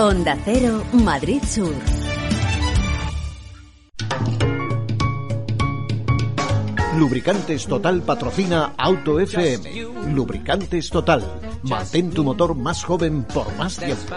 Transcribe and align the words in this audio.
Onda 0.00 0.38
Cero, 0.44 0.84
Madrid 0.92 1.42
Sur. 1.42 1.74
Lubricantes 6.96 7.66
Total 7.66 8.00
patrocina 8.02 8.74
Auto 8.78 9.18
FM. 9.18 10.14
Lubricantes 10.14 10.90
Total. 10.90 11.20
Mantén 11.64 12.10
tu 12.10 12.22
motor 12.22 12.54
más 12.54 12.84
joven 12.84 13.24
por 13.24 13.52
más 13.56 13.76
tiempo. 13.76 14.14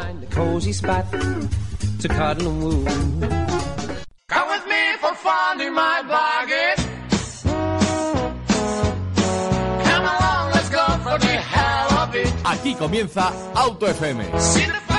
Aquí 12.46 12.76
comienza 12.76 13.34
Auto 13.56 13.88
FM. 13.88 14.91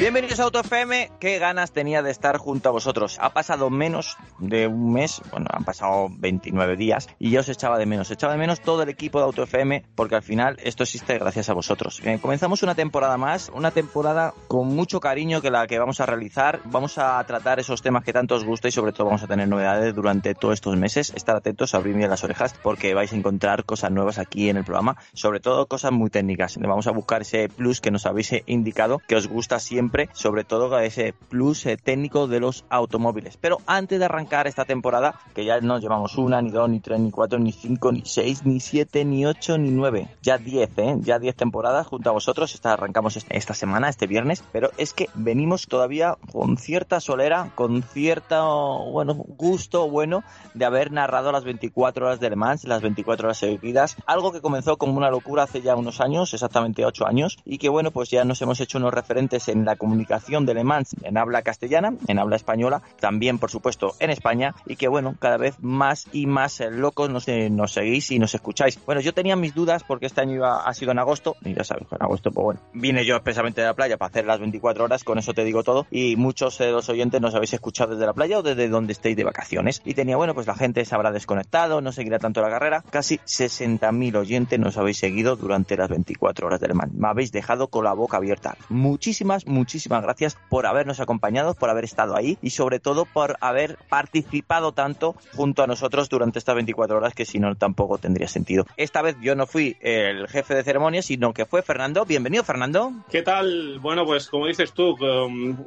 Bienvenidos 0.00 0.40
a 0.40 0.44
Auto 0.44 0.60
FM. 0.60 1.10
Qué 1.20 1.38
ganas 1.38 1.72
tenía 1.72 2.02
de 2.02 2.10
estar 2.10 2.38
junto 2.38 2.70
a 2.70 2.72
vosotros. 2.72 3.18
Ha 3.20 3.34
pasado 3.34 3.68
menos 3.68 4.16
de 4.38 4.66
un 4.66 4.94
mes, 4.94 5.20
bueno, 5.30 5.44
han 5.52 5.62
pasado 5.62 6.08
29 6.10 6.74
días 6.76 7.10
y 7.18 7.30
yo 7.30 7.40
os 7.40 7.50
echaba 7.50 7.76
de 7.76 7.84
menos. 7.84 8.10
Echaba 8.10 8.32
de 8.32 8.38
menos 8.38 8.62
todo 8.62 8.82
el 8.82 8.88
equipo 8.88 9.18
de 9.18 9.26
Auto 9.26 9.42
FM 9.42 9.84
porque 9.94 10.14
al 10.14 10.22
final 10.22 10.56
esto 10.64 10.84
existe 10.84 11.18
gracias 11.18 11.50
a 11.50 11.52
vosotros. 11.52 12.00
Eh, 12.02 12.18
comenzamos 12.18 12.62
una 12.62 12.74
temporada 12.74 13.18
más, 13.18 13.52
una 13.54 13.72
temporada 13.72 14.32
con 14.48 14.68
mucho 14.68 15.00
cariño 15.00 15.42
que 15.42 15.50
la 15.50 15.66
que 15.66 15.78
vamos 15.78 16.00
a 16.00 16.06
realizar. 16.06 16.60
Vamos 16.64 16.96
a 16.96 17.22
tratar 17.24 17.60
esos 17.60 17.82
temas 17.82 18.02
que 18.02 18.14
tanto 18.14 18.36
os 18.36 18.44
gusta 18.44 18.68
y 18.68 18.72
sobre 18.72 18.92
todo 18.92 19.08
vamos 19.08 19.22
a 19.22 19.26
tener 19.26 19.48
novedades 19.48 19.94
durante 19.94 20.34
todos 20.34 20.54
estos 20.54 20.78
meses. 20.78 21.12
Estar 21.14 21.36
atentos, 21.36 21.74
abrir 21.74 21.94
bien 21.94 22.08
las 22.08 22.24
orejas 22.24 22.54
porque 22.62 22.94
vais 22.94 23.12
a 23.12 23.16
encontrar 23.16 23.64
cosas 23.64 23.90
nuevas 23.90 24.18
aquí 24.18 24.48
en 24.48 24.56
el 24.56 24.64
programa, 24.64 24.96
sobre 25.12 25.40
todo 25.40 25.66
cosas 25.66 25.92
muy 25.92 26.08
técnicas. 26.08 26.56
Vamos 26.56 26.86
a 26.86 26.90
buscar 26.90 27.20
ese 27.20 27.50
plus 27.50 27.82
que 27.82 27.90
nos 27.90 28.06
habéis 28.06 28.32
indicado 28.46 29.02
que 29.06 29.16
os 29.16 29.28
gusta 29.28 29.60
siempre 29.60 29.89
sobre 30.12 30.44
todo 30.44 30.78
ese 30.78 31.12
plus 31.12 31.66
eh, 31.66 31.76
técnico 31.76 32.26
de 32.26 32.40
los 32.40 32.64
automóviles. 32.70 33.36
Pero 33.36 33.58
antes 33.66 33.98
de 33.98 34.04
arrancar 34.04 34.46
esta 34.46 34.64
temporada, 34.64 35.14
que 35.34 35.44
ya 35.44 35.60
no 35.60 35.78
llevamos 35.78 36.16
una, 36.16 36.40
ni 36.40 36.50
dos, 36.50 36.68
ni 36.68 36.80
tres, 36.80 37.00
ni 37.00 37.10
cuatro, 37.10 37.38
ni 37.38 37.52
cinco, 37.52 37.92
ni 37.92 38.02
seis, 38.04 38.44
ni 38.44 38.60
siete, 38.60 39.04
ni 39.04 39.26
ocho, 39.26 39.58
ni 39.58 39.70
nueve, 39.70 40.08
ya 40.22 40.38
diez, 40.38 40.70
¿eh? 40.78 40.96
ya 41.00 41.18
diez 41.18 41.36
temporadas 41.36 41.86
junto 41.86 42.10
a 42.10 42.12
vosotros. 42.12 42.54
Esta, 42.54 42.72
arrancamos 42.72 43.18
esta 43.28 43.54
semana, 43.54 43.88
este 43.88 44.06
viernes, 44.06 44.44
pero 44.52 44.70
es 44.76 44.92
que 44.92 45.08
venimos 45.14 45.66
todavía 45.66 46.16
con 46.32 46.56
cierta 46.56 47.00
solera, 47.00 47.50
con 47.54 47.82
cierto 47.82 48.90
bueno, 48.90 49.14
gusto 49.14 49.88
bueno 49.88 50.22
de 50.54 50.64
haber 50.64 50.92
narrado 50.92 51.32
las 51.32 51.44
24 51.44 52.06
horas 52.06 52.20
de 52.20 52.30
Le 52.30 52.36
Mans, 52.36 52.64
las 52.64 52.82
24 52.82 53.28
horas 53.28 53.38
seguidas, 53.38 53.96
algo 54.06 54.32
que 54.32 54.40
comenzó 54.40 54.76
como 54.76 54.96
una 54.96 55.10
locura 55.10 55.44
hace 55.44 55.62
ya 55.62 55.76
unos 55.76 56.00
años, 56.00 56.32
exactamente 56.32 56.84
ocho 56.84 57.06
años, 57.06 57.38
y 57.44 57.58
que 57.58 57.68
bueno, 57.68 57.90
pues 57.90 58.10
ya 58.10 58.24
nos 58.24 58.40
hemos 58.42 58.60
hecho 58.60 58.78
unos 58.78 58.94
referentes 58.94 59.48
en 59.48 59.64
la 59.64 59.76
comunicación 59.80 60.46
de 60.46 60.54
Le 60.54 60.62
Mans 60.62 60.94
en 61.02 61.16
habla 61.16 61.42
castellana, 61.42 61.94
en 62.06 62.18
habla 62.18 62.36
española, 62.36 62.82
también 63.00 63.38
por 63.38 63.50
supuesto 63.50 63.94
en 63.98 64.10
España 64.10 64.54
y 64.66 64.76
que 64.76 64.86
bueno, 64.86 65.16
cada 65.18 65.38
vez 65.38 65.56
más 65.60 66.06
y 66.12 66.26
más 66.26 66.60
eh, 66.60 66.70
locos 66.70 67.10
nos, 67.10 67.26
eh, 67.26 67.48
nos 67.50 67.72
seguís 67.72 68.10
y 68.12 68.18
nos 68.18 68.34
escucháis. 68.34 68.78
Bueno, 68.84 69.00
yo 69.00 69.14
tenía 69.14 69.34
mis 69.34 69.54
dudas 69.54 69.82
porque 69.82 70.06
este 70.06 70.20
año 70.20 70.34
iba, 70.34 70.62
ha 70.64 70.74
sido 70.74 70.92
en 70.92 70.98
agosto 70.98 71.36
y 71.42 71.54
ya 71.54 71.64
sabes, 71.64 71.86
en 71.90 72.02
agosto 72.02 72.30
pues 72.30 72.44
bueno, 72.44 72.60
vine 72.74 73.04
yo 73.04 73.16
expresamente 73.16 73.62
de 73.62 73.66
la 73.66 73.74
playa 73.74 73.96
para 73.96 74.10
hacer 74.10 74.26
las 74.26 74.38
24 74.38 74.84
horas, 74.84 75.02
con 75.02 75.18
eso 75.18 75.32
te 75.32 75.44
digo 75.44 75.64
todo 75.64 75.86
y 75.90 76.16
muchos 76.16 76.58
de 76.58 76.70
los 76.70 76.88
oyentes 76.90 77.20
nos 77.20 77.34
habéis 77.34 77.54
escuchado 77.54 77.94
desde 77.94 78.06
la 78.06 78.12
playa 78.12 78.38
o 78.38 78.42
desde 78.42 78.68
donde 78.68 78.92
estéis 78.92 79.16
de 79.16 79.24
vacaciones 79.24 79.80
y 79.84 79.94
tenía 79.94 80.16
bueno, 80.16 80.34
pues 80.34 80.46
la 80.46 80.54
gente 80.54 80.84
se 80.84 80.94
habrá 80.94 81.10
desconectado, 81.10 81.80
no 81.80 81.90
seguirá 81.90 82.18
tanto 82.18 82.42
la 82.42 82.50
carrera, 82.50 82.84
casi 82.90 83.16
60.000 83.16 84.16
oyentes 84.16 84.58
nos 84.58 84.76
habéis 84.76 84.98
seguido 84.98 85.36
durante 85.36 85.76
las 85.76 85.88
24 85.88 86.46
horas 86.46 86.60
de 86.60 86.68
Le 86.68 86.74
Mans. 86.74 86.92
Me 86.94 87.08
habéis 87.08 87.32
dejado 87.32 87.68
con 87.68 87.84
la 87.84 87.94
boca 87.94 88.18
abierta. 88.18 88.56
Muchísimas, 88.68 89.46
muchísimas 89.46 89.69
muchísimas 89.70 90.02
gracias 90.02 90.36
por 90.48 90.66
habernos 90.66 90.98
acompañado, 90.98 91.54
por 91.54 91.70
haber 91.70 91.84
estado 91.84 92.16
ahí 92.16 92.38
y 92.42 92.50
sobre 92.50 92.80
todo 92.80 93.04
por 93.04 93.36
haber 93.40 93.78
participado 93.88 94.72
tanto 94.72 95.14
junto 95.32 95.62
a 95.62 95.68
nosotros 95.68 96.08
durante 96.08 96.40
estas 96.40 96.56
24 96.56 96.96
horas 96.96 97.14
que 97.14 97.24
si 97.24 97.38
no 97.38 97.54
tampoco 97.54 97.96
tendría 97.98 98.26
sentido. 98.26 98.66
Esta 98.76 99.00
vez 99.00 99.14
yo 99.20 99.36
no 99.36 99.46
fui 99.46 99.76
el 99.80 100.26
jefe 100.26 100.56
de 100.56 100.64
ceremonia, 100.64 101.02
sino 101.02 101.32
que 101.32 101.46
fue 101.46 101.62
Fernando. 101.62 102.04
Bienvenido, 102.04 102.42
Fernando. 102.42 102.90
¿Qué 103.12 103.22
tal? 103.22 103.78
Bueno, 103.78 104.04
pues 104.04 104.28
como 104.28 104.48
dices 104.48 104.72
tú, 104.72 104.96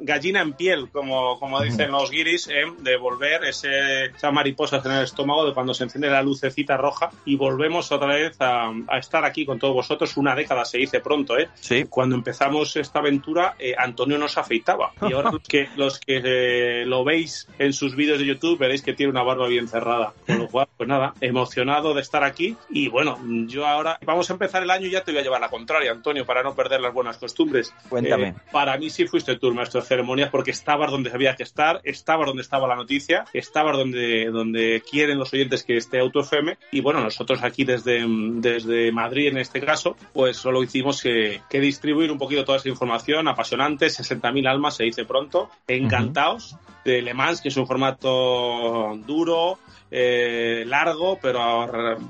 gallina 0.02 0.42
en 0.42 0.52
piel, 0.52 0.90
como, 0.90 1.40
como 1.40 1.62
dicen 1.62 1.90
los 1.90 2.10
guiris, 2.10 2.48
¿eh? 2.48 2.64
de 2.80 2.98
volver 2.98 3.44
ese, 3.44 4.04
esa 4.14 4.30
mariposa 4.30 4.82
en 4.84 4.92
el 4.92 5.04
estómago 5.04 5.46
de 5.46 5.54
cuando 5.54 5.72
se 5.72 5.84
enciende 5.84 6.10
la 6.10 6.22
lucecita 6.22 6.76
roja 6.76 7.08
y 7.24 7.36
volvemos 7.36 7.90
otra 7.90 8.08
vez 8.08 8.36
a, 8.40 8.70
estar 8.98 9.24
aquí 9.24 9.46
con 9.46 9.58
todos 9.58 9.72
vosotros. 9.72 10.14
Una 10.18 10.34
década 10.34 10.66
se 10.66 10.76
dice 10.76 11.00
pronto, 11.00 11.38
¿eh? 11.38 11.48
Sí. 11.54 11.84
Cuando 11.88 12.16
empezamos 12.16 12.76
esta 12.76 12.98
aventura, 12.98 13.54
eh, 13.58 13.74
Antonio 13.94 14.18
nos 14.18 14.36
afeitaba. 14.36 14.92
Y 15.08 15.12
ahora 15.12 15.30
los 15.30 15.42
que, 15.42 15.68
los 15.76 16.00
que 16.00 16.20
eh, 16.24 16.84
lo 16.84 17.04
veis 17.04 17.46
en 17.60 17.72
sus 17.72 17.94
vídeos 17.94 18.18
de 18.18 18.26
YouTube 18.26 18.58
veréis 18.58 18.82
que 18.82 18.92
tiene 18.92 19.12
una 19.12 19.22
barba 19.22 19.46
bien 19.46 19.68
cerrada. 19.68 20.12
Con 20.26 20.38
lo 20.38 20.48
cual, 20.48 20.66
pues 20.76 20.88
nada, 20.88 21.14
emocionado 21.20 21.94
de 21.94 22.00
estar 22.00 22.24
aquí. 22.24 22.56
Y 22.70 22.88
bueno, 22.88 23.18
yo 23.46 23.66
ahora 23.66 23.98
vamos 24.04 24.28
a 24.28 24.32
empezar 24.32 24.64
el 24.64 24.70
año 24.70 24.88
y 24.88 24.90
ya 24.90 25.04
te 25.04 25.12
voy 25.12 25.20
a 25.20 25.22
llevar 25.22 25.40
la 25.40 25.48
contraria, 25.48 25.92
Antonio, 25.92 26.26
para 26.26 26.42
no 26.42 26.56
perder 26.56 26.80
las 26.80 26.92
buenas 26.92 27.18
costumbres. 27.18 27.72
Cuéntame. 27.88 28.28
Eh, 28.28 28.34
para 28.50 28.76
mí 28.78 28.90
sí 28.90 29.06
fuiste 29.06 29.36
tú 29.36 29.48
el 29.48 29.54
maestro 29.54 29.80
de 29.80 29.86
ceremonias 29.86 30.30
porque 30.30 30.50
estabas 30.50 30.90
donde 30.90 31.12
había 31.12 31.36
que 31.36 31.44
estar, 31.44 31.80
estabas 31.84 32.26
donde 32.26 32.42
estaba 32.42 32.66
la 32.66 32.74
noticia, 32.74 33.26
estabas 33.32 33.76
donde, 33.76 34.30
donde 34.32 34.82
quieren 34.90 35.18
los 35.18 35.32
oyentes 35.32 35.62
que 35.62 35.76
esté 35.76 36.00
Auto 36.00 36.20
FM. 36.20 36.58
Y 36.72 36.80
bueno, 36.80 37.00
nosotros 37.00 37.44
aquí 37.44 37.64
desde, 37.64 38.04
desde 38.08 38.90
Madrid 38.90 39.28
en 39.28 39.38
este 39.38 39.60
caso, 39.60 39.96
pues 40.12 40.36
solo 40.36 40.64
hicimos 40.64 41.00
que, 41.00 41.42
que 41.48 41.60
distribuir 41.60 42.10
un 42.10 42.18
poquito 42.18 42.44
toda 42.44 42.58
esa 42.58 42.68
información 42.68 43.28
apasionante 43.28 43.73
60.000 43.78 44.48
almas, 44.48 44.76
se 44.76 44.84
dice 44.84 45.04
pronto. 45.04 45.50
Encantados 45.66 46.56
de 46.84 47.02
Le 47.02 47.14
Mans, 47.14 47.40
que 47.40 47.48
es 47.48 47.56
un 47.56 47.66
formato 47.66 48.96
duro, 49.06 49.58
eh, 49.96 50.64
largo, 50.66 51.20
pero 51.22 51.40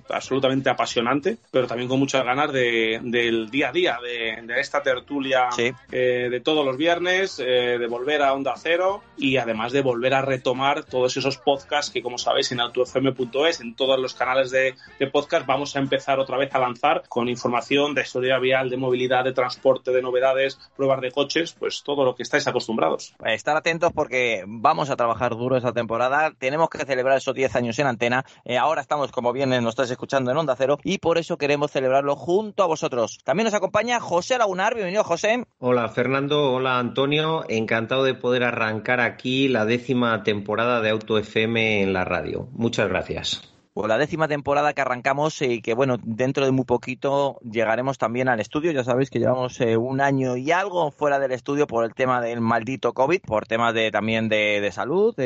absolutamente 0.09 0.71
apasionante, 0.71 1.37
pero 1.51 1.67
también 1.67 1.87
con 1.87 1.99
muchas 1.99 2.25
ganas 2.25 2.51
de, 2.51 2.99
del 3.03 3.51
día 3.51 3.69
a 3.69 3.73
día, 3.73 3.99
de, 4.03 4.59
esta 4.59 4.83
tertulia 4.83 5.51
eh, 5.59 6.29
de 6.31 6.41
todos 6.41 6.65
los 6.65 6.79
viernes, 6.79 7.39
eh, 7.41 7.77
de 7.79 7.87
volver 7.87 8.23
a 8.23 8.33
Onda 8.33 8.55
Cero 8.57 9.03
y 9.19 9.37
además 9.37 9.73
de 9.73 9.83
volver 9.83 10.15
a 10.15 10.23
retomar 10.23 10.85
todos 10.85 11.15
esos 11.19 11.37
podcasts 11.37 11.93
que, 11.93 12.01
como 12.01 12.17
sabéis, 12.17 12.53
en 12.53 12.61
autofm.es, 12.61 13.61
en 13.61 13.75
todos 13.75 14.01
los 14.01 14.15
canales 14.15 14.51
de, 14.51 14.75
podcast, 15.13 15.45
vamos 15.45 15.77
a 15.77 15.81
empezar 15.81 16.19
otra 16.19 16.39
vez 16.39 16.55
a 16.55 16.59
lanzar 16.59 17.03
con 17.07 17.29
información 17.29 17.95
de 17.95 18.01
historia 18.01 18.39
vial, 18.39 18.71
de 18.71 18.79
movilidad, 18.79 19.25
de 19.25 19.35
transporte, 19.35 19.91
de 19.91 20.01
novedades, 20.01 20.59
pruebas 20.75 21.03
de 21.03 21.13
coches, 21.13 21.53
pues 21.53 21.83
todo 21.83 22.03
lo 22.07 22.15
que 22.15 22.23
estáis 22.23 22.47
acostumbrados. 22.47 23.15
Estar 23.27 23.59
atentos 23.59 23.93
porque 23.93 24.43
vamos 24.47 24.89
a 24.89 24.97
trabajar 24.97 25.33
duro 25.33 25.59
esta 25.59 25.75
temporada, 25.75 26.33
tenemos 26.39 26.71
que 26.71 26.79
celebrar 26.87 27.19
esos 27.19 27.35
10 27.35 27.57
años 27.57 27.74
en 27.79 27.87
antena. 27.87 28.25
Eh, 28.45 28.59
ahora 28.59 28.81
estamos, 28.81 29.13
como 29.13 29.33
bien 29.33 29.51
nos 29.51 29.71
estáis 29.71 29.91
escuchando 29.91 30.31
en 30.31 30.37
Onda 30.37 30.57
Cero, 30.57 30.79
y 30.85 30.99
por 30.99 31.19
eso 31.19 31.39
queremos 31.39 31.71
celebrarlo 31.71 32.17
junto 32.17 32.63
a 32.63 32.67
vosotros. 32.67 33.19
También 33.25 33.45
nos 33.45 33.55
acompaña 33.55 34.01
José 34.01 34.39
Lagunar. 34.39 34.75
Bienvenido, 34.75 35.05
José. 35.05 35.45
Hola, 35.59 35.89
Fernando. 35.89 36.53
Hola, 36.53 36.79
Antonio. 36.79 37.45
Encantado 37.49 38.05
de 38.05 38.15
poder 38.15 38.45
arrancar 38.45 39.01
aquí 39.01 39.49
la 39.49 39.65
décima 39.65 40.23
temporada 40.23 40.81
de 40.81 40.91
Auto 40.91 41.19
FM 41.19 41.83
en 41.83 41.93
la 41.93 42.05
radio. 42.05 42.49
Muchas 42.53 42.89
gracias 42.89 43.54
pues 43.75 43.89
la 43.89 43.99
décima 43.99 44.29
temporada 44.29 44.73
que 44.73 44.81
arrancamos 44.81 45.43
y 45.43 45.61
que 45.61 45.75
bueno, 45.75 45.97
dentro 46.01 46.45
de 46.45 46.53
muy 46.53 46.65
poquito 46.65 47.41
llegaremos 47.43 47.99
también 47.99 48.29
al 48.29 48.39
estudio. 48.39 48.71
Ya 48.71 48.85
sabéis 48.85 49.11
que 49.11 49.19
llevamos 49.19 49.61
eh, 49.61 49.77
un 49.77 50.01
año 50.01 50.37
y 50.37 50.53
algo 50.53 50.93
fuera 50.93 51.19
del 51.19 51.33
estudio 51.33 51.67
por 51.67 51.85
el 51.85 51.93
tema 51.93 52.21
del 52.21 52.41
maldito 52.41 52.93
COVID, 52.93 53.23
por 53.23 53.47
temas 53.47 53.75
de 53.75 53.91
también 53.91 54.29
de, 54.29 54.71
salud, 54.71 55.17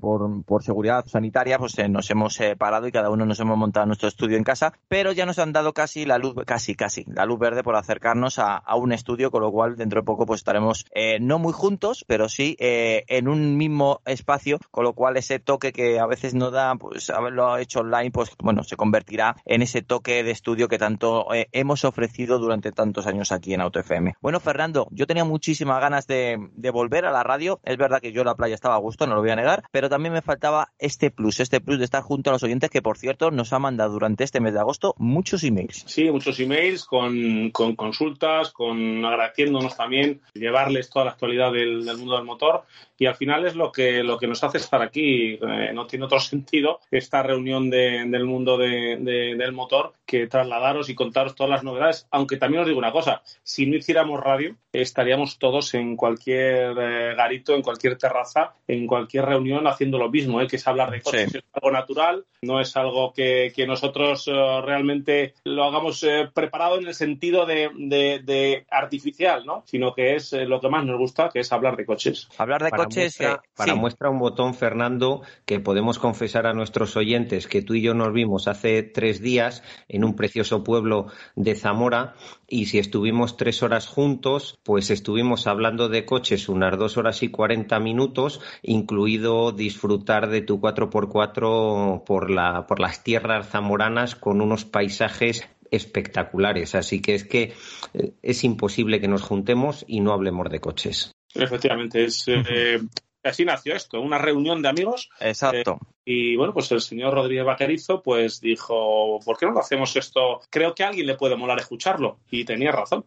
por, 0.00 0.42
por, 0.44 0.62
seguridad 0.62 1.04
sanitaria, 1.06 1.58
pues 1.58 1.78
eh, 1.78 1.88
nos 1.90 2.10
hemos 2.10 2.38
parado 2.56 2.88
y 2.88 2.92
cada 2.92 3.10
uno 3.10 3.26
nos 3.26 3.40
hemos 3.40 3.58
montado 3.58 3.84
nuestro 3.84 4.08
estudio 4.08 4.38
en 4.38 4.44
casa, 4.44 4.72
pero 4.88 5.12
ya 5.12 5.26
nos 5.26 5.38
han 5.38 5.52
dado 5.52 5.74
casi 5.74 6.06
la 6.06 6.16
luz, 6.16 6.34
casi, 6.46 6.74
casi, 6.74 7.04
la 7.08 7.26
luz 7.26 7.38
verde 7.38 7.62
por 7.62 7.76
acercarnos 7.76 8.38
a, 8.38 8.62
un 8.76 8.92
estudio, 8.92 9.30
con 9.30 9.42
lo 9.42 9.52
cual 9.52 9.76
dentro 9.76 10.00
de 10.00 10.06
poco 10.06 10.24
pues 10.24 10.40
estaremos 10.40 10.86
eh, 10.94 11.18
no 11.20 11.38
muy 11.38 11.52
juntos, 11.52 12.04
pero 12.06 12.28
sí 12.30 12.56
en 12.58 13.28
un 13.28 13.56
mismo 13.58 14.00
espacio, 14.06 14.58
con 14.70 14.84
lo 14.84 14.94
cual 14.94 15.18
ese 15.18 15.40
toque 15.40 15.72
que 15.72 15.98
a 15.98 16.06
veces 16.06 16.32
no 16.34 16.50
da, 16.50 16.74
pues 16.76 17.10
haberlo 17.10 17.58
hecho 17.58 17.80
online 17.80 17.97
pues 18.10 18.30
bueno, 18.38 18.62
se 18.64 18.76
convertirá 18.76 19.36
en 19.44 19.62
ese 19.62 19.82
toque 19.82 20.22
de 20.22 20.30
estudio 20.30 20.68
que 20.68 20.78
tanto 20.78 21.32
eh, 21.34 21.48
hemos 21.52 21.84
ofrecido 21.84 22.38
durante 22.38 22.72
tantos 22.72 23.06
años 23.06 23.32
aquí 23.32 23.54
en 23.54 23.60
Auto 23.60 23.80
FM. 23.80 24.14
Bueno, 24.20 24.40
Fernando, 24.40 24.88
yo 24.90 25.06
tenía 25.06 25.24
muchísimas 25.24 25.80
ganas 25.80 26.06
de, 26.06 26.38
volver 26.72 27.06
a 27.06 27.12
la 27.12 27.22
radio. 27.22 27.60
Es 27.64 27.76
verdad 27.76 28.00
que 28.00 28.12
yo 28.12 28.20
en 28.20 28.26
la 28.26 28.36
playa 28.36 28.54
estaba 28.54 28.74
a 28.74 28.78
gusto, 28.78 29.06
no 29.06 29.14
lo 29.14 29.20
voy 29.20 29.30
a 29.30 29.36
negar, 29.36 29.64
pero 29.70 29.88
también 29.88 30.12
me 30.12 30.22
faltaba 30.22 30.72
este 30.78 31.10
plus, 31.10 31.40
este 31.40 31.60
plus 31.60 31.78
de 31.78 31.84
estar 31.84 32.02
junto 32.02 32.30
a 32.30 32.32
los 32.32 32.42
oyentes 32.42 32.70
que, 32.70 32.82
por 32.82 32.98
cierto, 32.98 33.30
nos 33.30 33.52
ha 33.52 33.58
mandado 33.58 33.92
durante 33.92 34.24
este 34.24 34.40
mes 34.40 34.52
de 34.52 34.60
agosto 34.60 34.94
muchos 34.98 35.42
emails. 35.44 35.84
Sí, 35.86 36.10
muchos 36.10 36.38
emails 36.40 36.84
con, 36.84 37.50
consultas, 37.50 38.52
con 38.52 39.04
agradeciéndonos 39.04 39.76
también, 39.76 40.20
llevarles 40.34 40.90
toda 40.90 41.06
la 41.06 41.10
actualidad 41.12 41.52
del, 41.52 41.84
mundo 41.96 42.16
del 42.16 42.24
motor 42.24 42.64
y 42.98 43.06
al 43.06 43.14
final 43.14 43.46
es 43.46 43.54
lo 43.54 43.70
que, 43.70 44.02
lo 44.02 44.18
que 44.18 44.26
nos 44.26 44.42
hace 44.42 44.58
estar 44.58 44.82
aquí. 44.82 45.38
Eh, 45.40 45.70
no 45.72 45.86
tiene 45.86 46.04
otro 46.04 46.20
sentido 46.20 46.80
esta 46.90 47.22
reunión 47.22 47.70
de 47.70 48.04
del 48.08 48.24
mundo 48.24 48.58
del 48.58 49.52
motor 49.52 49.94
que 50.08 50.26
trasladaros 50.26 50.88
y 50.88 50.94
contaros 50.94 51.34
todas 51.34 51.50
las 51.50 51.64
novedades. 51.64 52.06
Aunque 52.10 52.38
también 52.38 52.62
os 52.62 52.66
digo 52.66 52.78
una 52.78 52.92
cosa, 52.92 53.22
si 53.42 53.66
no 53.66 53.76
hiciéramos 53.76 54.20
radio, 54.20 54.56
estaríamos 54.72 55.38
todos 55.38 55.74
en 55.74 55.96
cualquier 55.96 56.76
eh, 56.78 57.14
garito, 57.14 57.54
en 57.54 57.62
cualquier 57.62 57.96
terraza, 57.98 58.54
en 58.66 58.86
cualquier 58.86 59.26
reunión 59.26 59.66
haciendo 59.66 59.98
lo 59.98 60.10
mismo, 60.10 60.40
¿eh? 60.40 60.46
que 60.46 60.56
es 60.56 60.66
hablar 60.66 60.90
de 60.90 61.02
coches. 61.02 61.34
Es 61.34 61.44
algo 61.52 61.70
natural, 61.70 62.24
no 62.42 62.60
es 62.60 62.76
algo 62.76 63.12
que, 63.12 63.52
nosotros 63.68 64.26
eh, 64.28 64.60
realmente 64.62 65.34
lo 65.44 65.64
hagamos 65.64 66.06
preparado 66.32 66.78
en 66.78 66.86
el 66.86 66.94
sentido 66.94 67.44
de, 67.44 68.64
artificial, 68.70 69.44
¿no? 69.44 69.62
sino 69.66 69.94
que 69.94 70.14
es 70.14 70.32
lo 70.32 70.58
que 70.60 70.68
más 70.70 70.86
nos 70.86 70.96
gusta, 70.96 71.28
que 71.28 71.40
es 71.40 71.52
hablar 71.52 71.76
de 71.76 71.84
coches. 71.84 72.28
Hablar 72.38 72.62
de 72.62 72.70
coches. 72.88 73.18
para 73.56 73.74
muestra 73.74 74.10
un 74.10 74.18
botón, 74.18 74.54
Fernando, 74.54 75.22
que 75.44 75.60
podemos 75.60 75.98
confesar 75.98 76.46
a 76.46 76.52
nuestros 76.52 76.96
oyentes 76.96 77.46
que 77.46 77.62
tú 77.62 77.74
y 77.74 77.82
yo 77.82 77.94
nos 77.94 78.12
vimos 78.12 78.48
hace 78.48 78.82
tres 78.82 79.20
días 79.20 79.62
en 79.88 80.04
un 80.04 80.14
precioso 80.14 80.64
pueblo 80.64 81.06
de 81.36 81.54
Zamora 81.54 82.14
y 82.46 82.66
si 82.66 82.78
estuvimos 82.78 83.36
tres 83.36 83.62
horas 83.62 83.86
juntos, 83.86 84.58
pues 84.62 84.90
estuvimos 84.90 85.46
hablando 85.46 85.88
de 85.88 86.04
coches 86.04 86.48
unas 86.48 86.78
dos 86.78 86.96
horas 86.96 87.22
y 87.22 87.30
cuarenta 87.30 87.78
minutos, 87.78 88.40
incluido 88.62 89.52
disfrutar 89.52 90.28
de 90.28 90.40
tu 90.40 90.60
4x4 90.60 92.04
por, 92.04 92.30
la, 92.30 92.66
por 92.66 92.80
las 92.80 93.04
tierras 93.04 93.48
zamoranas 93.48 94.14
con 94.16 94.40
unos 94.40 94.64
paisajes 94.64 95.48
espectaculares. 95.70 96.74
Así 96.74 97.00
que 97.00 97.14
es 97.14 97.24
que 97.24 97.52
eh, 97.94 98.12
es 98.22 98.44
imposible 98.44 99.00
que 99.00 99.08
nos 99.08 99.22
juntemos 99.22 99.84
y 99.86 100.00
no 100.00 100.12
hablemos 100.12 100.50
de 100.50 100.60
coches. 100.60 101.17
Efectivamente, 101.34 102.04
es, 102.04 102.24
eh, 102.28 102.80
así 103.22 103.44
nació 103.44 103.74
esto, 103.74 104.00
una 104.00 104.18
reunión 104.18 104.62
de 104.62 104.68
amigos. 104.68 105.10
Exacto. 105.20 105.78
Eh, 105.82 105.86
y 106.04 106.36
bueno, 106.36 106.54
pues 106.54 106.70
el 106.72 106.80
señor 106.80 107.14
Rodríguez 107.14 107.44
Vaquerizo 107.44 108.02
pues 108.02 108.40
dijo, 108.40 109.20
¿por 109.24 109.36
qué 109.36 109.46
no 109.46 109.52
lo 109.52 109.60
hacemos 109.60 109.94
esto? 109.96 110.40
Creo 110.50 110.74
que 110.74 110.84
a 110.84 110.88
alguien 110.88 111.06
le 111.06 111.16
puede 111.16 111.36
molar 111.36 111.58
escucharlo. 111.58 112.20
Y 112.30 112.44
tenía 112.44 112.72
razón. 112.72 113.04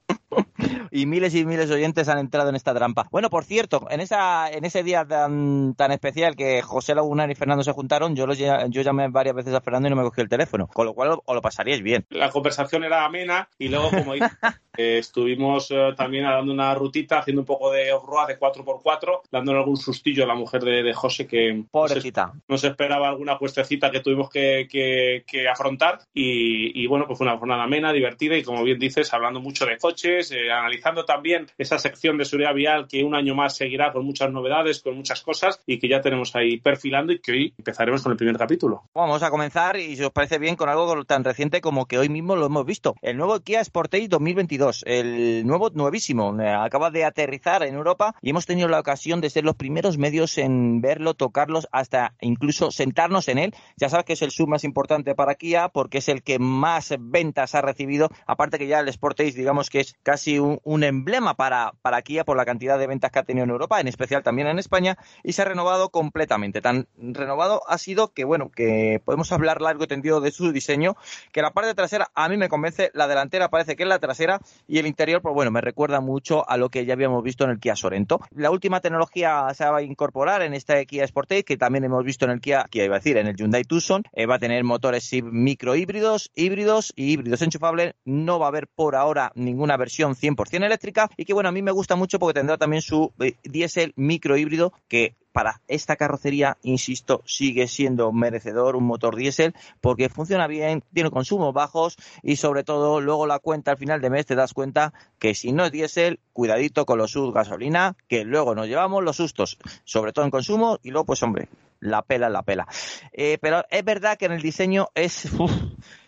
Y 0.91 1.05
miles 1.05 1.35
y 1.35 1.45
miles 1.45 1.69
de 1.69 1.75
oyentes 1.75 2.09
han 2.09 2.19
entrado 2.19 2.49
en 2.49 2.55
esta 2.55 2.73
trampa. 2.73 3.07
Bueno, 3.11 3.29
por 3.29 3.43
cierto, 3.43 3.87
en 3.89 4.01
esa 4.01 4.49
en 4.49 4.65
ese 4.65 4.83
día 4.83 5.05
tan, 5.05 5.75
tan 5.75 5.91
especial 5.91 6.35
que 6.35 6.61
José 6.61 6.95
Lagunar 6.95 7.29
y 7.31 7.35
Fernando 7.35 7.63
se 7.63 7.71
juntaron, 7.71 8.15
yo 8.15 8.27
los 8.27 8.37
yo 8.37 8.81
llamé 8.81 9.07
varias 9.09 9.35
veces 9.35 9.53
a 9.53 9.61
Fernando 9.61 9.87
y 9.87 9.91
no 9.91 9.95
me 9.95 10.03
cogió 10.03 10.23
el 10.23 10.29
teléfono, 10.29 10.67
con 10.67 10.85
lo 10.85 10.93
cual 10.93 11.19
o 11.25 11.33
lo 11.33 11.41
pasaríais 11.41 11.81
bien. 11.81 12.05
La 12.09 12.29
conversación 12.29 12.83
era 12.83 13.05
amena 13.05 13.49
y 13.57 13.69
luego 13.69 13.89
como 13.89 14.13
eh, 14.77 14.97
estuvimos 14.97 15.69
eh, 15.71 15.93
también 15.95 16.25
dando 16.25 16.53
una 16.53 16.73
rutita, 16.75 17.19
haciendo 17.19 17.41
un 17.41 17.45
poco 17.45 17.71
de 17.71 17.91
off-road 17.93 18.27
de 18.27 18.39
4x4, 18.39 19.21
dándole 19.31 19.59
algún 19.59 19.77
sustillo 19.77 20.23
a 20.23 20.27
la 20.27 20.35
mujer 20.35 20.63
de, 20.63 20.91
José 20.93 21.27
que 21.27 21.63
Pobrecita. 21.71 22.33
No 22.47 22.57
se, 22.57 22.67
esperaba 22.67 23.09
alguna 23.09 23.37
cuestecita 23.37 23.91
que 23.91 24.01
tuvimos 24.01 24.29
que, 24.29 24.67
que, 24.69 25.49
afrontar 25.49 25.99
y, 26.13 26.85
bueno, 26.87 27.05
pues 27.07 27.17
fue 27.17 27.27
una 27.27 27.37
jornada 27.37 27.63
amena, 27.63 27.91
divertida 27.91 28.37
y 28.37 28.43
como 28.43 28.63
bien 28.63 28.79
dices, 28.79 29.13
hablando 29.13 29.39
mucho 29.39 29.65
de 29.65 29.77
coches, 29.77 30.31
eh, 30.31 30.50
analizando 30.51 31.05
también 31.05 31.47
esa 31.57 31.77
sección 31.77 32.17
de 32.17 32.25
seguridad 32.25 32.53
vial 32.53 32.87
que 32.87 33.03
un 33.03 33.15
año 33.15 33.35
más 33.35 33.55
seguirá 33.55 33.91
con 33.91 34.05
muchas 34.05 34.31
novedades, 34.31 34.81
con 34.81 34.95
muchas 34.95 35.21
cosas 35.21 35.61
y 35.65 35.79
que 35.79 35.87
ya 35.87 36.01
tenemos 36.01 36.35
ahí 36.35 36.57
perfilando 36.57 37.13
y 37.13 37.19
que 37.19 37.31
hoy 37.31 37.53
empezaremos 37.57 38.01
con 38.03 38.11
el 38.11 38.17
primer 38.17 38.37
capítulo. 38.37 38.83
Vamos 38.93 39.23
a 39.23 39.29
comenzar 39.29 39.77
y 39.77 39.95
si 39.95 40.03
os 40.03 40.11
parece 40.11 40.39
bien 40.39 40.55
con 40.55 40.69
algo 40.69 41.03
tan 41.05 41.23
reciente 41.23 41.61
como 41.61 41.85
que 41.85 41.97
hoy 41.97 42.09
mismo 42.09 42.35
lo 42.35 42.45
hemos 42.45 42.65
visto. 42.65 42.95
El 43.01 43.17
nuevo 43.17 43.39
Kia 43.39 43.63
Sportage 43.63 44.07
2022, 44.07 44.83
el 44.85 45.45
nuevo 45.45 45.69
nuevísimo, 45.73 46.39
eh, 46.41 46.49
acaba 46.49 46.91
de 46.91 47.05
aterrizar 47.05 47.63
en 47.63 47.75
Europa 47.75 48.15
y 48.21 48.31
hemos 48.31 48.45
tenido 48.45 48.67
la 48.67 48.79
ocasión 48.79 49.21
de 49.21 49.29
ser 49.29 49.43
los 49.43 49.55
primeros 49.55 49.97
medios 49.97 50.37
en 50.37 50.81
verlo, 50.81 51.13
tocarlos, 51.13 51.67
hasta 51.71 52.13
incluso 52.21 52.71
sentarnos 52.71 53.27
en 53.27 53.37
él. 53.37 53.53
Ya 53.77 53.89
sabes 53.89 54.05
que 54.05 54.13
es 54.13 54.21
el 54.21 54.31
sub 54.31 54.47
más 54.47 54.63
importante 54.63 55.15
para 55.15 55.35
Kia 55.35 55.69
porque 55.69 55.99
es 55.99 56.09
el 56.09 56.23
que 56.23 56.39
más 56.39 56.93
ventas 56.99 57.55
ha 57.55 57.61
recibido, 57.61 58.09
aparte 58.25 58.57
que 58.57 58.67
ya 58.67 58.79
el 58.79 58.91
Sportage 58.91 59.31
digamos 59.33 59.69
que 59.69 59.79
es 59.79 59.95
casi 60.03 60.30
un, 60.39 60.83
emblema 60.83 61.35
para, 61.35 61.73
para 61.81 62.01
Kia 62.01 62.23
por 62.23 62.37
la 62.37 62.45
cantidad 62.45 62.79
de 62.79 62.87
ventas 62.87 63.11
que 63.11 63.19
ha 63.19 63.23
tenido 63.23 63.43
en 63.43 63.49
Europa, 63.49 63.79
en 63.79 63.87
especial 63.87 64.23
también 64.23 64.47
en 64.47 64.59
España, 64.59 64.97
y 65.23 65.33
se 65.33 65.41
ha 65.41 65.45
renovado 65.45 65.89
completamente. 65.89 66.61
Tan 66.61 66.87
renovado 66.97 67.61
ha 67.67 67.77
sido 67.77 68.13
que, 68.13 68.23
bueno, 68.23 68.49
que 68.49 69.01
podemos 69.03 69.31
hablar 69.31 69.61
largo 69.61 69.83
y 69.83 69.87
tendido 69.87 70.21
de 70.21 70.31
su 70.31 70.51
diseño, 70.51 70.95
que 71.31 71.41
la 71.41 71.51
parte 71.51 71.73
trasera 71.73 72.09
a 72.15 72.29
mí 72.29 72.37
me 72.37 72.49
convence, 72.49 72.91
la 72.93 73.07
delantera 73.07 73.49
parece 73.49 73.75
que 73.75 73.83
es 73.83 73.89
la 73.89 73.99
trasera 73.99 74.39
y 74.67 74.79
el 74.79 74.87
interior, 74.87 75.21
pues 75.21 75.33
bueno, 75.35 75.51
me 75.51 75.61
recuerda 75.61 76.01
mucho 76.01 76.49
a 76.49 76.57
lo 76.57 76.69
que 76.69 76.85
ya 76.85 76.93
habíamos 76.93 77.23
visto 77.23 77.43
en 77.43 77.51
el 77.51 77.59
Kia 77.59 77.75
Sorento. 77.75 78.19
La 78.35 78.51
última 78.51 78.81
tecnología 78.81 79.47
se 79.53 79.65
va 79.65 79.77
a 79.77 79.81
incorporar 79.81 80.41
en 80.41 80.53
este 80.53 80.85
Kia 80.85 81.05
Sportage, 81.07 81.43
que 81.43 81.57
también 81.57 81.83
hemos 81.83 82.03
visto 82.03 82.25
en 82.25 82.31
el 82.31 82.41
Kia, 82.41 82.65
Kia 82.69 82.85
iba 82.85 82.95
a 82.95 82.99
decir, 82.99 83.17
en 83.17 83.27
el 83.27 83.35
Hyundai 83.35 83.63
Tucson, 83.63 84.03
eh, 84.13 84.25
va 84.25 84.35
a 84.35 84.39
tener 84.39 84.63
motores 84.63 85.11
micro 85.23 85.75
híbridos, 85.75 86.31
híbridos 86.35 86.93
y 86.95 87.11
híbridos 87.11 87.41
enchufables. 87.41 87.95
No 88.05 88.39
va 88.39 88.45
a 88.45 88.49
haber 88.49 88.67
por 88.67 88.95
ahora 88.95 89.31
ninguna 89.35 89.77
versión 89.77 90.15
100% 90.21 90.65
eléctrica 90.65 91.09
y 91.17 91.25
que 91.25 91.33
bueno, 91.33 91.49
a 91.49 91.51
mí 91.51 91.61
me 91.61 91.71
gusta 91.71 91.95
mucho 91.95 92.19
porque 92.19 92.39
tendrá 92.39 92.57
también 92.57 92.81
su 92.81 93.11
eh, 93.19 93.33
diésel 93.43 93.93
micro 93.95 94.37
híbrido 94.37 94.73
que 94.87 95.15
para 95.31 95.61
esta 95.67 95.95
carrocería, 95.95 96.57
insisto, 96.61 97.21
sigue 97.25 97.67
siendo 97.67 98.11
merecedor 98.11 98.75
un 98.75 98.83
motor 98.83 99.15
diésel 99.15 99.55
porque 99.79 100.09
funciona 100.09 100.47
bien, 100.47 100.83
tiene 100.93 101.09
consumos 101.09 101.53
bajos 101.53 101.97
y 102.21 102.35
sobre 102.35 102.63
todo 102.63 103.01
luego 103.01 103.27
la 103.27 103.39
cuenta 103.39 103.71
al 103.71 103.77
final 103.77 104.01
de 104.01 104.09
mes 104.09 104.25
te 104.25 104.35
das 104.35 104.53
cuenta 104.53 104.93
que 105.19 105.33
si 105.33 105.51
no 105.51 105.65
es 105.65 105.71
diésel, 105.71 106.19
cuidadito 106.33 106.85
con 106.85 106.97
los 106.97 107.11
sus 107.11 107.33
gasolina, 107.33 107.95
que 108.07 108.23
luego 108.23 108.55
nos 108.55 108.67
llevamos 108.67 109.03
los 109.03 109.17
sustos, 109.17 109.57
sobre 109.83 110.13
todo 110.13 110.25
en 110.25 110.31
consumo 110.31 110.79
y 110.83 110.91
luego 110.91 111.05
pues 111.05 111.23
hombre, 111.23 111.49
la 111.79 112.01
pela, 112.01 112.29
la 112.29 112.43
pela. 112.43 112.67
Eh, 113.11 113.37
pero 113.41 113.63
es 113.69 113.83
verdad 113.83 114.17
que 114.17 114.25
en 114.25 114.33
el 114.33 114.41
diseño 114.41 114.89
es... 114.95 115.29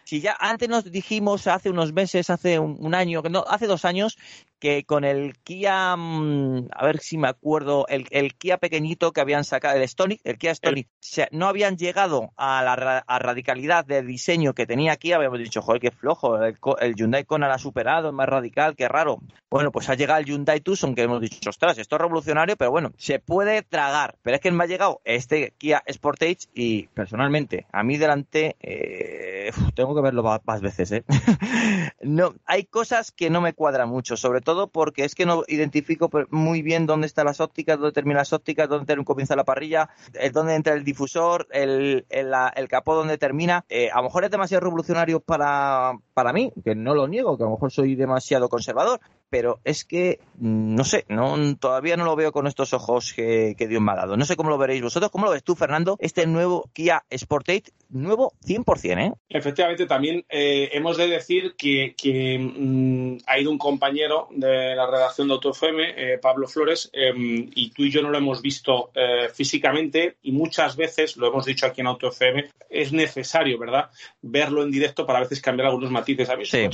si 0.03 0.21
ya 0.21 0.35
antes 0.39 0.69
nos 0.69 0.91
dijimos 0.91 1.47
hace 1.47 1.69
unos 1.69 1.93
meses, 1.93 2.29
hace 2.29 2.59
un, 2.59 2.95
año, 2.95 3.21
no, 3.29 3.43
hace 3.47 3.67
dos 3.67 3.85
años, 3.85 4.17
que 4.59 4.85
con 4.85 5.03
el 5.03 5.37
Kia, 5.39 5.95
mm, 5.97 6.69
a 6.71 6.85
ver 6.85 6.99
si 6.99 7.17
me 7.17 7.27
acuerdo, 7.27 7.85
el, 7.89 8.33
Kia 8.35 8.57
pequeñito 8.57 9.11
que 9.11 9.21
habían 9.21 9.43
sacado, 9.43 9.77
el 9.77 9.87
Stonic, 9.87 10.21
el 10.23 10.37
Kia 10.37 10.55
Stonic, 10.55 10.87
no 11.31 11.47
habían 11.47 11.77
llegado 11.77 12.31
a 12.37 12.63
la 12.63 13.19
radicalidad 13.19 13.85
de 13.85 14.03
diseño 14.03 14.53
que 14.53 14.65
tenía 14.65 14.95
Kia, 14.95 15.17
habíamos 15.17 15.39
dicho, 15.39 15.61
joder, 15.61 15.81
qué 15.81 15.91
flojo, 15.91 16.37
el, 16.41 16.95
Hyundai 16.95 17.25
Kona 17.25 17.47
lo 17.47 17.53
ha 17.53 17.59
superado, 17.59 18.09
es 18.09 18.13
más 18.13 18.29
radical, 18.29 18.75
qué 18.75 18.87
raro. 18.87 19.19
Bueno, 19.49 19.71
pues 19.71 19.89
ha 19.89 19.95
llegado 19.95 20.19
el 20.19 20.25
Hyundai 20.25 20.61
Tucson, 20.61 20.95
que 20.95 21.03
hemos 21.03 21.21
dicho, 21.21 21.49
ostras, 21.49 21.77
esto 21.77 21.95
es 21.95 22.01
revolucionario, 22.01 22.55
pero 22.55 22.71
bueno, 22.71 22.91
se 22.97 23.19
puede 23.19 23.63
tragar. 23.63 24.15
Pero 24.21 24.35
es 24.35 24.41
que 24.41 24.51
me 24.51 24.63
ha 24.63 24.67
llegado 24.67 25.01
este 25.03 25.53
Kia 25.57 25.83
Sportage 25.91 26.47
y 26.53 26.87
personalmente, 26.87 27.67
a 27.71 27.83
mí 27.83 27.97
delante, 27.97 28.55
eh, 28.61 29.51
tengo 29.75 29.92
que 29.95 30.01
verlo 30.01 30.23
más 30.23 30.61
veces, 30.61 30.91
¿eh? 30.91 31.03
no, 32.01 32.35
hay 32.45 32.65
cosas 32.65 33.11
que 33.11 33.29
no 33.29 33.41
me 33.41 33.53
cuadran 33.53 33.89
mucho, 33.89 34.17
sobre 34.17 34.41
todo 34.41 34.67
porque 34.67 35.03
es 35.05 35.15
que 35.15 35.25
no 35.25 35.43
identifico 35.47 36.09
muy 36.29 36.61
bien 36.61 36.85
dónde 36.85 37.07
están 37.07 37.25
las 37.25 37.39
ópticas, 37.39 37.77
dónde 37.77 37.93
terminan 37.93 38.19
las 38.19 38.33
ópticas, 38.33 38.69
dónde 38.69 39.03
comienza 39.03 39.35
la 39.35 39.43
parrilla, 39.43 39.89
eh, 40.13 40.29
dónde 40.29 40.55
entra 40.55 40.73
el 40.73 40.83
difusor, 40.83 41.47
el, 41.51 42.05
el, 42.09 42.67
capó 42.69 42.95
dónde 42.95 43.17
termina. 43.17 43.65
Eh, 43.69 43.89
a 43.91 43.97
lo 43.97 44.03
mejor 44.03 44.23
es 44.23 44.31
demasiado 44.31 44.61
revolucionario 44.61 45.19
para, 45.19 45.93
para 46.13 46.33
mí, 46.33 46.51
que 46.63 46.75
no 46.75 46.95
lo 46.95 47.07
niego, 47.07 47.37
que 47.37 47.43
a 47.43 47.47
lo 47.47 47.53
mejor 47.53 47.71
soy 47.71 47.95
demasiado 47.95 48.49
conservador, 48.49 48.99
pero 49.33 49.59
es 49.63 49.83
que, 49.83 50.19
mm, 50.35 50.75
no 50.75 50.83
sé, 50.83 51.05
no, 51.09 51.35
todavía 51.57 51.97
no 51.97 52.05
lo 52.05 52.15
veo 52.15 52.31
con 52.31 52.45
estos 52.45 52.71
ojos 52.71 53.13
que, 53.15 53.55
Dios 53.57 53.81
me 53.81 53.91
ha 53.91 53.95
dado. 53.95 54.15
No 54.15 54.25
sé 54.25 54.35
cómo 54.35 54.51
lo 54.51 54.59
veréis 54.59 54.83
vosotros. 54.83 55.09
¿Cómo 55.09 55.25
lo 55.25 55.31
ves 55.31 55.43
tú, 55.43 55.55
Fernando? 55.55 55.97
Este 55.99 56.27
nuevo 56.27 56.69
Kia 56.71 57.03
Sportage, 57.17 57.71
nuevo 57.89 58.33
100%, 58.45 58.99
¿eh? 58.99 59.11
Efectivamente, 59.29 59.87
también 59.87 60.23
eh, 60.29 60.69
hemos 60.73 60.97
de 60.97 61.07
decir 61.07 61.55
que, 61.57 61.95
mm, 62.37 63.23
ha 63.25 63.39
ido 63.39 63.49
un 63.49 63.57
compañero 63.57 64.27
de 64.29 64.75
la 64.75 64.85
redacción 64.85 65.29
de 65.29 65.33
AutoFM, 65.33 65.81
eh, 65.97 66.19
Pablo 66.19 66.47
Flores, 66.47 66.91
em, 66.93 67.49
y 67.55 67.71
tú 67.71 67.85
y 67.85 67.89
yo 67.89 68.03
no 68.03 68.11
lo 68.11 68.19
hemos 68.19 68.39
visto 68.39 68.91
eh, 68.93 69.29
físicamente 69.33 70.17
y 70.21 70.31
muchas 70.31 70.75
veces, 70.75 71.17
lo 71.17 71.25
hemos 71.25 71.47
dicho 71.47 71.65
aquí 71.65 71.81
en 71.81 71.87
AutoFM, 71.87 72.51
es 72.69 72.93
necesario, 72.93 73.57
¿verdad?, 73.57 73.89
verlo 74.21 74.61
en 74.61 74.69
directo 74.69 75.07
para 75.07 75.17
a 75.17 75.23
veces 75.23 75.41
cambiar 75.41 75.69
algunos 75.69 75.89
matices. 75.89 76.29
A 76.29 76.35
mí 76.35 76.45
sí 76.45 76.69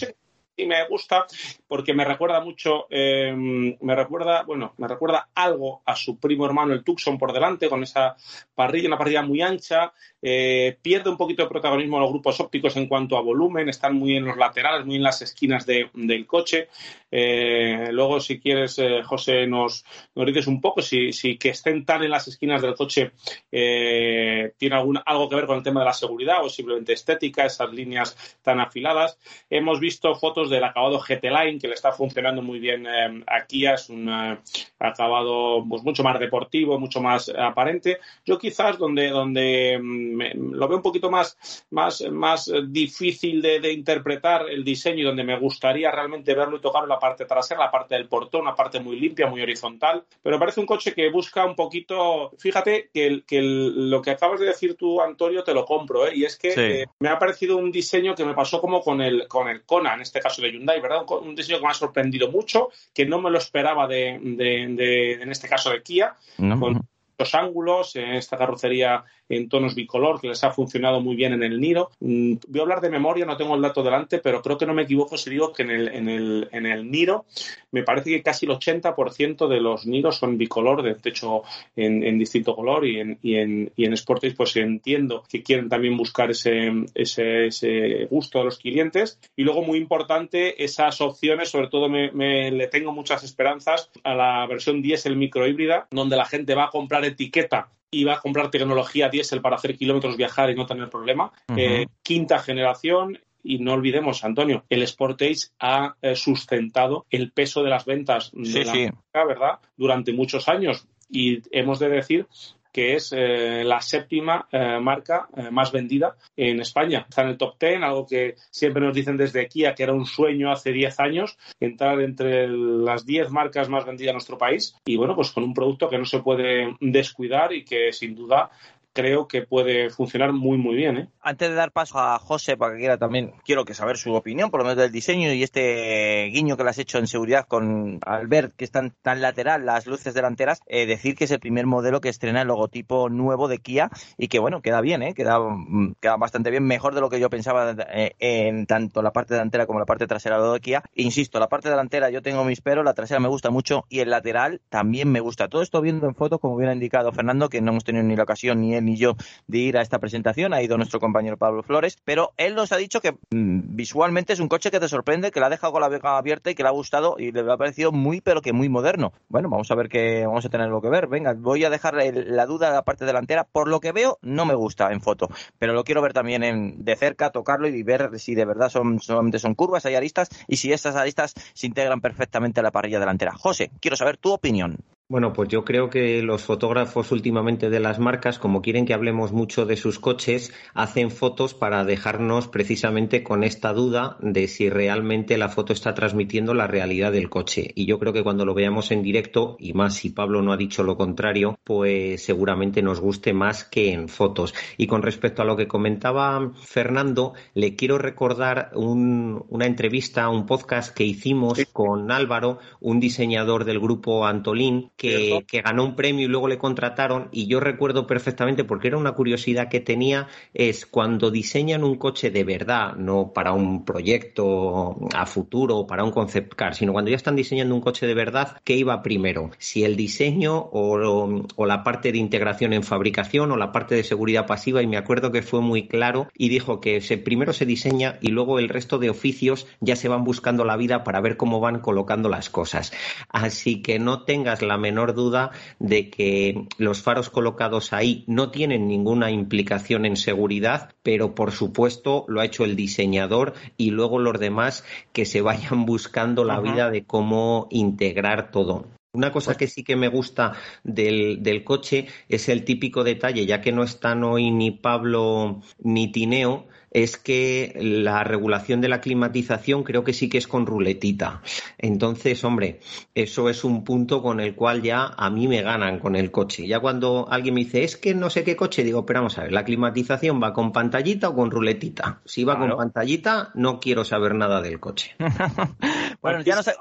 y 0.59 0.65
me 0.65 0.85
gusta 0.87 1.25
porque 1.67 1.93
me 1.93 2.05
recuerda 2.05 2.41
mucho, 2.41 2.87
eh, 2.89 3.33
me 3.33 3.95
recuerda, 3.95 4.43
bueno, 4.43 4.73
me 4.77 4.87
recuerda 4.87 5.29
algo 5.33 5.81
a 5.85 5.95
su 5.95 6.19
primo 6.19 6.45
hermano 6.45 6.73
el 6.73 6.83
Tucson 6.83 7.17
por 7.17 7.31
delante, 7.31 7.69
con 7.69 7.83
esa 7.83 8.15
parrilla, 8.53 8.87
una 8.87 8.97
parrilla 8.97 9.21
muy 9.21 9.41
ancha, 9.41 9.93
eh, 10.21 10.77
pierde 10.81 11.09
un 11.09 11.17
poquito 11.17 11.43
de 11.43 11.49
protagonismo 11.49 11.99
los 11.99 12.09
grupos 12.09 12.39
ópticos 12.39 12.75
en 12.75 12.87
cuanto 12.87 13.17
a 13.17 13.21
volumen, 13.21 13.69
están 13.69 13.95
muy 13.95 14.15
en 14.15 14.25
los 14.25 14.37
laterales, 14.37 14.85
muy 14.85 14.97
en 14.97 15.03
las 15.03 15.21
esquinas 15.21 15.65
del 15.65 16.25
coche. 16.27 16.69
Eh, 17.11 17.89
luego, 17.91 18.19
si 18.19 18.39
quieres, 18.39 18.79
José, 19.05 19.47
nos, 19.47 19.85
nos 20.13 20.25
dices 20.25 20.47
un 20.47 20.61
poco 20.61 20.81
si, 20.81 21.11
si, 21.13 21.37
que 21.37 21.49
estén 21.49 21.85
tan 21.85 22.03
en 22.03 22.11
las 22.11 22.27
esquinas 22.27 22.61
del 22.61 22.75
coche 22.75 23.11
tiene 23.49 24.75
algún, 24.75 24.99
algo 25.05 25.29
que 25.29 25.35
ver 25.35 25.45
con 25.45 25.57
el 25.57 25.63
tema 25.63 25.81
de 25.81 25.87
la 25.87 25.93
seguridad 25.93 26.43
o 26.43 26.49
simplemente 26.49 26.93
estética, 26.93 27.45
esas 27.45 27.71
líneas 27.71 28.37
tan 28.41 28.59
afiladas. 28.59 29.17
Hemos 29.49 29.79
visto 29.79 30.13
fotos 30.15 30.48
del 30.49 30.63
acabado 30.63 30.99
GT 30.99 31.23
Line 31.23 31.59
que 31.59 31.67
le 31.67 31.73
está 31.73 31.91
funcionando 31.91 32.41
muy 32.41 32.59
bien 32.59 32.85
eh, 32.87 33.23
a 33.27 33.45
Kia, 33.45 33.75
es 33.75 33.89
un 33.89 34.09
eh, 34.09 34.39
acabado 34.79 35.63
pues, 35.67 35.83
mucho 35.83 36.03
más 36.03 36.19
deportivo, 36.19 36.79
mucho 36.79 37.01
más 37.01 37.29
aparente. 37.29 37.99
Yo 38.25 38.37
quizás 38.37 38.77
donde, 38.77 39.09
donde 39.09 39.79
mm, 39.81 40.53
lo 40.53 40.67
veo 40.67 40.77
un 40.77 40.83
poquito 40.83 41.09
más, 41.09 41.65
más, 41.71 42.01
más 42.11 42.51
difícil 42.67 43.41
de, 43.41 43.69
interpretar 43.71 44.49
el 44.49 44.63
diseño 44.63 44.99
y 44.99 45.03
donde 45.03 45.23
me 45.23 45.37
gustaría 45.37 45.91
realmente 45.91 46.33
verlo 46.33 46.57
y 46.57 46.61
tocar 46.61 46.87
la 46.87 46.99
parte 46.99 47.25
trasera, 47.25 47.65
la 47.65 47.71
parte 47.71 47.95
del 47.95 48.07
portón, 48.07 48.41
una 48.41 48.55
parte 48.55 48.79
muy 48.79 48.99
limpia, 48.99 49.27
muy 49.27 49.41
horizontal, 49.41 50.03
pero 50.21 50.39
parece 50.39 50.59
un 50.59 50.65
coche 50.65 50.93
que 50.93 51.09
busca 51.09 51.45
un 51.45 51.55
poquito, 51.55 52.31
fíjate 52.37 52.89
que, 52.93 53.23
que 53.25 53.41
lo 53.41 54.01
que 54.01 54.11
acabas 54.11 54.39
de 54.39 54.47
decir 54.47 54.75
tú, 54.75 55.01
Antonio, 55.01 55.43
te 55.43 55.53
lo 55.53 55.65
compro, 55.65 56.07
¿eh? 56.07 56.11
y 56.15 56.25
es 56.25 56.37
que 56.37 56.53
eh, 56.55 56.85
me 56.99 57.09
ha 57.09 57.19
parecido 57.19 57.57
un 57.57 57.71
diseño 57.71 58.15
que 58.15 58.25
me 58.25 58.33
pasó 58.33 58.61
como 58.61 58.81
con 58.81 59.01
el, 59.01 59.27
con 59.27 59.47
el 59.47 59.63
Kona, 59.63 59.93
en 59.93 60.01
este 60.01 60.19
caso 60.19 60.28
de 60.37 60.51
Hyundai, 60.51 60.79
¿verdad? 60.81 61.05
Un, 61.21 61.35
diseño 61.35 61.59
que 61.59 61.65
me 61.65 61.71
ha 61.71 61.73
sorprendido 61.73 62.31
mucho, 62.31 62.69
que 62.93 63.05
no 63.05 63.19
me 63.21 63.29
lo 63.29 63.37
esperaba 63.37 63.87
de, 63.87 64.09
en 64.09 65.31
este 65.31 65.47
caso 65.47 65.71
de 65.71 65.83
Kia, 65.83 66.15
con 66.37 66.87
los 67.17 67.35
ángulos, 67.35 67.95
en 67.95 68.15
esta 68.15 68.37
carrocería 68.37 69.03
en 69.29 69.47
tonos 69.47 69.75
bicolor 69.75 70.19
que 70.19 70.27
les 70.27 70.43
ha 70.43 70.51
funcionado 70.51 70.99
muy 70.99 71.15
bien 71.15 71.33
en 71.33 71.43
el 71.43 71.59
Niro. 71.59 71.91
Mm, 71.99 72.33
voy 72.47 72.59
a 72.59 72.63
hablar 72.63 72.81
de 72.81 72.89
memoria, 72.89 73.25
no 73.25 73.37
tengo 73.37 73.55
el 73.55 73.61
dato 73.61 73.83
delante, 73.83 74.19
pero 74.19 74.41
creo 74.41 74.57
que 74.57 74.65
no 74.65 74.73
me 74.73 74.83
equivoco 74.83 75.17
si 75.17 75.29
digo 75.29 75.53
que 75.53 75.63
en 75.63 75.71
el, 75.71 75.87
en 75.89 76.09
el, 76.09 76.49
en 76.51 76.65
el 76.65 76.89
Niro 76.89 77.25
me 77.71 77.83
parece 77.83 78.09
que 78.09 78.23
casi 78.23 78.45
el 78.45 78.53
80% 78.53 79.47
de 79.47 79.61
los 79.61 79.85
Niros 79.85 80.17
son 80.17 80.37
bicolor, 80.37 80.81
de 80.81 80.97
hecho 81.09 81.43
en, 81.75 82.03
en 82.03 82.17
distinto 82.17 82.55
color 82.55 82.85
y 82.85 82.99
en, 82.99 83.19
y 83.21 83.35
en, 83.35 83.71
y 83.75 83.85
en 83.85 83.95
Sportage 83.95 84.35
pues 84.35 84.55
entiendo 84.55 85.23
que 85.29 85.43
quieren 85.43 85.69
también 85.69 85.95
buscar 85.95 86.31
ese, 86.31 86.71
ese, 86.95 87.47
ese 87.47 88.05
gusto 88.09 88.39
de 88.39 88.45
los 88.45 88.57
clientes. 88.57 89.19
Y 89.35 89.43
luego 89.43 89.61
muy 89.61 89.77
importante 89.77 90.63
esas 90.63 90.99
opciones, 91.01 91.49
sobre 91.49 91.67
todo 91.67 91.89
me, 91.89 92.11
me 92.11 92.51
le 92.51 92.67
tengo 92.67 92.91
muchas 92.91 93.23
esperanzas 93.23 93.89
a 94.03 94.15
la 94.15 94.45
versión 94.47 94.81
diésel 94.81 95.15
microhíbrida, 95.15 95.87
donde 95.91 96.17
la 96.17 96.25
gente 96.25 96.55
va 96.55 96.65
a 96.65 96.69
comprar 96.69 97.05
etiqueta 97.05 97.69
y 97.91 98.03
va 98.03 98.13
a 98.15 98.19
comprar 98.19 98.51
tecnología 98.51 99.09
diésel 99.09 99.41
para 99.41 99.55
hacer 99.55 99.75
kilómetros, 99.77 100.17
viajar 100.17 100.49
y 100.49 100.55
no 100.55 100.65
tener 100.65 100.89
problema. 100.89 101.31
Eh, 101.55 101.87
quinta 102.03 102.39
generación, 102.39 103.19
y 103.43 103.59
no 103.59 103.73
olvidemos, 103.73 104.23
Antonio, 104.23 104.65
el 104.69 104.85
Sportage 104.87 105.49
ha 105.59 105.95
eh, 106.01 106.15
sustentado 106.15 107.05
el 107.09 107.31
peso 107.31 107.63
de 107.63 107.69
las 107.69 107.85
ventas 107.85 108.31
de 108.33 108.65
la 108.65 108.73
marca, 108.73 109.25
¿verdad? 109.25 109.59
Durante 109.77 110.13
muchos 110.13 110.49
años. 110.49 110.87
Y 111.09 111.41
hemos 111.51 111.79
de 111.79 111.89
decir 111.89 112.27
que 112.71 112.95
es 112.95 113.13
eh, 113.15 113.63
la 113.63 113.81
séptima 113.81 114.47
eh, 114.51 114.79
marca 114.79 115.27
eh, 115.35 115.49
más 115.51 115.71
vendida 115.71 116.15
en 116.35 116.59
España. 116.59 117.05
Está 117.09 117.23
en 117.23 117.29
el 117.29 117.37
top 117.37 117.55
10, 117.59 117.81
algo 117.81 118.05
que 118.05 118.35
siempre 118.51 118.83
nos 118.83 118.95
dicen 118.95 119.17
desde 119.17 119.47
Kia 119.47 119.73
que 119.73 119.83
era 119.83 119.93
un 119.93 120.05
sueño 120.05 120.51
hace 120.51 120.71
10 120.71 120.99
años, 120.99 121.37
entrar 121.59 121.99
entre 122.01 122.47
las 122.47 123.05
10 123.05 123.31
marcas 123.31 123.69
más 123.69 123.85
vendidas 123.85 124.11
en 124.11 124.15
nuestro 124.15 124.37
país. 124.37 124.75
Y 124.85 124.97
bueno, 124.97 125.15
pues 125.15 125.31
con 125.31 125.43
un 125.43 125.53
producto 125.53 125.89
que 125.89 125.97
no 125.97 126.05
se 126.05 126.19
puede 126.19 126.75
descuidar 126.79 127.53
y 127.53 127.63
que 127.63 127.91
sin 127.91 128.15
duda 128.15 128.49
creo 128.93 129.27
que 129.27 129.43
puede 129.43 129.89
funcionar 129.89 130.33
muy, 130.33 130.57
muy 130.57 130.75
bien. 130.75 130.97
¿eh? 130.97 131.09
Antes 131.21 131.49
de 131.49 131.55
dar 131.55 131.71
paso 131.71 131.99
a 131.99 132.17
José, 132.19 132.57
para 132.57 132.73
que 132.73 132.79
quiera 132.79 132.97
también, 132.97 133.33
quiero 133.43 133.65
que 133.65 133.73
saber 133.73 133.97
su 133.97 134.13
opinión, 134.13 134.51
por 134.51 134.59
lo 134.59 134.65
menos 134.65 134.77
del 134.77 134.91
diseño 134.91 135.31
y 135.33 135.43
este 135.43 136.29
guiño 136.33 136.57
que 136.57 136.63
le 136.63 136.69
has 136.69 136.77
hecho 136.77 136.97
en 136.97 137.07
seguridad 137.07 137.45
con 137.47 137.99
Albert, 138.05 138.55
que 138.55 138.65
están 138.65 138.93
tan 139.01 139.21
lateral 139.21 139.65
las 139.65 139.87
luces 139.87 140.13
delanteras, 140.13 140.61
eh, 140.65 140.85
decir 140.85 141.15
que 141.15 141.25
es 141.25 141.31
el 141.31 141.39
primer 141.39 141.65
modelo 141.65 142.01
que 142.01 142.09
estrena 142.09 142.41
el 142.41 142.47
logotipo 142.47 143.09
nuevo 143.09 143.47
de 143.47 143.59
Kia 143.59 143.89
y 144.17 144.27
que, 144.27 144.39
bueno, 144.39 144.61
queda 144.61 144.81
bien, 144.81 145.03
¿eh? 145.03 145.13
queda, 145.13 145.39
mm, 145.39 145.95
queda 145.99 146.17
bastante 146.17 146.49
bien, 146.49 146.63
mejor 146.63 146.95
de 146.95 147.01
lo 147.01 147.09
que 147.09 147.19
yo 147.19 147.29
pensaba 147.29 147.75
eh, 147.91 148.15
en 148.19 148.65
tanto 148.65 149.01
la 149.01 149.11
parte 149.11 149.33
delantera 149.33 149.65
como 149.65 149.79
la 149.79 149.85
parte 149.85 150.07
trasera 150.07 150.41
de 150.41 150.59
Kia. 150.59 150.83
Insisto, 150.95 151.39
la 151.39 151.47
parte 151.47 151.69
delantera 151.69 152.09
yo 152.09 152.21
tengo 152.21 152.43
mis 152.43 152.61
peros, 152.61 152.83
la 152.83 152.93
trasera 152.93 153.19
me 153.19 153.27
gusta 153.27 153.49
mucho 153.49 153.85
y 153.89 153.99
el 153.99 154.09
lateral 154.09 154.61
también 154.69 155.11
me 155.11 155.19
gusta. 155.19 155.47
Todo 155.47 155.61
esto 155.61 155.81
viendo 155.81 156.07
en 156.07 156.15
fotos, 156.15 156.39
como 156.39 156.57
bien 156.57 156.69
ha 156.69 156.73
indicado 156.73 157.11
Fernando, 157.11 157.49
que 157.49 157.61
no 157.61 157.71
hemos 157.71 157.83
tenido 157.83 158.03
ni 158.03 158.15
la 158.15 158.23
ocasión 158.23 158.61
ni 158.61 158.78
él 158.79 158.85
ni 158.85 158.97
yo 158.97 159.15
de 159.47 159.57
ir 159.59 159.77
a 159.77 159.81
esta 159.81 159.99
presentación, 159.99 160.53
ha 160.53 160.61
ido 160.61 160.77
nuestro 160.77 160.99
compañero 160.99 161.37
Pablo 161.37 161.63
Flores, 161.63 161.97
pero 162.03 162.31
él 162.37 162.55
nos 162.55 162.71
ha 162.71 162.77
dicho 162.77 163.01
que 163.01 163.11
mm, 163.11 163.75
visualmente 163.75 164.33
es 164.33 164.39
un 164.39 164.47
coche 164.47 164.71
que 164.71 164.79
te 164.79 164.87
sorprende, 164.87 165.31
que 165.31 165.39
la 165.39 165.45
ha 165.47 165.49
dejado 165.49 165.73
con 165.73 165.81
la 165.81 165.89
vega 165.89 166.17
abierta 166.17 166.49
y 166.49 166.55
que 166.55 166.63
le 166.63 166.69
ha 166.69 166.73
gustado 166.73 167.15
y 167.17 167.31
le 167.31 167.41
ha 167.41 167.57
parecido 167.57 167.91
muy, 167.91 168.21
pero 168.21 168.41
que 168.41 168.53
muy 168.53 168.69
moderno. 168.69 169.13
Bueno, 169.27 169.49
vamos 169.49 169.69
a 169.71 169.75
ver 169.75 169.89
que 169.89 170.25
vamos 170.25 170.45
a 170.45 170.49
tener 170.49 170.69
lo 170.69 170.81
que 170.81 170.89
ver. 170.89 171.07
Venga, 171.07 171.33
voy 171.37 171.63
a 171.63 171.69
dejar 171.69 171.95
la 171.95 172.45
duda 172.45 172.69
de 172.69 172.75
la 172.75 172.83
parte 172.83 173.05
delantera. 173.05 173.43
Por 173.43 173.67
lo 173.67 173.79
que 173.79 173.91
veo, 173.91 174.17
no 174.21 174.45
me 174.45 174.55
gusta 174.55 174.91
en 174.91 175.01
foto, 175.01 175.29
pero 175.57 175.73
lo 175.73 175.83
quiero 175.83 176.01
ver 176.01 176.13
también 176.13 176.43
en, 176.43 176.83
de 176.83 176.95
cerca, 176.95 177.31
tocarlo 177.31 177.67
y 177.67 177.83
ver 177.83 178.19
si 178.19 178.35
de 178.35 178.45
verdad 178.45 178.69
son 178.69 178.99
solamente 178.99 179.39
son 179.39 179.55
curvas, 179.55 179.85
hay 179.85 179.95
aristas 179.95 180.29
y 180.47 180.57
si 180.57 180.71
estas 180.71 180.95
aristas 180.95 181.33
se 181.53 181.67
integran 181.67 182.01
perfectamente 182.01 182.59
a 182.59 182.63
la 182.63 182.71
parrilla 182.71 182.99
delantera. 182.99 183.33
José, 183.33 183.71
quiero 183.79 183.97
saber 183.97 184.17
tu 184.17 184.31
opinión. 184.31 184.77
Bueno, 185.11 185.33
pues 185.33 185.49
yo 185.49 185.65
creo 185.65 185.89
que 185.89 186.21
los 186.21 186.43
fotógrafos 186.43 187.11
últimamente 187.11 187.71
de 187.71 187.79
las 187.79 187.97
marcas, 187.97 188.37
como 188.37 188.61
quieren 188.61 188.85
que 188.85 188.93
hablemos 188.93 189.31
mucho 189.31 189.65
de 189.65 189.75
sus 189.75 189.97
coches, 189.97 190.53
hacen 190.75 191.09
fotos 191.09 191.55
para 191.55 191.83
dejarnos 191.83 192.47
precisamente 192.47 193.23
con 193.23 193.43
esta 193.43 193.73
duda 193.73 194.17
de 194.21 194.47
si 194.47 194.69
realmente 194.69 195.39
la 195.39 195.49
foto 195.49 195.73
está 195.73 195.95
transmitiendo 195.95 196.53
la 196.53 196.67
realidad 196.67 197.11
del 197.11 197.27
coche. 197.27 197.71
Y 197.73 197.87
yo 197.87 197.97
creo 197.97 198.13
que 198.13 198.21
cuando 198.21 198.45
lo 198.45 198.53
veamos 198.53 198.91
en 198.91 199.01
directo, 199.01 199.57
y 199.59 199.73
más 199.73 199.95
si 199.95 200.11
Pablo 200.11 200.43
no 200.43 200.53
ha 200.53 200.57
dicho 200.57 200.83
lo 200.83 200.95
contrario, 200.95 201.57
pues 201.63 202.23
seguramente 202.23 202.83
nos 202.83 202.99
guste 202.99 203.33
más 203.33 203.63
que 203.63 203.91
en 203.91 204.09
fotos. 204.09 204.53
Y 204.77 204.85
con 204.85 205.01
respecto 205.01 205.41
a 205.41 205.45
lo 205.45 205.57
que 205.57 205.67
comentaba 205.67 206.51
Fernando, 206.61 207.33
le 207.55 207.75
quiero 207.75 207.97
recordar 207.97 208.69
una 208.75 209.65
entrevista, 209.65 210.29
un 210.29 210.45
podcast 210.45 210.95
que 210.95 211.03
hicimos 211.03 211.65
con 211.73 212.11
Álvaro, 212.11 212.59
un 212.79 212.99
diseñador 212.99 213.65
del 213.65 213.79
grupo 213.79 214.27
Antolín, 214.27 214.91
que, 214.99 215.61
ganó 215.63 215.85
un 215.85 215.95
premio 215.95 216.25
y 216.25 216.27
luego 216.27 216.47
le 216.47 216.57
contrataron. 216.57 217.29
Y 217.31 217.47
yo 217.47 217.59
recuerdo 217.59 218.05
perfectamente, 218.05 218.63
porque 218.63 218.89
era 218.89 218.97
una 218.97 219.13
curiosidad 219.13 219.69
que 219.69 219.79
tenía, 219.79 220.27
es 220.53 220.85
cuando 220.85 221.31
diseñan 221.31 221.83
un 221.83 221.95
coche 221.95 222.29
de 222.29 222.43
verdad, 222.43 222.95
no 222.95 223.31
para 223.33 223.53
un 223.53 223.85
proyecto 223.85 224.97
a 225.15 225.25
futuro 225.25 225.77
o 225.77 225.87
para 225.87 226.03
un 226.03 226.11
concept 226.11 226.53
car, 226.53 226.75
sino 226.75 226.91
cuando 226.91 227.09
ya 227.09 227.17
están 227.17 227.35
diseñando 227.35 227.73
un 227.73 227.81
coche 227.81 228.05
de 228.05 228.13
verdad, 228.13 228.57
¿qué 228.63 228.75
iba 228.75 229.01
primero? 229.01 229.51
Si 229.57 229.83
el 229.83 229.95
diseño 229.95 230.69
o, 230.71 231.65
la 231.65 231.83
parte 231.83 232.11
de 232.11 232.17
integración 232.17 232.73
en 232.73 232.83
fabricación 232.83 233.51
o 233.51 233.57
la 233.57 233.71
parte 233.71 233.95
de 233.95 234.03
seguridad 234.03 234.45
pasiva. 234.45 234.81
Y 234.81 234.87
me 234.87 234.97
acuerdo 234.97 235.31
que 235.31 235.41
fue 235.41 235.61
muy 235.61 235.87
claro 235.87 236.27
y 236.37 236.49
dijo 236.49 236.81
que 236.81 236.99
se, 237.01 237.17
primero 237.17 237.53
se 237.53 237.65
diseña 237.65 238.17
y 238.21 238.29
luego 238.29 238.59
el 238.59 238.69
resto 238.69 238.97
de 238.97 239.09
oficios 239.09 239.67
ya 239.79 239.95
se 239.95 240.09
van 240.09 240.23
buscando 240.23 240.65
la 240.65 240.75
vida 240.75 241.03
para 241.03 241.21
ver 241.21 241.37
cómo 241.37 241.59
van 241.59 241.79
colocando 241.79 242.27
las 242.27 242.49
cosas. 242.49 242.91
Así 243.29 243.81
que 243.81 243.99
no 243.99 244.23
tengas 244.23 244.61
la 244.61 244.77
menor 244.89 245.13
duda 245.13 245.51
de 245.77 246.09
que 246.09 246.65
los 246.77 247.03
faros 247.03 247.29
colocados 247.29 247.93
ahí 247.93 248.23
no 248.25 248.49
tienen 248.49 248.87
ninguna 248.87 249.29
implicación 249.29 250.05
en 250.05 250.17
seguridad, 250.17 250.95
pero 251.03 251.35
por 251.35 251.51
supuesto 251.51 252.25
lo 252.27 252.41
ha 252.41 252.45
hecho 252.45 252.65
el 252.65 252.75
diseñador 252.75 253.53
y 253.77 253.91
luego 253.91 254.17
los 254.17 254.39
demás 254.39 254.83
que 255.13 255.25
se 255.25 255.41
vayan 255.41 255.85
buscando 255.93 256.43
la 256.43 256.59
vida 256.59 256.89
de 256.89 257.03
cómo 257.03 257.67
integrar 257.69 258.49
todo. 258.51 258.87
Una 259.11 259.31
cosa 259.31 259.57
que 259.57 259.67
sí 259.67 259.83
que 259.83 259.95
me 259.95 260.07
gusta 260.07 260.53
del, 260.83 261.41
del, 261.41 261.63
coche 261.63 262.07
es 262.27 262.47
el 262.47 262.63
típico 262.63 263.03
detalle, 263.03 263.47
ya 263.47 263.59
que 263.59 263.71
no 263.71 263.83
están 263.83 264.23
hoy 264.23 264.51
ni 264.51 264.69
Pablo 264.69 265.61
ni 265.79 266.11
Tineo, 266.11 266.67
es 266.91 267.17
que 267.17 267.73
la 267.79 268.23
regulación 268.23 268.81
de 268.81 268.89
la 268.89 269.01
climatización 269.01 269.83
creo 269.83 270.03
que 270.03 270.13
sí 270.13 270.29
que 270.29 270.37
es 270.37 270.47
con 270.47 270.65
ruletita. 270.65 271.41
Entonces, 271.77 272.43
hombre, 272.43 272.79
eso 273.15 273.49
es 273.49 273.63
un 273.63 273.83
punto 273.83 274.21
con 274.21 274.39
el 274.39 274.55
cual 274.55 274.81
ya 274.81 275.13
a 275.17 275.29
mí 275.29 275.47
me 275.47 275.61
ganan 275.61 275.99
con 275.99 276.15
el 276.15 276.31
coche. 276.31 276.67
Ya 276.67 276.79
cuando 276.79 277.27
alguien 277.29 277.55
me 277.55 277.61
dice, 277.61 277.83
es 277.83 277.97
que 277.97 278.13
no 278.13 278.29
sé 278.29 278.43
qué 278.43 278.55
coche, 278.55 278.83
digo, 278.83 279.05
pero 279.05 279.19
vamos 279.19 279.37
a 279.37 279.43
ver, 279.43 279.51
¿la 279.51 279.65
climatización 279.65 280.41
va 280.41 280.53
con 280.53 280.71
pantallita 280.71 281.29
o 281.29 281.35
con 281.35 281.51
ruletita? 281.51 282.21
Si 282.25 282.43
va 282.43 282.57
con 282.57 282.75
pantallita, 282.75 283.51
no 283.55 283.79
quiero 283.79 284.03
saber 284.05 284.35
nada 284.35 284.61
del 284.61 284.79
coche. 284.79 285.15
bueno, 286.21 286.41
ya 286.41 286.55
no 286.55 286.63
sé. 286.63 286.73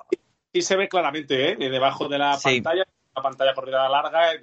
Sí 0.52 0.62
se 0.62 0.76
ve 0.76 0.88
claramente, 0.88 1.52
¿eh? 1.52 1.56
Debajo 1.58 2.08
de 2.08 2.18
la 2.18 2.38
pantalla 2.42 2.84
pantalla 3.22 3.54
corrida 3.54 3.88
larga, 3.88 4.34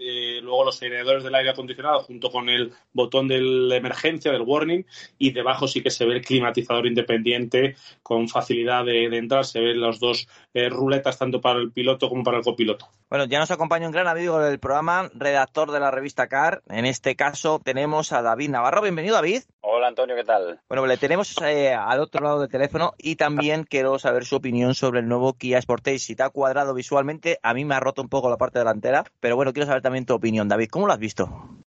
luego 0.42 0.66
los 0.66 0.82
aireadores 0.82 1.24
del 1.24 1.36
aire 1.36 1.50
acondicionado 1.50 2.02
junto 2.02 2.32
con 2.32 2.50
el 2.50 2.72
botón 2.94 3.28
de 3.28 3.38
emergencia, 3.76 4.32
del 4.32 4.42
warning, 4.42 4.86
y 5.18 5.32
debajo 5.32 5.68
sí 5.68 5.82
que 5.82 5.92
se 5.92 6.06
ve 6.06 6.16
el 6.16 6.26
climatizador 6.26 6.88
independiente 6.88 7.76
con 8.04 8.28
facilidad 8.28 8.86
de, 8.86 9.06
entrar, 9.06 9.46
se 9.46 9.60
ven 9.60 9.82
las 9.82 10.00
dos 10.00 10.28
eh, 10.56 10.70
ruletas 10.70 11.20
tanto 11.20 11.42
para 11.42 11.60
el 11.60 11.74
piloto 11.74 12.08
como 12.08 12.24
para 12.24 12.38
el 12.38 12.44
copiloto. 12.44 12.88
Bueno, 13.10 13.26
ya 13.26 13.40
nos 13.40 13.52
acompaña 13.52 13.88
un 13.88 13.92
gran 13.92 14.08
amigo 14.08 14.40
del 14.40 14.58
programa, 14.58 15.12
redactor 15.14 15.72
de 15.72 15.82
la 15.82 15.92
revista 15.92 16.28
CAR. 16.28 16.64
En 16.70 16.86
este 16.86 17.18
caso 17.18 17.60
tenemos 17.62 18.14
a 18.14 18.22
David 18.22 18.52
Navarro. 18.52 18.82
Bienvenido, 18.82 19.16
David. 19.16 19.44
Hola, 19.60 19.90
Antonio, 19.90 20.16
¿qué 20.16 20.24
tal? 20.24 20.62
Bueno, 20.70 20.86
le 20.86 20.96
tenemos 20.96 21.36
eh, 21.42 21.74
al 21.74 22.00
otro 22.00 22.24
lado 22.24 22.40
del 22.40 22.50
teléfono 22.50 22.94
y 22.98 23.18
también 23.18 23.66
quiero 23.66 24.00
saber 24.00 24.24
su 24.24 24.38
opinión 24.38 24.76
sobre 24.76 25.02
el 25.02 25.10
nuevo 25.10 25.34
Kia 25.34 25.62
Sportage. 25.62 26.00
Si 26.00 26.16
te 26.16 26.24
ha 26.24 26.30
cuadrado 26.30 26.74
visualmente, 26.74 27.38
a 27.44 27.54
mí 27.54 27.66
me 27.66 27.76
ha 27.76 27.82
roto 27.82 28.02
un 28.02 28.08
poco 28.08 28.30
la 28.30 28.38
parte 28.38 28.60
delantera, 28.60 29.04
pero 29.20 29.36
bueno, 29.36 29.52
quiero 29.52 29.68
saber 29.68 29.82
también 29.82 30.06
tu 30.06 30.14
opinión. 30.14 30.48
David, 30.48 30.70
¿cómo 30.72 30.88
lo 30.88 30.94
has 30.94 31.00
visto? 31.00 31.28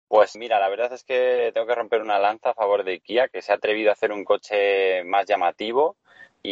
Pues 0.07 0.37
mira, 0.37 0.61
la 0.61 0.69
verdad 0.69 0.93
es 0.93 1.03
que 1.03 1.51
tengo 1.53 1.67
que 1.67 1.75
romper 1.75 2.01
una 2.01 2.21
lanza 2.21 2.51
a 2.51 2.55
favor 2.55 2.85
de 2.85 3.01
Kia, 3.01 3.27
que 3.27 3.43
se 3.43 3.51
ha 3.51 3.57
atrevido 3.57 3.91
a 3.91 3.95
hacer 3.95 4.13
un 4.13 4.25
coche 4.25 5.03
más 5.03 5.27
llamativo 5.27 5.97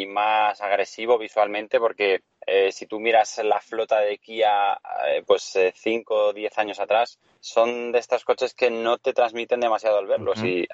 y 0.01 0.07
más 0.07 0.61
agresivo 0.61 1.19
visualmente 1.19 1.79
porque 1.79 2.23
eh, 2.47 2.71
si 2.73 2.87
tú 2.87 3.01
miras 3.01 3.39
la 3.39 3.61
flota 3.61 4.01
de 4.01 4.19
Kia, 4.19 4.75
eh, 5.09 5.23
pues 5.27 5.59
5 5.75 6.15
o 6.15 6.33
10 6.33 6.59
años 6.59 6.81
atrás, 6.81 7.19
son 7.41 7.93
de 7.93 7.99
estos 7.99 8.25
coches 8.25 8.55
que 8.55 8.71
no 8.71 8.99
te 8.99 9.13
transmiten 9.13 9.61
demasiado 9.61 9.99
al 9.99 10.07
verlos. 10.07 10.43
Y 10.45 10.69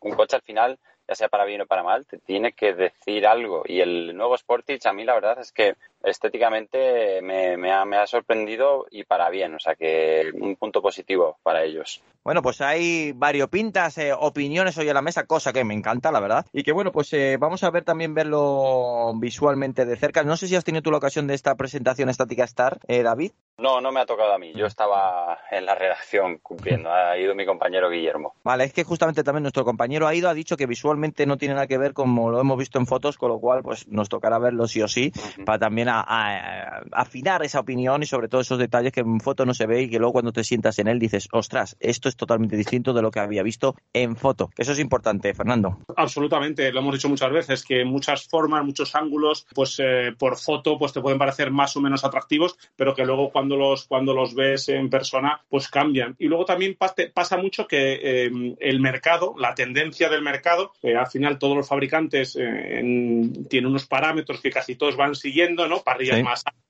un 0.00 0.14
coche 0.14 0.36
al 0.36 0.42
final 0.42 0.78
ya 1.08 1.14
sea 1.14 1.28
para 1.28 1.46
bien 1.46 1.62
o 1.62 1.66
para 1.66 1.82
mal, 1.82 2.06
te 2.06 2.18
tiene 2.18 2.52
que 2.52 2.74
decir 2.74 3.26
algo. 3.26 3.62
Y 3.66 3.80
el 3.80 4.14
nuevo 4.14 4.36
Sportage, 4.36 4.86
a 4.86 4.92
mí 4.92 5.04
la 5.04 5.14
verdad 5.14 5.38
es 5.40 5.52
que 5.52 5.74
estéticamente 6.02 7.20
me, 7.22 7.72
ha, 7.72 7.84
me 7.84 7.96
ha 7.96 8.06
sorprendido 8.06 8.86
y 8.90 9.04
para 9.04 9.30
bien, 9.30 9.54
o 9.54 9.58
sea 9.58 9.74
que 9.74 10.30
un 10.34 10.56
punto 10.56 10.80
positivo 10.80 11.38
para 11.42 11.64
ellos. 11.64 12.02
Bueno, 12.24 12.42
pues 12.42 12.60
hay 12.60 13.12
variopintas 13.12 13.96
eh, 13.96 14.12
opiniones 14.12 14.76
hoy 14.76 14.88
en 14.88 14.94
la 14.94 15.00
mesa, 15.00 15.24
cosa 15.24 15.52
que 15.52 15.64
me 15.64 15.72
encanta, 15.72 16.12
la 16.12 16.20
verdad. 16.20 16.44
Y 16.52 16.62
que 16.62 16.72
bueno, 16.72 16.92
pues 16.92 17.10
eh, 17.14 17.38
vamos 17.38 17.64
a 17.64 17.70
ver 17.70 17.84
también 17.84 18.12
verlo 18.12 19.12
visualmente 19.16 19.86
de 19.86 19.96
cerca. 19.96 20.22
No 20.24 20.36
sé 20.36 20.46
si 20.46 20.54
has 20.54 20.64
tenido 20.64 20.82
tú 20.82 20.90
la 20.90 20.98
ocasión 20.98 21.26
de 21.26 21.34
esta 21.34 21.54
presentación 21.54 22.10
estática 22.10 22.44
Star, 22.44 22.80
eh, 22.86 23.02
David. 23.02 23.32
No, 23.56 23.80
no 23.80 23.90
me 23.92 24.00
ha 24.00 24.06
tocado 24.06 24.34
a 24.34 24.38
mí. 24.38 24.52
Yo 24.54 24.66
estaba 24.66 25.38
en 25.50 25.64
la 25.64 25.74
redacción 25.74 26.38
cumpliendo. 26.38 26.92
Ha 26.92 27.16
ido 27.18 27.34
mi 27.34 27.46
compañero 27.46 27.88
Guillermo. 27.88 28.34
Vale, 28.44 28.64
es 28.64 28.72
que 28.72 28.84
justamente 28.84 29.24
también 29.24 29.42
nuestro 29.42 29.64
compañero 29.64 30.06
ha 30.06 30.14
ido, 30.14 30.28
ha 30.28 30.34
dicho 30.34 30.56
que 30.56 30.66
visualmente 30.66 31.26
no 31.26 31.38
tiene 31.38 31.54
nada 31.54 31.66
que 31.66 31.78
ver 31.78 31.92
como 31.94 32.30
lo 32.30 32.40
hemos 32.40 32.58
visto 32.58 32.78
en 32.78 32.86
fotos, 32.86 33.16
con 33.16 33.30
lo 33.30 33.40
cual 33.40 33.62
pues 33.62 33.88
nos 33.88 34.08
tocará 34.08 34.38
verlo 34.38 34.68
sí 34.68 34.82
o 34.82 34.86
sí, 34.86 35.12
para 35.44 35.58
también 35.58 35.87
afinar 35.88 37.42
esa 37.44 37.60
opinión 37.60 38.02
y 38.02 38.06
sobre 38.06 38.28
todo 38.28 38.40
esos 38.40 38.58
detalles 38.58 38.92
que 38.92 39.00
en 39.00 39.20
foto 39.20 39.44
no 39.46 39.54
se 39.54 39.66
ve 39.66 39.82
y 39.82 39.90
que 39.90 39.98
luego 39.98 40.12
cuando 40.12 40.32
te 40.32 40.44
sientas 40.44 40.78
en 40.78 40.88
él 40.88 40.98
dices, 40.98 41.28
ostras, 41.32 41.76
esto 41.80 42.08
es 42.08 42.16
totalmente 42.16 42.56
distinto 42.56 42.92
de 42.92 43.02
lo 43.02 43.10
que 43.10 43.20
había 43.20 43.42
visto 43.42 43.74
en 43.92 44.16
foto. 44.16 44.50
Eso 44.56 44.72
es 44.72 44.78
importante, 44.78 45.32
Fernando. 45.34 45.78
Absolutamente, 45.96 46.70
lo 46.72 46.80
hemos 46.80 46.94
dicho 46.94 47.08
muchas 47.08 47.32
veces, 47.32 47.64
que 47.64 47.84
muchas 47.84 48.26
formas, 48.28 48.64
muchos 48.64 48.94
ángulos, 48.94 49.46
pues 49.54 49.76
eh, 49.78 50.14
por 50.18 50.36
foto, 50.36 50.78
pues 50.78 50.92
te 50.92 51.00
pueden 51.00 51.18
parecer 51.18 51.50
más 51.50 51.76
o 51.76 51.80
menos 51.80 52.04
atractivos, 52.04 52.56
pero 52.76 52.94
que 52.94 53.04
luego 53.04 53.30
cuando 53.30 53.56
los, 53.56 53.86
cuando 53.86 54.14
los 54.14 54.34
ves 54.34 54.68
en 54.68 54.90
persona, 54.90 55.40
pues 55.48 55.68
cambian. 55.68 56.14
Y 56.18 56.26
luego 56.26 56.44
también 56.44 56.76
pasa 57.14 57.36
mucho 57.36 57.66
que 57.66 57.98
eh, 58.02 58.56
el 58.60 58.80
mercado, 58.80 59.34
la 59.38 59.54
tendencia 59.54 60.08
del 60.08 60.22
mercado, 60.22 60.72
eh, 60.82 60.96
al 60.96 61.06
final 61.06 61.38
todos 61.38 61.56
los 61.56 61.68
fabricantes 61.68 62.34
tienen 62.34 63.66
unos 63.66 63.86
parámetros 63.86 64.40
que 64.40 64.50
casi 64.50 64.76
todos 64.76 64.96
van 64.96 65.14
siguiendo, 65.14 65.66
¿no? 65.68 65.77
Parrillas 65.82 66.22
más 66.22 66.42
altas, 66.46 66.62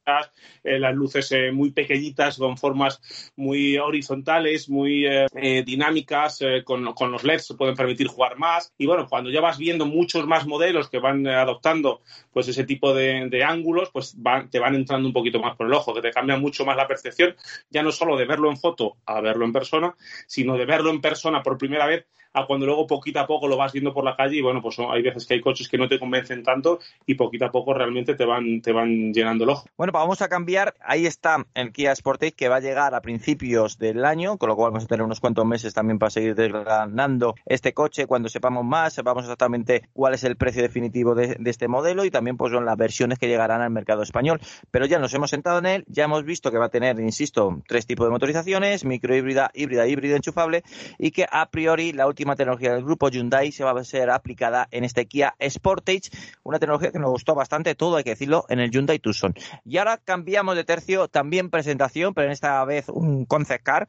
las 0.62 0.94
luces 0.94 1.32
muy 1.52 1.70
pequeñitas, 1.70 2.38
con 2.38 2.56
formas 2.56 3.00
muy 3.36 3.78
horizontales, 3.78 4.68
muy 4.68 5.06
dinámicas, 5.64 6.40
con, 6.64 6.84
los 6.84 7.24
LEDs 7.24 7.46
se 7.46 7.54
pueden 7.54 7.74
permitir 7.74 8.08
jugar 8.08 8.38
más. 8.38 8.72
Y 8.78 8.86
bueno, 8.86 9.06
cuando 9.08 9.30
ya 9.30 9.40
vas 9.40 9.58
viendo 9.58 9.86
muchos 9.86 10.26
más 10.26 10.46
modelos 10.46 10.88
que 10.88 10.98
van 10.98 11.26
adoptando 11.26 12.02
pues 12.32 12.48
ese 12.48 12.64
tipo 12.64 12.94
de, 12.94 13.44
ángulos, 13.44 13.90
pues 13.92 14.16
te 14.50 14.58
van 14.58 14.74
entrando 14.74 15.08
un 15.08 15.12
poquito 15.12 15.40
más 15.40 15.56
por 15.56 15.66
el 15.66 15.74
ojo, 15.74 15.94
que 15.94 16.02
te 16.02 16.10
cambia 16.10 16.36
mucho 16.36 16.64
más 16.64 16.76
la 16.76 16.86
percepción, 16.86 17.34
ya 17.70 17.82
no 17.82 17.92
solo 17.92 18.16
de 18.16 18.26
verlo 18.26 18.50
en 18.50 18.56
foto 18.56 18.96
a 19.06 19.20
verlo 19.20 19.44
en 19.44 19.52
persona, 19.52 19.94
sino 20.26 20.56
de 20.56 20.64
verlo 20.64 20.90
en 20.90 21.00
persona 21.00 21.42
por 21.42 21.58
primera 21.58 21.86
vez 21.86 22.06
a 22.32 22.46
cuando 22.46 22.66
luego 22.66 22.86
poquito 22.86 23.20
a 23.20 23.26
poco 23.26 23.48
lo 23.48 23.56
vas 23.56 23.72
viendo 23.72 23.92
por 23.92 24.04
la 24.04 24.16
calle 24.16 24.36
y 24.36 24.42
bueno, 24.42 24.60
pues 24.62 24.78
hay 24.78 25.02
veces 25.02 25.26
que 25.26 25.34
hay 25.34 25.40
coches 25.40 25.68
que 25.68 25.78
no 25.78 25.88
te 25.88 25.98
convencen 25.98 26.42
tanto 26.42 26.78
y 27.06 27.14
poquito 27.14 27.46
a 27.46 27.50
poco 27.50 27.74
realmente 27.74 28.14
te 28.14 28.24
van, 28.24 28.60
te 28.60 28.72
van 28.72 29.12
llenando 29.12 29.44
el 29.44 29.50
ojo. 29.50 29.66
Bueno, 29.76 29.92
vamos 29.98 30.22
a 30.22 30.28
cambiar. 30.28 30.74
Ahí 30.80 31.06
está 31.06 31.44
el 31.54 31.72
Kia 31.72 31.94
Sportage 31.94 32.32
que 32.32 32.48
va 32.48 32.56
a 32.56 32.60
llegar 32.60 32.94
a 32.94 33.00
principios 33.00 33.78
del 33.78 34.04
año, 34.04 34.38
con 34.38 34.48
lo 34.48 34.56
cual 34.56 34.70
vamos 34.70 34.84
a 34.84 34.86
tener 34.86 35.04
unos 35.04 35.20
cuantos 35.20 35.44
meses 35.44 35.74
también 35.74 35.98
para 35.98 36.10
seguir 36.10 36.34
desgranando 36.34 37.34
este 37.46 37.74
coche. 37.74 38.06
Cuando 38.06 38.28
sepamos 38.28 38.64
más, 38.64 38.92
sepamos 38.92 39.24
exactamente 39.24 39.88
cuál 39.92 40.14
es 40.14 40.24
el 40.24 40.36
precio 40.36 40.62
definitivo 40.62 41.14
de, 41.14 41.36
este 41.44 41.68
modelo 41.68 42.04
y 42.04 42.10
también 42.10 42.36
pues 42.36 42.52
son 42.52 42.64
las 42.64 42.76
versiones 42.76 43.18
que 43.18 43.26
llegarán 43.26 43.60
al 43.60 43.70
mercado 43.70 44.02
español. 44.02 44.40
Pero 44.70 44.86
ya 44.86 44.98
nos 44.98 45.12
hemos 45.14 45.30
sentado 45.30 45.58
en 45.58 45.66
él, 45.66 45.84
ya 45.88 46.04
hemos 46.04 46.24
visto 46.24 46.50
que 46.50 46.58
va 46.58 46.66
a 46.66 46.70
tener, 46.70 47.00
insisto, 47.00 47.62
tres 47.66 47.86
tipos 47.86 48.06
de 48.06 48.10
motorizaciones, 48.10 48.84
microhíbrida, 48.84 49.50
híbrida, 49.54 49.86
híbrida 49.86 50.16
enchufable 50.16 50.62
y 50.98 51.10
que 51.10 51.26
a 51.30 51.50
priori 51.50 51.92
la 51.92 52.06
última 52.06 52.36
tecnología 52.36 52.74
del 52.74 52.84
grupo 52.84 53.08
Hyundai 53.08 53.52
se 53.52 53.64
va 53.64 53.72
a 53.72 53.84
ser 53.84 54.10
aplicada 54.10 54.68
en 54.70 54.84
este 54.84 55.06
Kia 55.06 55.34
Sportage, 55.48 56.10
una 56.44 56.58
tecnología 56.58 56.92
que 56.92 56.98
nos 56.98 57.10
gustó 57.10 57.34
bastante, 57.34 57.74
todo 57.74 57.96
hay 57.96 58.04
que 58.04 58.10
decirlo, 58.10 58.44
en 58.48 58.60
el 58.60 58.70
Hyundai 58.70 58.98
Tucson. 58.98 59.34
Y 59.64 59.78
ahora 59.78 59.87
cambiamos 59.96 60.54
de 60.54 60.64
tercio, 60.64 61.08
también 61.08 61.50
presentación, 61.50 62.14
pero 62.14 62.26
en 62.26 62.32
esta 62.32 62.64
vez 62.64 62.88
un 62.88 63.24
concept 63.24 63.64
car. 63.64 63.88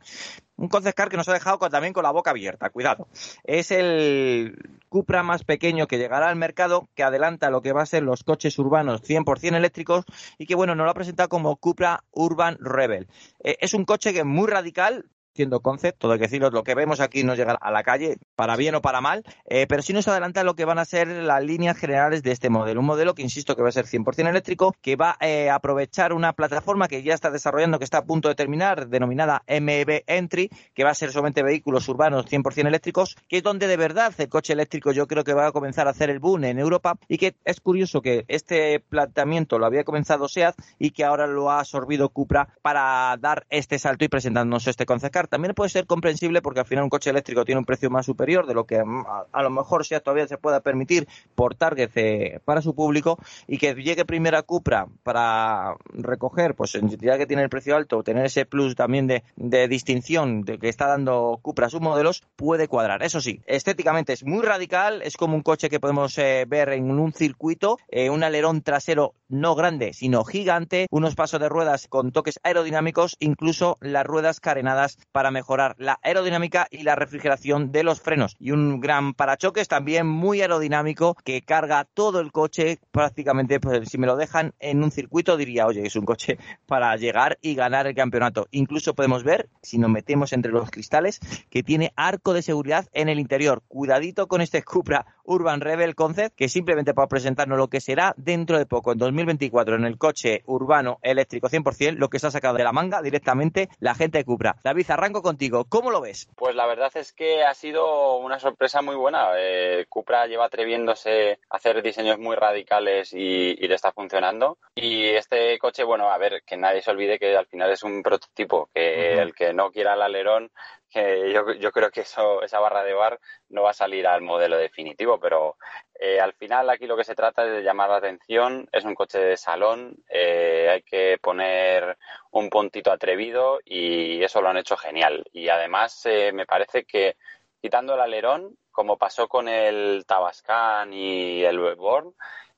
Un 0.55 0.67
concept 0.67 0.97
car 0.97 1.09
que 1.09 1.17
nos 1.17 1.29
ha 1.29 1.33
dejado 1.33 1.57
también 1.69 1.93
con 1.93 2.03
la 2.03 2.11
boca 2.11 2.31
abierta, 2.31 2.69
cuidado. 2.69 3.07
Es 3.43 3.71
el 3.71 4.57
Cupra 4.89 5.23
más 5.23 5.43
pequeño 5.43 5.87
que 5.87 5.97
llegará 5.97 6.29
al 6.29 6.35
mercado, 6.35 6.89
que 6.95 7.03
adelanta 7.03 7.49
lo 7.49 7.61
que 7.61 7.73
va 7.73 7.83
a 7.83 7.85
ser 7.85 8.03
los 8.03 8.23
coches 8.23 8.57
urbanos 8.57 9.01
100% 9.03 9.55
eléctricos 9.55 10.05
y 10.37 10.45
que, 10.45 10.55
bueno, 10.55 10.75
nos 10.75 10.85
lo 10.85 10.91
ha 10.91 10.95
presentado 10.95 11.29
como 11.29 11.57
Cupra 11.57 12.03
Urban 12.11 12.57
Rebel. 12.59 13.07
Eh, 13.43 13.57
es 13.61 13.73
un 13.73 13.85
coche 13.85 14.13
que 14.13 14.19
es 14.19 14.25
muy 14.25 14.47
radical, 14.47 15.05
siendo 15.33 15.59
concept, 15.61 15.99
todo 15.99 16.13
hay 16.13 16.19
que 16.19 16.25
decirlo, 16.25 16.49
lo 16.49 16.63
que 16.63 16.75
vemos 16.75 16.99
aquí 16.99 17.23
no 17.23 17.35
llega 17.35 17.53
a 17.53 17.71
la 17.71 17.83
calle, 17.83 18.17
para 18.35 18.55
bien 18.55 18.75
o 18.75 18.81
para 18.81 19.01
mal, 19.01 19.23
eh, 19.45 19.65
pero 19.67 19.81
sí 19.81 19.93
nos 19.93 20.07
adelanta 20.07 20.43
lo 20.43 20.55
que 20.55 20.65
van 20.65 20.79
a 20.79 20.85
ser 20.85 21.07
las 21.07 21.43
líneas 21.43 21.77
generales 21.77 22.23
de 22.23 22.31
este 22.31 22.49
modelo. 22.49 22.79
Un 22.79 22.85
modelo 22.85 23.13
que 23.15 23.21
insisto 23.21 23.55
que 23.55 23.61
va 23.61 23.69
a 23.69 23.71
ser 23.71 23.85
100% 23.85 24.29
eléctrico, 24.29 24.75
que 24.81 24.95
va 24.95 25.17
eh, 25.21 25.49
a 25.49 25.55
aprovechar 25.55 26.13
una 26.13 26.33
plataforma 26.33 26.87
que 26.87 27.03
ya 27.03 27.13
está 27.13 27.31
desarrollando, 27.31 27.79
que 27.79 27.85
está 27.85 27.99
a 27.99 28.05
punto 28.05 28.27
de 28.27 28.35
terminar, 28.35 28.87
denominada 28.87 29.43
MB 29.47 30.03
Entry, 30.07 30.49
que 30.73 30.83
va 30.83 30.91
a 30.91 30.95
ser 30.95 31.11
solamente 31.11 31.43
vehículos 31.43 31.87
urbanos 31.89 32.25
100% 32.25 32.67
eléctricos, 32.67 33.15
que 33.27 33.37
es 33.37 33.43
donde 33.43 33.67
de 33.67 33.77
verdad 33.77 34.13
el 34.17 34.29
coche 34.29 34.53
eléctrico 34.53 34.91
yo 34.91 35.07
creo 35.07 35.23
que 35.23 35.33
va 35.33 35.47
a 35.47 35.51
comenzar 35.51 35.87
a 35.87 35.91
hacer 35.91 36.09
el 36.09 36.19
boom 36.19 36.43
en 36.45 36.59
Europa 36.59 36.97
y 37.07 37.17
que 37.17 37.35
es 37.45 37.59
curioso 37.61 38.01
que 38.01 38.25
este 38.27 38.79
planteamiento 38.79 39.59
lo 39.59 39.65
había 39.65 39.83
comenzado 39.83 40.27
SEAT 40.27 40.55
y 40.77 40.91
que 40.91 41.03
ahora 41.03 41.27
lo 41.27 41.51
ha 41.51 41.59
absorbido 41.59 42.09
Cupra 42.09 42.49
para 42.61 43.15
dar 43.17 43.45
este 43.49 43.79
salto 43.79 44.05
y 44.05 44.07
presentarnos 44.07 44.67
este 44.67 44.85
también 45.27 45.53
puede 45.53 45.69
ser 45.69 45.85
comprensible 45.85 46.41
porque 46.41 46.61
al 46.61 46.65
final 46.65 46.83
un 46.83 46.89
coche 46.89 47.09
eléctrico 47.09 47.45
tiene 47.45 47.59
un 47.59 47.65
precio 47.65 47.89
más 47.89 48.05
superior 48.05 48.47
de 48.47 48.53
lo 48.53 48.65
que 48.65 48.83
mm, 48.83 49.05
a, 49.31 49.43
lo 49.43 49.49
mejor 49.49 49.85
sea 49.85 49.99
todavía 49.99 50.27
se 50.27 50.37
pueda 50.37 50.61
permitir 50.61 51.07
por 51.35 51.55
target 51.55 51.91
eh, 51.95 52.39
para 52.45 52.61
su 52.61 52.73
público 52.75 53.19
y 53.47 53.57
que 53.57 53.73
llegue 53.73 54.05
primero 54.05 54.37
a 54.37 54.43
Cupra 54.43 54.87
para 55.03 55.75
recoger, 55.93 56.55
pues 56.55 56.77
ya 56.99 57.17
que 57.17 57.25
tiene 57.25 57.43
el 57.43 57.49
precio 57.49 57.75
alto, 57.75 58.03
tener 58.03 58.25
ese 58.25 58.45
plus 58.45 58.75
también 58.75 59.07
de, 59.07 59.67
distinción 59.67 60.41
de 60.43 60.57
que 60.57 60.69
está 60.69 60.87
dando 60.87 61.39
Cupra 61.41 61.67
a 61.67 61.69
sus 61.69 61.81
modelos, 61.81 62.23
puede 62.35 62.67
cuadrar. 62.67 63.03
Eso 63.03 63.21
sí, 63.21 63.41
estéticamente 63.45 64.13
es 64.13 64.25
muy 64.25 64.43
radical, 64.43 65.01
es 65.01 65.17
como 65.17 65.35
un 65.35 65.41
coche 65.41 65.69
que 65.69 65.79
podemos 65.79 66.17
eh, 66.17 66.45
ver 66.47 66.69
en 66.69 66.91
un 66.91 67.13
circuito, 67.13 67.77
eh, 67.89 68.09
un 68.09 68.23
alerón 68.23 68.61
trasero 68.61 69.13
no 69.27 69.55
grande, 69.55 69.93
sino 69.93 70.23
gigante, 70.23 70.87
unos 70.89 71.15
pasos 71.15 71.39
de 71.39 71.49
ruedas 71.49 71.87
con 71.87 72.11
toques 72.11 72.39
aerodinámicos, 72.43 73.15
incluso 73.19 73.77
las 73.81 74.05
ruedas 74.05 74.39
carenadas 74.39 74.97
para 75.11 75.31
mejorar 75.31 75.75
la 75.77 75.99
aerodinámica 76.03 76.67
y 76.71 76.83
la 76.83 76.95
refrigeración 76.95 77.71
de 77.71 77.83
los 77.83 78.01
frenos. 78.01 78.35
Y 78.39 78.51
un 78.51 78.79
gran 78.79 79.13
parachoques 79.13 79.67
también 79.67 80.07
muy 80.07 80.41
aerodinámico 80.41 81.15
que 81.23 81.41
carga 81.41 81.85
todo 81.93 82.19
el 82.19 82.31
coche 82.31 82.79
prácticamente, 82.91 83.59
pues 83.59 83.89
si 83.89 83.97
me 83.97 84.07
lo 84.07 84.15
dejan 84.15 84.53
en 84.59 84.83
un 84.83 84.91
circuito 84.91 85.37
diría, 85.37 85.65
oye, 85.65 85.85
es 85.85 85.95
un 85.95 86.05
coche 86.05 86.37
para 86.65 86.95
llegar 86.95 87.37
y 87.41 87.55
ganar 87.55 87.87
el 87.87 87.95
campeonato. 87.95 88.47
Incluso 88.51 88.93
podemos 88.93 89.23
ver, 89.23 89.49
si 89.61 89.77
nos 89.77 89.89
metemos 89.89 90.33
entre 90.33 90.51
los 90.51 90.69
cristales, 90.71 91.19
que 91.49 91.63
tiene 91.63 91.93
arco 91.95 92.33
de 92.33 92.41
seguridad 92.41 92.87
en 92.93 93.09
el 93.09 93.19
interior. 93.19 93.63
Cuidadito 93.67 94.27
con 94.27 94.41
este 94.41 94.63
Cupra 94.63 95.05
Urban 95.23 95.61
Rebel 95.61 95.95
Concept, 95.95 96.35
que 96.35 96.49
simplemente 96.49 96.93
para 96.93 97.07
presentarnos 97.07 97.57
lo 97.57 97.67
que 97.67 97.81
será 97.81 98.13
dentro 98.17 98.57
de 98.57 98.65
poco, 98.65 98.91
en 98.91 98.97
2024, 98.97 99.75
en 99.75 99.85
el 99.85 99.97
coche 99.97 100.43
urbano 100.45 100.99
eléctrico 101.03 101.49
100%, 101.49 101.95
lo 101.97 102.09
que 102.09 102.19
se 102.19 102.27
ha 102.27 102.31
sacado 102.31 102.57
de 102.57 102.63
la 102.63 102.71
manga 102.71 103.01
directamente 103.01 103.69
la 103.79 103.95
gente 103.95 104.17
de 104.17 104.25
Cupra. 104.25 104.55
David, 104.63 104.85
arranco 104.99 105.21
contigo. 105.21 105.65
¿Cómo 105.67 105.91
lo 105.91 106.01
ves? 106.01 106.29
Pues 106.35 106.55
la 106.55 106.67
verdad 106.67 106.91
es 106.95 107.13
que 107.13 107.43
ha 107.43 107.53
sido 107.53 108.17
una 108.17 108.39
sorpresa 108.39 108.81
muy 108.81 108.95
buena. 108.95 109.29
Eh, 109.37 109.85
Cupra 109.89 110.27
lleva 110.27 110.45
atreviéndose 110.45 111.39
a 111.49 111.55
hacer 111.55 111.81
diseños 111.81 112.19
muy 112.19 112.35
radicales 112.35 113.13
y, 113.13 113.55
le 113.55 113.75
está 113.75 113.91
funcionando. 113.91 114.57
Y 114.75 115.05
este 115.05 115.57
coche, 115.59 115.83
bueno, 115.83 116.09
a 116.09 116.17
ver, 116.17 116.43
que 116.45 116.57
nadie 116.57 116.81
se 116.81 116.91
olvide 116.91 117.19
que 117.19 117.35
al 117.35 117.45
final 117.47 117.71
es 117.71 117.83
un 117.83 118.03
prototipo, 118.03 118.69
que 118.73 119.13
el 119.13 119.33
que 119.33 119.53
no 119.53 119.71
quiera 119.71 119.93
el 119.93 120.01
alerón 120.01 120.51
que 120.89 121.31
yo, 121.31 121.53
yo, 121.53 121.71
creo 121.71 121.91
que 121.91 122.01
eso, 122.01 122.41
esa 122.43 122.59
barra 122.59 122.83
de 122.83 122.93
bar 122.93 123.19
no 123.49 123.63
va 123.63 123.71
a 123.71 123.73
salir 123.73 124.07
al 124.07 124.21
modelo 124.21 124.57
definitivo, 124.57 125.19
pero 125.19 125.57
eh, 125.99 126.19
al 126.19 126.33
final 126.33 126.69
aquí 126.69 126.87
lo 126.87 126.97
que 126.97 127.03
se 127.03 127.15
trata 127.15 127.45
es 127.45 127.51
de 127.51 127.63
llamar 127.63 127.89
la 127.89 127.97
atención, 127.97 128.67
es 128.71 128.85
un 128.85 128.95
coche 128.95 129.19
de 129.19 129.37
salón, 129.37 129.97
eh, 130.09 130.69
hay 130.71 130.81
que 130.83 131.17
poner 131.21 131.97
un 132.31 132.49
puntito 132.49 132.91
atrevido 132.91 133.59
y 133.63 134.23
eso 134.23 134.41
lo 134.41 134.49
han 134.49 134.57
hecho 134.57 134.77
genial. 134.77 135.25
Y 135.31 135.49
además 135.49 136.05
eh, 136.05 136.31
me 136.33 136.45
parece 136.45 136.85
que 136.85 137.17
quitando 137.61 137.93
el 137.93 138.01
alerón, 138.01 138.57
como 138.71 138.97
pasó 138.97 139.27
con 139.27 139.47
el 139.47 140.05
Tabascan 140.07 140.93
y 140.93 141.43
el 141.43 141.59
Webborn, 141.59 142.13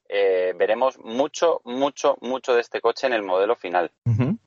veremos 0.08 1.00
mucho, 1.00 1.62
mucho, 1.64 2.18
mucho 2.20 2.54
de 2.54 2.62
este 2.62 2.82
coche 2.82 3.08
en 3.08 3.14
el 3.14 3.24
modelo 3.24 3.56
final. 3.56 3.92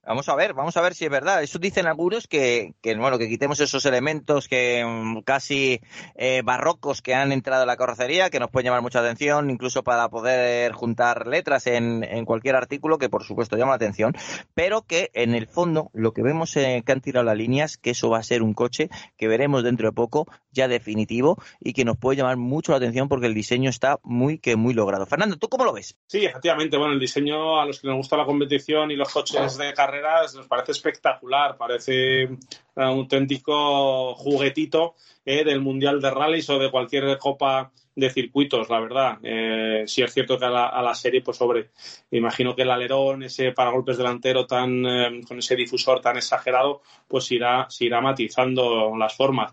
Vamos 0.07 0.29
a 0.29 0.35
ver, 0.35 0.53
vamos 0.53 0.77
a 0.77 0.83
ver 0.83 0.95
si 0.95 1.07
es 1.07 1.11
verdad. 1.11 1.43
Eso 1.43 1.59
dicen 1.59 1.87
algunos 1.87 2.29
que, 2.29 2.75
que 2.83 2.95
bueno, 2.95 3.19
que 3.19 3.29
quitemos 3.29 3.59
esos 3.61 3.87
elementos 3.87 4.49
que 4.49 4.85
mm, 4.85 5.21
casi 5.21 5.81
eh, 6.15 6.43
barrocos 6.45 7.01
que 7.01 7.15
han 7.15 7.33
entrado 7.33 7.63
en 7.63 7.69
la 7.69 7.77
carrocería, 7.77 8.29
que 8.29 8.39
nos 8.39 8.51
pueden 8.51 8.67
llamar 8.67 8.83
mucha 8.83 9.01
atención, 9.01 9.49
incluso 9.49 9.83
para 9.83 10.11
poder 10.11 10.73
juntar 10.73 11.27
letras 11.27 11.67
en, 11.67 12.05
en 12.05 12.27
cualquier 12.27 12.55
artículo, 12.55 12.99
que 12.99 13.09
por 13.09 13.25
supuesto 13.25 13.57
llama 13.57 13.73
la 13.73 13.77
atención, 13.77 14.15
pero 14.53 14.83
que 14.83 15.11
en 15.15 15.35
el 15.35 15.47
fondo 15.47 15.91
lo 15.95 16.13
que 16.13 16.23
vemos 16.23 16.55
eh, 16.57 16.83
que 16.85 16.93
han 16.93 17.01
tirado 17.01 17.25
las 17.25 17.39
líneas, 17.39 17.79
que 17.79 17.91
eso 17.91 18.11
va 18.11 18.19
a 18.19 18.23
ser 18.23 18.43
un 18.43 18.53
coche 18.53 18.91
que 19.17 19.27
veremos 19.27 19.65
dentro 19.65 19.89
de 19.89 19.93
poco, 19.93 20.27
ya 20.55 20.69
definitivo, 20.69 21.37
y 21.61 21.73
que 21.73 21.85
nos 21.85 21.99
puede 21.99 22.17
llamar 22.17 22.37
mucho 22.37 22.73
la 22.73 22.79
atención 22.79 23.09
porque 23.09 23.27
el 23.27 23.35
diseño 23.35 23.69
está 23.69 23.99
muy 24.03 24.39
que 24.39 24.57
muy 24.57 24.73
logrado. 24.73 25.05
Fernando, 25.05 25.37
¿tú 25.37 25.49
cómo 25.49 25.65
lo 25.65 25.73
ves? 25.73 25.97
Sí, 26.07 26.25
efectivamente, 26.25 26.79
bueno, 26.79 26.95
el 26.95 27.01
diseño 27.01 27.61
a 27.61 27.67
los 27.67 27.81
que 27.81 27.89
nos 27.89 27.97
gusta 27.97 28.17
la 28.17 28.25
competición 28.25 28.91
y 28.91 28.97
los 28.97 29.13
coches 29.13 29.59
de 29.59 29.75
carrera 29.75 30.23
nos 30.35 30.47
parece 30.47 30.73
espectacular, 30.73 31.57
parece 31.59 32.29
auténtico 32.77 34.15
juguetito 34.15 34.95
eh, 35.25 35.45
del 35.45 35.61
Mundial 35.61 36.01
de 36.01 36.11
Rallys 36.11 36.51
o 36.51 36.59
de 36.59 36.71
cualquier 36.71 37.17
copa 37.19 37.73
de 37.97 38.11
circuitos, 38.11 38.69
la 38.69 38.81
verdad. 38.81 39.19
Eh, 39.23 39.85
sí 39.87 40.03
es 40.03 40.13
cierto 40.13 40.37
que 40.37 40.45
a 40.47 40.51
la, 40.51 40.95
serie, 40.95 41.23
pues 41.23 41.37
sobre, 41.37 41.71
imagino 42.11 42.55
que 42.55 42.63
el 42.63 42.71
alerón, 42.71 43.23
ese 43.23 43.53
paragolpes 43.53 43.97
delantero 43.97 44.47
tan, 44.47 44.85
eh, 44.85 45.21
con 45.27 45.39
ese 45.39 45.55
difusor 45.55 46.01
tan 46.01 46.17
exagerado, 46.17 46.83
pues 47.07 47.31
irá, 47.31 47.69
irá 47.79 48.01
matizando 48.01 48.97
las 48.97 49.15
formas. 49.15 49.53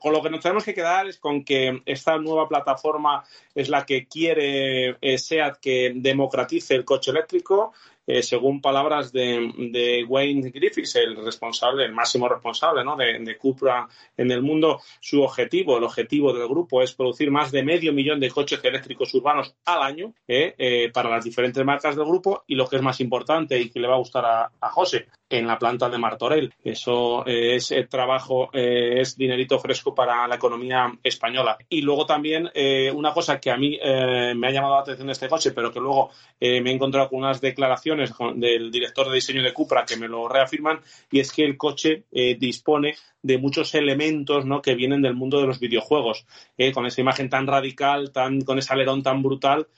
con 0.00 0.12
lo 0.12 0.22
que 0.22 0.30
nos 0.30 0.40
tenemos 0.40 0.64
que 0.64 0.74
quedar 0.74 1.08
es 1.08 1.18
con 1.18 1.44
que 1.44 1.82
esta 1.84 2.16
nueva 2.16 2.48
plataforma 2.48 3.24
es 3.54 3.68
la 3.68 3.84
que 3.84 4.06
quiere 4.06 4.96
SEAT 5.18 5.58
que 5.60 5.92
democratice 5.96 6.76
el 6.76 6.84
coche 6.84 7.10
eléctrico 7.10 7.72
eh, 8.06 8.22
según 8.22 8.60
palabras 8.60 9.12
de, 9.12 10.04
Wayne 10.08 10.50
Griffiths, 10.50 10.96
el 10.96 11.16
responsable, 11.16 11.84
el 11.84 11.92
máximo 11.92 12.28
responsable 12.28 12.84
¿no? 12.84 12.96
de, 12.96 13.18
de, 13.18 13.36
Cupra 13.36 13.88
en 14.16 14.30
el 14.30 14.42
mundo, 14.42 14.80
su 15.00 15.22
objetivo, 15.22 15.76
el 15.76 15.84
objetivo 15.84 16.32
del 16.32 16.46
grupo 16.46 16.82
es 16.82 16.94
producir 16.94 17.30
más 17.30 17.50
de 17.50 17.64
medio 17.64 17.92
millón 17.92 18.20
de 18.20 18.30
coches 18.30 18.60
eléctricos 18.62 19.12
urbanos 19.14 19.54
al 19.64 19.82
año 19.82 20.14
eh, 20.28 20.54
eh, 20.56 20.90
para 20.92 21.10
las 21.10 21.24
diferentes 21.24 21.64
marcas 21.64 21.96
del 21.96 22.04
grupo 22.04 22.44
y 22.46 22.54
lo 22.54 22.68
que 22.68 22.76
es 22.76 22.82
más 22.82 23.00
importante 23.00 23.58
y 23.58 23.70
que 23.70 23.80
le 23.80 23.88
va 23.88 23.94
a 23.94 23.98
gustar 23.98 24.24
a, 24.24 24.70
José, 24.70 25.06
en 25.30 25.46
la 25.46 25.58
planta 25.58 25.88
de 25.88 25.98
Martorell. 25.98 26.52
Eso 26.62 27.24
es 27.24 27.72
trabajo, 27.88 28.50
es 28.52 29.16
dinerito 29.16 29.58
fresco 29.58 29.94
para 29.94 30.26
la 30.28 30.34
economía 30.34 30.92
española. 31.02 31.56
Y 31.68 31.80
luego 31.80 32.04
también 32.04 32.50
una 32.94 33.14
cosa 33.14 33.40
que 33.40 33.50
a 33.50 33.56
mí 33.56 33.78
me 33.80 34.48
ha 34.48 34.50
llamado 34.50 34.74
la 34.74 34.80
atención 34.82 35.06
de 35.06 35.12
este 35.12 35.28
coche, 35.28 35.52
pero 35.52 35.72
que 35.72 35.80
luego 35.80 36.10
me 36.40 36.70
he 36.70 36.72
encontrado 36.72 37.08
con 37.08 37.20
unas 37.20 37.40
declaraciones 37.40 37.95
del 38.36 38.70
director 38.70 39.08
de 39.08 39.14
diseño 39.14 39.42
de 39.42 39.52
Cupra 39.52 39.84
que 39.84 39.96
me 39.96 40.08
lo 40.08 40.28
reafirman, 40.28 40.80
y 41.10 41.20
es 41.20 41.32
que 41.32 41.44
el 41.44 41.56
coche 41.56 42.04
eh, 42.12 42.36
dispone 42.38 42.96
de 43.22 43.38
muchos 43.38 43.74
elementos 43.74 44.46
¿no? 44.46 44.62
que 44.62 44.74
vienen 44.74 45.02
del 45.02 45.14
mundo 45.14 45.40
de 45.40 45.46
los 45.46 45.60
videojuegos, 45.60 46.26
eh, 46.56 46.72
con 46.72 46.86
esa 46.86 47.00
imagen 47.00 47.28
tan 47.28 47.46
radical, 47.46 48.12
tan, 48.12 48.40
con 48.42 48.58
ese 48.58 48.72
alerón 48.72 49.02
tan 49.02 49.22
brutal. 49.22 49.68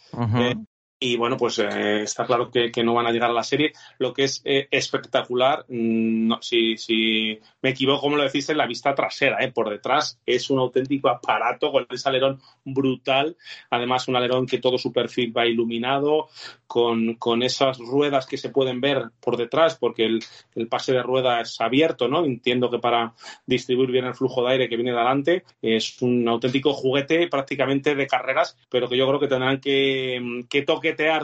Y 1.01 1.17
bueno, 1.17 1.37
pues 1.37 1.59
está 1.59 2.27
claro 2.27 2.51
que, 2.51 2.73
no 2.83 2.95
van 2.95 3.07
a 3.07 3.13
llegar 3.13 3.31
a 3.31 3.35
la 3.35 3.43
serie. 3.43 3.73
Lo 3.99 4.13
que 4.13 4.25
es 4.25 4.43
espectacular, 4.45 5.65
mm, 5.69 6.33
si, 6.41 6.77
si 6.77 7.39
me 7.63 7.71
equivoco, 7.71 8.01
como 8.01 8.17
lo 8.17 8.25
decís, 8.25 8.49
en 8.49 8.59
la 8.59 8.67
vista 8.67 8.95
trasera, 8.95 9.39
¿eh? 9.45 9.53
por 9.53 9.71
detrás 9.71 10.21
es 10.27 10.51
un 10.51 10.59
auténtico 10.59 11.09
aparato 11.09 11.71
con 11.71 11.87
ese 11.91 12.09
alerón 12.09 12.41
brutal, 12.65 13.37
además 13.71 14.09
un 14.09 14.17
alerón 14.17 14.47
que 14.47 14.59
todo 14.59 14.79
su 14.79 14.93
perfil 14.93 15.37
va 15.37 15.47
iluminado, 15.47 16.29
con, 16.69 17.15
con 17.15 17.43
esas 17.43 17.79
ruedas 17.79 18.27
que 18.27 18.37
se 18.37 18.51
pueden 18.51 18.81
ver 18.81 19.11
por 19.21 19.37
detrás, 19.37 19.77
porque 19.77 20.05
el, 20.05 20.21
el, 20.55 20.69
pase 20.69 20.93
de 20.93 21.03
rueda 21.03 21.41
es 21.41 21.61
abierto, 21.61 22.09
¿no? 22.09 22.25
Entiendo 22.25 22.71
que 22.71 22.79
para 22.79 23.15
distribuir 23.47 23.91
bien 23.91 24.05
el 24.05 24.15
flujo 24.15 24.45
de 24.45 24.53
aire 24.53 24.69
que 24.69 24.77
viene 24.77 24.93
de 24.93 24.99
adelante 24.99 25.45
es 25.63 26.01
un 26.03 26.29
auténtico 26.29 26.75
juguete 26.75 27.27
prácticamente 27.29 27.95
de 27.95 28.07
carreras, 28.07 28.57
pero 28.69 28.89
que 28.89 28.99
yo 28.99 29.09
creo 29.09 29.19
que 29.19 29.29
tendrán 29.29 29.61
que, 29.61 30.45
que 30.51 30.63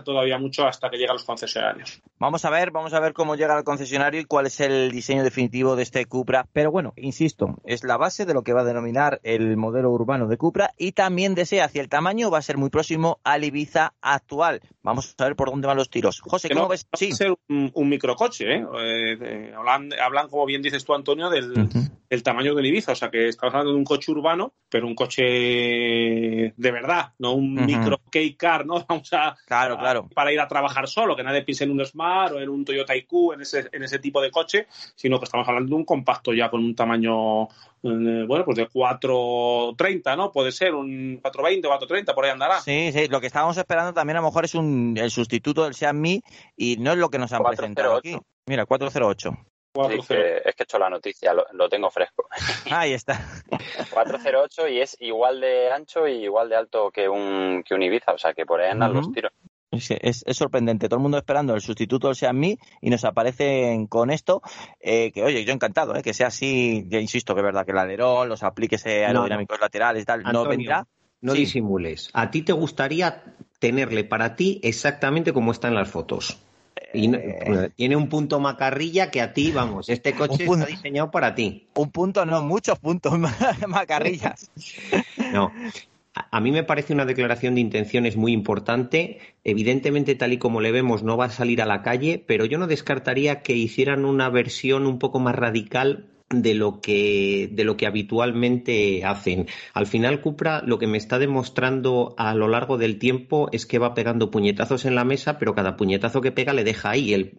todavía 0.04 0.38
mucho 0.38 0.66
hasta 0.66 0.90
que 0.90 0.96
lleguen 0.96 1.14
los 1.14 1.24
concesionarios. 1.24 2.02
Vamos 2.18 2.44
a 2.44 2.50
ver, 2.50 2.70
vamos 2.70 2.92
a 2.94 3.00
ver 3.00 3.12
cómo 3.12 3.36
llega 3.36 3.56
al 3.56 3.64
concesionario 3.64 4.20
y 4.20 4.24
cuál 4.24 4.46
es 4.46 4.60
el 4.60 4.90
diseño 4.90 5.22
definitivo 5.22 5.76
de 5.76 5.82
este 5.82 6.06
Q 6.06 6.24
pero 6.52 6.70
bueno, 6.70 6.92
insisto, 6.96 7.56
es 7.64 7.84
la 7.84 7.96
base 7.96 8.24
de 8.24 8.34
lo 8.34 8.42
que 8.42 8.52
va 8.52 8.62
a 8.62 8.64
denominar 8.64 9.20
el 9.22 9.56
modelo 9.56 9.90
urbano 9.90 10.26
de 10.26 10.36
Cupra 10.36 10.72
y 10.78 10.92
también 10.92 11.34
desea 11.34 11.66
hacia 11.66 11.82
el 11.82 11.88
tamaño 11.88 12.30
va 12.30 12.38
a 12.38 12.42
ser 12.42 12.56
muy 12.56 12.70
próximo 12.70 13.20
al 13.24 13.44
Ibiza 13.44 13.94
actual. 14.00 14.60
Vamos 14.82 15.14
a 15.18 15.24
ver 15.24 15.36
por 15.36 15.50
dónde 15.50 15.66
van 15.66 15.76
los 15.76 15.90
tiros. 15.90 16.20
José, 16.20 16.48
¿cómo 16.50 16.68
ves? 16.68 16.86
Sí. 16.94 17.08
Va 17.10 17.14
a 17.14 17.16
ser 17.16 17.34
un, 17.48 17.88
microcoche, 17.88 18.56
¿eh? 18.56 18.66
Eh, 18.78 19.18
¿eh? 19.20 19.54
hablan, 19.56 20.28
como 20.28 20.46
bien 20.46 20.62
dices 20.62 20.84
tú, 20.84 20.94
Antonio, 20.94 21.30
del, 21.30 22.22
tamaño 22.22 22.54
del 22.54 22.66
Ibiza. 22.66 22.92
O 22.92 22.94
sea, 22.96 23.10
que 23.10 23.28
estamos 23.28 23.54
hablando 23.54 23.72
de 23.72 23.78
un 23.78 23.84
coche 23.84 24.12
urbano, 24.12 24.52
pero 24.68 24.86
un 24.86 24.94
coche 24.94 25.22
de 25.24 26.70
verdad, 26.70 27.12
no 27.18 27.32
un 27.32 27.54
micro 27.54 28.00
K-car, 28.10 28.66
¿no? 28.66 28.84
Vamos 28.88 29.12
a, 29.12 29.36
claro, 29.54 29.78
claro. 29.78 30.08
para 30.14 30.32
ir 30.32 30.40
a 30.40 30.48
trabajar 30.48 30.88
solo, 30.88 31.16
que 31.16 31.22
nadie 31.22 31.42
piense 31.42 31.64
en 31.64 31.70
un 31.70 31.84
Smart 31.84 32.34
o 32.34 32.40
en 32.40 32.48
un 32.48 32.64
Toyota 32.64 32.94
IQ, 32.96 33.32
en 33.34 33.40
ese, 33.42 33.68
en 33.72 33.82
ese 33.82 33.98
tipo 33.98 34.20
de 34.20 34.30
coche, 34.30 34.66
sino 34.94 35.18
que 35.18 35.24
estamos 35.24 35.46
hablando 35.48 35.70
de 35.70 35.76
un 35.76 35.84
compacto 35.84 36.32
ya 36.32 36.50
con 36.50 36.64
un 36.64 36.74
tamaño, 36.74 37.44
eh, 37.44 38.24
bueno, 38.26 38.44
pues 38.44 38.56
de 38.56 38.68
4.30, 38.68 40.16
¿no? 40.16 40.32
Puede 40.32 40.52
ser 40.52 40.74
un 40.74 41.20
4.20, 41.22 41.62
4.30, 41.62 42.14
por 42.14 42.24
ahí 42.24 42.30
andará. 42.30 42.60
Sí, 42.60 42.90
sí, 42.92 43.08
lo 43.08 43.20
que 43.20 43.26
estábamos 43.26 43.56
esperando 43.56 43.92
también 43.92 44.16
a 44.16 44.20
lo 44.20 44.26
mejor 44.26 44.44
es 44.44 44.54
un, 44.54 44.96
el 44.98 45.10
sustituto 45.10 45.64
del 45.64 45.74
Xiaomi 45.74 46.22
y 46.56 46.76
no 46.78 46.92
es 46.92 46.98
lo 46.98 47.10
que 47.10 47.18
nos 47.18 47.32
han 47.32 47.42
presentado 47.42 47.96
aquí. 47.96 48.16
Mira, 48.46 48.66
408. 48.66 49.30
es 49.90 50.06
que 50.06 50.36
he 50.44 50.62
hecho 50.62 50.78
la 50.78 50.90
noticia, 50.90 51.32
lo, 51.32 51.68
tengo 51.68 51.90
fresco. 51.90 52.28
Ahí 52.70 52.92
está. 52.92 53.20
408 53.90 54.68
y 54.68 54.80
es 54.80 54.96
igual 55.00 55.40
de 55.40 55.72
ancho 55.72 56.06
y 56.06 56.24
igual 56.24 56.50
de 56.50 56.56
alto 56.56 56.90
que 56.90 57.08
un, 57.08 57.62
que 57.66 57.74
un 57.74 57.82
Ibiza, 57.82 58.12
o 58.12 58.18
sea 58.18 58.34
que 58.34 58.44
por 58.44 58.60
ahí 58.60 58.70
andan 58.70 58.92
los 58.92 59.10
tiros. 59.12 59.32
Es, 59.74 60.24
sorprendente, 60.32 60.88
todo 60.88 60.98
el 60.98 61.02
mundo 61.02 61.18
esperando 61.18 61.54
el 61.54 61.60
sustituto 61.60 62.08
del 62.08 62.16
Xiaomi 62.16 62.58
y 62.80 62.90
nos 62.90 63.04
aparecen 63.04 63.86
con 63.86 64.10
esto, 64.10 64.42
eh, 64.80 65.12
que 65.12 65.22
oye, 65.22 65.44
yo 65.44 65.52
encantado, 65.52 65.96
eh, 65.96 66.02
que 66.02 66.14
sea 66.14 66.28
así, 66.28 66.84
ya 66.88 67.00
insisto 67.00 67.34
que 67.34 67.40
es 67.40 67.44
verdad 67.44 67.64
que 67.64 67.72
el 67.72 67.78
alerón, 67.78 68.28
los 68.28 68.42
apliques 68.42 68.84
aerodinámicos 68.86 69.60
laterales, 69.60 70.04
tal, 70.04 70.22
no 70.22 70.44
vendrá. 70.44 70.86
No 71.20 71.32
disimules. 71.32 72.10
A 72.12 72.30
ti 72.30 72.42
te 72.42 72.52
gustaría 72.52 73.22
tenerle 73.58 74.04
para 74.04 74.36
ti 74.36 74.60
exactamente 74.62 75.32
como 75.32 75.52
está 75.52 75.68
en 75.68 75.74
las 75.74 75.88
fotos. 75.88 76.38
Y 76.92 77.14
eh. 77.14 77.70
tiene 77.74 77.96
un 77.96 78.08
punto 78.08 78.40
macarrilla 78.40 79.10
que 79.10 79.20
a 79.22 79.32
ti, 79.32 79.50
vamos, 79.50 79.88
este 79.88 80.12
coche 80.16 80.44
está 80.44 80.66
diseñado 80.66 81.10
para 81.10 81.34
ti. 81.34 81.68
Un 81.74 81.90
punto, 81.90 82.26
no, 82.26 82.42
muchos 82.42 82.78
puntos 82.78 83.18
macarrillas. 83.68 84.50
no, 85.32 85.50
a 86.14 86.40
mí 86.40 86.52
me 86.52 86.62
parece 86.62 86.92
una 86.92 87.06
declaración 87.06 87.54
de 87.54 87.60
intenciones 87.60 88.16
muy 88.16 88.32
importante. 88.32 89.18
Evidentemente, 89.42 90.14
tal 90.14 90.32
y 90.32 90.38
como 90.38 90.60
le 90.60 90.72
vemos, 90.72 91.02
no 91.02 91.16
va 91.16 91.26
a 91.26 91.30
salir 91.30 91.60
a 91.60 91.66
la 91.66 91.82
calle, 91.82 92.22
pero 92.24 92.44
yo 92.44 92.58
no 92.58 92.66
descartaría 92.66 93.42
que 93.42 93.54
hicieran 93.54 94.04
una 94.04 94.28
versión 94.30 94.86
un 94.86 94.98
poco 94.98 95.18
más 95.18 95.34
radical 95.34 96.10
de 96.30 96.54
lo 96.54 96.80
que 96.80 97.48
de 97.52 97.64
lo 97.64 97.76
que 97.76 97.86
habitualmente 97.86 99.04
hacen. 99.04 99.46
Al 99.72 99.86
final 99.86 100.20
Cupra 100.20 100.62
lo 100.62 100.78
que 100.78 100.86
me 100.86 100.98
está 100.98 101.18
demostrando 101.18 102.14
a 102.16 102.34
lo 102.34 102.48
largo 102.48 102.78
del 102.78 102.98
tiempo 102.98 103.48
es 103.52 103.66
que 103.66 103.78
va 103.78 103.94
pegando 103.94 104.30
puñetazos 104.30 104.84
en 104.84 104.94
la 104.94 105.04
mesa, 105.04 105.38
pero 105.38 105.54
cada 105.54 105.76
puñetazo 105.76 106.20
que 106.20 106.32
pega 106.32 106.52
le 106.52 106.64
deja 106.64 106.90
ahí 106.90 107.12
el, 107.12 107.34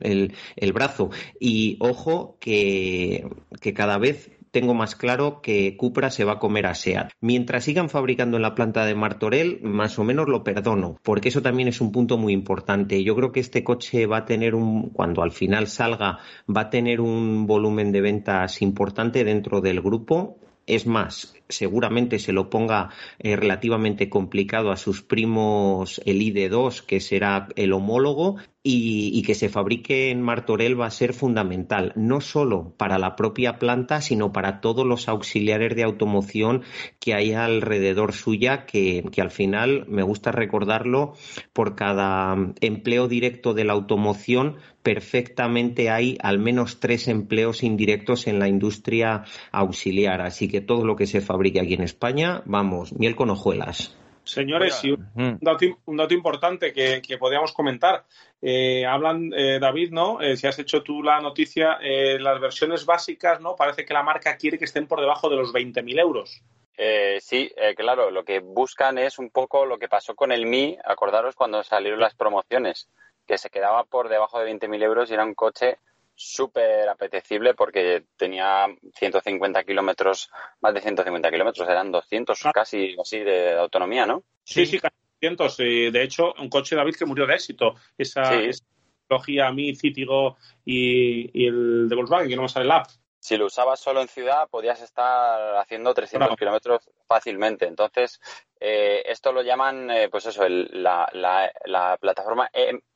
el, 0.56 0.74
brazo. 0.74 1.10
Y 1.40 1.78
ojo 1.80 2.38
que, 2.40 3.28
que 3.62 3.74
cada 3.74 3.98
vez 3.98 4.32
tengo 4.56 4.74
más 4.74 4.96
claro 4.96 5.42
que 5.42 5.76
Cupra 5.76 6.10
se 6.10 6.24
va 6.24 6.34
a 6.34 6.40
comer 6.40 6.66
a 6.66 6.76
SEAT. 6.76 7.12
Mientras 7.20 7.66
sigan 7.66 7.90
fabricando 7.90 8.38
en 8.38 8.42
la 8.42 8.56
planta 8.56 8.86
de 8.86 8.96
Martorell, 8.96 9.60
más 9.62 10.00
o 10.00 10.06
menos 10.06 10.30
lo 10.30 10.46
perdono, 10.46 10.98
porque 11.04 11.28
eso 11.28 11.42
también 11.42 11.68
es 11.68 11.82
un 11.82 11.92
punto 11.92 12.18
muy 12.18 12.32
importante. 12.32 13.04
Yo 13.04 13.18
creo 13.18 13.34
que 13.34 13.42
este 13.42 13.66
coche 13.66 14.06
va 14.06 14.20
a 14.20 14.26
tener 14.26 14.56
un, 14.56 14.92
cuando 14.92 15.24
al 15.24 15.34
final 15.34 15.68
salga, 15.68 16.20
va 16.48 16.62
a 16.62 16.70
tener 16.70 17.02
un 17.02 17.48
volumen 17.48 17.92
de 17.92 18.00
ventas 18.00 18.62
importante 18.62 19.26
dentro 19.26 19.60
del 19.60 19.82
grupo. 19.82 20.38
Es 20.68 20.88
más, 20.88 21.36
seguramente 21.50 22.18
se 22.18 22.32
lo 22.32 22.50
ponga 22.50 22.92
eh, 23.20 23.36
relativamente 23.36 24.08
complicado 24.08 24.72
a 24.72 24.78
sus 24.78 25.02
primos 25.02 26.02
el 26.06 26.22
ID2, 26.22 26.86
que 26.86 27.02
será 27.02 27.50
el 27.58 27.74
homólogo, 27.74 28.38
y, 28.68 29.22
que 29.22 29.36
se 29.36 29.48
fabrique 29.48 30.10
en 30.10 30.24
Martorell 30.24 30.80
va 30.80 30.88
a 30.88 30.92
ser 30.92 31.14
fundamental, 31.14 31.94
no 31.96 32.20
solo 32.20 32.74
para 32.78 32.98
la 32.98 33.16
propia 33.16 33.60
planta, 33.60 34.02
sino 34.02 34.34
para 34.34 34.60
todos 34.60 34.88
los 34.88 35.08
auxiliares 35.08 35.76
de 35.76 35.84
automoción 35.84 36.64
que 37.00 37.14
hay 37.14 37.34
alrededor 37.34 38.14
suya, 38.14 38.66
que, 38.66 39.04
que 39.12 39.22
al 39.22 39.30
final, 39.30 39.86
me 39.88 40.02
gusta 40.02 40.32
recordarlo, 40.32 41.14
por 41.54 41.76
cada 41.76 42.36
empleo 42.60 43.08
directo 43.08 43.54
de 43.54 43.66
la 43.66 43.74
automoción, 43.74 44.56
perfectamente 44.82 45.92
hay 45.92 46.18
al 46.24 46.40
menos 46.40 46.80
tres 46.80 47.08
empleos 47.08 47.62
indirectos 47.62 48.26
en 48.26 48.40
la 48.40 48.48
industria 48.48 49.26
auxiliar. 49.52 50.22
Así 50.22 50.48
que 50.48 50.62
todo 50.62 50.86
lo 50.86 50.96
que 50.96 51.06
se 51.06 51.22
fabrique 51.22 51.62
aquí 51.62 51.76
en 51.76 51.84
España, 51.84 52.42
vamos, 52.46 52.94
miel 52.94 53.16
con 53.16 53.30
hojuelas. 53.30 53.96
Señores, 54.26 54.84
y 54.84 54.92
un 54.92 55.38
dato, 55.40 55.66
un 55.86 55.98
dato 55.98 56.14
importante 56.16 56.74
que, 56.74 57.00
que 57.02 57.18
podríamos 57.18 57.54
comentar. 57.54 58.06
Eh, 58.48 58.86
hablan, 58.86 59.32
eh, 59.36 59.58
David, 59.60 59.90
¿no? 59.92 60.22
Eh, 60.22 60.38
si 60.38 60.46
has 60.46 60.60
hecho 60.60 60.84
tú 60.84 61.02
la 61.02 61.20
noticia, 61.20 61.80
eh, 61.82 62.20
las 62.20 62.40
versiones 62.40 62.86
básicas, 62.86 63.42
¿no? 63.42 63.56
Parece 63.56 63.86
que 63.86 63.94
la 63.96 64.04
marca 64.04 64.38
quiere 64.38 64.60
que 64.60 64.66
estén 64.66 64.86
por 64.86 65.00
debajo 65.00 65.30
de 65.30 65.36
los 65.36 65.52
20.000 65.52 65.98
euros. 65.98 66.44
Eh, 66.78 67.18
sí, 67.22 67.52
eh, 67.58 67.74
claro, 67.74 68.12
lo 68.12 68.24
que 68.24 68.42
buscan 68.42 69.00
es 69.00 69.18
un 69.18 69.32
poco 69.32 69.66
lo 69.66 69.80
que 69.80 69.90
pasó 69.90 70.14
con 70.14 70.32
el 70.32 70.46
Mi, 70.46 70.78
acordaros 70.86 71.34
cuando 71.34 71.64
salieron 71.64 72.00
las 72.00 72.14
promociones, 72.14 72.88
que 73.26 73.40
se 73.40 73.50
quedaba 73.50 73.84
por 73.84 74.10
debajo 74.10 74.38
de 74.38 74.46
20.000 74.54 74.84
euros 74.84 75.10
y 75.10 75.16
era 75.16 75.26
un 75.26 75.34
coche 75.34 75.80
súper 76.14 76.88
apetecible 76.88 77.56
porque 77.56 78.04
tenía 78.16 78.68
150 78.94 79.64
kilómetros, 79.64 80.30
más 80.62 80.72
de 80.76 80.82
150 80.82 81.32
kilómetros, 81.32 81.68
eran 81.68 81.92
200 81.92 82.40
casi 82.54 82.96
así 83.02 83.22
de 83.22 83.54
autonomía, 83.54 84.06
¿no? 84.06 84.22
Sí, 84.44 84.68
sí, 84.68 84.80
casi 84.80 85.05
200. 85.22 85.60
Eh, 85.60 85.90
de 85.92 86.04
hecho, 86.04 86.34
un 86.40 86.50
coche, 86.50 86.76
David, 86.76 86.96
que 86.98 87.06
murió 87.06 87.26
de 87.26 87.36
éxito. 87.36 87.76
Esa, 87.98 88.26
Sí. 88.26 88.46
esa 88.50 88.64
tecnología 89.08 89.52
Mi, 89.52 89.76
Citigo 89.76 90.38
y, 90.64 91.30
y 91.44 91.48
el 91.48 91.88
de 91.90 91.96
Volkswagen, 91.96 92.28
que 92.30 92.36
no 92.36 92.44
me 92.44 92.50
sale 92.50 92.66
el 92.66 92.72
app. 92.72 92.88
si 93.20 93.38
lo 93.38 93.48
usabas 93.48 93.80
solo 93.80 94.02
en 94.02 94.08
ciudad, 94.08 94.48
podías 94.52 94.80
estar 94.84 95.56
haciendo 95.58 95.96
300 95.96 96.28
Claro. 96.28 96.38
kilómetros 96.38 96.92
fácilmente. 97.08 97.66
Entonces, 97.66 98.20
eh, 98.60 99.02
esto 99.08 99.32
lo 99.32 99.42
llaman, 99.42 99.90
eh, 99.90 100.10
pues 100.10 100.28
eso, 100.28 100.44
el- 100.46 100.70
la, 100.72 101.10
la- 101.12 101.52
la 101.66 101.98
plataforma 101.98 102.48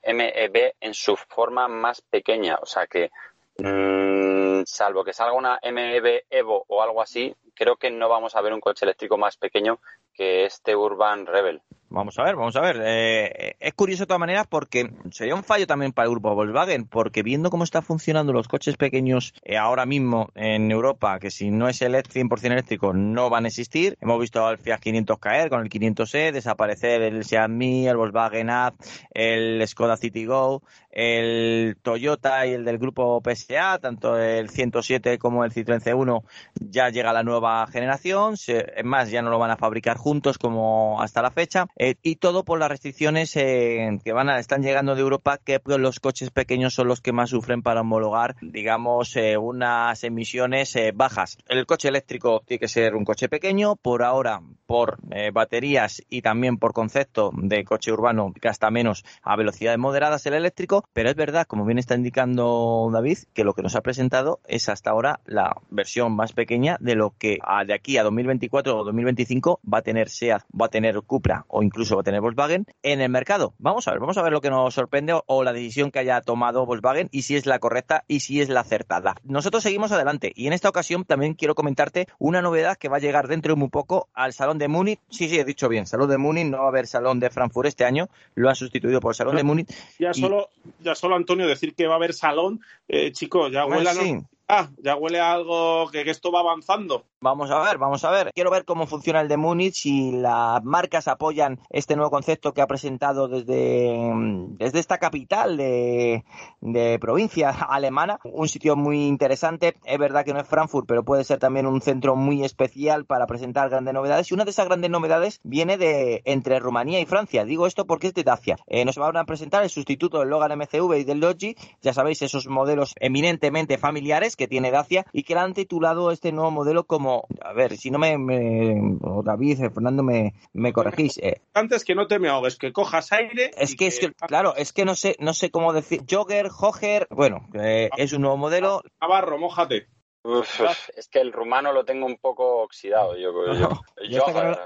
MEB 0.03 0.75
en 0.79 0.93
su 0.93 1.15
forma 1.15 1.67
más 1.67 2.01
pequeña. 2.01 2.60
O 2.62 2.67
sea 2.67 2.86
que, 2.86 3.10
mm, 3.58 4.62
salvo 4.65 5.03
que 5.03 5.13
salga 5.13 5.34
una 5.34 5.58
MEB 5.63 6.25
Evo 6.29 6.63
o 6.67 6.84
algo 6.84 7.01
así, 7.01 7.34
creo 7.55 7.77
que 7.77 7.89
no 7.89 8.08
vamos 8.08 8.36
a 8.36 8.41
ver 8.41 8.53
un 8.53 8.62
coche 8.62 8.86
eléctrico 8.86 9.17
más 9.17 9.36
pequeño 9.36 9.79
que 10.13 10.45
este 10.45 10.75
Urban 10.75 11.25
Rebel. 11.25 11.60
Vamos 11.91 12.19
a 12.19 12.23
ver, 12.23 12.36
vamos 12.36 12.56
a 12.56 12.62
ver. 12.62 12.82
Eh, 12.86 13.56
es 13.60 13.73
curioso 13.73 14.04
de 14.04 14.08
todas 14.08 14.19
maneras 14.19 14.45
porque 14.47 14.91
sería 15.10 15.34
un 15.34 15.43
fallo 15.43 15.65
también 15.65 15.91
para 15.91 16.06
el 16.06 16.12
grupo 16.12 16.36
Volkswagen, 16.36 16.86
porque 16.86 17.23
viendo 17.23 17.49
cómo 17.49 17.63
están 17.63 17.82
funcionando 17.82 18.32
los 18.32 18.47
coches 18.47 18.78
pequeños 18.78 19.34
eh, 19.43 19.58
ahora 19.58 19.88
mismo 19.88 20.30
en 20.36 20.69
Europa, 20.69 21.17
que 21.19 21.32
si 21.32 21.49
no 21.49 21.67
es 21.67 21.82
el 21.82 21.95
100% 21.95 22.45
eléctrico 22.45 22.93
no 22.93 23.32
van 23.32 23.45
a 23.45 23.47
existir. 23.47 23.97
Hemos 24.02 24.19
visto 24.19 24.45
al 24.45 24.60
Fiat 24.60 24.80
500 24.80 25.17
caer 25.17 25.49
con 25.49 25.62
el 25.62 25.69
500e, 25.69 26.32
desaparecer 26.32 27.02
el 27.02 27.25
Seat 27.25 27.49
Mii, 27.49 27.88
el 27.88 27.97
Volkswagen 27.97 28.52
Up, 28.52 28.75
el 29.12 29.67
Skoda 29.67 29.97
Citigo, 29.97 30.62
el 30.91 31.78
Toyota 31.82 32.45
y 32.45 32.54
el 32.54 32.65
del 32.65 32.78
grupo 32.78 33.21
PSA, 33.23 33.80
tanto 33.80 34.17
el 34.19 34.49
107 34.49 35.17
como 35.17 35.43
el 35.43 35.52
Citroën 35.52 35.82
C1 35.82 36.23
ya 36.60 36.89
llega 36.89 37.13
la 37.13 37.23
nueva 37.23 37.65
generación. 37.67 38.36
Es 38.36 38.86
más, 38.86 39.10
ya 39.10 39.21
no 39.21 39.30
lo 39.30 39.39
van 39.39 39.52
a 39.52 39.58
fabricar 39.58 39.97
juntos 39.97 40.38
como 40.38 41.02
hasta 41.02 41.21
la 41.21 41.32
fecha. 41.32 41.67
Eh, 41.81 41.95
y 42.03 42.17
todo 42.17 42.43
por 42.43 42.59
las 42.59 42.67
restricciones 42.69 43.33
eh, 43.37 43.99
que 44.03 44.11
van 44.11 44.27
a, 44.29 44.37
están 44.39 44.61
llegando 44.61 44.95
de 44.95 45.01
Europa, 45.01 45.37
que 45.37 45.61
los 45.65 46.01
coches 46.01 46.29
pequeños 46.29 46.73
son 46.73 46.89
los 46.89 46.99
que 46.99 47.13
más 47.13 47.29
sufren 47.29 47.61
para 47.61 47.81
homologar, 47.81 48.35
digamos, 48.41 49.15
eh, 49.15 49.37
unas 49.37 50.03
emisiones 50.03 50.75
eh, 50.75 50.91
bajas. 50.93 51.37
El 51.47 51.65
coche 51.65 51.87
eléctrico 51.87 52.41
tiene 52.45 52.59
que 52.59 52.67
ser 52.67 52.95
un 52.95 53.05
coche 53.05 53.29
pequeño, 53.29 53.77
por 53.77 54.03
ahora, 54.03 54.41
por 54.65 54.97
baterías 55.33 56.03
y 56.09 56.21
también 56.21 56.57
por 56.57 56.73
concepto 56.73 57.31
de 57.33 57.63
coche 57.63 57.91
urbano, 57.91 58.33
gasta 58.41 58.69
menos 58.69 59.03
a 59.23 59.35
velocidades 59.35 59.79
moderadas 59.79 60.25
el 60.25 60.33
eléctrico, 60.33 60.83
pero 60.93 61.09
es 61.09 61.15
verdad, 61.15 61.47
como 61.47 61.65
bien 61.65 61.79
está 61.79 61.95
indicando 61.95 62.89
David, 62.91 63.19
que 63.33 63.43
lo 63.43 63.53
que 63.53 63.61
nos 63.63 63.75
ha 63.75 63.81
presentado 63.81 64.39
es 64.47 64.69
hasta 64.69 64.91
ahora 64.91 65.21
la 65.25 65.55
versión 65.69 66.15
más 66.15 66.33
pequeña 66.33 66.77
de 66.81 66.95
lo 66.95 67.13
que 67.17 67.39
a- 67.41 67.63
de 67.65 67.73
aquí 67.73 67.97
a 67.97 68.03
2024 68.03 68.77
o 68.77 68.83
2025 68.83 69.59
va 69.71 69.79
a 69.79 69.81
tener 69.81 70.09
SEAT, 70.09 70.43
va 70.59 70.65
a 70.67 70.69
tener 70.69 71.01
Cupra 71.01 71.45
o 71.47 71.63
incluso 71.69 71.95
va 71.95 72.01
a 72.01 72.03
tener 72.03 72.19
Volkswagen 72.21 72.65
en 72.82 72.99
el 72.99 73.10
mercado. 73.10 73.53
Vamos 73.60 73.88
a 73.88 73.91
ver, 73.91 73.99
vamos 73.99 74.17
a 74.17 74.23
ver 74.23 74.32
lo 74.32 74.41
que 74.41 74.49
nos 74.49 74.73
sorprende 74.73 75.13
o, 75.13 75.23
o 75.27 75.43
la 75.43 75.53
decisión 75.53 75.91
que 75.91 75.99
haya 75.99 76.19
tomado 76.21 76.65
Volkswagen 76.65 77.10
y 77.12 77.21
si 77.21 77.36
es 77.36 77.45
la 77.45 77.60
correcta 77.60 78.03
y 78.08 78.21
si 78.21 78.41
es 78.41 78.49
la 78.49 78.62
acertada. 78.62 79.15
Nosotros 79.23 79.62
seguimos 79.62 79.91
adelante 79.91 80.32
y 80.36 80.47
en 80.47 80.53
esta 80.53 80.67
ocasión 80.69 81.05
también 81.05 81.36
quiero 81.36 81.53
comentarte 81.53 82.08
una 82.17 82.41
novedad 82.41 82.75
que 82.77 82.89
va 82.89 82.97
a 82.97 82.99
llegar 82.99 83.27
dentro 83.27 83.53
de 83.53 83.60
muy 83.60 83.69
poco 83.69 84.10
al 84.13 84.34
Salón 84.34 84.58
de 84.58 84.67
Múnich. 84.67 84.99
Sí, 85.10 85.29
sí, 85.29 85.38
he 85.39 85.45
dicho 85.45 85.69
bien, 85.69 85.86
Salón 85.86 86.10
de 86.10 86.17
Múnich, 86.17 86.47
no 86.47 86.58
va 86.58 86.65
a 86.65 86.69
haber 86.69 86.88
Salón 86.88 87.19
de 87.19 87.29
Frankfurt 87.29 87.67
este 87.67 87.86
año, 87.86 88.10
lo 88.36 88.49
han 88.49 88.55
sustituido 88.55 88.99
por 88.99 89.12
el 89.12 89.15
Salón 89.15 89.36
de 89.36 89.43
Múnich. 89.43 89.69
Ya 89.99 90.10
Y- 90.13 90.19
solo, 90.19 90.49
ya 90.79 90.95
solo 90.95 91.15
Antonio 91.15 91.47
decir 91.47 91.75
que 91.75 91.86
va 91.86 91.93
a 91.93 91.97
haber 91.97 92.13
salón, 92.13 92.62
eh, 92.88 93.12
chicos, 93.12 93.51
ya 93.51 93.65
huele 93.65 93.93
sí. 93.93 94.15
Ah, 94.49 94.69
ya 94.77 94.95
huele 94.95 95.19
a 95.19 95.31
algo 95.31 95.89
que, 95.91 96.09
esto 96.09 96.31
va 96.31 96.39
avanzando. 96.39 97.05
Vamos 97.21 97.51
a 97.51 97.59
ver, 97.59 97.77
vamos 97.77 98.03
a 98.03 98.12
ver. 98.12 98.31
Quiero 98.33 98.49
ver 98.49 98.65
cómo 98.65 98.88
funciona 98.88 99.21
el 99.21 99.27
de 99.27 99.38
Múnich, 99.38 99.75
si 99.75 100.12
las 100.12 100.63
marcas 100.63 101.07
apoyan 101.07 101.59
este 101.69 101.95
nuevo 101.95 102.09
concepto 102.09 102.53
que 102.53 102.62
ha 102.62 102.67
presentado 102.67 103.27
desde, 103.27 104.12
desde 104.57 104.79
esta 104.79 104.97
capital 104.97 105.57
de, 105.57 106.23
de 106.62 106.97
provincia 106.99 107.49
alemana. 107.69 108.19
Un 108.23 108.47
sitio 108.47 108.75
muy 108.75 109.05
interesante. 109.07 109.77
Es 109.85 109.99
verdad 109.99 110.25
que 110.25 110.33
no 110.33 110.39
es 110.39 110.47
Frankfurt, 110.47 110.88
pero 110.88 111.03
puede 111.03 111.23
ser 111.23 111.39
también 111.39 111.67
un 111.67 111.81
centro 111.81 112.15
muy 112.15 112.43
especial 112.43 113.05
para 113.05 113.27
presentar 113.27 113.69
grandes 113.69 113.93
novedades. 113.93 114.31
Y 114.31 114.33
una 114.33 114.45
de 114.45 114.51
esas 114.51 114.67
grandes 114.67 114.89
novedades 114.89 115.39
viene 115.43 115.77
de 115.77 116.21
entre 116.25 116.59
Rumanía 116.59 116.99
y 116.99 117.05
Francia. 117.05 117.45
Digo 117.45 117.67
esto 117.67 117.85
porque 117.85 118.07
es 118.07 118.13
de 118.13 118.23
Dacia. 118.23 118.57
Eh, 118.67 118.83
nos 118.85 118.97
van 118.97 119.17
a 119.17 119.25
presentar 119.25 119.63
el 119.63 119.69
sustituto 119.69 120.19
del 120.19 120.29
Logan 120.29 120.57
MCV 120.57 120.99
y 120.99 121.03
del 121.03 121.19
Logi. 121.19 121.55
Ya 121.81 121.93
sabéis, 121.93 122.21
esos 122.21 122.47
modelos 122.47 122.95
eminentemente 122.99 123.77
familiares 123.77 124.35
que 124.39 124.47
tiene 124.47 124.71
Dacia 124.71 125.06
y 125.12 125.23
que 125.23 125.34
le 125.36 125.41
han 125.41 125.54
titulado 125.54 126.12
este 126.12 126.32
nuevo 126.32 126.49
modelo 126.49 126.86
como, 126.86 127.28
a 127.41 127.52
ver, 127.54 127.75
si 127.78 127.91
no 127.91 127.99
me, 127.99 128.17
me- 128.17 128.97
o 129.04 129.21
David, 129.21 129.62
eh, 129.65 129.69
Fernando, 129.69 130.02
me, 130.02 130.34
me 130.54 130.71
corregís. 130.71 131.17
eh, 131.17 131.41
Antes 131.54 131.84
que 131.84 131.93
no 131.93 132.08
te 132.08 132.17
me 132.19 132.30
ahogues, 132.30 132.56
que 132.58 132.71
cojas 132.71 133.12
aire. 133.12 133.52
es 133.58 133.75
que, 133.75 133.88
es 133.88 133.99
que, 133.99 134.13
claro, 134.13 134.56
es 134.56 134.71
que 134.71 134.86
no 134.86 134.95
sé, 134.95 135.17
no 135.19 135.34
sé 135.34 135.52
cómo 135.52 135.73
decir. 135.73 136.02
Jogger, 136.10 136.47
Jogger, 136.47 137.08
bueno, 137.12 137.45
eh, 137.54 137.89
es 137.97 138.13
un 138.13 138.21
nuevo 138.21 138.38
modelo. 138.38 138.82
Navarro, 139.02 139.38
mójate. 139.38 139.88
Uf, 140.23 140.60
es 140.95 141.08
que 141.08 141.19
el 141.21 141.32
rumano 141.32 141.71
lo 141.73 141.86
tengo 141.86 142.06
un 142.06 142.17
poco 142.17 142.62
oxidado. 142.63 143.15
Yo, 143.17 143.32
yo, 143.45 143.54
yo 143.54 143.69
yo- 144.10 144.25
hasta 144.25 144.34
que 144.34 144.47
no- 144.47 144.58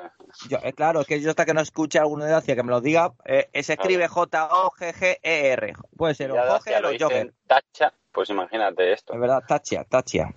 Yo, 0.50 0.58
eh, 0.64 0.74
claro, 0.74 1.02
es 1.02 1.08
que 1.08 1.22
yo 1.22 1.30
hasta 1.30 1.46
que 1.46 1.54
no 1.54 1.62
escuche 1.62 2.00
a 2.00 2.02
alguno 2.02 2.26
de 2.26 2.32
Dacia 2.32 2.56
que 2.56 2.64
me 2.64 2.72
lo 2.72 2.82
diga, 2.82 3.14
eh, 3.26 3.50
se 3.62 3.74
escribe 3.74 4.08
J-O-G-G-E-R. 4.08 5.74
Puede 5.96 6.16
ser 6.16 6.32
o 6.32 6.36
Jogger 6.38 6.86
o 6.86 6.90
Jogger. 7.00 7.34
tacha, 7.48 7.94
pues 8.14 8.30
imagínate 8.30 8.94
esto. 8.94 9.14
Es 9.14 9.20
verdad, 9.20 9.44
Tachia, 9.48 9.84
Tachia. 9.84 10.34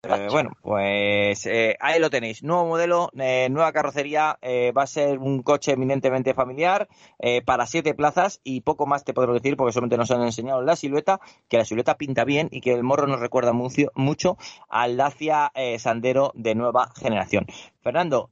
Eh, 0.00 0.28
bueno, 0.30 0.52
pues 0.62 1.44
eh, 1.46 1.76
ahí 1.80 1.98
lo 1.98 2.08
tenéis. 2.08 2.44
Nuevo 2.44 2.66
modelo, 2.66 3.10
eh, 3.18 3.48
nueva 3.50 3.72
carrocería. 3.72 4.38
eh, 4.42 4.70
va 4.70 4.84
a 4.84 4.86
ser 4.86 5.18
un 5.18 5.42
coche 5.42 5.72
eminentemente 5.72 6.34
familiar 6.34 6.88
eh, 7.18 7.42
para 7.42 7.66
siete 7.66 7.94
plazas 7.94 8.40
y 8.44 8.60
poco 8.60 8.86
más 8.86 9.04
te 9.04 9.12
podré 9.12 9.32
decir 9.32 9.56
porque 9.56 9.72
solamente 9.72 9.96
nos 9.96 10.10
han 10.12 10.22
enseñado 10.22 10.62
la 10.62 10.76
silueta, 10.76 11.20
que 11.48 11.58
la 11.58 11.64
silueta 11.64 11.96
pinta 11.98 12.24
bien 12.24 12.48
y 12.52 12.60
que 12.60 12.72
el 12.74 12.84
morro 12.84 13.08
nos 13.08 13.18
recuerda 13.18 13.52
mucho, 13.52 13.90
mucho 13.96 14.38
al 14.68 14.96
Dacia 14.96 15.52
Sandero 15.78 16.30
de 16.34 16.54
nueva 16.54 16.90
generación. 16.96 17.46
Fernando, 17.82 18.30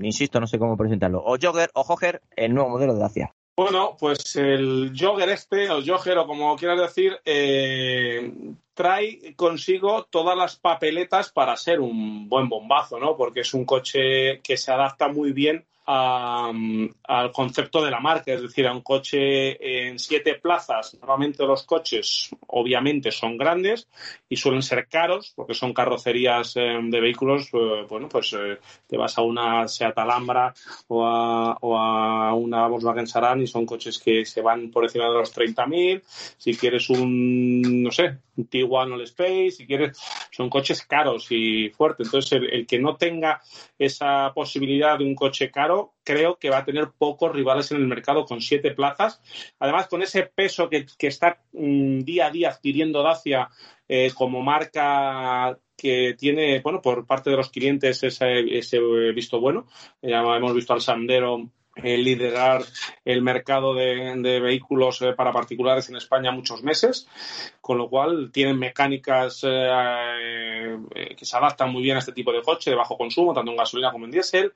insisto, 0.00 0.40
no 0.40 0.48
sé 0.48 0.58
cómo 0.58 0.76
presentarlo. 0.76 1.22
O 1.24 1.36
Jogger 1.40 1.70
o 1.74 1.84
Jogger, 1.84 2.20
el 2.34 2.52
nuevo 2.52 2.68
modelo 2.68 2.94
de 2.94 3.00
Dacia. 3.00 3.34
Bueno, 3.56 3.96
pues 3.98 4.34
el 4.34 4.92
jogger 4.98 5.28
este, 5.28 5.70
o 5.70 5.80
jogger, 5.80 6.18
o 6.18 6.26
como 6.26 6.56
quieras 6.56 6.80
decir, 6.80 7.20
eh, 7.24 8.32
trae 8.74 9.34
consigo 9.36 10.04
todas 10.10 10.36
las 10.36 10.56
papeletas 10.56 11.30
para 11.30 11.56
ser 11.56 11.78
un 11.80 12.28
buen 12.28 12.48
bombazo, 12.48 12.98
¿no? 12.98 13.16
Porque 13.16 13.40
es 13.40 13.54
un 13.54 13.64
coche 13.64 14.40
que 14.40 14.56
se 14.56 14.72
adapta 14.72 15.06
muy 15.06 15.32
bien 15.32 15.64
al 15.86 17.32
concepto 17.32 17.84
de 17.84 17.90
la 17.90 18.00
marca, 18.00 18.32
es 18.32 18.42
decir, 18.42 18.66
a 18.66 18.72
un 18.72 18.80
coche 18.80 19.88
en 19.88 19.98
siete 19.98 20.36
plazas. 20.36 20.96
Normalmente 21.00 21.44
los 21.44 21.64
coches, 21.64 22.30
obviamente, 22.46 23.10
son 23.10 23.36
grandes 23.36 23.88
y 24.28 24.36
suelen 24.36 24.62
ser 24.62 24.88
caros, 24.88 25.32
porque 25.36 25.54
son 25.54 25.74
carrocerías 25.74 26.56
eh, 26.56 26.78
de 26.82 27.00
vehículos, 27.00 27.48
eh, 27.52 27.84
bueno, 27.88 28.08
pues 28.08 28.32
eh, 28.32 28.58
te 28.86 28.96
vas 28.96 29.16
a 29.18 29.22
una 29.22 29.68
Seat 29.68 29.98
Alhambra 29.98 30.54
o 30.88 31.04
a, 31.04 31.56
o 31.60 31.78
a 31.78 32.34
una 32.34 32.66
Volkswagen 32.66 33.06
Saran 33.06 33.42
y 33.42 33.46
son 33.46 33.66
coches 33.66 33.98
que 33.98 34.24
se 34.24 34.40
van 34.40 34.70
por 34.70 34.84
encima 34.84 35.08
de 35.08 35.14
los 35.14 35.34
30.000. 35.34 36.02
Si 36.38 36.56
quieres 36.56 36.88
un, 36.90 37.82
no 37.82 37.90
sé, 37.90 38.18
Tiguan 38.48 38.92
All 38.92 39.02
Space, 39.02 39.52
si 39.52 39.66
quieres, 39.66 39.98
son 40.30 40.50
coches 40.50 40.82
caros 40.86 41.26
y 41.30 41.70
fuertes. 41.70 42.08
Entonces, 42.08 42.40
el, 42.50 42.66
que 42.66 42.78
no 42.78 42.96
tenga 42.96 43.40
esa 43.78 44.32
posibilidad 44.34 44.98
de 44.98 45.04
un 45.04 45.14
coche 45.14 45.50
caro, 45.50 45.94
creo 46.02 46.36
que 46.38 46.50
va 46.50 46.58
a 46.58 46.64
tener 46.64 46.90
pocos 46.96 47.32
rivales 47.32 47.70
en 47.70 47.78
el 47.78 47.86
mercado 47.86 48.24
con 48.24 48.40
siete 48.40 48.72
plazas. 48.72 49.20
Además, 49.58 49.88
con 49.88 50.02
ese 50.02 50.24
peso 50.24 50.68
que, 50.68 50.86
está 50.98 51.42
mm, 51.52 52.00
día 52.00 52.26
a 52.26 52.30
día 52.30 52.50
adquiriendo 52.50 53.02
Dacia 53.02 53.48
eh, 53.88 54.10
como 54.14 54.42
marca 54.42 55.58
que 55.76 56.14
tiene, 56.18 56.60
bueno, 56.60 56.80
por 56.80 57.06
parte 57.06 57.30
de 57.30 57.36
los 57.36 57.50
clientes 57.50 58.02
ese, 58.02 58.58
ese 58.58 58.78
visto 59.12 59.40
bueno. 59.40 59.66
Ya 60.00 60.20
hemos 60.20 60.54
visto 60.54 60.72
al 60.72 60.80
Sandero 60.80 61.50
eh, 61.76 61.98
liderar 61.98 62.62
el 63.04 63.22
mercado 63.22 63.74
de, 63.74 64.14
de 64.16 64.40
vehículos 64.40 65.02
eh, 65.02 65.12
para 65.12 65.32
particulares 65.32 65.88
en 65.88 65.96
España 65.96 66.30
muchos 66.32 66.62
meses. 66.62 67.06
con 67.64 67.78
lo 67.78 67.88
cual 67.88 68.30
tienen 68.30 68.58
mecánicas 68.58 69.40
eh, 69.42 70.76
eh, 70.94 71.16
que 71.16 71.24
se 71.24 71.34
adaptan 71.34 71.72
muy 71.72 71.82
bien 71.82 71.96
a 71.96 72.00
este 72.00 72.12
tipo 72.12 72.30
de 72.30 72.42
coche 72.42 72.68
de 72.68 72.76
bajo 72.76 72.98
consumo, 72.98 73.32
tanto 73.32 73.50
en 73.50 73.56
gasolina 73.56 73.90
como 73.90 74.04
en 74.04 74.10
diésel. 74.10 74.52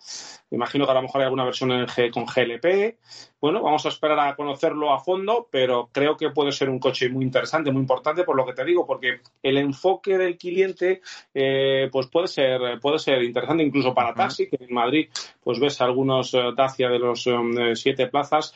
Me 0.51 0.57
imagino 0.57 0.85
que 0.85 0.91
a 0.91 0.95
lo 0.95 1.03
mejor 1.03 1.23
hay 1.23 1.25
alguna 1.25 1.47
versión 1.47 1.73
en 1.73 1.87
G, 1.87 2.11
con 2.11 2.27
GLP. 2.27 2.99
Bueno, 3.41 3.63
vamos 3.63 3.87
a 3.87 3.89
esperar 3.89 4.19
a 4.21 4.37
conocerlo 4.37 4.93
a 4.93 5.01
fondo, 5.01 5.49
pero 5.51 5.89
creo 5.91 6.19
que 6.19 6.29
puede 6.31 6.53
ser 6.53 6.69
un 6.69 6.79
coche 6.79 7.09
muy 7.09 7.25
interesante, 7.25 7.73
muy 7.73 7.81
importante, 7.81 8.25
por 8.25 8.37
lo 8.37 8.45
que 8.45 8.53
te 8.53 8.65
digo, 8.65 8.85
porque 8.87 9.21
el 9.43 9.57
enfoque 9.57 10.19
del 10.19 10.37
cliente 10.37 11.01
eh, 11.33 11.89
pues 11.91 12.09
puede 12.09 12.29
ser, 12.29 12.79
puede 12.79 12.99
ser 12.99 13.23
interesante 13.23 13.63
incluso 13.63 13.95
para 13.95 14.13
taxi, 14.13 14.51
que 14.51 14.59
en 14.61 14.75
Madrid 14.75 15.09
pues 15.43 15.59
ves 15.59 15.81
algunos 15.81 16.37
Dacia 16.55 16.91
de 16.91 16.99
los 16.99 17.08
siete 17.17 18.07
plazas 18.07 18.55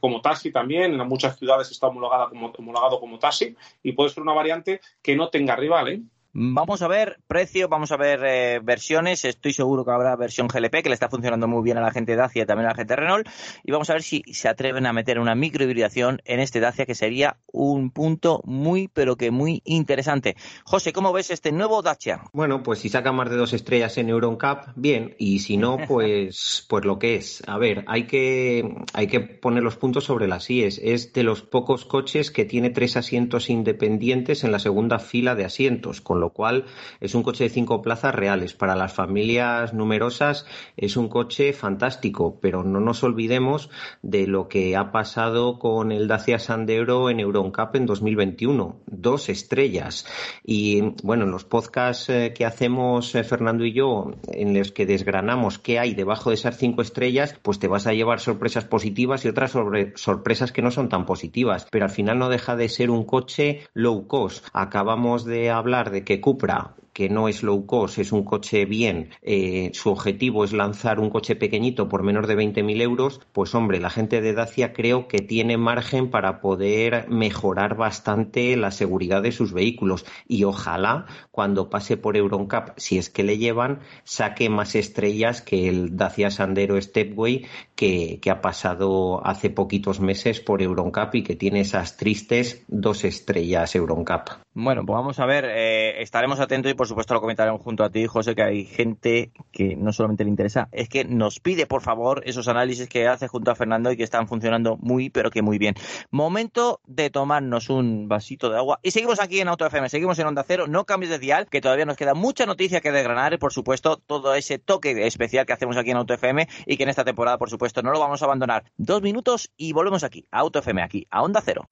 como 0.00 0.20
taxi 0.20 0.50
también, 0.50 1.00
en 1.00 1.08
muchas 1.08 1.38
ciudades 1.38 1.70
está 1.70 1.88
homologada 1.88 2.28
como, 2.28 2.52
homologado 2.58 3.00
como 3.00 3.18
taxi 3.18 3.56
y 3.82 3.92
puede 3.92 4.10
ser 4.10 4.22
una 4.22 4.32
variante 4.32 4.80
que 5.02 5.16
no 5.16 5.28
tenga 5.28 5.56
rival, 5.56 5.88
¿eh? 5.88 6.00
Vamos 6.38 6.82
a 6.82 6.88
ver 6.88 7.18
precios, 7.26 7.70
vamos 7.70 7.92
a 7.92 7.96
ver 7.96 8.20
eh, 8.22 8.60
versiones. 8.62 9.24
Estoy 9.24 9.54
seguro 9.54 9.86
que 9.86 9.90
habrá 9.90 10.14
versión 10.16 10.48
GLP 10.48 10.82
que 10.82 10.90
le 10.90 10.92
está 10.92 11.08
funcionando 11.08 11.48
muy 11.48 11.62
bien 11.62 11.78
a 11.78 11.80
la 11.80 11.92
gente 11.92 12.12
de 12.12 12.18
Dacia 12.18 12.42
y 12.42 12.44
también 12.44 12.66
a 12.66 12.72
la 12.72 12.76
gente 12.76 12.92
de 12.92 12.96
Renault. 13.00 13.26
Y 13.64 13.72
vamos 13.72 13.88
a 13.88 13.94
ver 13.94 14.02
si 14.02 14.22
se 14.34 14.46
atreven 14.46 14.84
a 14.84 14.92
meter 14.92 15.18
una 15.18 15.34
microhibridación 15.34 16.20
en 16.26 16.40
este 16.40 16.60
Dacia 16.60 16.84
que 16.84 16.94
sería 16.94 17.38
un 17.50 17.90
punto 17.90 18.42
muy, 18.44 18.86
pero 18.88 19.16
que 19.16 19.30
muy 19.30 19.62
interesante. 19.64 20.36
José, 20.64 20.92
¿cómo 20.92 21.10
ves 21.14 21.30
este 21.30 21.52
nuevo 21.52 21.80
Dacia? 21.80 22.20
Bueno, 22.34 22.62
pues 22.62 22.80
si 22.80 22.90
saca 22.90 23.12
más 23.12 23.30
de 23.30 23.36
dos 23.36 23.54
estrellas 23.54 23.96
en 23.96 24.10
Euroncap, 24.10 24.74
bien. 24.76 25.14
Y 25.18 25.38
si 25.38 25.56
no, 25.56 25.78
pues, 25.88 26.66
pues 26.68 26.84
lo 26.84 26.98
que 26.98 27.14
es. 27.14 27.42
A 27.46 27.56
ver, 27.56 27.82
hay 27.86 28.06
que, 28.06 28.76
hay 28.92 29.06
que 29.06 29.20
poner 29.20 29.62
los 29.62 29.76
puntos 29.76 30.04
sobre 30.04 30.28
las 30.28 30.50
IES. 30.50 30.82
Es 30.84 31.14
de 31.14 31.22
los 31.22 31.40
pocos 31.40 31.86
coches 31.86 32.30
que 32.30 32.44
tiene 32.44 32.68
tres 32.68 32.98
asientos 32.98 33.48
independientes 33.48 34.44
en 34.44 34.52
la 34.52 34.58
segunda 34.58 34.98
fila 34.98 35.34
de 35.34 35.46
asientos, 35.46 36.02
con 36.02 36.20
lo 36.20 36.25
lo 36.26 36.32
cual 36.32 36.64
es 37.00 37.14
un 37.14 37.22
coche 37.22 37.44
de 37.44 37.50
cinco 37.50 37.82
plazas 37.82 38.12
reales. 38.12 38.52
Para 38.52 38.74
las 38.74 38.92
familias 38.92 39.72
numerosas 39.72 40.44
es 40.76 40.96
un 40.96 41.08
coche 41.08 41.52
fantástico, 41.52 42.40
pero 42.40 42.64
no 42.64 42.80
nos 42.80 43.04
olvidemos 43.04 43.70
de 44.02 44.26
lo 44.26 44.48
que 44.48 44.74
ha 44.74 44.90
pasado 44.90 45.60
con 45.60 45.92
el 45.92 46.08
Dacia 46.08 46.40
Sandero 46.40 47.10
en 47.10 47.20
Euroncap 47.20 47.76
en 47.76 47.86
2021. 47.86 48.80
Dos 48.86 49.28
estrellas. 49.28 50.04
Y 50.42 50.80
bueno, 51.04 51.24
en 51.26 51.30
los 51.30 51.44
podcasts 51.44 52.08
eh, 52.08 52.34
que 52.36 52.44
hacemos 52.44 53.14
eh, 53.14 53.22
Fernando 53.22 53.64
y 53.64 53.72
yo, 53.72 54.10
en 54.32 54.58
los 54.58 54.72
que 54.72 54.84
desgranamos 54.84 55.60
qué 55.60 55.78
hay 55.78 55.94
debajo 55.94 56.30
de 56.30 56.34
esas 56.34 56.56
cinco 56.58 56.82
estrellas, 56.82 57.38
pues 57.40 57.60
te 57.60 57.68
vas 57.68 57.86
a 57.86 57.92
llevar 57.92 58.18
sorpresas 58.18 58.64
positivas 58.64 59.24
y 59.24 59.28
otras 59.28 59.52
sorpresas 59.94 60.50
que 60.50 60.62
no 60.62 60.72
son 60.72 60.88
tan 60.88 61.06
positivas. 61.06 61.68
Pero 61.70 61.84
al 61.84 61.92
final 61.92 62.18
no 62.18 62.28
deja 62.28 62.56
de 62.56 62.68
ser 62.68 62.90
un 62.90 63.04
coche 63.04 63.60
low 63.74 64.08
cost. 64.08 64.44
Acabamos 64.52 65.24
de 65.24 65.50
hablar 65.50 65.90
de 65.90 66.04
que 66.04 66.15
Cupra 66.20 66.74
que 66.96 67.10
no 67.10 67.28
es 67.28 67.42
low 67.42 67.66
cost, 67.66 67.98
es 67.98 68.10
un 68.10 68.24
coche 68.24 68.64
bien, 68.64 69.10
eh, 69.20 69.70
su 69.74 69.90
objetivo 69.90 70.44
es 70.44 70.54
lanzar 70.54 70.98
un 70.98 71.10
coche 71.10 71.36
pequeñito 71.36 71.90
por 71.90 72.02
menos 72.02 72.26
de 72.26 72.38
20.000 72.38 72.80
euros, 72.80 73.20
pues 73.34 73.54
hombre, 73.54 73.80
la 73.80 73.90
gente 73.90 74.22
de 74.22 74.32
Dacia 74.32 74.72
creo 74.72 75.06
que 75.06 75.18
tiene 75.18 75.58
margen 75.58 76.08
para 76.08 76.40
poder 76.40 77.06
mejorar 77.10 77.76
bastante 77.76 78.56
la 78.56 78.70
seguridad 78.70 79.20
de 79.20 79.32
sus 79.32 79.52
vehículos 79.52 80.06
y 80.26 80.44
ojalá 80.44 81.04
cuando 81.30 81.68
pase 81.68 81.98
por 81.98 82.16
Euroncap, 82.16 82.70
si 82.78 82.96
es 82.96 83.10
que 83.10 83.24
le 83.24 83.36
llevan, 83.36 83.80
saque 84.04 84.48
más 84.48 84.74
estrellas 84.74 85.42
que 85.42 85.68
el 85.68 85.98
Dacia 85.98 86.30
Sandero 86.30 86.80
Stepway 86.80 87.44
que, 87.74 88.20
que 88.22 88.30
ha 88.30 88.40
pasado 88.40 89.20
hace 89.26 89.50
poquitos 89.50 90.00
meses 90.00 90.40
por 90.40 90.62
Euroncap 90.62 91.14
y 91.14 91.22
que 91.22 91.36
tiene 91.36 91.60
esas 91.60 91.98
tristes 91.98 92.64
dos 92.68 93.04
estrellas 93.04 93.74
Euroncap. 93.74 94.30
Bueno, 94.58 94.86
pues 94.86 94.96
vamos 94.96 95.20
a 95.20 95.26
ver, 95.26 95.44
eh, 95.44 96.00
estaremos 96.00 96.40
atentos 96.40 96.72
y 96.72 96.74
por 96.74 96.85
supuesto 96.86 97.14
lo 97.14 97.20
comentaremos 97.20 97.60
junto 97.60 97.84
a 97.84 97.90
ti, 97.90 98.06
José, 98.06 98.34
que 98.34 98.42
hay 98.42 98.64
gente 98.64 99.32
que 99.52 99.76
no 99.76 99.92
solamente 99.92 100.24
le 100.24 100.30
interesa, 100.30 100.68
es 100.72 100.88
que 100.88 101.04
nos 101.04 101.40
pide 101.40 101.66
por 101.66 101.82
favor 101.82 102.22
esos 102.26 102.48
análisis 102.48 102.88
que 102.88 103.08
hace 103.08 103.28
junto 103.28 103.50
a 103.50 103.54
Fernando 103.54 103.90
y 103.90 103.96
que 103.96 104.02
están 104.02 104.28
funcionando 104.28 104.76
muy, 104.76 105.10
pero 105.10 105.30
que 105.30 105.42
muy 105.42 105.58
bien. 105.58 105.74
Momento 106.10 106.80
de 106.86 107.10
tomarnos 107.10 107.70
un 107.70 108.08
vasito 108.08 108.50
de 108.50 108.58
agua 108.58 108.80
y 108.82 108.90
seguimos 108.90 109.20
aquí 109.20 109.40
en 109.40 109.48
Auto 109.48 109.66
FM, 109.66 109.88
seguimos 109.88 110.18
en 110.18 110.26
Onda 110.26 110.44
Cero, 110.46 110.66
no 110.68 110.84
cambies 110.84 111.10
de 111.10 111.18
dial, 111.18 111.46
que 111.50 111.60
todavía 111.60 111.84
nos 111.84 111.96
queda 111.96 112.14
mucha 112.14 112.46
noticia 112.46 112.80
que 112.80 112.92
desgranar 112.92 113.32
y 113.32 113.38
por 113.38 113.52
supuesto 113.52 113.96
todo 113.96 114.34
ese 114.34 114.58
toque 114.58 115.06
especial 115.06 115.46
que 115.46 115.52
hacemos 115.52 115.76
aquí 115.76 115.90
en 115.90 115.98
Auto 115.98 116.14
FM 116.14 116.48
y 116.66 116.76
que 116.76 116.82
en 116.82 116.88
esta 116.88 117.04
temporada 117.04 117.38
por 117.38 117.50
supuesto 117.50 117.82
no 117.82 117.92
lo 117.92 118.00
vamos 118.00 118.22
a 118.22 118.24
abandonar. 118.26 118.64
Dos 118.76 119.02
minutos 119.02 119.50
y 119.56 119.72
volvemos 119.72 120.04
aquí, 120.04 120.26
a 120.30 120.40
Auto 120.40 120.58
FM, 120.58 120.82
aquí, 120.82 121.06
a 121.10 121.22
Onda 121.22 121.40
Cero. 121.44 121.68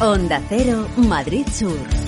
Onda 0.00 0.40
Cero, 0.48 0.86
Madrid 0.96 1.46
Sur. 1.48 2.07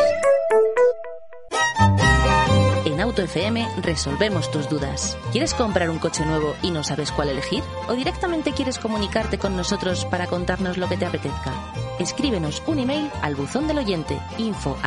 Auto 3.11 3.23
FM 3.23 3.67
resolvemos 3.81 4.49
tus 4.51 4.69
dudas. 4.69 5.17
¿Quieres 5.33 5.53
comprar 5.53 5.89
un 5.89 5.99
coche 5.99 6.25
nuevo 6.25 6.55
y 6.61 6.71
no 6.71 6.81
sabes 6.81 7.11
cuál 7.11 7.27
elegir? 7.27 7.61
¿O 7.89 7.93
directamente 7.93 8.53
quieres 8.53 8.79
comunicarte 8.79 9.37
con 9.37 9.57
nosotros 9.57 10.05
para 10.05 10.27
contarnos 10.27 10.77
lo 10.77 10.87
que 10.87 10.95
te 10.95 11.05
apetezca? 11.05 11.51
Escríbenos 11.99 12.63
un 12.67 12.79
email 12.79 13.11
al 13.21 13.35
buzón 13.35 13.67
del 13.67 13.79
oyente 13.79 14.17
info. 14.37 14.77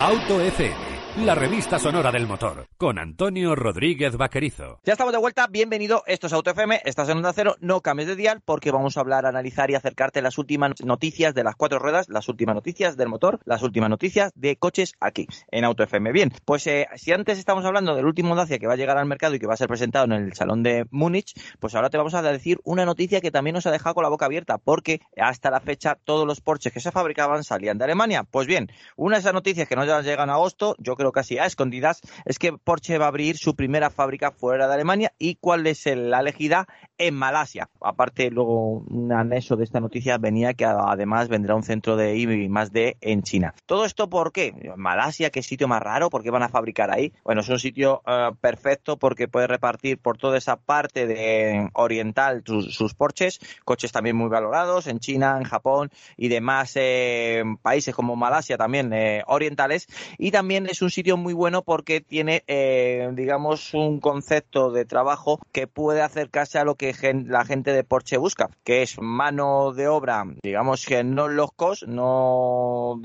Auto 0.00 0.40
FM 0.40 0.97
la 1.16 1.34
revista 1.34 1.78
sonora 1.78 2.12
del 2.12 2.26
motor, 2.26 2.68
con 2.76 2.98
Antonio 2.98 3.56
Rodríguez 3.56 4.16
Vaquerizo. 4.16 4.80
Ya 4.84 4.92
estamos 4.92 5.12
de 5.12 5.18
vuelta, 5.18 5.46
bienvenido, 5.48 6.04
esto 6.06 6.28
es 6.28 6.32
Auto 6.32 6.50
FM, 6.50 6.82
estás 6.84 7.08
en 7.08 7.16
Onda 7.16 7.32
Cero, 7.32 7.56
no 7.60 7.80
cambies 7.80 8.08
de 8.08 8.14
dial 8.14 8.40
porque 8.44 8.70
vamos 8.70 8.96
a 8.96 9.00
hablar, 9.00 9.26
analizar 9.26 9.70
y 9.70 9.74
acercarte 9.74 10.22
las 10.22 10.38
últimas 10.38 10.72
noticias 10.84 11.34
de 11.34 11.42
las 11.42 11.56
cuatro 11.56 11.78
ruedas, 11.78 12.08
las 12.08 12.28
últimas 12.28 12.54
noticias 12.54 12.96
del 12.96 13.08
motor, 13.08 13.40
las 13.44 13.62
últimas 13.62 13.90
noticias 13.90 14.32
de 14.34 14.56
coches 14.56 14.94
aquí, 15.00 15.26
en 15.50 15.64
Auto 15.64 15.82
FM. 15.82 16.12
Bien, 16.12 16.32
pues 16.44 16.66
eh, 16.66 16.86
si 16.96 17.12
antes 17.12 17.38
estamos 17.38 17.64
hablando 17.64 17.94
del 17.96 18.06
último 18.06 18.36
Dacia 18.36 18.58
que 18.58 18.66
va 18.66 18.74
a 18.74 18.76
llegar 18.76 18.98
al 18.98 19.06
mercado 19.06 19.34
y 19.34 19.40
que 19.40 19.46
va 19.46 19.54
a 19.54 19.58
ser 19.58 19.68
presentado 19.68 20.04
en 20.04 20.12
el 20.12 20.34
Salón 20.34 20.62
de 20.62 20.86
Múnich, 20.90 21.34
pues 21.58 21.74
ahora 21.74 21.90
te 21.90 21.96
vamos 21.96 22.14
a 22.14 22.22
decir 22.22 22.60
una 22.64 22.84
noticia 22.84 23.20
que 23.20 23.30
también 23.30 23.54
nos 23.54 23.66
ha 23.66 23.70
dejado 23.70 23.94
con 23.94 24.02
la 24.02 24.10
boca 24.10 24.26
abierta, 24.26 24.58
porque 24.58 25.00
hasta 25.16 25.50
la 25.50 25.60
fecha 25.60 25.96
todos 26.04 26.26
los 26.26 26.40
Porsches 26.40 26.72
que 26.72 26.80
se 26.80 26.92
fabricaban 26.92 27.44
salían 27.44 27.78
de 27.78 27.84
Alemania. 27.84 28.24
Pues 28.24 28.46
bien, 28.46 28.70
una 28.96 29.16
de 29.16 29.20
esas 29.20 29.34
noticias 29.34 29.66
que 29.68 29.74
no 29.74 29.84
ya 29.84 30.00
llegan 30.02 30.30
a 30.30 30.34
agosto, 30.34 30.76
yo 30.78 30.96
creo 30.98 31.12
casi 31.12 31.38
a 31.38 31.46
escondidas, 31.46 32.02
es 32.26 32.38
que 32.38 32.52
Porsche 32.52 32.98
va 32.98 33.06
a 33.06 33.08
abrir 33.08 33.38
su 33.38 33.56
primera 33.56 33.88
fábrica 33.88 34.32
fuera 34.32 34.68
de 34.68 34.74
Alemania 34.74 35.12
y 35.18 35.36
cuál 35.36 35.66
es 35.66 35.86
la 35.86 36.20
elegida 36.20 36.66
en 36.98 37.14
Malasia. 37.14 37.70
Aparte, 37.80 38.30
luego 38.30 38.80
un 38.80 39.12
anexo 39.12 39.56
de 39.56 39.64
esta 39.64 39.80
noticia 39.80 40.18
venía 40.18 40.54
que 40.54 40.64
además 40.64 41.28
vendrá 41.28 41.54
un 41.54 41.62
centro 41.62 41.96
de 41.96 42.16
I 42.16 42.48
más 42.48 42.72
D 42.72 42.96
en 43.00 43.22
China. 43.22 43.54
¿Todo 43.66 43.84
esto 43.84 44.10
por 44.10 44.32
qué? 44.32 44.72
Malasia, 44.76 45.30
qué 45.30 45.42
sitio 45.42 45.68
más 45.68 45.82
raro, 45.82 46.10
¿por 46.10 46.22
qué 46.22 46.30
van 46.30 46.42
a 46.42 46.48
fabricar 46.48 46.90
ahí? 46.90 47.12
Bueno, 47.24 47.40
es 47.40 47.48
un 47.48 47.58
sitio 47.58 48.02
eh, 48.06 48.30
perfecto 48.40 48.98
porque 48.98 49.28
puede 49.28 49.46
repartir 49.46 49.98
por 49.98 50.18
toda 50.18 50.36
esa 50.36 50.56
parte 50.56 51.06
de 51.06 51.68
oriental 51.74 52.42
sus, 52.44 52.74
sus, 52.74 52.94
Porsches, 52.94 53.38
coches 53.64 53.92
también 53.92 54.16
muy 54.16 54.28
valorados 54.28 54.86
en 54.88 54.98
China, 54.98 55.36
en 55.38 55.44
Japón 55.44 55.90
y 56.16 56.28
demás 56.28 56.72
eh, 56.74 57.44
países 57.62 57.94
como 57.94 58.16
Malasia 58.16 58.56
también 58.56 58.92
eh, 58.92 59.22
orientales 59.26 59.86
y 60.18 60.30
también 60.30 60.66
es 60.66 60.82
un 60.82 60.87
sitio 60.90 61.16
muy 61.16 61.34
bueno 61.34 61.62
porque 61.62 62.00
tiene, 62.00 62.42
eh, 62.46 63.10
digamos, 63.14 63.74
un 63.74 64.00
concepto 64.00 64.70
de 64.70 64.84
trabajo 64.84 65.38
que 65.52 65.66
puede 65.66 66.02
acercarse 66.02 66.58
a 66.58 66.64
lo 66.64 66.74
que 66.74 66.94
la 67.26 67.44
gente 67.44 67.72
de 67.72 67.84
Porsche 67.84 68.16
busca, 68.16 68.50
que 68.64 68.82
es 68.82 68.96
mano 69.00 69.72
de 69.72 69.88
obra, 69.88 70.24
digamos 70.42 70.84
que 70.86 71.04
no 71.04 71.28
los 71.28 71.52
cost, 71.52 71.84
no 71.84 73.00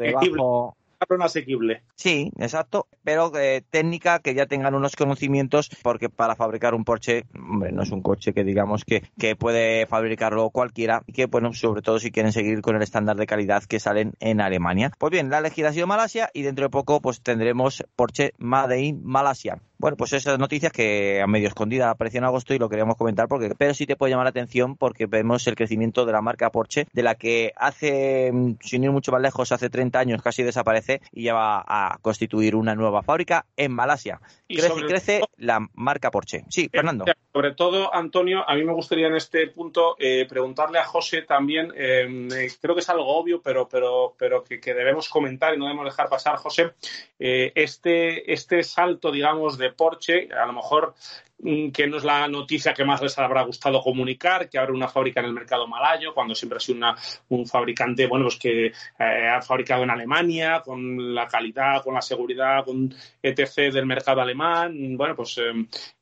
asequible. 1.21 1.83
Sí, 1.95 2.31
exacto, 2.37 2.87
pero 3.03 3.31
eh, 3.37 3.63
técnica 3.69 4.19
que 4.19 4.33
ya 4.33 4.45
tengan 4.45 4.75
unos 4.75 4.95
conocimientos, 4.95 5.69
porque 5.81 6.09
para 6.09 6.35
fabricar 6.35 6.73
un 6.73 6.83
Porsche, 6.83 7.25
hombre, 7.35 7.71
no 7.71 7.83
es 7.83 7.91
un 7.91 8.01
coche 8.01 8.33
que 8.33 8.43
digamos 8.43 8.83
que, 8.85 9.03
que 9.17 9.35
puede 9.35 9.85
fabricarlo 9.87 10.49
cualquiera, 10.49 11.03
y 11.07 11.13
que 11.13 11.25
bueno, 11.27 11.53
sobre 11.53 11.81
todo 11.81 11.99
si 11.99 12.11
quieren 12.11 12.31
seguir 12.31 12.61
con 12.61 12.75
el 12.75 12.81
estándar 12.81 13.15
de 13.17 13.25
calidad 13.25 13.63
que 13.63 13.79
salen 13.79 14.13
en 14.19 14.41
Alemania. 14.41 14.91
Pues 14.97 15.11
bien, 15.11 15.29
la 15.29 15.39
elegida 15.39 15.69
ha 15.69 15.73
sido 15.73 15.87
Malasia 15.87 16.29
y 16.33 16.43
dentro 16.43 16.65
de 16.65 16.69
poco 16.69 17.01
pues 17.01 17.21
tendremos 17.21 17.83
Porsche 17.95 18.33
Made 18.37 18.81
in 18.81 19.01
Malasia. 19.03 19.59
Bueno, 19.83 19.97
pues 19.97 20.13
esas 20.13 20.39
noticias 20.39 20.71
que 20.71 21.21
a 21.21 21.27
medio 21.27 21.49
escondida 21.49 21.89
apareció 21.89 22.19
en 22.19 22.23
agosto 22.23 22.53
y 22.53 22.57
lo 22.57 22.69
queríamos 22.69 22.95
comentar 22.95 23.27
porque, 23.27 23.53
pero 23.57 23.73
sí 23.73 23.85
te 23.85 23.97
puede 23.97 24.11
llamar 24.11 24.27
la 24.27 24.29
atención 24.29 24.77
porque 24.77 25.07
vemos 25.07 25.45
el 25.45 25.55
crecimiento 25.55 26.05
de 26.05 26.13
la 26.13 26.21
marca 26.21 26.51
Porsche, 26.51 26.87
de 26.93 27.03
la 27.03 27.15
que 27.15 27.51
hace, 27.57 28.31
sin 28.61 28.83
ir 28.85 28.91
mucho 28.91 29.11
más 29.11 29.21
lejos, 29.21 29.51
hace 29.51 29.69
30 29.69 29.99
años 29.99 30.21
casi 30.21 30.41
desaparece 30.41 31.01
y 31.11 31.23
ya 31.23 31.33
va 31.33 31.65
a 31.67 31.97
constituir 32.01 32.55
una 32.55 32.75
nueva 32.75 33.03
fábrica 33.03 33.45
en 33.57 33.73
Malasia. 33.73 34.21
Y 34.47 34.55
crece, 34.55 34.85
crece 34.85 35.21
la 35.35 35.59
marca 35.73 36.11
Porsche. 36.11 36.45
Sí, 36.47 36.69
Fernando. 36.71 37.03
Sobre 37.33 37.51
todo, 37.51 37.93
Antonio, 37.93 38.47
a 38.47 38.55
mí 38.55 38.63
me 38.63 38.73
gustaría 38.73 39.07
en 39.07 39.15
este 39.15 39.47
punto 39.47 39.97
eh, 39.99 40.25
preguntarle 40.29 40.79
a 40.79 40.85
José 40.85 41.23
también, 41.23 41.73
eh, 41.75 42.47
creo 42.61 42.75
que 42.75 42.81
es 42.81 42.89
algo 42.89 43.07
obvio, 43.07 43.41
pero, 43.41 43.67
pero, 43.67 44.15
pero 44.17 44.43
que, 44.45 44.59
debemos 44.73 45.09
comentar 45.09 45.53
y 45.53 45.57
no 45.57 45.65
debemos 45.65 45.85
dejar 45.85 46.07
pasar, 46.07 46.37
José, 46.37 46.71
eh, 47.19 47.51
este, 47.55 48.31
este 48.31 48.63
salto, 48.63 49.11
digamos, 49.11 49.57
de 49.57 49.72
Porsche, 49.75 50.29
a 50.31 50.45
lo 50.45 50.53
mejor 50.53 50.95
Mm, 51.43 51.71
que 51.71 51.87
no 51.87 51.97
es 51.97 52.05
la 52.05 52.25
noticia 52.29 52.73
que 52.73 52.85
más 52.85 53.01
les 53.01 53.17
habrá 53.19 53.41
gustado 53.41 53.81
comunicar, 53.81 54.49
que 54.49 54.57
abre 54.57 54.71
una 54.71 54.87
fábrica 54.87 55.19
en 55.19 55.25
el 55.25 55.33
mercado 55.33 55.67
malayo, 55.67 56.13
cuando 56.13 56.33
siempre 56.35 56.57
ha 56.57 56.59
sido 56.61 56.95
un 57.29 57.45
fabricante, 57.45 58.07
bueno, 58.07 58.25
pues 58.25 58.37
que 58.37 58.67
eh, 58.67 58.73
ha 59.29 59.41
fabricado 59.41 59.83
en 59.83 59.89
Alemania, 59.89 60.61
con 60.63 61.13
la 61.13 61.27
calidad, 61.27 61.83
con 61.83 61.95
la 61.95 62.01
seguridad, 62.01 62.63
con 62.63 62.95
etc. 63.21 63.73
del 63.73 63.85
mercado 63.85 64.21
alemán. 64.21 64.95
Bueno, 64.95 65.17
pues 65.17 65.37
eh, 65.37 65.51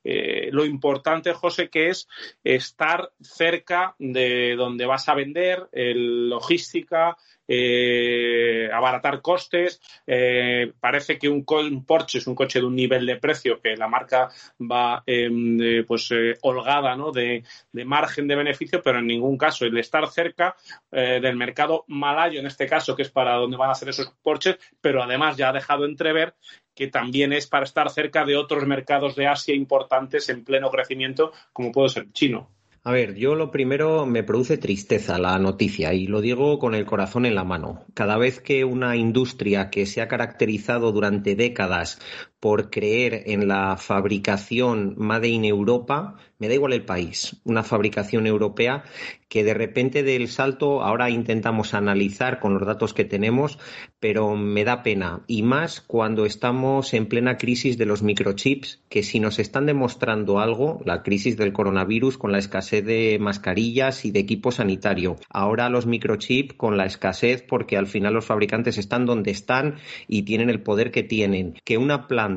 eh, 0.03 0.49
lo 0.51 0.63
importante, 0.63 1.33
José, 1.33 1.69
que 1.69 1.89
es 1.89 2.07
estar 2.43 3.11
cerca 3.19 3.95
de 3.97 4.55
donde 4.55 4.85
vas 4.85 5.09
a 5.09 5.15
vender, 5.15 5.67
el 5.71 6.29
logística, 6.29 7.17
eh, 7.53 8.69
abaratar 8.71 9.21
costes. 9.21 9.81
Eh, 10.07 10.71
parece 10.79 11.19
que 11.19 11.27
un, 11.27 11.43
Porsche 11.85 12.19
es 12.19 12.27
un 12.27 12.33
coche 12.33 12.59
de 12.59 12.65
un 12.65 12.75
nivel 12.77 13.05
de 13.05 13.17
precio 13.17 13.59
que 13.59 13.75
la 13.75 13.89
marca 13.89 14.29
va 14.59 15.03
em, 15.05 15.85
pues 15.85 16.09
eh, 16.11 16.37
holgada 16.43 16.95
¿no? 16.95 17.11
de, 17.11 17.43
margen 17.85 18.25
de 18.29 18.35
beneficio, 18.35 18.81
pero 18.81 18.99
en 18.99 19.07
ningún 19.07 19.37
caso 19.37 19.65
el 19.65 19.77
estar 19.77 20.07
cerca 20.09 20.55
del 20.91 21.35
mercado 21.35 21.83
malayo, 21.87 22.39
en 22.39 22.45
este 22.45 22.67
caso, 22.67 22.95
que 22.95 23.01
es 23.01 23.11
para 23.11 23.35
donde 23.35 23.57
van 23.57 23.69
a 23.69 23.75
ser 23.75 23.89
esos 23.89 24.13
Porsches, 24.21 24.57
pero 24.79 25.03
además 25.03 25.35
ya 25.35 25.49
ha 25.49 25.53
dejado 25.53 25.85
entrever 25.85 26.35
que 26.73 26.87
también 26.87 27.33
es 27.33 27.47
para 27.47 27.65
estar 27.65 27.89
cerca 27.89 28.23
de 28.23 28.37
otros 28.37 28.65
mercados 28.65 29.15
de 29.15 29.27
Asia 29.27 29.55
importantes 29.55 30.29
en 30.29 30.45
pleno 30.45 30.69
crecimiento, 30.69 31.33
como 31.51 31.71
puede 31.71 31.89
ser 31.89 32.11
chino. 32.13 32.49
A 32.83 32.91
ver, 32.91 33.13
yo 33.13 33.35
lo 33.35 33.51
primero 33.51 34.07
me 34.07 34.23
produce 34.23 34.57
tristeza 34.57 35.19
la 35.19 35.37
noticia 35.37 35.93
y 35.93 36.07
lo 36.07 36.19
digo 36.19 36.57
con 36.57 36.73
el 36.73 36.85
corazón 36.87 37.27
en 37.27 37.35
la 37.35 37.43
mano. 37.43 37.85
Cada 37.93 38.17
vez 38.17 38.39
que 38.39 38.65
una 38.65 38.95
industria 38.95 39.69
que 39.69 39.85
se 39.85 40.01
ha 40.01 40.07
caracterizado 40.07 40.91
durante 40.91 41.35
décadas 41.35 41.99
por 42.41 42.71
creer 42.71 43.23
en 43.27 43.47
la 43.47 43.77
fabricación 43.77 44.95
Made 44.97 45.29
in 45.29 45.45
Europa, 45.45 46.15
me 46.39 46.47
da 46.47 46.55
igual 46.55 46.73
el 46.73 46.83
país, 46.83 47.37
una 47.45 47.63
fabricación 47.63 48.25
europea 48.25 48.83
que 49.29 49.43
de 49.45 49.53
repente 49.53 50.03
del 50.03 50.27
salto 50.27 50.81
ahora 50.81 51.09
intentamos 51.09 51.73
analizar 51.73 52.39
con 52.41 52.55
los 52.55 52.65
datos 52.67 52.93
que 52.93 53.05
tenemos, 53.05 53.59
pero 54.01 54.35
me 54.35 54.65
da 54.65 54.83
pena. 54.83 55.21
Y 55.27 55.43
más 55.43 55.79
cuando 55.79 56.25
estamos 56.25 56.93
en 56.93 57.05
plena 57.05 57.37
crisis 57.37 57.77
de 57.77 57.85
los 57.85 58.01
microchips, 58.01 58.81
que 58.89 59.03
si 59.03 59.21
nos 59.21 59.39
están 59.39 59.67
demostrando 59.67 60.39
algo, 60.39 60.81
la 60.83 61.01
crisis 61.01 61.37
del 61.37 61.53
coronavirus 61.53 62.17
con 62.17 62.33
la 62.33 62.39
escasez 62.39 62.83
de 62.83 63.19
mascarillas 63.21 64.03
y 64.03 64.11
de 64.11 64.19
equipo 64.19 64.51
sanitario. 64.51 65.15
Ahora 65.29 65.69
los 65.69 65.85
microchips 65.85 66.55
con 66.55 66.75
la 66.75 66.85
escasez 66.85 67.41
porque 67.41 67.77
al 67.77 67.87
final 67.87 68.15
los 68.15 68.25
fabricantes 68.25 68.77
están 68.77 69.05
donde 69.05 69.31
están 69.31 69.75
y 70.07 70.23
tienen 70.23 70.49
el 70.49 70.61
poder 70.61 70.91
que 70.91 71.03
tienen. 71.03 71.53
Que 71.63 71.77
una 71.77 72.07
planta 72.07 72.30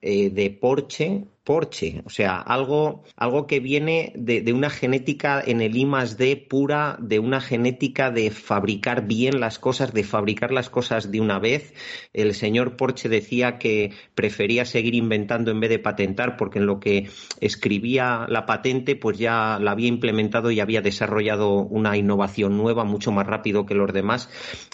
eh, 0.00 0.30
de 0.30 0.50
Porsche 0.50 1.33
Porsche, 1.44 2.00
o 2.06 2.10
sea, 2.10 2.38
algo, 2.38 3.04
algo 3.16 3.46
que 3.46 3.60
viene 3.60 4.12
de, 4.16 4.50
una 4.54 4.70
genética 4.70 5.42
en 5.44 5.60
el 5.60 5.76
I 5.76 5.84
más 5.84 6.16
D 6.16 6.36
pura, 6.36 6.96
de 6.98 7.18
una 7.18 7.42
genética 7.42 8.10
de 8.10 8.30
fabricar 8.30 9.06
bien 9.06 9.40
las 9.40 9.58
cosas, 9.58 9.92
de 9.92 10.04
fabricar 10.04 10.52
las 10.52 10.70
cosas 10.70 11.10
de 11.10 11.20
una 11.20 11.38
vez. 11.38 11.74
El 12.14 12.34
señor 12.34 12.76
Porsche 12.76 13.10
decía 13.10 13.58
que 13.58 13.92
prefería 14.14 14.64
seguir 14.64 14.94
inventando 14.94 15.50
en 15.50 15.60
vez 15.60 15.68
de 15.68 15.78
patentar, 15.78 16.38
porque 16.38 16.60
en 16.60 16.66
lo 16.66 16.80
que 16.80 17.10
escribía 17.40 18.24
la 18.28 18.46
patente, 18.46 18.96
pues 18.96 19.18
ya 19.18 19.58
la 19.60 19.72
había 19.72 19.88
implementado 19.88 20.50
y 20.50 20.60
había 20.60 20.80
desarrollado 20.80 21.56
una 21.58 21.98
innovación 21.98 22.56
nueva 22.56 22.84
mucho 22.84 23.12
más 23.12 23.26
rápido 23.26 23.66
que 23.66 23.74
los 23.74 23.92
demás. 23.92 24.30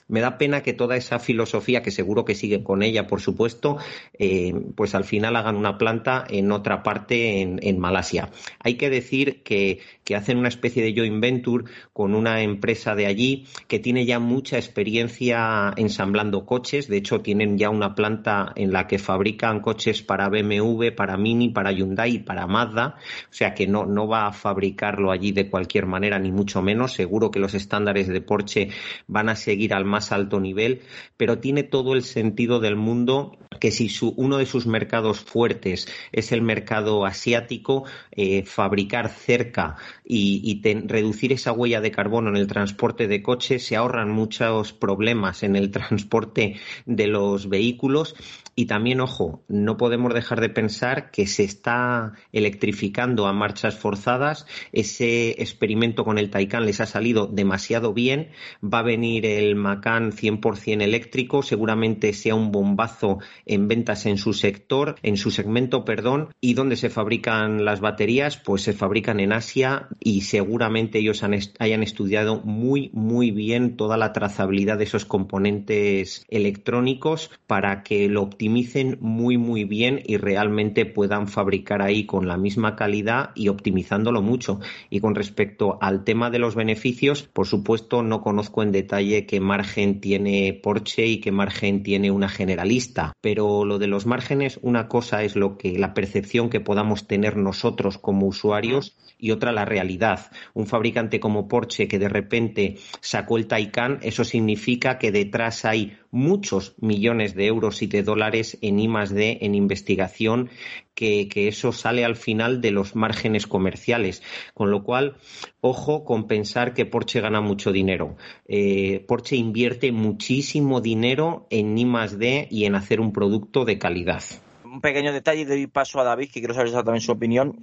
Me 0.06 0.20
da 0.20 0.38
pena 0.38 0.62
que 0.62 0.72
toda 0.72 0.96
esa 0.96 1.18
filosofía, 1.18 1.82
que 1.82 1.90
seguro 1.90 2.24
que 2.24 2.36
sigue 2.36 2.62
con 2.62 2.84
ella, 2.84 3.08
por 3.08 3.20
supuesto, 3.20 3.78
eh, 4.18 4.54
pues 4.76 4.94
al 4.94 5.04
final 5.04 5.34
hagan 5.34 5.56
una 5.56 5.76
planta 5.76 6.24
en 6.28 6.52
parte 6.62 7.40
en, 7.40 7.78
Malasia. 7.78 8.30
Hay 8.58 8.74
que 8.74 8.90
decir 8.90 9.42
que, 9.42 9.80
hacen 10.10 10.38
una 10.38 10.48
especie 10.48 10.82
de 10.82 10.92
joint 10.92 11.20
venture 11.22 11.66
con 11.92 12.16
una 12.16 12.42
empresa 12.42 12.96
de 12.96 13.06
allí 13.06 13.46
que 13.68 13.78
tiene 13.78 14.06
ya 14.06 14.18
mucha 14.18 14.56
experiencia 14.56 15.72
ensamblando 15.76 16.44
coches. 16.44 16.88
De 16.88 16.96
hecho, 16.96 17.20
tienen 17.20 17.58
ya 17.58 17.70
una 17.70 17.94
planta 17.94 18.52
en 18.56 18.72
la 18.72 18.88
que 18.88 18.98
fabrican 18.98 19.60
coches 19.60 20.02
para 20.02 20.28
BMW, 20.28 20.88
para 20.96 21.16
Mini, 21.16 21.50
para 21.50 21.70
Hyundai 21.70 22.16
y 22.16 22.18
para 22.18 22.48
Mazda. 22.48 22.96
O 23.30 23.32
sea 23.32 23.54
que 23.54 23.68
no, 23.68 23.86
no 23.86 24.08
va 24.08 24.26
a 24.26 24.32
fabricarlo 24.32 25.12
allí 25.12 25.30
de 25.30 25.48
cualquier 25.48 25.86
manera, 25.86 26.18
ni 26.18 26.32
mucho 26.32 26.60
menos. 26.60 26.92
Seguro 26.92 27.30
que 27.30 27.38
los 27.38 27.54
estándares 27.54 28.08
de 28.08 28.20
Porsche 28.20 28.70
van 29.06 29.28
a 29.28 29.36
seguir 29.36 29.74
al 29.74 29.84
más 29.84 30.10
alto 30.10 30.40
nivel, 30.40 30.80
pero 31.16 31.38
tiene 31.38 31.62
todo 31.62 31.94
el 31.94 32.02
sentido 32.02 32.58
del 32.58 32.76
mundo 32.76 33.38
que 33.58 33.70
si 33.70 33.88
su, 33.88 34.14
uno 34.16 34.38
de 34.38 34.46
sus 34.46 34.66
mercados 34.66 35.20
fuertes 35.20 35.88
es 36.12 36.32
el 36.32 36.42
mercado 36.50 37.06
asiático, 37.06 37.84
eh, 38.10 38.42
fabricar 38.44 39.08
cerca 39.08 39.76
y, 40.04 40.60
reducir 40.86 41.32
esa 41.32 41.52
huella 41.52 41.80
de 41.80 41.92
carbono 41.92 42.28
en 42.30 42.36
el 42.36 42.48
transporte 42.48 43.06
de 43.06 43.22
coches, 43.22 43.64
se 43.64 43.76
ahorran 43.76 44.10
muchos 44.10 44.72
problemas 44.72 45.44
en 45.44 45.54
el 45.54 45.70
transporte 45.78 46.56
de 46.86 47.06
los 47.06 47.48
vehículos 47.48 48.16
y 48.60 48.66
también, 48.66 49.00
ojo, 49.00 49.42
no 49.48 49.78
podemos 49.78 50.12
dejar 50.12 50.40
de 50.42 50.50
pensar 50.50 51.10
que 51.10 51.26
se 51.26 51.44
está 51.44 52.12
electrificando 52.30 53.26
a 53.26 53.32
marchas 53.32 53.74
forzadas. 53.78 54.44
Ese 54.72 55.30
experimento 55.40 56.04
con 56.04 56.18
el 56.18 56.28
Taycan 56.28 56.66
les 56.66 56.80
ha 56.82 56.86
salido 56.86 57.26
demasiado 57.26 57.94
bien. 57.94 58.32
Va 58.62 58.80
a 58.80 58.82
venir 58.82 59.24
el 59.24 59.54
Macan 59.56 60.12
100% 60.12 60.82
eléctrico. 60.82 61.42
Seguramente 61.42 62.12
sea 62.12 62.34
un 62.34 62.52
bombazo 62.52 63.20
en 63.46 63.66
ventas 63.66 64.04
en 64.04 64.18
su 64.18 64.34
sector, 64.34 64.96
en 65.02 65.16
su 65.16 65.30
segmento, 65.30 65.86
perdón. 65.86 66.28
¿Y 66.42 66.54
dónde 66.54 66.76
se 66.76 66.88
fabrican 66.88 67.66
las 67.66 67.82
baterías? 67.82 68.38
Pues 68.38 68.62
se 68.62 68.72
fabrican 68.72 69.20
en 69.20 69.34
Asia 69.34 69.88
y 70.00 70.22
seguramente 70.22 70.98
ellos 70.98 71.22
hayan 71.22 71.82
estudiado 71.82 72.40
muy, 72.40 72.88
muy 72.94 73.30
bien 73.30 73.76
toda 73.76 73.98
la 73.98 74.14
trazabilidad 74.14 74.78
de 74.78 74.84
esos 74.84 75.04
componentes 75.04 76.24
electrónicos 76.30 77.30
para 77.46 77.82
que 77.82 78.08
lo 78.08 78.22
optimicen 78.22 78.96
muy 79.02 79.36
muy 79.36 79.64
bien 79.64 80.00
y 80.06 80.16
realmente 80.16 80.86
puedan 80.86 81.28
fabricar 81.28 81.82
ahí 81.82 82.06
con 82.06 82.26
la 82.26 82.38
misma 82.38 82.74
calidad 82.74 83.32
y 83.34 83.48
optimizándolo 83.48 84.22
mucho. 84.22 84.60
Y 84.88 85.00
con 85.00 85.14
respecto 85.14 85.76
al 85.82 86.04
tema 86.04 86.30
de 86.30 86.38
los 86.38 86.54
beneficios, 86.54 87.24
por 87.24 87.48
supuesto 87.48 88.02
no 88.02 88.22
conozco 88.22 88.62
en 88.62 88.72
detalle 88.72 89.26
qué 89.26 89.40
margen 89.40 90.00
tiene 90.00 90.58
Porsche 90.62 91.04
y 91.04 91.20
qué 91.20 91.32
margen 91.32 91.82
tiene 91.82 92.10
una 92.10 92.30
generalista, 92.30 93.12
pero 93.20 93.66
lo 93.66 93.78
de 93.78 93.88
los 93.88 94.06
márgenes, 94.06 94.58
una 94.62 94.88
cosa 94.88 95.22
es 95.22 95.36
lo 95.36 95.58
que 95.58 95.78
la 95.78 95.92
percepción 95.92 96.29
que 96.30 96.60
podamos 96.60 97.06
tener 97.08 97.36
nosotros 97.36 97.98
como 97.98 98.26
usuarios 98.26 98.96
y 99.18 99.32
otra 99.32 99.52
la 99.52 99.64
realidad. 99.64 100.30
Un 100.54 100.66
fabricante 100.66 101.20
como 101.20 101.48
Porsche 101.48 101.88
que 101.88 101.98
de 101.98 102.08
repente 102.08 102.76
sacó 103.00 103.36
el 103.36 103.46
Taycan, 103.46 103.98
eso 104.02 104.24
significa 104.24 104.98
que 104.98 105.12
detrás 105.12 105.64
hay 105.64 105.98
muchos 106.10 106.74
millones 106.80 107.34
de 107.34 107.46
euros 107.46 107.82
y 107.82 107.86
de 107.86 108.02
dólares 108.02 108.58
en 108.62 108.78
I 108.78 108.88
D, 109.10 109.38
en 109.42 109.54
investigación, 109.54 110.50
que, 110.94 111.28
eso 111.48 111.72
sale 111.72 112.04
al 112.04 112.16
final 112.16 112.60
de 112.60 112.70
los 112.70 112.94
márgenes 112.94 113.46
comerciales. 113.46 114.22
Con 114.54 114.70
lo 114.70 114.84
cual, 114.84 115.16
ojo 115.60 116.04
con 116.04 116.26
pensar 116.26 116.74
que 116.74 116.86
Porsche 116.86 117.20
gana 117.20 117.40
mucho 117.40 117.72
dinero. 117.72 118.16
Eh, 118.46 119.04
Porsche 119.08 119.36
invierte 119.36 119.92
muchísimo 119.92 120.80
dinero 120.80 121.46
en 121.50 121.76
I 121.76 121.86
D 122.16 122.48
y 122.50 122.64
en 122.66 122.74
hacer 122.74 123.00
un 123.00 123.12
producto 123.12 123.64
de 123.64 123.78
calidad 123.78 124.22
un 124.70 124.80
pequeño 124.80 125.12
detalle 125.12 125.42
y 125.42 125.44
doy 125.44 125.66
paso 125.66 126.00
a 126.00 126.04
David, 126.04 126.30
que 126.32 126.40
quiero 126.40 126.54
saber 126.54 126.72
también 126.72 127.00
su 127.00 127.12
opinión. 127.12 127.58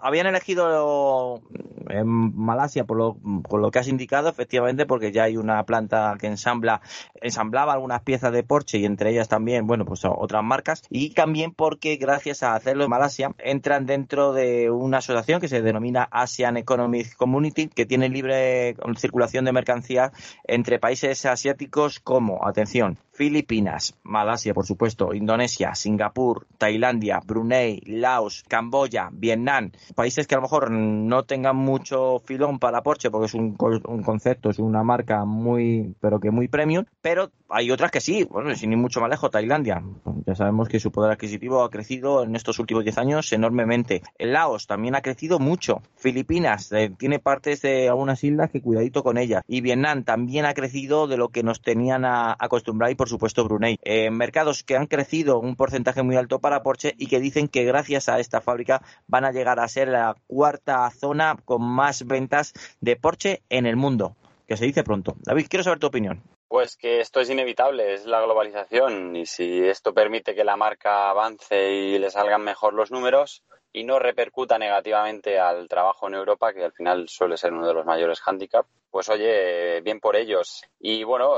habían 0.00 0.26
elegido 0.26 1.42
en 1.88 2.08
Malasia, 2.36 2.84
por 2.84 2.96
lo, 2.96 3.16
por 3.48 3.60
lo 3.60 3.70
que 3.70 3.78
has 3.78 3.88
indicado, 3.88 4.28
efectivamente, 4.28 4.86
porque 4.86 5.12
ya 5.12 5.24
hay 5.24 5.36
una 5.36 5.62
planta 5.64 6.16
que 6.18 6.26
ensambla, 6.26 6.80
ensamblaba 7.20 7.72
algunas 7.72 8.02
piezas 8.02 8.32
de 8.32 8.42
Porsche 8.42 8.78
y 8.78 8.84
entre 8.84 9.10
ellas 9.10 9.28
también, 9.28 9.66
bueno, 9.66 9.84
pues 9.84 10.02
otras 10.04 10.42
marcas. 10.42 10.82
Y 10.90 11.10
también 11.10 11.52
porque 11.52 11.96
gracias 11.96 12.42
a 12.42 12.54
hacerlo 12.54 12.84
en 12.84 12.90
Malasia, 12.90 13.34
entran 13.38 13.86
dentro 13.86 14.32
de 14.32 14.70
una 14.70 14.98
asociación 14.98 15.40
que 15.40 15.48
se 15.48 15.62
denomina 15.62 16.08
Asian 16.10 16.56
Economic 16.56 17.14
Community, 17.16 17.68
que 17.68 17.86
tiene 17.86 18.08
libre 18.08 18.76
circulación 18.96 19.44
de 19.44 19.52
mercancías 19.52 20.12
entre 20.44 20.78
países 20.78 21.24
asiáticos 21.26 22.00
como, 22.00 22.46
atención, 22.46 22.98
Filipinas, 23.16 23.94
Malasia, 24.02 24.52
por 24.52 24.66
supuesto, 24.66 25.14
Indonesia, 25.14 25.74
Singapur, 25.74 26.46
Tailandia, 26.58 27.20
Brunei, 27.24 27.80
Laos, 27.86 28.44
Camboya, 28.46 29.08
Vietnam, 29.10 29.72
países 29.94 30.26
que 30.26 30.34
a 30.34 30.38
lo 30.38 30.42
mejor 30.42 30.70
no 30.70 31.24
tengan 31.24 31.56
mucho 31.56 32.18
filón 32.18 32.58
para 32.58 32.82
Porsche 32.82 33.10
porque 33.10 33.26
es 33.26 33.34
un, 33.34 33.56
un 33.58 34.02
concepto, 34.02 34.50
es 34.50 34.58
una 34.58 34.82
marca 34.82 35.24
muy, 35.24 35.94
pero 35.98 36.20
que 36.20 36.30
muy 36.30 36.48
premium, 36.48 36.84
pero 37.00 37.30
hay 37.48 37.70
otras 37.70 37.90
que 37.90 38.00
sí, 38.00 38.24
bueno, 38.24 38.54
sin 38.54 38.72
ir 38.72 38.78
mucho 38.78 39.00
más 39.00 39.08
lejos, 39.08 39.30
Tailandia. 39.30 39.82
Ya 40.26 40.34
sabemos 40.34 40.68
que 40.68 40.80
su 40.80 40.90
poder 40.90 41.12
adquisitivo 41.12 41.62
ha 41.62 41.70
crecido 41.70 42.24
en 42.24 42.36
estos 42.36 42.58
últimos 42.58 42.84
10 42.84 42.98
años 42.98 43.32
enormemente. 43.32 44.02
Laos 44.18 44.66
también 44.66 44.94
ha 44.94 45.00
crecido 45.00 45.38
mucho. 45.38 45.80
Filipinas 45.96 46.70
eh, 46.72 46.92
tiene 46.98 47.18
partes 47.18 47.62
de 47.62 47.88
algunas 47.88 48.22
islas 48.24 48.50
que 48.50 48.60
cuidadito 48.60 49.02
con 49.02 49.16
ellas. 49.16 49.42
Y 49.46 49.60
Vietnam 49.60 50.04
también 50.04 50.44
ha 50.44 50.54
crecido 50.54 51.06
de 51.06 51.16
lo 51.16 51.28
que 51.28 51.42
nos 51.42 51.62
tenían 51.62 52.04
a, 52.04 52.36
acostumbrados 52.38 52.92
supuesto 53.08 53.44
Brunei. 53.44 53.78
Eh, 53.82 54.10
mercados 54.10 54.62
que 54.62 54.76
han 54.76 54.86
crecido 54.86 55.38
un 55.38 55.56
porcentaje 55.56 56.02
muy 56.02 56.16
alto 56.16 56.40
para 56.40 56.62
Porsche 56.62 56.94
y 56.98 57.06
que 57.06 57.20
dicen 57.20 57.48
que 57.48 57.64
gracias 57.64 58.08
a 58.08 58.20
esta 58.20 58.40
fábrica 58.40 58.82
van 59.06 59.24
a 59.24 59.32
llegar 59.32 59.60
a 59.60 59.68
ser 59.68 59.88
la 59.88 60.16
cuarta 60.26 60.90
zona 60.90 61.36
con 61.44 61.62
más 61.62 62.06
ventas 62.06 62.52
de 62.80 62.96
Porsche 62.96 63.42
en 63.48 63.66
el 63.66 63.76
mundo. 63.76 64.16
Que 64.46 64.56
se 64.56 64.64
dice 64.64 64.84
pronto. 64.84 65.16
David, 65.24 65.46
quiero 65.48 65.64
saber 65.64 65.78
tu 65.78 65.88
opinión. 65.88 66.22
Pues 66.48 66.76
que 66.76 67.00
esto 67.00 67.20
es 67.20 67.28
inevitable, 67.28 67.94
es 67.94 68.06
la 68.06 68.22
globalización 68.22 69.16
y 69.16 69.26
si 69.26 69.66
esto 69.66 69.92
permite 69.92 70.34
que 70.34 70.44
la 70.44 70.56
marca 70.56 71.10
avance 71.10 71.72
y 71.72 71.98
le 71.98 72.10
salgan 72.10 72.42
mejor 72.42 72.72
los 72.72 72.92
números 72.92 73.42
y 73.76 73.84
no 73.84 73.98
repercuta 73.98 74.58
negativamente 74.58 75.38
al 75.38 75.68
trabajo 75.68 76.08
en 76.08 76.14
Europa, 76.14 76.54
que 76.54 76.64
al 76.64 76.72
final 76.72 77.10
suele 77.10 77.36
ser 77.36 77.52
uno 77.52 77.66
de 77.66 77.74
los 77.74 77.84
mayores 77.84 78.22
hándicaps, 78.22 78.70
pues 78.90 79.10
oye, 79.10 79.82
bien 79.82 80.00
por 80.00 80.16
ellos. 80.16 80.64
Y 80.80 81.04
bueno, 81.04 81.34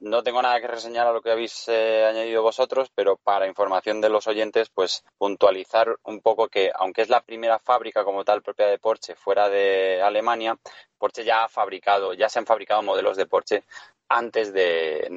no 0.00 0.22
tengo 0.22 0.40
nada 0.40 0.58
que 0.58 0.68
reseñar 0.68 1.06
a 1.06 1.12
lo 1.12 1.20
que 1.20 1.30
habéis 1.30 1.68
eh, 1.68 2.06
añadido 2.06 2.42
vosotros, 2.42 2.90
pero 2.94 3.18
para 3.18 3.46
información 3.46 4.00
de 4.00 4.08
los 4.08 4.26
oyentes, 4.26 4.70
pues 4.70 5.04
puntualizar 5.18 5.94
un 6.04 6.22
poco 6.22 6.48
que 6.48 6.72
aunque 6.74 7.02
es 7.02 7.10
la 7.10 7.20
primera 7.20 7.58
fábrica 7.58 8.04
como 8.04 8.24
tal 8.24 8.40
propia 8.40 8.68
de 8.68 8.78
Porsche 8.78 9.14
fuera 9.14 9.50
de 9.50 10.00
Alemania, 10.00 10.56
Porsche 10.96 11.24
ya 11.24 11.44
ha 11.44 11.48
fabricado, 11.50 12.14
ya 12.14 12.30
se 12.30 12.38
han 12.38 12.46
fabricado 12.46 12.82
modelos 12.82 13.18
de 13.18 13.26
Porsche 13.26 13.64
antes 14.08 14.50
de, 14.54 15.08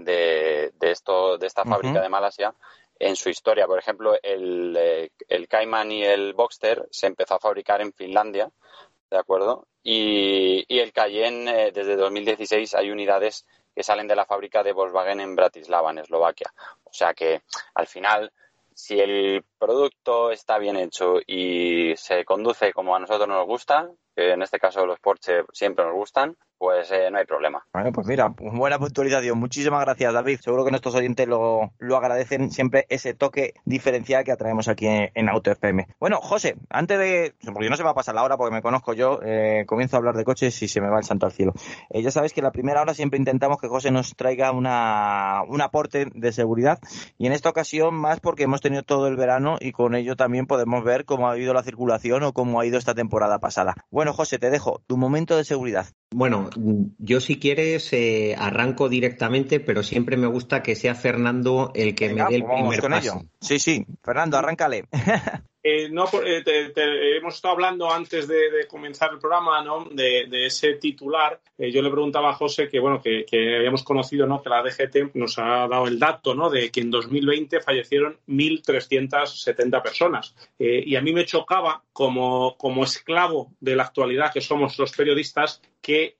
de, 0.78 0.92
esto, 0.92 1.38
de 1.38 1.48
esta 1.48 1.64
fábrica 1.64 2.02
de 2.02 2.10
Malasia 2.10 2.54
en 3.00 3.16
su 3.16 3.30
historia. 3.30 3.68
Por 3.68 3.80
ejemplo, 3.80 4.18
el, 4.22 4.76
eh, 4.78 5.48
Cayman 5.48 5.92
y 5.92 6.04
el 6.04 6.34
Boxster 6.34 6.88
se 6.92 7.08
empezó 7.08 7.36
a 7.36 7.40
fabricar 7.40 7.82
en 7.82 7.94
Finlandia, 7.94 8.50
¿de 9.10 9.18
acuerdo? 9.18 9.68
Y, 9.84 10.66
y 10.68 10.80
el 10.80 10.94
Cayenne, 10.94 11.68
eh, 11.68 11.72
desde 11.72 11.96
2016, 11.96 12.76
hay 12.76 12.92
unidades 12.92 13.46
que 13.74 13.84
salen 13.84 14.08
de 14.08 14.16
la 14.16 14.26
fábrica 14.26 14.64
de 14.64 14.72
Volkswagen 14.72 15.20
en 15.20 15.36
Bratislava, 15.36 15.92
en 15.92 16.00
Eslovaquia. 16.00 16.54
O 16.84 16.94
sea 16.94 17.14
que, 17.14 17.42
al 17.74 17.88
final, 17.88 18.32
si 18.74 19.00
el 19.00 19.44
producto 19.58 20.32
está 20.32 20.58
bien 20.58 20.78
hecho 20.78 21.16
y 21.26 21.96
se 21.98 22.24
conduce 22.26 22.74
como 22.74 22.96
a 22.96 23.00
nosotros 23.00 23.28
nos 23.28 23.46
gusta, 23.46 23.90
que 24.16 24.32
en 24.32 24.42
este 24.42 24.60
caso 24.60 24.86
los 24.86 25.00
Porsche 25.00 25.44
siempre 25.52 25.86
nos 25.86 25.94
gustan, 25.94 26.38
pues 26.58 26.90
eh, 26.92 27.10
no 27.12 27.18
hay 27.18 27.26
problema. 27.26 27.66
Bueno, 27.74 27.92
pues 27.92 28.08
mira, 28.08 28.34
buena 28.38 28.80
puntualización. 28.80 29.38
Muchísimas 29.38 29.82
gracias, 29.82 30.14
David. 30.14 30.40
Seguro 30.40 30.64
que 30.64 30.72
nuestros 30.72 30.96
oyentes 30.96 31.28
lo, 31.28 31.72
lo 31.80 31.98
agradecen 31.98 32.50
siempre 32.50 32.86
ese 32.90 33.14
toque 33.14 33.54
diferencial 33.66 34.24
que 34.24 34.32
atraemos 34.32 34.68
aquí 34.68 34.88
en, 34.88 35.30
Auto 35.30 35.52
FM. 35.52 35.88
Bueno, 36.00 36.20
José, 36.22 36.56
antes 36.70 36.98
de. 36.98 37.34
Porque 37.54 37.70
no 37.70 37.76
se 37.76 37.84
va 37.84 37.92
a 37.92 37.96
pasar 37.96 38.16
la 38.16 38.24
hora 38.24 38.38
porque 38.38 38.54
me 38.54 38.62
conozco 38.62 38.94
yo, 38.94 39.20
eh, 39.24 39.66
comienzo 39.68 39.96
a 39.96 40.00
hablar 40.00 40.16
de 40.16 40.24
coches 40.24 40.62
y 40.62 40.68
se 40.68 40.82
me 40.82 40.90
va 40.90 41.00
el 41.00 41.04
santo 41.04 41.26
al 41.26 41.32
cielo. 41.32 41.54
Eh, 41.90 42.02
ya 42.02 42.12
sabes 42.12 42.32
que 42.32 42.42
la 42.42 42.52
primera 42.52 42.82
hora 42.82 42.94
siempre 42.94 43.20
intentamos 43.20 43.60
que 43.60 43.68
José 43.68 43.92
nos 43.92 44.16
traiga 44.16 44.52
una, 44.52 45.42
un 45.48 45.62
aporte 45.62 46.08
de 46.14 46.32
seguridad 46.32 46.80
y 47.18 47.28
en 47.28 47.34
esta 47.34 47.50
ocasión 47.50 47.96
más 47.96 48.20
porque 48.20 48.44
hemos 48.44 48.62
tenido 48.62 48.84
todo 48.84 49.08
el 49.08 49.18
verano 49.18 49.58
y 49.60 49.72
con 49.72 49.96
ello 49.96 50.16
también 50.16 50.46
podemos 50.46 50.84
ver 50.84 51.06
cómo 51.06 51.30
ha 51.30 51.38
ido 51.38 51.54
la 51.54 51.64
circulación 51.64 52.24
o 52.24 52.34
cómo 52.34 52.60
ha 52.60 52.66
ido 52.66 52.78
esta 52.78 52.94
temporada 52.94 53.40
pasada. 53.40 53.76
Bueno, 53.90 54.05
José, 54.14 54.40
te 54.40 54.50
dejo 54.50 54.82
tu 54.88 54.98
momento 54.98 55.38
de 55.38 55.44
seguridad. 55.44 55.88
Bueno, 56.12 56.50
yo 56.98 57.20
si 57.20 57.40
quieres 57.40 57.92
eh, 57.94 58.36
arranco 58.38 58.90
directamente, 58.90 59.60
pero 59.60 59.84
siempre 59.84 60.18
me 60.18 60.28
gusta 60.28 60.64
que 60.64 60.76
sea 60.76 60.96
Fernando 60.96 61.72
el 61.76 61.96
que 61.96 62.14
me 62.14 62.24
dé 62.26 62.36
el 62.36 62.44
pues 62.44 62.80
primer 62.80 62.82
paso. 62.90 63.24
Sí, 63.42 63.60
sí, 63.60 63.86
Fernando, 64.04 64.38
arráncale. 64.38 64.86
Eh, 65.68 65.90
no, 65.90 66.06
eh, 66.24 66.44
hemos 67.18 67.34
estado 67.34 67.56
hablando 67.56 67.92
antes 67.92 68.28
de, 68.28 68.68
comenzar 68.68 69.12
el 69.14 69.18
programa 69.18 69.64
¿no? 69.64 69.86
de, 69.86 70.46
ese 70.46 70.74
titular. 70.74 71.42
Eh, 71.58 71.72
yo 71.72 71.82
le 71.82 71.90
preguntaba 71.90 72.30
a 72.30 72.34
José 72.34 72.70
que 72.70 72.80
bueno 72.80 73.02
que, 73.02 73.26
habíamos 73.58 73.82
conocido 73.82 74.28
¿no? 74.28 74.44
que 74.44 74.50
la 74.50 74.62
DGT 74.62 75.16
nos 75.16 75.40
ha 75.40 75.68
dado 75.68 75.88
el 75.88 75.98
dato 75.98 76.36
¿no? 76.36 76.52
de 76.52 76.70
que 76.70 76.82
en 76.82 76.92
2020 76.92 77.62
fallecieron 77.62 78.20
1.370 78.28 79.82
personas. 79.82 80.36
y 80.60 80.96
a 80.96 81.02
mí 81.02 81.12
me 81.14 81.26
chocaba 81.26 81.82
como, 81.92 82.56
como 82.58 82.84
esclavo 82.84 83.52
de 83.60 83.76
la 83.76 83.84
actualidad 83.86 84.32
que 84.32 84.42
somos 84.42 84.78
los 84.78 84.92
periodistas 84.92 85.64
que 85.82 86.18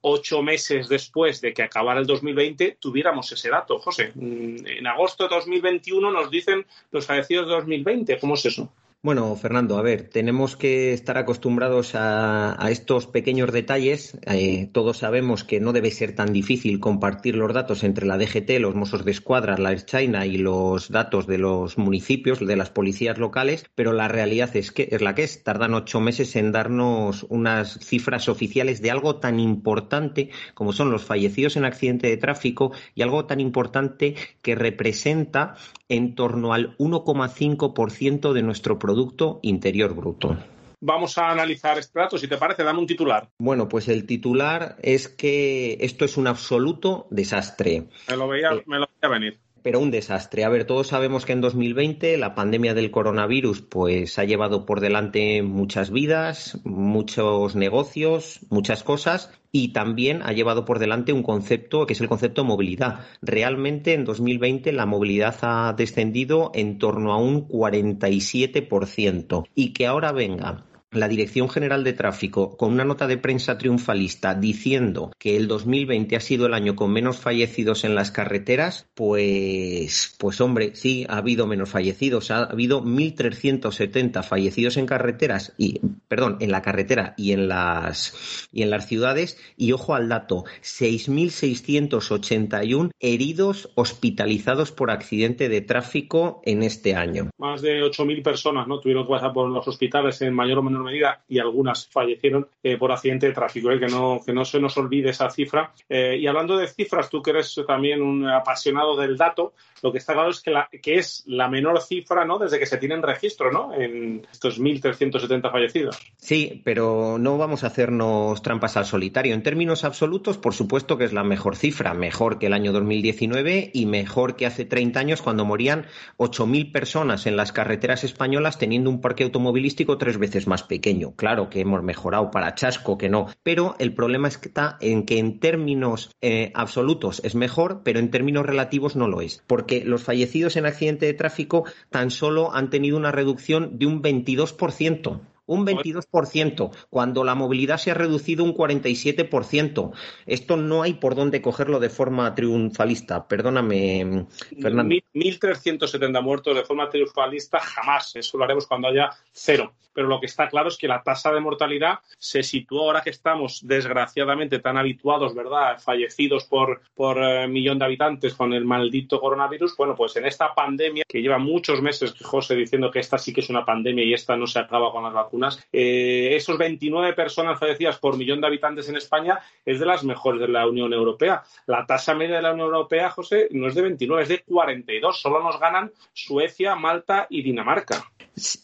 ocho 0.00 0.42
meses 0.42 0.88
después 0.88 1.40
de 1.40 1.54
que 1.54 1.62
acabara 1.62 2.00
el 2.00 2.06
2020 2.06 2.78
tuviéramos 2.80 3.30
ese 3.30 3.48
dato. 3.48 3.78
José, 3.78 4.10
mm, 4.12 4.66
en 4.66 4.86
agosto 4.88 5.28
de 5.28 5.36
2021 5.36 6.10
nos 6.10 6.30
dicen 6.32 6.66
los 6.90 7.06
fallecidos 7.06 7.46
de 7.46 7.54
2020. 7.54 8.18
¿Cómo 8.18 8.34
es 8.34 8.44
eso? 8.44 8.72
Bueno, 9.00 9.36
Fernando, 9.36 9.78
a 9.78 9.82
ver, 9.82 10.08
tenemos 10.08 10.56
que 10.56 10.92
estar 10.92 11.18
acostumbrados 11.18 11.92
a, 11.94 12.58
estos 12.68 13.06
pequeños 13.06 13.52
detalles. 13.52 14.18
Eh, 14.26 14.68
todos 14.72 14.98
sabemos 14.98 15.44
que 15.44 15.60
no 15.60 15.72
debe 15.72 15.92
ser 15.92 16.16
tan 16.16 16.32
difícil 16.32 16.80
compartir 16.80 17.36
los 17.36 17.54
datos 17.54 17.84
entre 17.84 18.06
la 18.06 18.18
DGT, 18.18 18.58
los 18.58 18.74
Mossos 18.74 19.04
de 19.04 19.12
Escuadra, 19.12 19.56
la 19.56 19.76
China 19.76 20.26
y 20.26 20.36
los 20.36 20.90
datos 20.90 21.28
de 21.28 21.38
los 21.38 21.78
municipios, 21.78 22.44
de 22.44 22.56
las 22.56 22.70
policías 22.70 23.18
locales, 23.18 23.66
pero 23.76 23.92
la 23.92 24.08
realidad 24.08 24.56
es 24.56 24.72
que 24.72 24.88
es 24.90 25.00
la 25.00 25.14
que 25.14 25.22
es. 25.22 25.44
Tardan 25.44 25.74
ocho 25.74 26.00
meses 26.00 26.34
en 26.34 26.50
darnos 26.50 27.24
unas 27.28 27.78
cifras 27.78 28.28
oficiales 28.28 28.82
de 28.82 28.90
algo 28.90 29.20
tan 29.20 29.38
importante 29.38 30.30
como 30.54 30.72
son 30.72 30.90
los 30.90 31.04
fallecidos 31.04 31.56
en 31.56 31.64
accidente 31.64 32.08
de 32.08 32.16
tráfico 32.16 32.72
y 32.96 33.02
algo 33.02 33.26
tan 33.26 33.38
importante 33.38 34.16
que 34.42 34.56
representa 34.56 35.54
en 35.88 36.14
torno 36.16 36.52
al 36.52 36.76
1,5% 36.78 38.32
de 38.32 38.42
nuestro 38.42 38.78
Producto 38.88 39.38
Interior 39.42 39.94
Bruto. 39.94 40.34
Vamos 40.80 41.18
a 41.18 41.28
analizar 41.28 41.76
este 41.78 41.98
dato, 41.98 42.16
si 42.16 42.26
te 42.26 42.38
parece, 42.38 42.64
dame 42.64 42.78
un 42.78 42.86
titular. 42.86 43.28
Bueno, 43.38 43.68
pues 43.68 43.86
el 43.88 44.06
titular 44.06 44.76
es 44.80 45.08
que 45.08 45.76
esto 45.82 46.06
es 46.06 46.16
un 46.16 46.26
absoluto 46.26 47.06
desastre. 47.10 47.88
Me 48.08 48.16
lo 48.16 48.28
veía, 48.28 48.48
eh, 48.52 48.62
me 48.64 48.78
lo 48.78 48.88
veía 49.02 49.12
venir 49.12 49.40
pero 49.62 49.80
un 49.80 49.90
desastre. 49.90 50.44
A 50.44 50.48
ver, 50.48 50.64
todos 50.64 50.88
sabemos 50.88 51.26
que 51.26 51.32
en 51.32 51.40
2020 51.40 52.16
la 52.18 52.34
pandemia 52.34 52.74
del 52.74 52.90
coronavirus 52.90 53.62
pues 53.62 54.18
ha 54.18 54.24
llevado 54.24 54.66
por 54.66 54.80
delante 54.80 55.42
muchas 55.42 55.90
vidas, 55.90 56.60
muchos 56.64 57.56
negocios, 57.56 58.40
muchas 58.50 58.82
cosas 58.82 59.30
y 59.50 59.72
también 59.72 60.22
ha 60.22 60.32
llevado 60.32 60.64
por 60.64 60.78
delante 60.78 61.12
un 61.12 61.22
concepto 61.22 61.86
que 61.86 61.94
es 61.94 62.00
el 62.00 62.08
concepto 62.08 62.42
de 62.42 62.48
movilidad. 62.48 63.00
Realmente 63.22 63.94
en 63.94 64.04
2020 64.04 64.72
la 64.72 64.86
movilidad 64.86 65.36
ha 65.42 65.74
descendido 65.76 66.50
en 66.54 66.78
torno 66.78 67.12
a 67.12 67.18
un 67.18 67.48
47% 67.48 69.44
y 69.54 69.72
que 69.72 69.86
ahora 69.86 70.12
venga 70.12 70.64
la 70.90 71.08
Dirección 71.08 71.48
General 71.48 71.84
de 71.84 71.92
Tráfico 71.92 72.56
con 72.56 72.72
una 72.72 72.84
nota 72.84 73.06
de 73.06 73.18
prensa 73.18 73.56
triunfalista 73.58 74.34
diciendo 74.34 75.12
que 75.18 75.36
el 75.36 75.46
2020 75.48 76.16
ha 76.16 76.20
sido 76.20 76.46
el 76.46 76.54
año 76.54 76.74
con 76.76 76.92
menos 76.92 77.18
fallecidos 77.18 77.84
en 77.84 77.94
las 77.94 78.10
carreteras, 78.10 78.88
pues, 78.94 80.16
pues 80.18 80.40
hombre, 80.40 80.74
sí, 80.74 81.04
ha 81.08 81.18
habido 81.18 81.46
menos 81.46 81.68
fallecidos. 81.70 82.30
Ha 82.30 82.44
habido 82.44 82.82
1.370 82.82 84.22
fallecidos 84.22 84.78
en 84.78 84.86
carreteras 84.86 85.54
y, 85.58 85.80
perdón, 86.08 86.38
en 86.40 86.50
la 86.50 86.62
carretera 86.62 87.12
y 87.16 87.32
en 87.32 87.48
las, 87.48 88.48
y 88.52 88.62
en 88.62 88.70
las 88.70 88.86
ciudades. 88.86 89.38
Y 89.56 89.72
ojo 89.72 89.94
al 89.94 90.08
dato, 90.08 90.44
6.681 90.62 92.90
heridos 92.98 93.70
hospitalizados 93.74 94.72
por 94.72 94.90
accidente 94.90 95.48
de 95.48 95.60
tráfico 95.60 96.40
en 96.44 96.62
este 96.62 96.94
año. 96.94 97.30
Más 97.38 97.60
de 97.62 97.82
8.000 97.82 98.22
personas, 98.22 98.66
¿no? 98.66 98.80
Tuvieron 98.80 99.06
que 99.06 99.12
pasar 99.12 99.32
por 99.32 99.48
los 99.50 99.68
hospitales 99.68 100.20
en 100.22 100.34
mayor 100.34 100.58
o 100.58 100.62
menor 100.62 100.77
medida 100.84 101.22
y 101.28 101.38
algunas 101.38 101.86
fallecieron 101.88 102.48
eh, 102.62 102.76
por 102.76 102.92
accidente 102.92 103.26
de 103.26 103.32
tráfico, 103.32 103.68
que, 103.78 103.86
no, 103.86 104.20
que 104.24 104.32
no 104.32 104.44
se 104.44 104.60
nos 104.60 104.76
olvide 104.76 105.10
esa 105.10 105.30
cifra. 105.30 105.72
y 105.88 106.26
hablando 106.26 106.56
de 106.56 106.68
cifras, 106.68 107.08
tú 107.10 107.22
que 107.22 107.30
eres 107.30 107.60
también 107.66 108.02
un 108.02 108.28
apasionado 108.28 108.96
del 108.96 109.16
dato, 109.16 109.54
lo 109.82 109.92
que 109.92 109.98
está 109.98 110.14
claro 110.14 110.30
es 110.30 110.42
que, 110.42 110.98
es 110.98 111.22
la 111.26 111.48
menor 111.48 111.80
cifra 111.80 112.24
¿no? 112.24 112.38
desde 112.38 112.58
que 112.58 112.66
se 112.66 112.78
tiene 112.78 112.94
en 112.94 113.02
registro 113.02 113.52
¿no? 113.52 113.74
en 113.74 114.26
estos 114.30 114.60
1.370 114.60 115.50
fallecidos. 115.50 115.98
Sí, 116.16 116.62
pero 116.64 117.18
no 117.18 117.38
vamos 117.38 117.64
a 117.64 117.68
hacernos 117.68 118.42
trampas 118.42 118.76
al 118.76 118.86
solitario. 118.86 119.34
En 119.34 119.42
términos 119.42 119.84
absolutos, 119.84 120.38
por 120.38 120.54
supuesto 120.54 120.98
que 120.98 121.04
es 121.04 121.12
la 121.12 121.24
mejor 121.24 121.56
cifra, 121.56 121.94
mejor 121.94 122.38
que 122.38 122.46
el 122.46 122.52
año 122.52 122.72
2019 122.72 123.70
y 123.72 123.86
mejor 123.86 124.36
que 124.36 124.46
hace 124.46 124.64
30 124.64 125.00
años 125.00 125.22
cuando 125.22 125.44
morían 125.44 125.86
8.000 126.16 126.72
personas 126.72 127.26
en 127.26 127.36
las 127.36 127.52
carreteras 127.52 128.04
españolas 128.04 128.58
teniendo 128.58 128.90
un 128.90 129.00
parque 129.00 129.24
automovilístico 129.24 129.98
tres 129.98 130.18
veces 130.18 130.46
más 130.46 130.62
pequeño. 130.62 131.14
Claro 131.16 131.50
que 131.50 131.60
hemos 131.60 131.82
mejorado 131.82 132.30
para 132.30 132.54
chasco, 132.54 132.98
que 132.98 133.08
no, 133.08 133.26
pero 133.42 133.76
el 133.78 133.94
problema 133.94 134.28
está 134.28 134.76
en 134.80 135.04
que 135.04 135.18
en 135.18 135.40
términos 135.40 136.10
eh, 136.20 136.52
absolutos 136.54 137.20
es 137.24 137.34
mejor, 137.34 137.82
pero 137.84 137.98
en 137.98 138.10
términos 138.10 138.46
relativos 138.46 138.96
no 138.96 139.08
lo 139.08 139.20
es, 139.20 139.42
porque 139.46 139.67
los 139.84 140.02
fallecidos 140.02 140.56
en 140.56 140.66
accidente 140.66 141.06
de 141.06 141.14
tráfico 141.14 141.64
tan 141.90 142.10
solo 142.10 142.54
han 142.54 142.70
tenido 142.70 142.96
una 142.96 143.12
reducción 143.12 143.78
de 143.78 143.86
un 143.86 144.02
22% 144.02 145.20
un 145.48 145.66
22%, 145.66 146.70
cuando 146.90 147.24
la 147.24 147.34
movilidad 147.34 147.78
se 147.78 147.90
ha 147.90 147.94
reducido 147.94 148.44
un 148.44 148.54
47%. 148.54 149.92
Esto 150.26 150.56
no 150.56 150.82
hay 150.82 150.94
por 150.94 151.14
dónde 151.14 151.42
cogerlo 151.42 151.80
de 151.80 151.88
forma 151.88 152.34
triunfalista. 152.34 153.26
Perdóname, 153.26 154.26
Fernando. 154.60 154.94
1.370 155.14 156.22
muertos 156.22 156.54
de 156.54 156.64
forma 156.64 156.88
triunfalista 156.90 157.58
jamás. 157.60 158.14
Eso 158.14 158.38
lo 158.38 158.44
haremos 158.44 158.66
cuando 158.66 158.88
haya 158.88 159.10
cero. 159.32 159.72
Pero 159.98 160.06
lo 160.06 160.20
que 160.20 160.26
está 160.26 160.48
claro 160.48 160.68
es 160.68 160.78
que 160.78 160.86
la 160.86 161.02
tasa 161.02 161.32
de 161.32 161.40
mortalidad 161.40 161.98
se 162.18 162.44
sitúa 162.44 162.82
ahora 162.82 163.00
que 163.00 163.10
estamos 163.10 163.66
desgraciadamente 163.66 164.60
tan 164.60 164.76
habituados, 164.76 165.34
¿verdad? 165.34 165.80
Fallecidos 165.80 166.44
por, 166.44 166.82
por 166.94 167.18
eh, 167.20 167.48
millón 167.48 167.80
de 167.80 167.86
habitantes 167.86 168.34
con 168.34 168.52
el 168.52 168.64
maldito 168.64 169.18
coronavirus. 169.18 169.76
Bueno, 169.76 169.96
pues 169.96 170.14
en 170.14 170.26
esta 170.26 170.54
pandemia 170.54 171.02
que 171.08 171.20
lleva 171.20 171.38
muchos 171.38 171.82
meses, 171.82 172.14
José, 172.22 172.54
diciendo 172.54 172.92
que 172.92 173.00
esta 173.00 173.18
sí 173.18 173.32
que 173.32 173.40
es 173.40 173.50
una 173.50 173.64
pandemia 173.64 174.04
y 174.04 174.14
esta 174.14 174.36
no 174.36 174.46
se 174.46 174.60
acaba 174.60 174.92
con 174.92 175.02
las 175.02 175.12
vacunas 175.12 175.37
eh, 175.72 176.36
esos 176.36 176.58
29 176.58 177.12
personas 177.14 177.58
fallecidas 177.58 177.98
por 177.98 178.16
millón 178.16 178.40
de 178.40 178.46
habitantes 178.46 178.88
en 178.88 178.96
España 178.96 179.38
es 179.64 179.80
de 179.80 179.86
las 179.86 180.04
mejores 180.04 180.40
de 180.40 180.48
la 180.48 180.66
Unión 180.66 180.92
Europea. 180.92 181.42
La 181.66 181.86
tasa 181.86 182.14
media 182.14 182.36
de 182.36 182.42
la 182.42 182.52
Unión 182.52 182.66
Europea, 182.68 183.10
José, 183.10 183.48
no 183.52 183.68
es 183.68 183.74
de 183.74 183.82
29, 183.82 184.22
es 184.22 184.28
de 184.28 184.42
42. 184.42 185.20
Solo 185.20 185.42
nos 185.42 185.58
ganan 185.58 185.92
Suecia, 186.12 186.74
Malta 186.74 187.26
y 187.30 187.42
Dinamarca. 187.42 188.04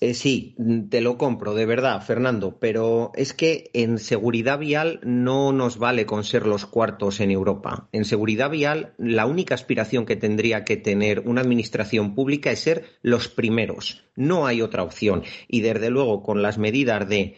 Eh, 0.00 0.14
sí, 0.14 0.54
te 0.88 1.00
lo 1.00 1.18
compro, 1.18 1.54
de 1.54 1.66
verdad, 1.66 2.00
Fernando, 2.02 2.58
pero 2.60 3.10
es 3.14 3.34
que 3.34 3.70
en 3.72 3.98
seguridad 3.98 4.58
vial 4.58 5.00
no 5.02 5.52
nos 5.52 5.78
vale 5.78 6.06
con 6.06 6.24
ser 6.24 6.46
los 6.46 6.66
cuartos 6.66 7.20
en 7.20 7.30
Europa. 7.30 7.88
En 7.92 8.04
seguridad 8.04 8.50
vial, 8.50 8.94
la 8.98 9.26
única 9.26 9.54
aspiración 9.54 10.06
que 10.06 10.16
tendría 10.16 10.64
que 10.64 10.76
tener 10.76 11.20
una 11.20 11.40
administración 11.40 12.14
pública 12.14 12.50
es 12.50 12.60
ser 12.60 12.84
los 13.02 13.28
primeros. 13.28 14.04
No 14.16 14.46
hay 14.46 14.62
otra 14.62 14.82
opción. 14.82 15.22
Y 15.48 15.60
desde 15.60 15.90
luego, 15.90 16.22
con 16.22 16.42
las 16.42 16.58
medidas 16.58 17.08
de 17.08 17.36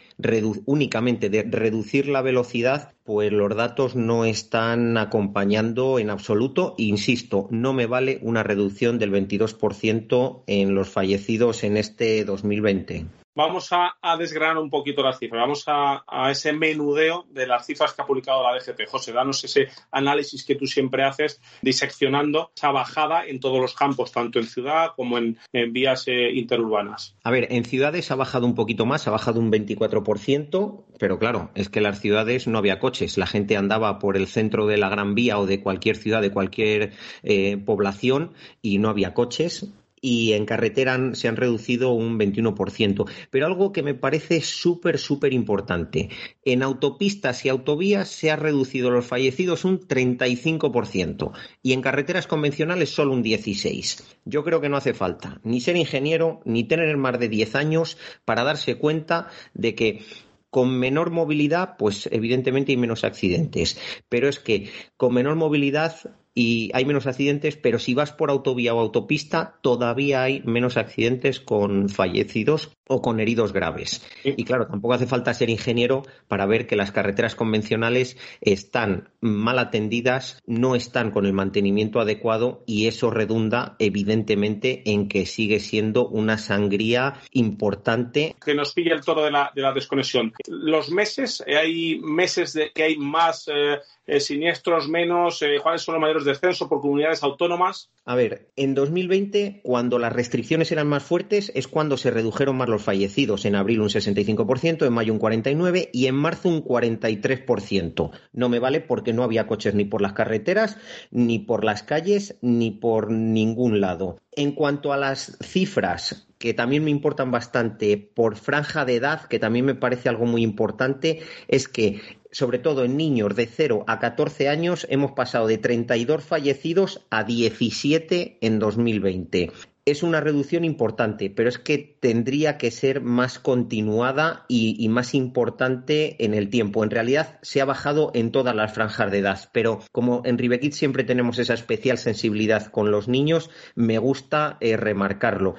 únicamente 0.65 1.29
de 1.29 1.43
reducir 1.43 2.07
la 2.07 2.21
velocidad, 2.21 2.93
pues 3.03 3.31
los 3.31 3.55
datos 3.55 3.95
no 3.95 4.25
están 4.25 4.97
acompañando 4.97 5.97
en 5.97 6.09
absoluto. 6.09 6.75
Insisto, 6.77 7.47
no 7.49 7.73
me 7.73 7.87
vale 7.87 8.19
una 8.21 8.43
reducción 8.43 8.99
del 8.99 9.11
22% 9.11 10.43
en 10.45 10.75
los 10.75 10.89
fallecidos 10.89 11.63
en 11.63 11.77
este 11.77 12.23
2020. 12.25 13.05
Vamos 13.37 13.69
a, 13.71 13.95
desgranar 14.17 14.57
un 14.57 14.71
poquito 14.71 15.03
las 15.03 15.19
cifras, 15.19 15.41
vamos 15.41 15.63
a, 15.67 16.31
ese 16.31 16.53
menudeo 16.53 17.27
de 17.29 17.45
las 17.45 17.67
cifras 17.67 17.93
que 17.93 18.01
ha 18.01 18.05
publicado 18.05 18.41
la 18.41 18.57
DGT. 18.57 18.89
José, 18.89 19.11
danos 19.11 19.43
ese 19.43 19.67
análisis 19.91 20.43
que 20.43 20.55
tú 20.55 20.65
siempre 20.65 21.03
haces, 21.03 21.39
diseccionando 21.61 22.49
esa 22.55 22.71
bajada 22.71 23.27
en 23.27 23.39
todos 23.39 23.61
los 23.61 23.75
campos, 23.75 24.11
tanto 24.11 24.39
en 24.39 24.47
ciudad 24.47 24.93
como 24.95 25.19
en, 25.19 25.37
vías 25.71 26.07
eh, 26.07 26.31
interurbanas. 26.33 27.15
A 27.23 27.29
ver, 27.29 27.45
en 27.51 27.63
ciudades 27.63 28.09
ha 28.09 28.15
bajado 28.15 28.47
un 28.47 28.55
poquito 28.55 28.87
más, 28.87 29.07
ha 29.07 29.11
bajado 29.11 29.39
un 29.39 29.51
24%, 29.51 30.85
pero 30.97 31.19
claro, 31.19 31.51
es 31.53 31.69
que 31.69 31.77
en 31.77 31.83
las 31.83 31.99
ciudades 31.99 32.47
no 32.47 32.57
había 32.57 32.79
coches, 32.79 33.19
la 33.19 33.27
gente 33.27 33.55
andaba 33.55 33.99
por 33.99 34.17
el 34.17 34.25
centro 34.25 34.65
de 34.65 34.77
la 34.77 34.89
Gran 34.89 35.13
Vía 35.13 35.37
o 35.37 35.45
de 35.45 35.61
cualquier 35.61 35.97
ciudad, 35.97 36.23
de 36.23 36.31
cualquier 36.31 36.93
eh, 37.21 37.57
población 37.57 38.33
y 38.63 38.79
no 38.79 38.89
había 38.89 39.13
coches 39.13 39.71
y 40.07 40.31
en 40.31 40.45
carretera 40.45 40.97
se 41.15 41.27
han 41.27 41.35
reducido 41.35 41.91
un 41.91 42.17
21%. 42.17 43.09
Pero 43.29 43.45
algo 43.45 43.73
que 43.73 43.83
me 43.83 43.93
parece 43.93 44.39
súper, 44.39 44.99
súper 44.99 45.33
importante. 45.33 46.07
En 46.45 46.63
autopistas 46.63 47.43
y 47.43 47.49
autovías 47.49 48.07
se 48.07 48.31
ha 48.31 48.37
reducido 48.37 48.89
los 48.89 49.05
fallecidos 49.05 49.65
un 49.65 49.81
35% 49.81 51.33
y 51.61 51.73
en 51.73 51.81
carreteras 51.81 52.25
convencionales 52.25 52.89
solo 52.89 53.11
un 53.11 53.21
16%. 53.21 54.01
Yo 54.23 54.45
creo 54.45 54.61
que 54.61 54.69
no 54.69 54.77
hace 54.77 54.93
falta 54.93 55.41
ni 55.43 55.59
ser 55.59 55.75
ingeniero 55.75 56.39
ni 56.45 56.63
tener 56.63 56.95
más 56.95 57.19
de 57.19 57.27
10 57.27 57.55
años 57.55 57.97
para 58.23 58.45
darse 58.45 58.75
cuenta 58.75 59.27
de 59.53 59.75
que 59.75 60.05
con 60.49 60.79
menor 60.79 61.11
movilidad, 61.11 61.75
pues 61.77 62.07
evidentemente 62.13 62.71
hay 62.71 62.77
menos 62.77 63.03
accidentes. 63.03 63.77
Pero 64.07 64.29
es 64.29 64.39
que 64.39 64.69
con 64.95 65.13
menor 65.13 65.35
movilidad 65.35 65.97
y 66.37 66.69
hay 66.75 66.85
menos 66.85 67.07
accidentes, 67.07 67.57
pero 67.57 67.79
si 67.79 67.95
vas 67.95 68.11
por 68.11 68.29
autovía 68.29 68.75
o 68.75 68.79
autopista, 68.79 69.57
todavía 69.61 70.21
hay 70.21 70.43
menos 70.45 70.77
accidentes 70.77 71.39
con 71.39 71.89
fallecidos 71.89 72.77
o 72.87 73.01
con 73.01 73.19
heridos 73.19 73.53
graves. 73.53 74.05
Y 74.23 74.43
claro, 74.43 74.67
tampoco 74.67 74.93
hace 74.93 75.07
falta 75.07 75.33
ser 75.33 75.49
ingeniero 75.49 76.03
para 76.27 76.45
ver 76.45 76.67
que 76.67 76.75
las 76.75 76.91
carreteras 76.91 77.33
convencionales 77.33 78.17
están 78.41 79.09
mal 79.19 79.57
atendidas, 79.57 80.41
no 80.45 80.75
están 80.75 81.09
con 81.09 81.25
el 81.25 81.33
mantenimiento 81.33 81.99
adecuado 81.99 82.63
y 82.67 82.87
eso 82.87 83.09
redunda 83.09 83.75
evidentemente 83.79 84.83
en 84.91 85.09
que 85.09 85.25
sigue 85.25 85.59
siendo 85.59 86.07
una 86.07 86.37
sangría 86.37 87.15
importante. 87.31 88.35
Que 88.43 88.53
nos 88.53 88.73
pilla 88.73 88.93
el 88.93 89.03
toro 89.03 89.23
de 89.23 89.31
la, 89.31 89.73
desconexión. 89.73 90.33
Los 90.47 90.91
meses, 90.91 91.43
eh, 91.45 91.57
hay 91.57 91.99
meses 91.99 92.53
de 92.53 92.71
que 92.71 92.83
hay 92.83 92.97
más 92.97 93.47
eh, 93.47 93.79
eh, 94.05 94.19
siniestros, 94.19 94.87
menos, 94.87 95.43
¿cuáles 95.61 95.81
son 95.81 95.95
los 95.95 96.01
mayores 96.01 96.26
descensos 96.27 96.67
por 96.67 96.81
comunidades 96.81 97.23
autónomas? 97.23 97.89
A 98.05 98.13
ver, 98.13 98.51
en 98.55 98.75
2020, 98.75 99.61
cuando 99.63 99.97
las 99.97 100.13
restricciones 100.13 100.71
eran 100.71 100.87
más 100.87 101.01
fuertes, 101.01 101.51
es 101.55 101.67
cuando 101.67 101.97
se 101.97 102.11
redujeron 102.11 102.57
más 102.57 102.69
los 102.69 102.83
fallecidos. 102.83 103.45
En 103.45 103.55
abril 103.55 103.81
un 103.81 103.89
65%, 103.89 104.85
en 104.85 104.93
mayo 104.93 105.13
un 105.13 105.19
49% 105.19 105.89
y 105.91 106.05
en 106.05 106.15
marzo 106.15 106.49
un 106.49 106.63
43%. 106.63 108.11
No 108.33 108.49
me 108.49 108.59
vale 108.59 108.81
porque 108.81 109.13
no 109.13 109.23
había 109.23 109.47
coches 109.47 109.73
ni 109.73 109.85
por 109.85 110.01
las 110.01 110.13
carreteras, 110.13 110.77
ni 111.09 111.39
por 111.39 111.63
las 111.63 111.81
calles, 111.81 112.37
ni 112.41 112.69
por 112.69 113.09
ningún 113.11 113.81
lado. 113.81 114.19
En 114.31 114.51
cuanto 114.51 114.93
a 114.93 114.97
las 114.97 115.37
cifras, 115.41 116.26
que 116.37 116.53
también 116.53 116.83
me 116.83 116.91
importan 116.91 117.31
bastante 117.31 117.97
por 117.97 118.35
franja 118.35 118.85
de 118.85 118.95
edad, 118.95 119.27
que 119.27 119.39
también 119.39 119.65
me 119.65 119.75
parece 119.75 120.09
algo 120.09 120.25
muy 120.25 120.43
importante, 120.43 121.21
es 121.47 121.67
que 121.67 122.01
sobre 122.31 122.59
todo 122.59 122.83
en 122.83 122.97
niños 122.97 123.35
de 123.35 123.47
0 123.47 123.85
a 123.87 123.99
14 123.99 124.49
años, 124.49 124.85
hemos 124.89 125.13
pasado 125.13 125.47
de 125.47 125.57
32 125.57 126.23
fallecidos 126.23 127.05
a 127.09 127.23
17 127.23 128.37
en 128.41 128.59
2020 128.59 129.51
es 129.87 130.03
una 130.03 130.19
reducción 130.19 130.65
importante, 130.65 131.29
pero 131.29 131.47
es 131.47 131.59
que 131.59 131.77
tendría 131.77 132.57
que 132.57 132.71
ser 132.71 132.99
más 132.99 133.39
continuada 133.39 134.43
y, 134.49 134.85
más 134.89 135.15
importante 135.15 136.21
en 136.25 136.33
el 136.33 136.49
tiempo. 136.49 136.83
En 136.83 136.89
realidad 136.89 137.39
se 137.41 137.61
ha 137.61 137.65
bajado 137.65 138.11
en 138.13 138.33
todas 138.33 138.53
las 138.53 138.73
franjas 138.73 139.09
de 139.09 139.19
edad, 139.19 139.49
pero 139.53 139.79
como 139.93 140.23
en 140.25 140.37
Ribekit 140.37 140.73
siempre 140.73 141.05
tenemos 141.05 141.39
esa 141.39 141.53
especial 141.53 141.97
sensibilidad 141.97 142.67
con 142.67 142.91
los 142.91 143.07
niños, 143.07 143.49
me 143.75 143.97
gusta 143.97 144.57
eh, 144.59 144.75
remarcarlo. 144.75 145.55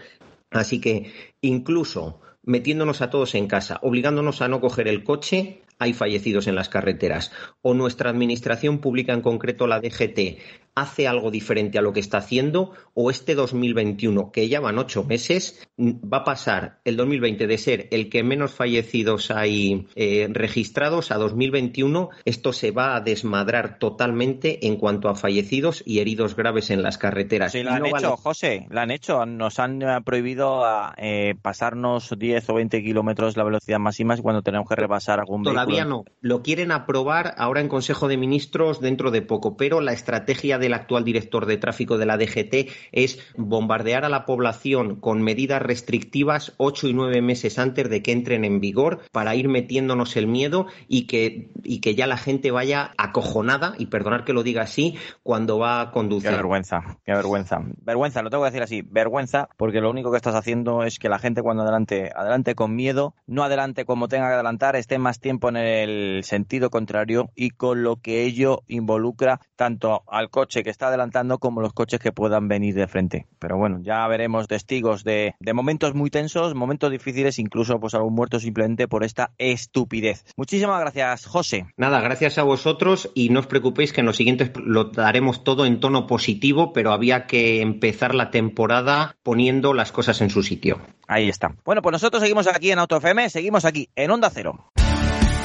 Así 0.50 0.80
que 0.80 1.12
incluso 1.40 2.20
metiéndonos 2.42 3.02
a 3.02 3.10
todos 3.10 3.34
en 3.34 3.46
casa, 3.46 3.78
obligándonos 3.82 4.40
a 4.40 4.48
no 4.48 4.60
coger 4.60 4.88
el 4.88 5.04
coche, 5.04 5.62
hay 5.78 5.92
fallecidos 5.92 6.46
en 6.46 6.54
las 6.54 6.68
carreteras. 6.68 7.30
O 7.60 7.74
nuestra 7.74 8.10
administración 8.10 8.78
pública, 8.78 9.12
en 9.12 9.20
concreto 9.20 9.66
la 9.66 9.80
DGT, 9.80 10.38
hace 10.74 11.08
algo 11.08 11.30
diferente 11.30 11.78
a 11.78 11.82
lo 11.82 11.92
que 11.92 12.00
está 12.00 12.18
haciendo, 12.18 12.72
o 12.94 13.10
este 13.10 13.34
2021, 13.34 14.32
que 14.32 14.48
ya 14.48 14.60
van 14.60 14.78
ocho 14.78 15.04
meses, 15.04 15.66
va 15.78 16.18
a 16.18 16.24
pasar 16.24 16.80
el 16.84 16.96
2020 16.96 17.46
de 17.46 17.58
ser 17.58 17.88
el 17.90 18.08
que 18.08 18.22
menos 18.22 18.52
fallecidos 18.52 19.30
hay 19.30 19.86
eh, 19.94 20.28
registrados 20.30 21.10
a 21.10 21.16
2021. 21.16 22.10
Esto 22.24 22.52
se 22.52 22.70
va 22.70 22.96
a 22.96 23.00
desmadrar 23.00 23.78
totalmente 23.78 24.66
en 24.66 24.76
cuanto 24.76 25.08
a 25.08 25.14
fallecidos 25.14 25.82
y 25.86 26.00
heridos 26.00 26.36
graves 26.36 26.70
en 26.70 26.82
las 26.82 26.98
carreteras. 26.98 27.52
Sí, 27.52 27.62
lo 27.62 27.70
han 27.70 27.86
hecho, 27.86 28.16
José, 28.16 28.66
lo 28.70 28.80
han 28.80 28.90
hecho. 28.90 29.26
Nos 29.26 29.58
han 29.58 29.82
eh, 29.82 30.00
prohibido 30.04 30.64
eh, 30.96 31.34
pasarnos 31.40 32.14
10 32.16 32.50
o 32.50 32.54
20 32.54 32.82
kilómetros 32.82 33.36
la 33.36 33.44
velocidad 33.44 33.78
máxima 33.78 34.16
cuando 34.16 34.42
tenemos 34.42 34.68
que 34.68 34.76
repasar 34.76 35.20
algún 35.20 35.42
vehículo 35.42 35.62
todavía 35.62 35.84
no. 35.84 36.04
Lo 36.20 36.42
quieren 36.42 36.72
aprobar 36.72 37.34
ahora 37.38 37.60
en 37.60 37.68
Consejo 37.68 38.08
de 38.08 38.16
Ministros 38.16 38.80
dentro 38.80 39.10
de 39.10 39.22
poco, 39.22 39.56
pero 39.56 39.80
la 39.80 39.92
estrategia 39.92 40.57
del 40.58 40.74
actual 40.74 41.04
director 41.04 41.46
de 41.46 41.56
tráfico 41.56 41.98
de 41.98 42.06
la 42.06 42.16
DGT 42.16 42.70
es 42.92 43.18
bombardear 43.36 44.04
a 44.04 44.08
la 44.08 44.26
población 44.26 44.96
con 44.96 45.22
medidas 45.22 45.62
restrictivas 45.62 46.54
ocho 46.56 46.88
y 46.88 46.94
nueve 46.94 47.22
meses 47.22 47.58
antes 47.58 47.88
de 47.88 48.02
que 48.02 48.12
entren 48.12 48.44
en 48.44 48.60
vigor 48.60 49.00
para 49.12 49.34
ir 49.34 49.48
metiéndonos 49.48 50.16
el 50.16 50.26
miedo 50.26 50.66
y 50.88 51.06
que, 51.06 51.50
y 51.62 51.80
que 51.80 51.94
ya 51.94 52.06
la 52.06 52.16
gente 52.16 52.50
vaya 52.50 52.92
acojonada, 52.96 53.74
y 53.78 53.86
perdonar 53.86 54.24
que 54.24 54.32
lo 54.32 54.42
diga 54.42 54.62
así, 54.62 54.96
cuando 55.22 55.58
va 55.58 55.80
a 55.80 55.90
conducir. 55.90 56.30
Qué 56.30 56.36
vergüenza, 56.36 56.98
qué 57.04 57.12
vergüenza. 57.12 57.60
Vergüenza, 57.82 58.22
lo 58.22 58.30
tengo 58.30 58.44
que 58.44 58.50
decir 58.50 58.62
así, 58.62 58.82
vergüenza, 58.82 59.48
porque 59.56 59.80
lo 59.80 59.90
único 59.90 60.10
que 60.10 60.16
estás 60.16 60.34
haciendo 60.34 60.82
es 60.82 60.98
que 60.98 61.08
la 61.08 61.18
gente 61.18 61.42
cuando 61.42 61.62
adelante, 61.62 62.10
adelante 62.14 62.54
con 62.54 62.74
miedo, 62.74 63.14
no 63.26 63.42
adelante 63.42 63.84
como 63.84 64.08
tenga 64.08 64.28
que 64.28 64.34
adelantar, 64.34 64.76
esté 64.76 64.98
más 64.98 65.20
tiempo 65.20 65.48
en 65.48 65.56
el 65.56 66.24
sentido 66.24 66.70
contrario 66.70 67.30
y 67.34 67.50
con 67.50 67.82
lo 67.82 67.96
que 67.96 68.24
ello 68.24 68.62
involucra 68.66 69.40
tanto 69.56 70.02
al 70.08 70.30
coche 70.30 70.47
que 70.48 70.70
está 70.70 70.88
adelantando 70.88 71.38
como 71.38 71.60
los 71.60 71.72
coches 71.72 72.00
que 72.00 72.12
puedan 72.12 72.48
venir 72.48 72.74
de 72.74 72.88
frente. 72.88 73.26
Pero 73.38 73.56
bueno, 73.56 73.80
ya 73.82 74.06
veremos 74.08 74.48
testigos 74.48 75.04
de, 75.04 75.34
de 75.38 75.52
momentos 75.52 75.94
muy 75.94 76.10
tensos, 76.10 76.54
momentos 76.54 76.90
difíciles, 76.90 77.38
incluso 77.38 77.78
pues 77.78 77.94
algún 77.94 78.14
muerto 78.14 78.40
simplemente 78.40 78.88
por 78.88 79.04
esta 79.04 79.30
estupidez. 79.38 80.24
Muchísimas 80.36 80.80
gracias, 80.80 81.26
José. 81.26 81.66
Nada, 81.76 82.00
gracias 82.00 82.38
a 82.38 82.42
vosotros 82.42 83.10
y 83.14 83.28
no 83.28 83.40
os 83.40 83.46
preocupéis 83.46 83.92
que 83.92 84.00
en 84.00 84.06
los 84.06 84.16
siguientes 84.16 84.50
lo 84.56 84.84
daremos 84.84 85.44
todo 85.44 85.66
en 85.66 85.80
tono 85.80 86.06
positivo, 86.06 86.72
pero 86.72 86.92
había 86.92 87.26
que 87.26 87.60
empezar 87.60 88.14
la 88.14 88.30
temporada 88.30 89.16
poniendo 89.22 89.74
las 89.74 89.92
cosas 89.92 90.20
en 90.20 90.30
su 90.30 90.42
sitio. 90.42 90.80
Ahí 91.06 91.28
está. 91.28 91.54
Bueno, 91.64 91.82
pues 91.82 91.92
nosotros 91.92 92.22
seguimos 92.22 92.46
aquí 92.46 92.70
en 92.70 92.78
Auto 92.78 92.96
FM, 92.96 93.30
seguimos 93.30 93.64
aquí 93.64 93.88
en 93.96 94.10
Onda 94.10 94.30
Cero. 94.30 94.72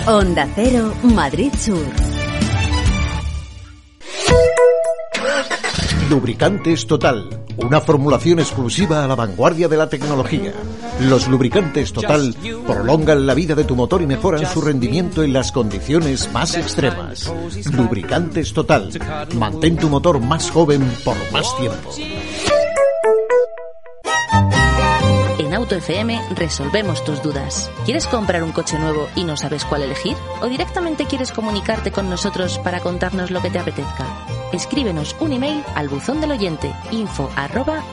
Onda 0.06 0.47
Cero, 0.56 0.93
Madrid 1.04 1.54
Sur. 1.58 2.12
Lubricantes 6.14 6.86
Total, 6.86 7.28
una 7.57 7.82
formulación 7.82 8.38
exclusiva 8.38 9.03
a 9.03 9.07
la 9.07 9.16
vanguardia 9.16 9.68
de 9.68 9.78
la 9.78 9.89
tecnología. 9.89 10.53
Los 10.99 11.28
lubricantes 11.28 11.91
Total 11.91 12.36
prolongan 12.68 13.26
la 13.26 13.34
vida 13.34 13.55
de 13.55 13.64
tu 13.64 13.76
motor 13.76 14.03
y 14.03 14.05
mejoran 14.05 14.45
su 14.45 14.61
rendimiento 14.61 15.24
en 15.24 15.34
las 15.34 15.51
condiciones 15.51 16.32
más 16.32 16.55
extremas. 16.55 17.34
Lubricantes 17.72 18.53
Total, 18.53 18.91
mantén 19.36 19.76
tu 19.76 19.89
motor 19.89 20.20
más 20.20 20.51
joven 20.51 20.88
por 21.03 21.16
más 21.32 21.57
tiempo. 21.57 21.89
En 25.39 25.53
Auto 25.55 25.74
FM 25.74 26.22
resolvemos 26.36 27.03
tus 27.03 27.24
dudas. 27.24 27.72
¿Quieres 27.86 28.05
comprar 28.05 28.43
un 28.43 28.51
coche 28.51 28.78
nuevo 28.78 29.07
y 29.16 29.24
no 29.24 29.36
sabes 29.36 29.66
cuál 29.66 29.82
elegir? 29.82 30.16
¿O 30.43 30.45
directamente 30.45 31.07
quieres 31.07 31.32
comunicarte 31.32 31.91
con 31.91 32.07
nosotros 32.07 32.59
para 32.59 32.82
contarnos 32.82 33.32
lo 33.32 33.41
que 33.41 33.49
te 33.49 33.57
apetezca? 33.57 34.05
Escríbenos 34.54 35.16
un 35.20 35.34
email 35.34 35.64
al 35.74 35.89
buzón 35.89 36.22
del 36.22 36.32
oyente 36.32 36.72
info 36.91 37.30
arroba. 37.36 37.84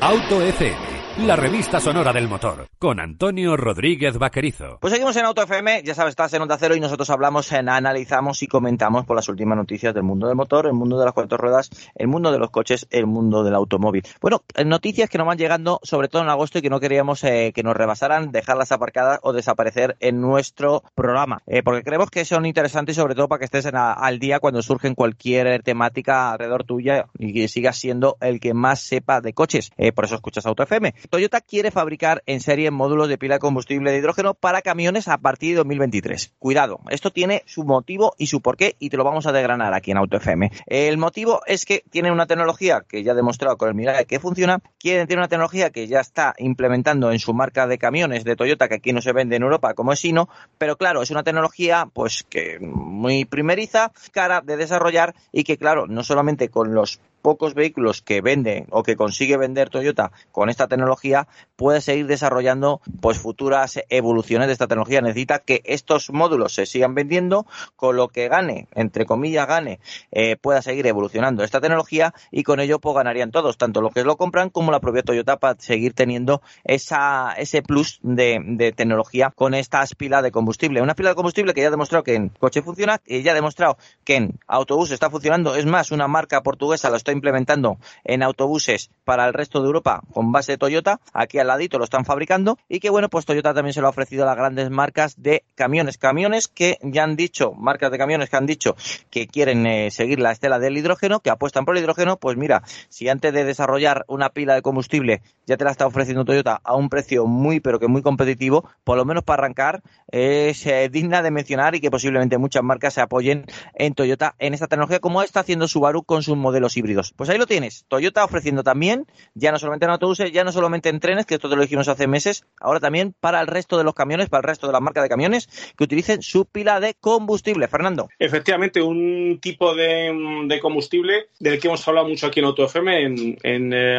Auto 0.00 0.40
FM, 0.42 0.87
la 1.26 1.36
revista 1.36 1.80
sonora 1.80 2.12
del 2.12 2.28
motor, 2.28 2.68
con 2.78 3.00
Antonio 3.00 3.56
Rodríguez 3.56 4.18
Vaquerizo. 4.18 4.78
Pues 4.80 4.92
seguimos 4.92 5.16
en 5.16 5.24
Auto 5.24 5.42
FM, 5.42 5.82
ya 5.82 5.94
sabes, 5.94 6.12
estás 6.12 6.32
en 6.34 6.42
Onda 6.42 6.56
Cero 6.58 6.76
y 6.76 6.80
nosotros 6.80 7.10
hablamos, 7.10 7.50
en, 7.52 7.68
analizamos 7.68 8.42
y 8.42 8.46
comentamos 8.46 9.04
por 9.04 9.16
las 9.16 9.28
últimas 9.28 9.58
noticias 9.58 9.92
del 9.94 10.04
mundo 10.04 10.28
del 10.28 10.36
motor, 10.36 10.66
el 10.66 10.74
mundo 10.74 10.98
de 10.98 11.04
las 11.04 11.14
cuatro 11.14 11.36
ruedas, 11.36 11.70
el 11.94 12.08
mundo 12.08 12.30
de 12.30 12.38
los 12.38 12.50
coches, 12.50 12.86
el 12.90 13.06
mundo 13.06 13.42
del 13.42 13.54
automóvil. 13.54 14.04
Bueno, 14.20 14.42
eh, 14.54 14.64
noticias 14.64 15.10
que 15.10 15.18
nos 15.18 15.26
van 15.26 15.38
llegando, 15.38 15.80
sobre 15.82 16.08
todo 16.08 16.22
en 16.22 16.28
agosto, 16.28 16.58
y 16.58 16.62
que 16.62 16.70
no 16.70 16.80
queríamos 16.80 17.24
eh, 17.24 17.52
que 17.54 17.62
nos 17.62 17.76
rebasaran, 17.76 18.30
dejarlas 18.30 18.72
aparcadas 18.72 19.18
o 19.22 19.32
desaparecer 19.32 19.96
en 20.00 20.20
nuestro 20.20 20.82
programa, 20.94 21.42
eh, 21.46 21.62
porque 21.62 21.82
creemos 21.82 22.10
que 22.10 22.24
son 22.24 22.46
interesantes 22.46 22.96
sobre 22.96 23.14
todo 23.14 23.28
para 23.28 23.40
que 23.40 23.44
estés 23.46 23.66
en 23.66 23.76
al 23.76 24.18
día 24.18 24.40
cuando 24.40 24.62
surgen 24.62 24.94
cualquier 24.94 25.62
temática 25.62 26.32
alrededor 26.32 26.64
tuya 26.64 27.06
y 27.18 27.32
que 27.32 27.48
sigas 27.48 27.76
siendo 27.76 28.16
el 28.20 28.40
que 28.40 28.54
más 28.54 28.80
sepa 28.80 29.20
de 29.20 29.32
coches. 29.32 29.70
Eh, 29.76 29.92
por 29.92 30.04
eso 30.04 30.14
escuchas 30.14 30.46
Auto 30.46 30.62
FM. 30.62 30.94
Toyota 31.08 31.40
quiere 31.40 31.70
fabricar 31.70 32.22
en 32.26 32.40
serie 32.40 32.70
módulos 32.70 33.08
de 33.08 33.18
pila 33.18 33.36
de 33.36 33.40
combustible 33.40 33.90
de 33.90 33.98
hidrógeno 33.98 34.34
para 34.34 34.62
camiones 34.62 35.08
a 35.08 35.18
partir 35.18 35.50
de 35.50 35.56
2023. 35.56 36.34
Cuidado, 36.38 36.80
esto 36.90 37.10
tiene 37.10 37.42
su 37.46 37.64
motivo 37.64 38.14
y 38.18 38.26
su 38.26 38.40
porqué 38.40 38.76
y 38.78 38.90
te 38.90 38.96
lo 38.96 39.04
vamos 39.04 39.26
a 39.26 39.32
desgranar 39.32 39.74
aquí 39.74 39.90
en 39.90 39.96
Auto 39.96 40.18
FM. 40.18 40.50
El 40.66 40.98
motivo 40.98 41.40
es 41.46 41.64
que 41.64 41.82
tienen 41.90 42.12
una 42.12 42.26
tecnología 42.26 42.84
que 42.86 43.02
ya 43.02 43.12
ha 43.12 43.14
demostrado 43.14 43.56
con 43.56 43.68
el 43.68 43.74
Mirai 43.74 44.04
que 44.04 44.20
funciona, 44.20 44.60
quieren 44.78 45.06
tener 45.06 45.20
una 45.20 45.28
tecnología 45.28 45.70
que 45.70 45.86
ya 45.86 46.00
está 46.00 46.34
implementando 46.38 47.10
en 47.10 47.18
su 47.18 47.32
marca 47.32 47.66
de 47.66 47.78
camiones 47.78 48.24
de 48.24 48.36
Toyota 48.36 48.68
que 48.68 48.76
aquí 48.76 48.92
no 48.92 49.00
se 49.00 49.12
vende 49.12 49.36
en 49.36 49.42
Europa 49.42 49.74
como 49.74 49.92
es 49.92 50.00
Sino, 50.00 50.28
pero 50.58 50.76
claro, 50.76 51.02
es 51.02 51.10
una 51.10 51.22
tecnología 51.22 51.88
pues 51.92 52.24
que 52.28 52.58
muy 52.60 53.24
primeriza, 53.24 53.92
cara 54.12 54.40
de 54.40 54.56
desarrollar 54.56 55.14
y 55.32 55.44
que 55.44 55.56
claro, 55.56 55.86
no 55.86 56.04
solamente 56.04 56.50
con 56.50 56.74
los 56.74 57.00
pocos 57.22 57.54
vehículos 57.54 58.02
que 58.02 58.20
vende 58.20 58.66
o 58.70 58.82
que 58.82 58.96
consigue 58.96 59.36
vender 59.36 59.70
Toyota 59.70 60.12
con 60.32 60.48
esta 60.50 60.68
tecnología 60.68 61.28
puede 61.56 61.80
seguir 61.80 62.06
desarrollando 62.06 62.80
pues 63.00 63.18
futuras 63.18 63.80
evoluciones 63.88 64.46
de 64.46 64.52
esta 64.52 64.66
tecnología. 64.66 65.00
Necesita 65.00 65.40
que 65.40 65.62
estos 65.64 66.10
módulos 66.10 66.54
se 66.54 66.66
sigan 66.66 66.94
vendiendo, 66.94 67.46
con 67.76 67.96
lo 67.96 68.08
que 68.08 68.28
gane, 68.28 68.68
entre 68.74 69.06
comillas 69.06 69.46
gane, 69.46 69.80
eh, 70.12 70.36
pueda 70.36 70.62
seguir 70.62 70.86
evolucionando 70.86 71.42
esta 71.42 71.60
tecnología 71.60 72.14
y 72.30 72.42
con 72.42 72.60
ello 72.60 72.78
pues 72.78 72.94
ganarían 72.94 73.30
todos, 73.30 73.58
tanto 73.58 73.80
los 73.80 73.92
que 73.92 74.04
lo 74.04 74.16
compran 74.16 74.50
como 74.50 74.70
la 74.70 74.80
propia 74.80 75.02
Toyota 75.02 75.38
para 75.38 75.58
seguir 75.58 75.94
teniendo 75.94 76.42
esa, 76.64 77.32
ese 77.36 77.62
plus 77.62 77.98
de, 78.02 78.72
tecnología 78.76 79.32
con 79.34 79.54
estas 79.54 79.94
pilas 79.94 80.22
de 80.22 80.30
combustible. 80.30 80.82
Una 80.82 80.94
pila 80.94 81.10
de 81.10 81.14
combustible 81.14 81.54
que 81.54 81.62
ya 81.62 81.68
ha 81.68 81.70
demostrado 81.70 82.04
que 82.04 82.14
en 82.14 82.28
coche 82.28 82.62
funciona, 82.62 82.98
que 82.98 83.22
ya 83.22 83.32
ha 83.32 83.34
demostrado 83.34 83.78
que 84.04 84.16
en 84.16 84.38
autobús 84.46 84.90
está 84.90 85.10
funcionando. 85.10 85.54
Es 85.56 85.66
más, 85.66 85.90
una 85.90 86.08
marca 86.08 86.42
portuguesa 86.42 86.90
lo 86.90 86.96
implementando 87.12 87.78
en 88.04 88.22
autobuses 88.22 88.90
para 89.04 89.26
el 89.26 89.34
resto 89.34 89.60
de 89.60 89.66
Europa 89.66 90.02
con 90.12 90.32
base 90.32 90.52
de 90.52 90.58
Toyota. 90.58 91.00
Aquí 91.12 91.38
al 91.38 91.46
ladito 91.46 91.78
lo 91.78 91.84
están 91.84 92.04
fabricando 92.04 92.58
y 92.68 92.80
que 92.80 92.90
bueno, 92.90 93.08
pues 93.08 93.24
Toyota 93.24 93.54
también 93.54 93.72
se 93.72 93.80
lo 93.80 93.86
ha 93.86 93.90
ofrecido 93.90 94.24
a 94.24 94.26
las 94.26 94.36
grandes 94.36 94.70
marcas 94.70 95.20
de 95.22 95.44
camiones. 95.54 95.98
Camiones 95.98 96.48
que 96.48 96.78
ya 96.82 97.04
han 97.04 97.16
dicho, 97.16 97.52
marcas 97.52 97.90
de 97.90 97.98
camiones 97.98 98.30
que 98.30 98.36
han 98.36 98.46
dicho 98.46 98.76
que 99.10 99.26
quieren 99.26 99.66
eh, 99.66 99.90
seguir 99.90 100.20
la 100.20 100.32
estela 100.32 100.58
del 100.58 100.76
hidrógeno, 100.76 101.20
que 101.20 101.30
apuestan 101.30 101.64
por 101.64 101.76
el 101.76 101.82
hidrógeno, 101.82 102.16
pues 102.16 102.36
mira, 102.36 102.62
si 102.88 103.08
antes 103.08 103.32
de 103.32 103.44
desarrollar 103.44 104.04
una 104.08 104.30
pila 104.30 104.54
de 104.54 104.62
combustible 104.62 105.22
ya 105.46 105.56
te 105.56 105.64
la 105.64 105.70
está 105.70 105.86
ofreciendo 105.86 106.24
Toyota 106.26 106.60
a 106.62 106.76
un 106.76 106.90
precio 106.90 107.26
muy 107.26 107.60
pero 107.60 107.78
que 107.78 107.88
muy 107.88 108.02
competitivo, 108.02 108.68
por 108.84 108.96
lo 108.98 109.04
menos 109.04 109.24
para 109.24 109.42
arrancar 109.42 109.82
es 110.08 110.66
eh, 110.66 110.88
digna 110.90 111.22
de 111.22 111.30
mencionar 111.30 111.74
y 111.74 111.80
que 111.80 111.90
posiblemente 111.90 112.38
muchas 112.38 112.62
marcas 112.62 112.94
se 112.94 113.00
apoyen 113.00 113.46
en 113.74 113.94
Toyota 113.94 114.34
en 114.38 114.54
esta 114.54 114.66
tecnología 114.66 115.00
como 115.00 115.22
está 115.22 115.40
haciendo 115.40 115.68
Subaru 115.68 116.02
con 116.02 116.22
sus 116.22 116.36
modelos 116.36 116.76
híbridos. 116.76 116.97
Pues 117.16 117.30
ahí 117.30 117.38
lo 117.38 117.46
tienes, 117.46 117.84
Toyota 117.88 118.24
ofreciendo 118.24 118.62
también, 118.62 119.06
ya 119.34 119.52
no 119.52 119.58
solamente 119.58 119.86
en 119.86 119.92
autobuses, 119.92 120.32
ya 120.32 120.44
no 120.44 120.52
solamente 120.52 120.88
en 120.88 121.00
trenes, 121.00 121.26
que 121.26 121.34
esto 121.34 121.48
te 121.48 121.56
lo 121.56 121.62
dijimos 121.62 121.88
hace 121.88 122.06
meses, 122.06 122.44
ahora 122.60 122.80
también 122.80 123.14
para 123.18 123.40
el 123.40 123.46
resto 123.46 123.78
de 123.78 123.84
los 123.84 123.94
camiones, 123.94 124.28
para 124.28 124.40
el 124.40 124.48
resto 124.48 124.66
de 124.66 124.72
las 124.72 124.82
marcas 124.82 125.02
de 125.02 125.08
camiones 125.08 125.48
que 125.76 125.84
utilicen 125.84 126.22
su 126.22 126.44
pila 126.46 126.80
de 126.80 126.94
combustible. 126.94 127.68
Fernando. 127.68 128.08
Efectivamente, 128.18 128.80
un 128.82 129.38
tipo 129.40 129.74
de, 129.74 130.58
combustible 130.60 131.28
del 131.38 131.60
que 131.60 131.68
hemos 131.68 131.86
hablado 131.86 132.08
mucho 132.08 132.26
aquí 132.26 132.40
en 132.40 132.46
AutoFM. 132.46 133.02
En, 133.02 133.38
en 133.42 133.72
eh, 133.72 133.98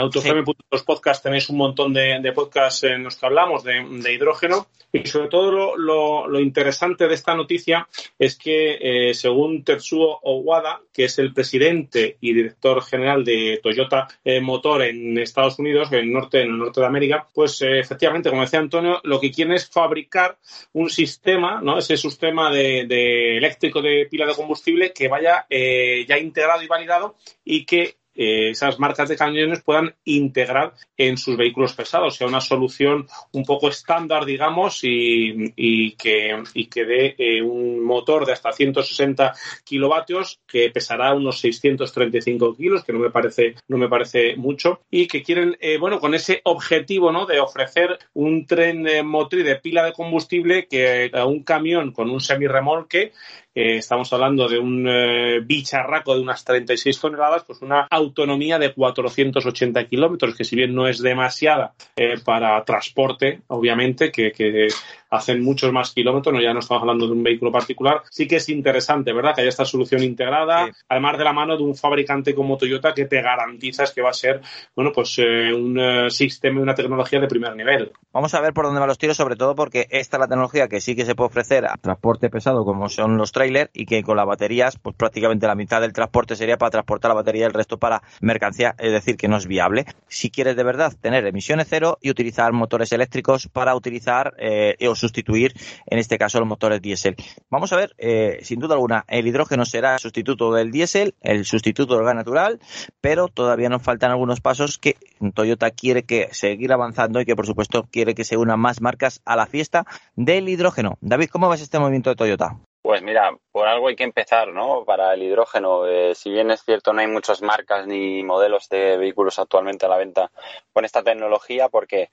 los 0.71 0.83
podcasts, 0.83 1.23
tenéis 1.23 1.49
un 1.49 1.57
montón 1.57 1.93
de, 1.93 2.31
podcasts 2.33 2.83
en 2.83 3.03
los 3.03 3.15
que 3.17 3.25
hablamos 3.25 3.63
de, 3.63 4.13
hidrógeno. 4.13 4.67
Y 4.91 5.05
sobre 5.05 5.27
todo 5.27 5.77
lo, 5.77 6.39
interesante 6.39 7.07
de 7.07 7.13
esta 7.13 7.35
noticia 7.35 7.87
es 8.17 8.35
que, 8.35 9.09
eh, 9.09 9.13
según 9.13 9.63
Tetsuo 9.63 10.19
Owada, 10.23 10.81
que 10.93 11.05
es 11.05 11.19
el 11.19 11.33
presidente 11.33 12.17
y 12.21 12.33
director 12.33 12.81
general 12.89 13.23
de 13.23 13.59
Toyota 13.61 14.07
eh, 14.23 14.41
Motor 14.41 14.83
en 14.83 15.17
Estados 15.17 15.59
Unidos, 15.59 15.91
en 15.91 15.99
el 15.99 16.11
norte, 16.11 16.41
en 16.41 16.49
el 16.49 16.57
norte 16.57 16.81
de 16.81 16.87
América, 16.87 17.27
pues 17.33 17.61
eh, 17.61 17.79
efectivamente, 17.79 18.29
como 18.29 18.41
decía 18.41 18.59
Antonio, 18.59 18.99
lo 19.03 19.19
que 19.19 19.31
quieren 19.31 19.53
es 19.53 19.69
fabricar 19.69 20.37
un 20.73 20.89
sistema, 20.89 21.61
¿no? 21.61 21.77
Ese 21.77 21.95
sistema 21.95 22.51
de, 22.51 22.85
de 22.87 23.37
eléctrico 23.37 23.81
de 23.81 24.07
pila 24.09 24.25
de 24.25 24.35
combustible 24.35 24.91
que 24.91 25.07
vaya 25.07 25.45
eh, 25.49 26.05
ya 26.07 26.17
integrado 26.17 26.61
y 26.61 26.67
validado 26.67 27.15
y 27.45 27.65
que 27.65 27.98
eh, 28.21 28.49
esas 28.49 28.77
marcas 28.79 29.07
de 29.07 29.15
camiones 29.15 29.63
puedan 29.63 29.95
integrar 30.03 30.73
en 30.97 31.17
sus 31.17 31.37
vehículos 31.37 31.71
pesados, 31.71 32.17
sea 32.17 32.27
una 32.27 32.41
solución 32.41 33.07
un 33.31 33.45
poco 33.45 33.69
estándar, 33.69 34.25
digamos, 34.25 34.83
y, 34.83 35.53
y 35.55 35.93
que, 35.93 36.43
y 36.53 36.65
que 36.65 36.83
dé 36.83 37.15
eh, 37.17 37.41
un 37.41 37.81
motor 37.81 38.25
de 38.25 38.33
hasta 38.33 38.51
160 38.51 39.33
kilovatios 39.63 40.41
que 40.45 40.69
pesará 40.69 41.13
unos 41.13 41.39
635 41.39 42.57
kilos, 42.57 42.83
que 42.83 42.91
no 42.91 42.99
me 42.99 43.09
parece, 43.09 43.55
no 43.69 43.77
me 43.77 43.87
parece 43.87 44.35
mucho, 44.35 44.81
y 44.91 45.07
que 45.07 45.23
quieren, 45.23 45.55
eh, 45.61 45.77
bueno, 45.77 46.01
con 46.01 46.13
ese 46.13 46.41
objetivo, 46.43 47.13
¿no? 47.13 47.25
De 47.25 47.39
ofrecer 47.39 47.99
un 48.13 48.45
tren 48.45 48.85
motriz 49.07 49.45
de 49.45 49.55
pila 49.55 49.85
de 49.85 49.93
combustible 49.93 50.67
que 50.67 51.09
a 51.13 51.25
un 51.25 51.43
camión 51.43 51.93
con 51.93 52.09
un 52.09 52.19
semirremolque 52.19 53.13
eh, 53.55 53.77
estamos 53.77 54.13
hablando 54.13 54.47
de 54.47 54.59
un 54.59 54.87
eh, 54.87 55.39
bicharraco 55.43 56.13
de 56.15 56.21
unas 56.21 56.45
36 56.45 56.99
toneladas, 56.99 57.43
pues 57.45 57.61
una 57.61 57.87
autonomía 57.89 58.59
de 58.59 58.73
480 58.73 59.85
kilómetros, 59.85 60.35
que 60.35 60.43
si 60.43 60.55
bien 60.55 60.75
no 60.75 60.87
es 60.87 60.99
demasiada 60.99 61.73
eh, 61.95 62.15
para 62.23 62.63
transporte, 62.63 63.41
obviamente, 63.47 64.11
que, 64.11 64.31
que 64.31 64.67
hacen 65.09 65.43
muchos 65.43 65.71
más 65.71 65.91
kilómetros, 65.91 66.33
no, 66.33 66.41
ya 66.41 66.53
no 66.53 66.59
estamos 66.59 66.81
hablando 66.81 67.07
de 67.07 67.13
un 67.13 67.23
vehículo 67.23 67.51
particular, 67.51 68.01
sí 68.09 68.27
que 68.27 68.37
es 68.37 68.49
interesante, 68.49 69.13
¿verdad? 69.13 69.33
Que 69.35 69.41
haya 69.41 69.49
esta 69.49 69.65
solución 69.65 70.03
integrada, 70.03 70.69
además 70.87 71.17
de 71.17 71.23
la 71.23 71.33
mano 71.33 71.57
de 71.57 71.63
un 71.63 71.75
fabricante 71.75 72.35
como 72.35 72.57
Toyota 72.57 72.93
que 72.93 73.05
te 73.05 73.21
garantizas 73.21 73.91
que 73.91 74.01
va 74.01 74.09
a 74.11 74.13
ser, 74.13 74.41
bueno, 74.75 74.91
pues 74.93 75.17
eh, 75.19 75.53
un 75.53 75.79
eh, 75.79 76.09
sistema 76.09 76.59
y 76.59 76.63
una 76.63 76.75
tecnología 76.75 77.19
de 77.19 77.27
primer 77.27 77.55
nivel. 77.55 77.91
Vamos 78.11 78.33
a 78.33 78.41
ver 78.41 78.53
por 78.53 78.65
dónde 78.65 78.79
van 78.79 78.89
los 78.89 78.97
tiros, 78.97 79.17
sobre 79.17 79.35
todo 79.35 79.55
porque 79.55 79.87
esta 79.89 80.17
es 80.17 80.21
la 80.21 80.27
tecnología 80.27 80.67
que 80.67 80.81
sí 80.81 80.95
que 80.95 81.05
se 81.05 81.15
puede 81.15 81.27
ofrecer 81.27 81.65
a 81.65 81.75
transporte 81.77 82.29
pesado 82.29 82.65
como 82.65 82.89
son 82.89 83.17
los 83.17 83.31
trailers 83.31 83.69
y 83.73 83.85
que 83.85 84.03
con 84.03 84.17
las 84.17 84.25
baterías, 84.25 84.77
pues 84.77 84.95
prácticamente 84.95 85.47
la 85.47 85.55
mitad 85.55 85.81
del 85.81 85.93
transporte 85.93 86.35
sería 86.35 86.57
para 86.57 86.71
transportar 86.71 87.09
la 87.09 87.15
batería 87.15 87.43
y 87.43 87.45
el 87.45 87.53
resto 87.53 87.77
para 87.77 88.01
mercancía, 88.21 88.75
es 88.77 88.91
decir, 88.91 89.17
que 89.17 89.27
no 89.27 89.37
es 89.37 89.47
viable. 89.47 89.85
Si 90.07 90.29
quieres 90.29 90.55
de 90.55 90.63
verdad 90.63 90.93
tener 90.99 91.25
emisiones 91.25 91.67
cero 91.69 91.97
y 92.01 92.09
utilizar 92.09 92.51
motores 92.53 92.91
eléctricos 92.91 93.47
para 93.47 93.75
utilizar 93.75 94.33
eh, 94.37 94.75
sustituir, 94.99 95.53
en 95.87 95.97
este 95.97 96.17
caso, 96.17 96.39
los 96.39 96.47
motores 96.47 96.81
diésel. 96.81 97.15
Vamos 97.49 97.73
a 97.73 97.77
ver, 97.77 97.95
eh, 97.97 98.39
sin 98.43 98.59
duda 98.59 98.75
alguna, 98.75 99.05
el 99.07 99.27
hidrógeno 99.27 99.65
será 99.65 99.93
el 99.93 99.99
sustituto 99.99 100.53
del 100.53 100.71
diésel, 100.71 101.15
el 101.21 101.45
sustituto 101.45 101.95
del 101.95 102.05
gas 102.05 102.15
natural, 102.15 102.59
pero 103.01 103.27
todavía 103.27 103.69
nos 103.69 103.81
faltan 103.81 104.11
algunos 104.11 104.41
pasos 104.41 104.77
que 104.77 104.95
Toyota 105.33 105.71
quiere 105.71 106.03
que 106.03 106.29
seguir 106.31 106.71
avanzando 106.71 107.19
y 107.19 107.25
que, 107.25 107.35
por 107.35 107.45
supuesto, 107.45 107.87
quiere 107.91 108.13
que 108.13 108.23
se 108.23 108.37
unan 108.37 108.59
más 108.59 108.81
marcas 108.81 109.21
a 109.25 109.35
la 109.35 109.47
fiesta 109.47 109.85
del 110.15 110.49
hidrógeno. 110.49 110.97
David, 111.01 111.29
¿cómo 111.31 111.49
ves 111.49 111.61
este 111.61 111.79
movimiento 111.79 112.09
de 112.09 112.15
Toyota? 112.15 112.57
Pues 112.81 113.03
mira, 113.03 113.37
por 113.51 113.67
algo 113.67 113.89
hay 113.89 113.95
que 113.95 114.05
empezar, 114.05 114.53
¿no? 114.53 114.85
Para 114.85 115.13
el 115.13 115.21
hidrógeno, 115.21 115.85
eh, 115.85 116.15
si 116.15 116.31
bien 116.31 116.49
es 116.49 116.63
cierto 116.63 116.93
no 116.93 117.01
hay 117.01 117.07
muchas 117.07 117.41
marcas 117.41 117.85
ni 117.85 118.23
modelos 118.23 118.69
de 118.69 118.97
vehículos 118.97 119.37
actualmente 119.37 119.85
a 119.85 119.89
la 119.89 119.97
venta 119.97 120.31
con 120.71 120.85
esta 120.85 121.03
tecnología, 121.03 121.67
porque 121.67 122.09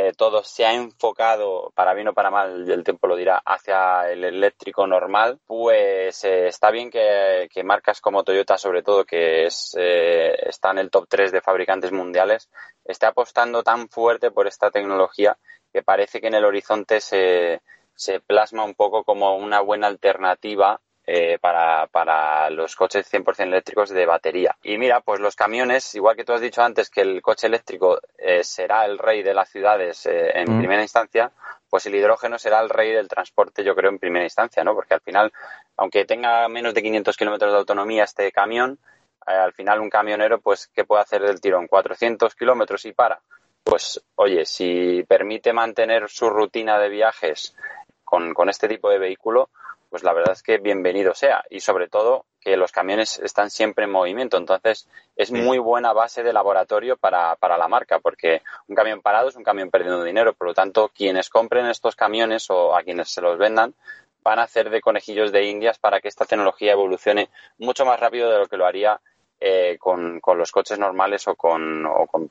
eh, 0.00 0.12
todo 0.16 0.44
se 0.44 0.64
ha 0.64 0.72
enfocado, 0.74 1.72
para 1.74 1.92
bien 1.92 2.06
o 2.06 2.14
para 2.14 2.30
mal, 2.30 2.70
el 2.70 2.84
tiempo 2.84 3.08
lo 3.08 3.16
dirá, 3.16 3.42
hacia 3.44 4.08
el 4.08 4.22
eléctrico 4.22 4.86
normal, 4.86 5.40
pues 5.44 6.22
eh, 6.22 6.46
está 6.46 6.70
bien 6.70 6.88
que, 6.88 7.48
marcas 7.64 8.00
como 8.00 8.22
Toyota, 8.22 8.56
sobre 8.58 8.84
todo, 8.84 9.04
que 9.04 9.46
es, 9.46 9.74
eh, 9.76 10.36
está 10.48 10.70
en 10.70 10.78
el 10.78 10.90
top 10.90 11.06
3 11.08 11.32
de 11.32 11.40
fabricantes 11.40 11.90
mundiales, 11.90 12.48
esté 12.84 13.06
apostando 13.06 13.64
tan 13.64 13.88
fuerte 13.88 14.30
por 14.30 14.46
esta 14.46 14.70
tecnología 14.70 15.36
que 15.72 15.82
parece 15.82 16.20
que 16.20 16.28
en 16.28 16.34
el 16.34 16.44
horizonte 16.44 17.00
se, 17.00 17.60
se 17.96 18.20
plasma 18.20 18.62
un 18.62 18.74
poco 18.74 19.02
como 19.02 19.36
una 19.36 19.60
buena 19.62 19.88
alternativa 19.88 20.80
eh, 21.10 21.38
para, 21.40 21.86
para, 21.86 22.50
los 22.50 22.76
coches 22.76 23.10
100% 23.10 23.44
eléctricos 23.44 23.88
de 23.88 24.04
batería. 24.04 24.54
Y 24.62 24.76
mira, 24.76 25.00
pues 25.00 25.20
los 25.20 25.34
camiones, 25.36 25.94
igual 25.94 26.14
que 26.14 26.22
tú 26.22 26.34
has 26.34 26.42
dicho 26.42 26.60
antes 26.62 26.90
que 26.90 27.00
el 27.00 27.22
coche 27.22 27.46
eléctrico 27.46 27.98
eh, 28.18 28.44
será 28.44 28.84
el 28.84 28.98
rey 28.98 29.22
de 29.22 29.32
las 29.32 29.48
ciudades 29.48 30.04
eh, 30.04 30.32
en 30.34 30.54
mm. 30.54 30.58
primera 30.58 30.82
instancia, 30.82 31.32
pues 31.70 31.86
el 31.86 31.94
hidrógeno 31.94 32.38
será 32.38 32.60
el 32.60 32.68
rey 32.68 32.92
del 32.92 33.08
transporte, 33.08 33.64
yo 33.64 33.74
creo, 33.74 33.88
en 33.88 33.98
primera 33.98 34.26
instancia, 34.26 34.62
¿no? 34.62 34.74
Porque 34.74 34.92
al 34.92 35.00
final, 35.00 35.32
aunque 35.78 36.04
tenga 36.04 36.46
menos 36.50 36.74
de 36.74 36.82
500 36.82 37.16
kilómetros 37.16 37.52
de 37.52 37.58
autonomía 37.58 38.04
este 38.04 38.30
camión, 38.30 38.78
al 39.24 39.54
final 39.54 39.80
un 39.80 39.88
camionero, 39.88 40.42
pues, 40.42 40.68
¿qué 40.74 40.84
puede 40.84 41.00
hacer 41.00 41.22
del 41.22 41.40
tirón? 41.40 41.68
400 41.68 42.34
kilómetros 42.34 42.84
y 42.84 42.92
para. 42.92 43.18
Pues, 43.64 43.98
oye, 44.16 44.44
si 44.44 45.02
permite 45.08 45.54
mantener 45.54 46.10
su 46.10 46.28
rutina 46.28 46.78
de 46.78 46.90
viajes 46.90 47.56
con, 48.04 48.34
con 48.34 48.50
este 48.50 48.68
tipo 48.68 48.90
de 48.90 48.98
vehículo, 48.98 49.48
pues 49.90 50.02
la 50.02 50.12
verdad 50.12 50.32
es 50.32 50.42
que 50.42 50.58
bienvenido 50.58 51.14
sea. 51.14 51.44
Y 51.50 51.60
sobre 51.60 51.88
todo 51.88 52.26
que 52.40 52.56
los 52.56 52.72
camiones 52.72 53.18
están 53.18 53.50
siempre 53.50 53.84
en 53.84 53.90
movimiento. 53.90 54.36
Entonces 54.36 54.88
es 55.16 55.30
muy 55.32 55.58
buena 55.58 55.92
base 55.92 56.22
de 56.22 56.32
laboratorio 56.32 56.96
para, 56.96 57.36
para 57.36 57.58
la 57.58 57.68
marca, 57.68 57.98
porque 57.98 58.42
un 58.68 58.76
camión 58.76 59.00
parado 59.00 59.28
es 59.28 59.36
un 59.36 59.44
camión 59.44 59.70
perdiendo 59.70 60.02
dinero. 60.04 60.34
Por 60.34 60.48
lo 60.48 60.54
tanto, 60.54 60.90
quienes 60.94 61.30
compren 61.30 61.66
estos 61.66 61.96
camiones 61.96 62.50
o 62.50 62.76
a 62.76 62.82
quienes 62.82 63.10
se 63.10 63.20
los 63.20 63.38
vendan 63.38 63.74
van 64.22 64.38
a 64.38 64.42
hacer 64.42 64.70
de 64.70 64.80
conejillos 64.80 65.32
de 65.32 65.44
indias 65.44 65.78
para 65.78 66.00
que 66.00 66.08
esta 66.08 66.26
tecnología 66.26 66.72
evolucione 66.72 67.30
mucho 67.58 67.86
más 67.86 67.98
rápido 67.98 68.30
de 68.30 68.38
lo 68.38 68.46
que 68.46 68.56
lo 68.56 68.66
haría 68.66 69.00
eh, 69.40 69.76
con, 69.78 70.20
con, 70.20 70.36
los 70.36 70.50
coches 70.50 70.78
normales 70.78 71.26
o 71.28 71.36
con, 71.36 71.86
o 71.86 72.06
con 72.06 72.30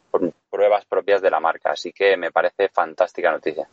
pruebas 0.49 0.85
propias 0.85 1.21
de 1.21 1.31
la 1.31 1.39
marca. 1.39 1.71
Así 1.71 1.93
que 1.93 2.17
me 2.17 2.31
parece 2.31 2.69
fantástica 2.69 3.31
noticia. 3.31 3.67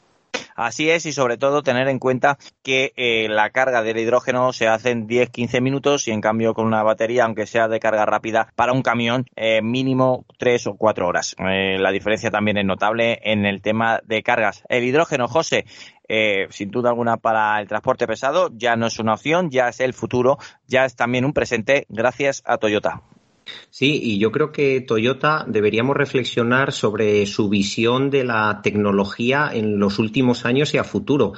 Así 0.54 0.88
es, 0.88 1.04
y 1.06 1.12
sobre 1.12 1.36
todo 1.36 1.62
tener 1.62 1.88
en 1.88 1.98
cuenta 1.98 2.38
que 2.62 2.92
eh, 2.96 3.28
la 3.28 3.50
carga 3.50 3.82
del 3.82 3.98
hidrógeno 3.98 4.52
se 4.52 4.68
hace 4.68 4.90
en 4.90 5.08
10-15 5.08 5.60
minutos 5.60 6.06
y 6.06 6.12
en 6.12 6.20
cambio 6.20 6.54
con 6.54 6.66
una 6.66 6.82
batería, 6.82 7.24
aunque 7.24 7.46
sea 7.46 7.66
de 7.66 7.80
carga 7.80 8.06
rápida, 8.06 8.52
para 8.54 8.72
un 8.72 8.82
camión 8.82 9.26
eh, 9.34 9.62
mínimo 9.62 10.24
3 10.38 10.68
o 10.68 10.74
4 10.76 11.08
horas. 11.08 11.34
Eh, 11.38 11.76
la 11.78 11.90
diferencia 11.90 12.30
también 12.30 12.56
es 12.58 12.64
notable 12.64 13.18
en 13.24 13.44
el 13.46 13.62
tema 13.62 14.00
de 14.04 14.22
cargas. 14.22 14.62
El 14.68 14.84
hidrógeno, 14.84 15.26
José, 15.26 15.64
sin 16.50 16.70
duda 16.70 16.90
alguna 16.90 17.16
para 17.16 17.58
el 17.60 17.66
transporte 17.66 18.06
pesado 18.06 18.50
ya 18.52 18.76
no 18.76 18.86
es 18.86 18.98
una 18.98 19.14
opción, 19.14 19.50
ya 19.50 19.68
es 19.68 19.80
el 19.80 19.94
futuro, 19.94 20.38
ya 20.66 20.84
es 20.84 20.94
también 20.94 21.24
un 21.24 21.32
presente 21.32 21.86
gracias 21.88 22.42
a 22.44 22.58
Toyota. 22.58 23.02
Sí, 23.70 24.00
y 24.02 24.18
yo 24.18 24.32
creo 24.32 24.52
que 24.52 24.80
Toyota 24.80 25.44
deberíamos 25.48 25.96
reflexionar 25.96 26.72
sobre 26.72 27.26
su 27.26 27.48
visión 27.48 28.10
de 28.10 28.24
la 28.24 28.60
tecnología 28.62 29.50
en 29.52 29.78
los 29.78 29.98
últimos 29.98 30.44
años 30.44 30.74
y 30.74 30.78
a 30.78 30.84
futuro. 30.84 31.32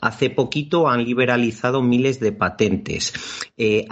Hace 0.00 0.30
poquito 0.30 0.88
han 0.88 1.04
liberalizado 1.04 1.82
miles 1.82 2.20
de 2.20 2.32
patentes. 2.32 3.12
Eh, 3.56 3.86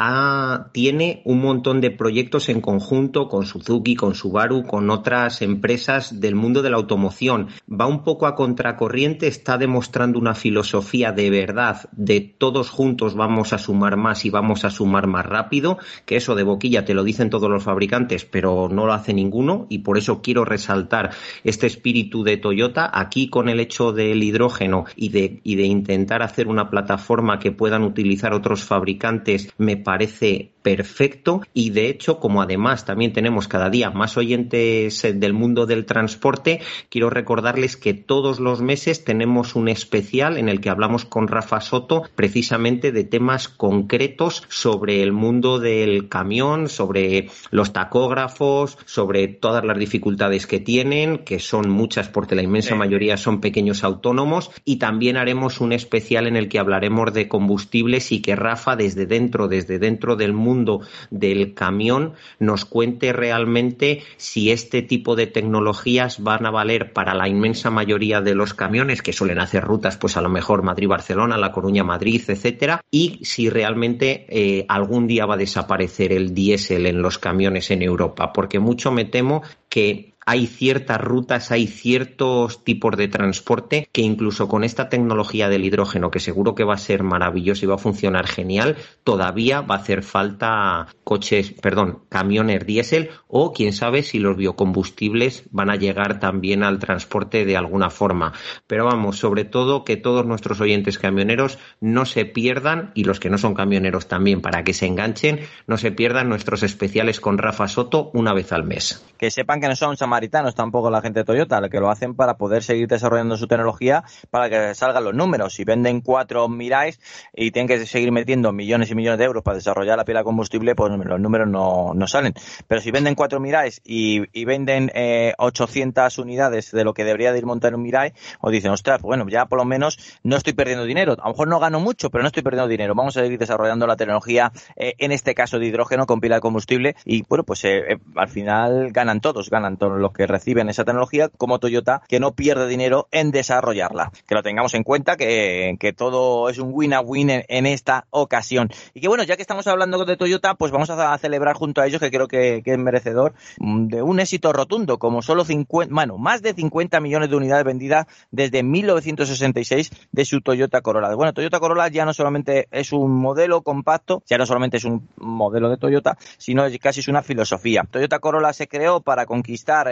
tiene 0.73 1.23
un 1.25 1.41
montón 1.41 1.81
de 1.81 1.91
proyectos 1.91 2.49
en 2.49 2.61
conjunto 2.61 3.29
con 3.29 3.47
Suzuki, 3.47 3.97
con 3.97 4.14
Subaru, 4.14 4.64
con 4.64 4.91
otras 4.91 5.43
empresas 5.43 6.21
del 6.21 6.35
mundo 6.35 6.62
de 6.62 6.71
la 6.71 6.77
automoción. 6.77 7.49
Va 7.69 7.87
un 7.87 8.05
poco 8.05 8.27
a 8.27 8.35
contracorriente, 8.35 9.27
está 9.27 9.59
demostrando 9.59 10.19
una 10.19 10.35
filosofía 10.35 11.12
de 11.12 11.31
verdad 11.31 11.89
de 11.93 12.21
todos 12.21 12.71
juntos 12.71 13.14
vamos 13.14 13.53
a 13.53 13.59
sumar 13.59 13.97
más 13.97 14.25
y 14.25 14.31
vamos 14.31 14.64
a 14.64 14.71
sumar 14.71 15.07
más 15.07 15.27
rápido, 15.27 15.79
que 16.05 16.17
eso 16.17 16.35
de 16.35 16.43
boquilla 16.43 16.85
te 16.85 16.95
lo 16.95 17.05
dicen 17.05 17.31
todos 17.31 17.51
los 17.51 17.55
fabricantes, 17.64 18.24
pero 18.24 18.68
no 18.70 18.86
lo 18.86 18.92
hace 18.92 19.14
ninguno 19.14 19.66
y 19.68 19.78
por 19.78 19.98
eso 19.98 20.22
quiero 20.22 20.44
resaltar 20.44 21.11
este 21.44 21.66
espíritu 21.66 22.22
de 22.22 22.36
Toyota 22.36 22.90
aquí 22.92 23.28
con 23.28 23.48
el 23.48 23.61
hecho 23.61 23.92
del 23.92 24.22
hidrógeno 24.22 24.84
y 24.96 25.11
de, 25.11 25.40
y 25.42 25.57
de 25.57 25.64
intentar 25.64 26.22
hacer 26.22 26.48
una 26.48 26.70
plataforma 26.70 27.38
que 27.38 27.52
puedan 27.52 27.82
utilizar 27.82 28.32
otros 28.32 28.64
fabricantes 28.64 29.52
me 29.59 29.76
parece 29.76 30.52
perfecto. 30.62 31.42
Y 31.54 31.70
de 31.70 31.88
hecho 31.88 32.18
como 32.18 32.42
además 32.42 32.84
también 32.84 33.12
tenemos 33.12 33.48
cada 33.48 33.70
día 33.70 33.90
más 33.90 34.16
oyentes 34.16 35.07
del 35.14 35.32
mundo 35.32 35.66
del 35.66 35.86
transporte 35.86 36.61
quiero 36.88 37.11
recordarles 37.11 37.76
que 37.76 37.94
todos 37.94 38.40
los 38.40 38.61
meses 38.62 39.04
tenemos 39.04 39.54
un 39.54 39.68
especial 39.68 40.38
en 40.38 40.48
el 40.48 40.61
que 40.61 40.70
hablamos 40.70 41.04
con 41.04 41.28
Rafa 41.28 41.61
Soto 41.61 42.02
precisamente 42.14 42.92
de 42.92 43.04
temas 43.04 43.48
concretos 43.48 44.44
sobre 44.48 45.02
el 45.02 45.12
mundo 45.12 45.59
del 45.59 46.09
camión 46.09 46.68
sobre 46.68 47.28
los 47.51 47.72
tacógrafos 47.72 48.78
sobre 48.84 49.28
todas 49.28 49.64
las 49.64 49.78
dificultades 49.78 50.47
que 50.47 50.61
tienen 50.61 51.18
que 51.18 51.38
son 51.38 51.68
muchas 51.68 52.09
porque 52.09 52.34
la 52.34 52.42
inmensa 52.42 52.74
mayoría 52.74 53.16
son 53.16 53.40
pequeños 53.40 53.84
autónomos 53.84 54.51
y 54.64 54.76
también 54.76 55.16
haremos 55.16 55.61
un 55.61 55.72
especial 55.72 56.26
en 56.26 56.36
el 56.36 56.49
que 56.49 56.59
hablaremos 56.59 57.12
de 57.12 57.28
combustibles 57.28 58.12
y 58.12 58.20
que 58.20 58.36
Rafa 58.36 58.76
desde 58.76 59.07
dentro 59.07 59.49
desde 59.49 59.78
dentro 59.78 60.16
del 60.16 60.32
mundo 60.32 60.80
del 61.11 61.55
camión 61.55 62.14
nos 62.38 62.64
cuente 62.64 63.12
realmente 63.12 64.03
si 64.16 64.51
este 64.51 64.82
tipo 64.82 65.16
de 65.16 65.26
tecnologías 65.26 66.22
van 66.22 66.47
a 66.47 66.51
valer 66.51 66.92
para 66.92 67.14
la 67.14 67.28
inmensa 67.28 67.70
mayoría 67.70 68.20
de 68.20 68.34
los 68.34 68.55
camiones 68.55 69.03
que 69.03 69.12
suelen 69.12 69.38
hacer 69.38 69.64
rutas, 69.64 69.97
pues 69.97 70.16
a 70.16 70.20
lo 70.20 70.28
mejor 70.28 70.62
Madrid-Barcelona, 70.62 71.36
La 71.36 71.53
Coruña-Madrid, 71.53 72.22
etcétera, 72.26 72.80
y 72.90 73.20
si 73.22 73.49
realmente 73.51 74.26
eh, 74.28 74.66
algún 74.68 75.07
día 75.07 75.26
va 75.26 75.34
a 75.34 75.38
desaparecer 75.38 76.12
el 76.12 76.34
diésel 76.34 76.86
en 76.86 77.03
los 77.03 77.18
camiones 77.18 77.36
en 77.70 77.82
Europa, 77.82 78.32
porque 78.32 78.59
mucho 78.59 78.91
me 78.91 79.05
temo 79.05 79.43
que 79.68 80.16
hay 80.29 80.49
ciertas 80.49 81.01
rutas, 81.01 81.53
hay 81.53 81.68
ciertos 81.68 82.64
tipos 82.64 82.97
de 82.97 83.07
transporte 83.07 83.89
que 83.93 84.03
incluso 84.03 84.49
con 84.49 84.64
esta 84.64 84.89
tecnología 84.89 85.49
del 85.49 85.64
hidrógeno, 85.64 86.11
que 86.11 86.18
seguro 86.18 86.57
que 86.57 86.64
va 86.64 86.74
a 86.74 86.79
ser 86.79 87.05
maravilloso 87.05 87.64
y 87.64 87.68
va 87.68 87.77
a 87.77 87.79
funcionar 87.79 88.27
genial, 88.27 88.77
todavía 89.05 89.61
va 89.61 89.77
a 89.77 89.79
hacer 89.79 90.03
falta 90.03 90.89
coches, 91.05 91.53
perdón, 91.53 92.01
camiones 92.09 92.66
diésel 92.66 93.11
o 93.29 93.53
quién 93.53 93.72
sabe 93.72 94.03
si 94.03 94.18
los 94.18 94.37
biocombustibles 94.37 95.45
van 95.53 95.70
a 95.70 95.77
llegar 95.77 96.18
también 96.18 96.64
al 96.64 96.81
transporte 96.81 97.45
de 97.45 97.57
alguna 97.57 97.91
forma. 97.91 98.33
Pero 98.66 98.85
vamos, 98.85 99.18
sobre 99.18 99.45
todo 99.45 99.85
que 99.85 99.97
todos 99.97 100.27
nuestros 100.27 100.61
oyentes 100.61 100.99
camioneros 100.99 101.59
no 101.81 102.05
se 102.05 102.24
pierdan 102.24 102.91
y 102.95 103.05
los 103.05 103.20
que 103.20 103.31
no 103.31 103.39
son 103.39 103.55
camioneros 103.55 104.09
también 104.09 104.41
para 104.41 104.64
que 104.64 104.74
se 104.74 104.87
enganchen, 104.87 105.41
no 105.68 105.79
se 105.79 105.93
pierdan 105.93 106.29
nuestros 106.29 106.64
especiales 106.64 107.20
con 107.20 107.39
Rafa 107.39 107.68
Soto 107.68 108.11
una 108.12 108.33
vez 108.33 108.53
al 108.53 108.64
mes. 108.64 109.05
Que 109.18 109.31
sepan 109.31 109.61
que 109.61 109.68
no 109.68 109.77
son 109.77 109.97
samaritanos 110.17 110.55
tampoco 110.55 110.91
la 110.91 111.03
gente 111.03 111.21
de 111.21 111.25
Toyota, 111.25 111.69
que 111.69 111.79
lo 111.79 111.91
hacen 111.91 112.14
para 112.14 112.39
poder 112.39 112.62
seguir 112.62 112.89
desarrollando 112.89 113.37
su 113.37 113.47
tecnología 113.47 114.03
para 114.31 114.49
que 114.49 114.75
salgan 114.75 115.05
los 115.05 115.14
números. 115.14 115.55
Si 115.55 115.64
venden 115.64 116.01
cuatro 116.01 116.49
Mirais 116.49 116.99
y 117.35 117.51
tienen 117.51 117.69
que 117.69 117.85
seguir 117.85 118.12
metiendo 118.12 118.51
millones 118.51 118.91
y 118.91 118.95
millones 118.95 119.19
de 119.19 119.27
euros 119.27 119.43
para 119.43 119.57
desarrollar 119.57 119.99
la 119.99 120.07
pila 120.07 120.21
de 120.21 120.25
combustible, 120.25 120.75
pues 120.75 120.91
los 120.91 121.21
números 121.21 121.49
no, 121.49 121.93
no 121.95 122.07
salen. 122.07 122.33
Pero 122.67 122.81
si 122.81 122.91
venden 122.91 123.14
cuatro 123.14 123.41
Mirais 123.41 123.83
y, 123.85 124.23
y 124.33 124.47
venden 124.47 124.91
eh, 124.95 125.35
800 125.37 126.17
unidades 126.17 126.71
de 126.71 126.85
lo 126.85 126.95
que 126.95 127.05
debería 127.05 127.33
de 127.33 127.39
ir 127.39 127.45
montar 127.45 127.75
un 127.75 127.83
Mirai, 127.83 128.14
os 128.41 128.53
dicen, 128.53 128.71
ostras, 128.71 129.03
pues 129.03 129.09
bueno, 129.09 129.29
ya 129.29 129.45
por 129.45 129.59
lo 129.59 129.67
menos 129.67 129.99
no 130.23 130.37
estoy 130.37 130.55
perdiendo 130.55 130.85
dinero. 130.85 131.12
A 131.12 131.27
lo 131.27 131.35
mejor 131.35 131.49
no 131.49 131.61
gano 131.61 131.79
mucho, 131.79 132.09
pero 132.09 132.23
no 132.23 132.29
estoy 132.29 132.43
perdiendo 132.43 132.69
dinero. 132.69 132.95
Vamos 132.95 133.19
a 133.19 133.21
seguir 133.21 133.39
desarrollando 133.39 133.87
la 133.87 133.97
tecnología, 133.97 134.51
eh, 134.77 134.95
en 134.97 135.12
este 135.12 135.35
caso 135.35 135.59
de 135.59 135.67
hidrógeno 135.67 136.07
con 136.07 136.21
pila 136.21 136.37
de 136.37 136.41
combustible 136.41 136.97
y 137.05 137.23
bueno, 137.29 137.45
pues 137.45 137.64
eh, 137.67 137.93
eh, 137.93 137.99
al 138.14 138.29
final 138.29 138.93
ganan 138.93 139.21
todos, 139.21 139.51
ganan 139.51 139.77
todos 139.77 140.01
que 140.12 140.26
reciben 140.26 140.68
esa 140.68 140.84
tecnología, 140.84 141.28
como 141.28 141.59
Toyota, 141.59 142.02
que 142.09 142.20
no 142.20 142.32
pierde 142.32 142.68
dinero 142.68 143.09
en 143.11 143.30
desarrollarla. 143.30 144.12
Que 144.26 144.34
lo 144.34 144.42
tengamos 144.42 144.74
en 144.74 144.82
cuenta, 144.82 145.16
que, 145.16 145.76
que 145.78 145.92
todo 145.92 146.48
es 146.48 146.59
un 146.59 146.70
win-a-win 146.72 147.30
en, 147.30 147.44
en, 147.48 147.66
esta 147.66 148.07
ocasión. 148.11 148.70
Y 148.94 149.00
que 149.00 149.09
bueno, 149.09 149.24
ya 149.24 149.36
que 149.36 149.42
estamos 149.42 149.66
hablando 149.66 150.04
de 150.04 150.16
Toyota, 150.16 150.54
pues 150.54 150.72
vamos 150.72 150.90
a 150.90 151.18
celebrar 151.18 151.57
junto 151.57 151.80
a 151.80 151.86
ellos, 151.86 152.00
que 152.00 152.11
creo 152.11 152.28
que, 152.28 152.62
que 152.64 152.72
es 152.72 152.78
merecedor, 152.78 153.34
mm, 153.59 153.86
de 153.88 154.02
un 154.02 154.20
éxito 154.20 154.52
rotundo, 154.52 154.98
como 154.98 155.22
solo 155.22 155.44
50, 155.44 155.94
bueno, 155.94 156.18
más 156.18 156.42
de 156.42 156.54
50 156.54 157.00
millones 157.00 157.30
de 157.30 157.36
unidades 157.36 157.64
vendidas 157.64 158.07
desde 158.30 158.62
1966 158.62 159.90
de 160.12 160.24
su 160.24 160.40
Toyota 160.40 160.80
Corolla. 160.80 161.14
Bueno, 161.14 161.32
Toyota 161.32 161.61
Corolla 161.61 161.88
ya 161.88 162.04
no 162.04 162.14
solamente 162.14 162.68
es 162.70 162.92
un 162.92 163.12
modelo 163.16 163.62
compacto, 163.62 164.22
ya 164.26 164.38
no 164.38 164.46
solamente 164.46 164.76
es 164.76 164.84
un 164.84 165.09
modelo 165.16 165.68
de 165.68 165.76
Toyota, 165.76 166.16
sino 166.38 166.64
casi 166.80 167.00
es 167.00 167.09
una 167.09 167.22
filosofía. 167.22 167.84
Toyota 167.90 168.18
Corolla 168.18 168.52
se 168.52 168.68
creó 168.68 169.00
para 169.00 169.26
conquistar 169.26 169.88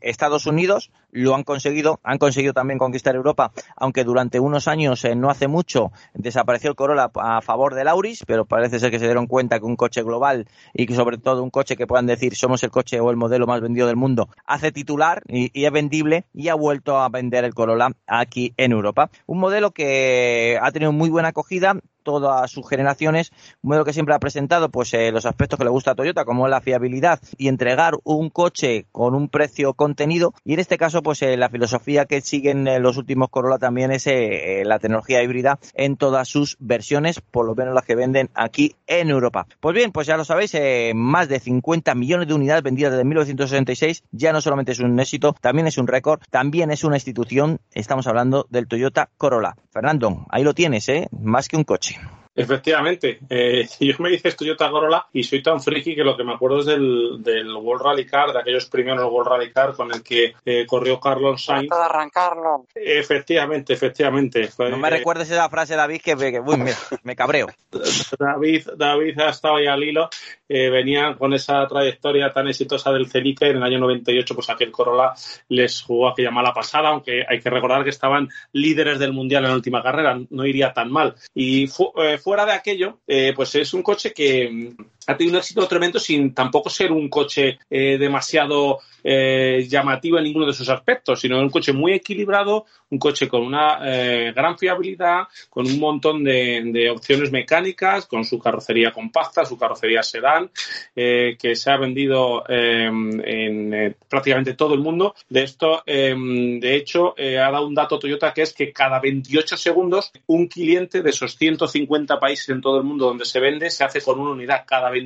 Estados 0.00 0.46
Unidos, 0.46 0.90
lo 1.10 1.34
han 1.34 1.44
conseguido, 1.44 2.00
han 2.02 2.18
conseguido 2.18 2.52
también 2.52 2.78
conquistar 2.78 3.14
Europa, 3.14 3.52
aunque 3.76 4.04
durante 4.04 4.40
unos 4.40 4.68
años, 4.68 5.04
eh, 5.04 5.14
no 5.14 5.30
hace 5.30 5.48
mucho, 5.48 5.92
desapareció 6.14 6.70
el 6.70 6.76
Corolla 6.76 7.10
a 7.14 7.40
favor 7.40 7.74
del 7.74 7.88
Auris, 7.88 8.24
pero 8.26 8.44
parece 8.44 8.78
ser 8.78 8.90
que 8.90 8.98
se 8.98 9.06
dieron 9.06 9.26
cuenta 9.26 9.58
que 9.58 9.64
un 9.64 9.76
coche 9.76 10.02
global 10.02 10.46
y 10.72 10.86
que 10.86 10.94
sobre 10.94 11.18
todo 11.18 11.42
un 11.42 11.50
coche 11.50 11.76
que 11.76 11.86
puedan 11.86 12.06
decir 12.06 12.34
somos 12.36 12.62
el 12.62 12.70
coche 12.70 13.00
o 13.00 13.10
el 13.10 13.16
modelo 13.16 13.46
más 13.46 13.60
vendido 13.60 13.86
del 13.86 13.96
mundo, 13.96 14.28
hace 14.46 14.72
titular 14.72 15.22
y, 15.28 15.50
y 15.58 15.64
es 15.64 15.72
vendible 15.72 16.24
y 16.32 16.48
ha 16.48 16.54
vuelto 16.54 16.98
a 16.98 17.08
vender 17.08 17.44
el 17.44 17.54
Corolla 17.54 17.90
aquí 18.06 18.54
en 18.56 18.72
Europa. 18.72 19.10
Un 19.26 19.38
modelo 19.38 19.72
que 19.72 20.58
ha 20.60 20.70
tenido 20.72 20.92
muy 20.92 21.10
buena 21.10 21.28
acogida, 21.28 21.74
todas 22.02 22.50
sus 22.50 22.68
generaciones, 22.68 23.32
un 23.62 23.68
modelo 23.68 23.84
que 23.84 23.92
siempre 23.92 24.14
ha 24.14 24.18
presentado 24.18 24.68
pues 24.68 24.92
eh, 24.94 25.10
los 25.12 25.26
aspectos 25.26 25.58
que 25.58 25.64
le 25.64 25.70
gusta 25.70 25.92
a 25.92 25.94
Toyota, 25.94 26.24
como 26.24 26.48
la 26.48 26.60
fiabilidad 26.60 27.20
y 27.36 27.48
entregar 27.48 27.94
un 28.04 28.30
coche 28.30 28.86
con 28.92 29.14
un 29.14 29.28
precio 29.28 29.74
contenido. 29.74 30.34
Y 30.44 30.54
en 30.54 30.60
este 30.60 30.78
caso, 30.78 31.02
pues 31.02 31.22
eh, 31.22 31.36
la 31.36 31.48
filosofía 31.48 32.06
que 32.06 32.20
siguen 32.20 32.66
eh, 32.66 32.80
los 32.80 32.96
últimos 32.96 33.28
Corolla 33.30 33.58
también 33.58 33.90
es 33.92 34.06
la 34.06 34.78
tecnología 34.78 35.22
híbrida 35.22 35.58
en 35.74 35.96
todas 35.96 36.28
sus 36.28 36.56
versiones, 36.58 37.20
por 37.20 37.46
lo 37.46 37.54
menos 37.54 37.74
las 37.74 37.84
que 37.84 37.94
venden 37.94 38.30
aquí 38.34 38.74
en 38.86 39.10
Europa. 39.10 39.46
Pues 39.60 39.74
bien, 39.74 39.92
pues 39.92 40.06
ya 40.06 40.16
lo 40.16 40.24
sabéis, 40.24 40.56
más 40.94 41.28
de 41.28 41.38
50 41.38 41.94
millones 41.94 42.26
de 42.26 42.34
unidades 42.34 42.62
vendidas 42.62 42.92
desde 42.92 43.04
1966, 43.04 44.04
ya 44.10 44.32
no 44.32 44.40
solamente 44.40 44.72
es 44.72 44.80
un 44.80 44.98
éxito, 44.98 45.34
también 45.40 45.66
es 45.66 45.78
un 45.78 45.86
récord, 45.86 46.20
también 46.30 46.70
es 46.70 46.84
una 46.84 46.96
institución, 46.96 47.60
estamos 47.72 48.06
hablando 48.06 48.46
del 48.50 48.66
Toyota 48.66 49.10
Corolla. 49.16 49.54
Fernando, 49.70 50.26
ahí 50.30 50.42
lo 50.42 50.54
tienes, 50.54 50.88
¿eh? 50.88 51.08
Más 51.12 51.48
que 51.48 51.56
un 51.56 51.64
coche. 51.64 51.99
Efectivamente, 52.34 53.18
eh, 53.28 53.68
yo 53.80 53.94
me 53.98 54.10
dices 54.10 54.36
Toyota 54.36 54.70
Corolla 54.70 55.06
y 55.12 55.22
soy 55.24 55.42
tan 55.42 55.60
friki 55.60 55.94
que 55.94 56.04
lo 56.04 56.16
que 56.16 56.24
me 56.24 56.34
acuerdo 56.34 56.60
es 56.60 56.66
del, 56.66 57.22
del 57.22 57.54
World 57.54 57.82
Rally 57.84 58.06
Car, 58.06 58.32
de 58.32 58.40
aquellos 58.40 58.66
primeros 58.66 59.10
World 59.10 59.28
Rally 59.30 59.52
Car 59.52 59.74
con 59.74 59.92
el 59.92 60.02
que 60.02 60.34
eh, 60.44 60.66
corrió 60.66 61.00
Carlos 61.00 61.44
Sainz. 61.44 61.68
de 61.68 61.76
arrancarlo. 61.76 62.66
Efectivamente, 62.74 63.72
efectivamente. 63.72 64.48
No 64.58 64.76
me 64.76 64.88
Eh, 64.88 64.90
recuerdes 64.92 65.30
esa 65.30 65.48
frase, 65.48 65.74
David, 65.76 66.00
que, 66.02 66.16
me, 66.16 66.30
que- 66.30 66.40
uy, 66.40 66.56
me, 66.56 66.72
me 67.02 67.16
cabreo. 67.16 67.48
David, 68.18 68.68
David 68.76 69.18
ha 69.20 69.30
estado 69.30 69.56
ahí 69.56 69.66
al 69.66 69.82
hilo, 69.82 70.08
eh, 70.52 70.68
venía 70.68 71.14
con 71.16 71.32
esa 71.32 71.64
trayectoria 71.68 72.32
tan 72.32 72.48
exitosa 72.48 72.90
del 72.90 73.08
Celica 73.08 73.46
en 73.46 73.58
el 73.58 73.62
año 73.62 73.78
98 73.78 74.34
pues 74.34 74.50
aquel 74.50 74.72
Corolla 74.72 75.12
les 75.48 75.80
jugó 75.80 76.08
aquella 76.08 76.32
mala 76.32 76.52
pasada, 76.52 76.88
aunque 76.88 77.24
hay 77.28 77.38
que 77.38 77.50
recordar 77.50 77.84
que 77.84 77.90
estaban 77.90 78.28
líderes 78.52 78.98
del 78.98 79.12
Mundial 79.12 79.44
en 79.44 79.50
la 79.50 79.54
última 79.54 79.80
carrera, 79.80 80.18
no 80.28 80.44
iría 80.44 80.72
tan 80.72 80.90
mal. 80.90 81.14
Y 81.32 81.66
eh, 82.02 82.18
fuera 82.18 82.44
de 82.46 82.52
aquello, 82.52 82.98
eh, 83.06 83.32
pues 83.36 83.54
es 83.54 83.72
un 83.74 83.84
coche 83.84 84.12
que 84.12 84.74
ha 85.06 85.16
tenido 85.16 85.36
un 85.36 85.40
éxito 85.40 85.66
tremendo 85.66 85.98
sin 85.98 86.34
tampoco 86.34 86.70
ser 86.70 86.92
un 86.92 87.08
coche 87.08 87.58
eh, 87.68 87.98
demasiado 87.98 88.78
eh, 89.02 89.66
llamativo 89.68 90.18
en 90.18 90.24
ninguno 90.24 90.46
de 90.46 90.52
sus 90.52 90.68
aspectos, 90.68 91.20
sino 91.20 91.40
un 91.40 91.50
coche 91.50 91.72
muy 91.72 91.92
equilibrado, 91.92 92.66
un 92.90 92.98
coche 92.98 93.28
con 93.28 93.42
una 93.42 93.78
eh, 93.84 94.32
gran 94.34 94.58
fiabilidad, 94.58 95.28
con 95.48 95.66
un 95.66 95.78
montón 95.78 96.24
de, 96.24 96.62
de 96.66 96.90
opciones 96.90 97.30
mecánicas, 97.30 98.06
con 98.06 98.24
su 98.24 98.38
carrocería 98.38 98.92
compacta, 98.92 99.44
su 99.44 99.58
carrocería 99.58 100.02
sedán, 100.02 100.50
eh, 100.94 101.36
que 101.38 101.54
se 101.54 101.70
ha 101.70 101.76
vendido 101.76 102.44
eh, 102.48 102.86
en 102.86 103.96
prácticamente 104.08 104.54
todo 104.54 104.74
el 104.74 104.80
mundo. 104.80 105.14
De 105.28 105.42
esto, 105.42 105.82
eh, 105.86 106.14
de 106.16 106.76
hecho, 106.76 107.14
ha 107.16 107.50
dado 107.50 107.66
un 107.66 107.74
dato 107.74 107.98
Toyota 107.98 108.32
que 108.32 108.42
es 108.42 108.52
que 108.52 108.72
cada 108.72 109.00
28 109.00 109.56
segundos 109.56 110.12
un 110.26 110.46
cliente 110.48 111.02
de 111.02 111.10
esos 111.10 111.36
150 111.36 112.18
países 112.18 112.48
en 112.48 112.60
todo 112.60 112.78
el 112.78 112.84
mundo 112.84 113.06
donde 113.06 113.24
se 113.24 113.40
vende 113.40 113.70
se 113.70 113.84
hace 113.84 114.00
con 114.00 114.18
una 114.18 114.32
unidad 114.32 114.64
cada 114.66 114.90
28 114.90 114.99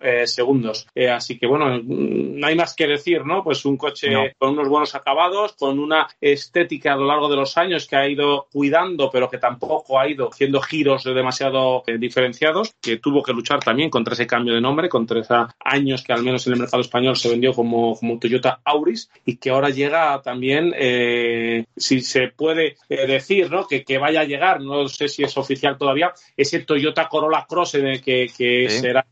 eh, 0.00 0.26
segundos. 0.26 0.86
Eh, 0.94 1.08
así 1.10 1.38
que 1.38 1.46
bueno, 1.46 1.66
mm, 1.82 2.38
no 2.40 2.46
hay 2.46 2.54
más 2.54 2.74
que 2.74 2.86
decir, 2.86 3.24
¿no? 3.24 3.42
Pues 3.42 3.64
un 3.64 3.76
coche 3.76 4.10
No. 4.10 4.24
con 4.38 4.50
unos 4.50 4.68
buenos 4.68 4.94
acabados, 4.94 5.52
con 5.54 5.78
una 5.78 6.08
estética 6.20 6.92
a 6.92 6.96
lo 6.96 7.06
largo 7.06 7.28
de 7.28 7.36
los 7.36 7.56
años 7.56 7.86
que 7.86 7.96
ha 7.96 8.08
ido 8.08 8.46
cuidando, 8.52 9.10
pero 9.10 9.28
que 9.30 9.38
tampoco 9.38 9.98
ha 9.98 10.08
ido 10.08 10.28
haciendo 10.30 10.60
giros 10.60 11.04
demasiado 11.04 11.82
eh, 11.86 11.98
diferenciados, 11.98 12.74
que 12.80 12.96
tuvo 12.98 13.22
que 13.22 13.32
luchar 13.32 13.60
también 13.60 13.90
contra 13.90 14.14
ese 14.14 14.26
cambio 14.26 14.54
de 14.54 14.60
nombre, 14.60 14.88
contra 14.88 15.20
esos 15.20 15.48
años 15.64 16.02
que 16.02 16.12
al 16.12 16.22
menos 16.22 16.46
en 16.46 16.54
el 16.54 16.58
mercado 16.60 16.80
español 16.80 17.16
se 17.16 17.28
vendió 17.30 17.52
como, 17.52 17.96
como 17.96 18.18
Toyota 18.18 18.60
Auris 18.64 19.10
y 19.24 19.36
que 19.36 19.50
ahora 19.50 19.70
llega 19.70 20.20
también, 20.22 20.72
eh, 20.76 21.64
si 21.76 22.00
se 22.00 22.28
puede 22.28 22.76
decir, 22.88 23.50
¿no? 23.50 23.66
Que, 23.66 23.84
que 23.84 23.98
vaya 23.98 24.20
a 24.20 24.24
llegar, 24.24 24.60
no 24.60 24.88
sé 24.88 25.08
si 25.08 25.22
es 25.22 25.36
oficial 25.36 25.76
todavía, 25.78 26.12
ese 26.36 26.60
Toyota 26.60 27.08
Corolla 27.08 27.46
Cross 27.48 27.74
en 27.76 27.86
el 27.86 28.00
que, 28.02 28.28
que 28.36 28.68
Sí. 28.68 28.78
será 28.80 29.04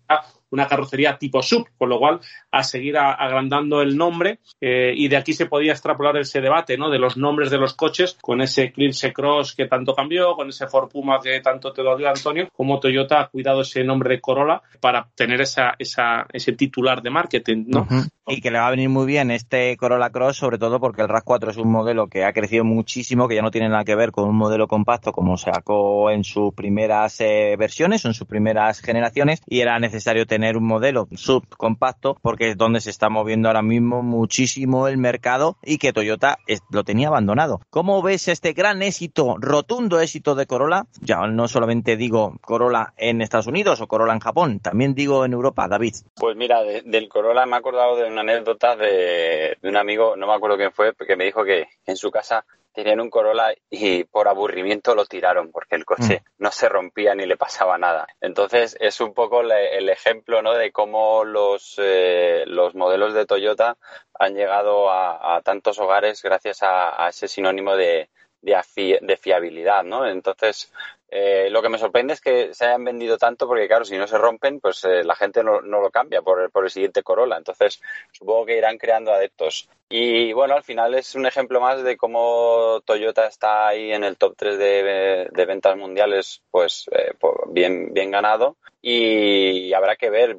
una 0.51 0.66
carrocería 0.66 1.18
tipo 1.18 1.42
sub, 1.42 1.68
con 1.78 1.88
lo 1.88 1.98
cual 1.98 2.20
a 2.51 2.62
seguir 2.62 2.96
a- 2.98 3.12
agrandando 3.12 3.80
el 3.82 3.96
nombre 3.96 4.40
eh, 4.61 4.92
y 4.96 5.09
de 5.09 5.16
aquí 5.16 5.32
se 5.32 5.46
podía 5.46 5.72
extrapolar 5.72 6.16
ese 6.16 6.40
debate 6.40 6.76
¿no? 6.76 6.90
de 6.90 6.98
los 6.98 7.16
nombres 7.16 7.51
de 7.51 7.59
los 7.59 7.74
coches 7.74 8.16
con 8.20 8.40
ese 8.40 8.64
Eclipse 8.64 9.12
Cross 9.12 9.55
que 9.55 9.66
tanto 9.66 9.94
cambió, 9.94 10.34
con 10.34 10.48
ese 10.48 10.66
Ford 10.66 10.88
Puma 10.90 11.20
que 11.22 11.40
tanto 11.40 11.72
te 11.72 11.82
dolió 11.82 12.09
Antonio, 12.09 12.48
como 12.53 12.80
Toyota 12.80 13.20
ha 13.20 13.28
cuidado 13.28 13.62
ese 13.62 13.84
nombre 13.84 14.14
de 14.16 14.20
Corolla 14.20 14.62
para 14.80 15.09
tener 15.14 15.40
esa, 15.40 15.74
esa, 15.78 16.26
ese 16.32 16.53
titular 16.53 17.03
de 17.03 17.11
marketing. 17.11 17.64
¿no? 17.68 17.86
Y 18.26 18.40
que 18.40 18.51
le 18.51 18.59
va 18.59 18.68
a 18.68 18.70
venir 18.70 18.88
muy 18.88 19.07
bien 19.07 19.30
este 19.30 19.76
Corolla 19.76 20.11
Cross, 20.11 20.36
sobre 20.36 20.59
todo 20.59 20.78
porque 20.78 21.03
el 21.03 21.09
RAV4 21.09 21.51
es 21.51 21.57
un 21.57 21.70
modelo 21.70 22.07
que 22.09 22.24
ha 22.24 22.32
crecido 22.32 22.64
muchísimo, 22.64 23.26
que 23.28 23.34
ya 23.34 23.42
no 23.42 23.51
tiene 23.51 23.68
nada 23.68 23.84
que 23.84 23.96
ver 23.96 24.12
con 24.12 24.28
un 24.28 24.36
modelo 24.36 24.68
compacto 24.68 25.12
como 25.12 25.36
sacó 25.36 26.11
en 26.11 26.22
sus 26.24 26.55
primeras 26.55 27.20
eh, 27.20 27.57
versiones, 27.59 28.05
en 28.05 28.14
sus 28.14 28.26
primeras 28.26 28.80
generaciones, 28.80 29.42
y 29.46 29.61
era 29.61 29.78
necesario 29.78 30.26
tener 30.26 30.57
un 30.57 30.64
modelo 30.66 31.09
subcompacto 31.14 32.16
porque 32.22 32.39
es 32.49 32.57
donde 32.57 32.80
se 32.80 32.91
está 32.91 33.09
moviendo 33.09 33.49
ahora 33.49 33.62
mismo 33.62 34.03
muchísimo 34.03 34.88
el 34.88 34.97
mercado 34.99 35.57
y 35.62 35.78
que 35.78 35.93
Toyota 35.93 36.38
lo 36.70 36.84
tenía 36.84 37.09
abandonado. 37.09 37.61
¿Cómo 37.70 38.01
ves 38.03 38.28
este 38.28 38.53
gran 38.53 38.82
éxito, 38.82 39.36
rotundo 39.38 40.01
éxito 40.01 40.34
de 40.34 40.47
Corolla? 40.47 40.84
Ya 41.01 41.26
no 41.26 41.49
solamente 41.49 41.97
digo 41.97 42.36
Corolla 42.41 42.93
en 42.97 43.20
Estados 43.22 43.47
Unidos 43.47 43.80
o 43.80 43.86
Corolla 43.86 44.12
en 44.14 44.20
Japón, 44.20 44.61
también 44.61 44.95
digo 44.95 45.24
en 45.24 45.32
Europa, 45.32 45.68
David. 45.68 45.95
Pues 46.16 46.36
mira, 46.36 46.62
de- 46.62 46.82
del 46.82 47.09
Corolla 47.09 47.47
me 47.47 47.57
he 47.57 47.59
acordado 47.59 47.97
de 47.97 48.09
una 48.11 48.22
anécdota 48.22 48.76
de, 48.76 49.57
de 49.61 49.68
un 49.68 49.76
amigo, 49.76 50.16
no 50.16 50.26
me 50.26 50.34
acuerdo 50.34 50.57
quién 50.57 50.72
fue, 50.72 50.93
que 50.95 51.16
me 51.16 51.24
dijo 51.24 51.45
que 51.45 51.66
en 51.86 51.97
su 51.97 52.11
casa 52.11 52.45
tenían 52.72 53.00
un 53.00 53.10
Corolla 53.10 53.52
y 53.68 54.04
por 54.04 54.28
aburrimiento 54.28 54.94
lo 54.94 55.04
tiraron 55.04 55.50
porque 55.50 55.76
el 55.76 55.84
coche 55.84 56.22
no 56.38 56.50
se 56.50 56.68
rompía 56.68 57.14
ni 57.14 57.26
le 57.26 57.36
pasaba 57.36 57.78
nada. 57.78 58.06
Entonces 58.20 58.76
es 58.80 59.00
un 59.00 59.12
poco 59.14 59.42
le- 59.42 59.76
el 59.76 59.88
ejemplo 59.88 60.42
¿no? 60.42 60.54
de 60.54 60.70
cómo 60.72 61.24
los, 61.24 61.74
eh, 61.78 62.44
los 62.46 62.74
modelos 62.74 63.14
de 63.14 63.26
Toyota 63.26 63.76
han 64.18 64.34
llegado 64.34 64.90
a, 64.90 65.36
a 65.36 65.42
tantos 65.42 65.78
hogares 65.78 66.22
gracias 66.22 66.62
a, 66.62 67.04
a 67.04 67.08
ese 67.08 67.26
sinónimo 67.28 67.76
de, 67.76 68.08
de, 68.42 68.56
afi- 68.56 69.00
de 69.00 69.16
fiabilidad. 69.16 69.82
¿no? 69.84 70.06
Entonces 70.06 70.72
eh, 71.11 71.48
lo 71.50 71.61
que 71.61 71.68
me 71.68 71.78
sorprende 71.78 72.14
es 72.14 72.20
que 72.20 72.54
se 72.54 72.66
hayan 72.66 72.84
vendido 72.84 73.18
tanto 73.18 73.48
porque, 73.48 73.66
claro, 73.66 73.84
si 73.84 73.98
no 73.98 74.06
se 74.06 74.16
rompen, 74.16 74.61
pues 74.61 74.84
eh, 74.84 75.02
la 75.02 75.16
gente 75.16 75.42
no, 75.42 75.61
no 75.61 75.80
lo 75.80 75.90
cambia 75.90 76.22
por, 76.22 76.40
el- 76.40 76.70
siguiente 76.70 77.02
Corolla. 77.02 77.36
Entonces, 77.36 77.80
supongo 78.12 78.46
que 78.46 78.56
irán 78.56 78.78
creando 78.78 79.12
adeptos. 79.12 79.68
Y 79.88 80.32
bueno, 80.32 80.54
al 80.54 80.62
final 80.62 80.94
es 80.94 81.16
un 81.16 81.26
ejemplo 81.26 81.61
más 81.61 81.82
de 81.82 81.96
cómo 81.96 82.80
Toyota 82.84 83.26
está 83.26 83.66
ahí 83.66 83.90
en 83.92 84.04
el 84.04 84.16
top 84.16 84.34
3 84.36 84.56
de, 84.56 85.44
ventas 85.46 85.76
mundiales, 85.76 86.42
pues 86.50 86.88
eh, 86.92 87.12
bien, 87.48 87.92
bien 87.92 88.12
ganado. 88.12 88.56
Y 88.82 89.72
habrá 89.74 89.96
que 89.96 90.10
ver. 90.10 90.38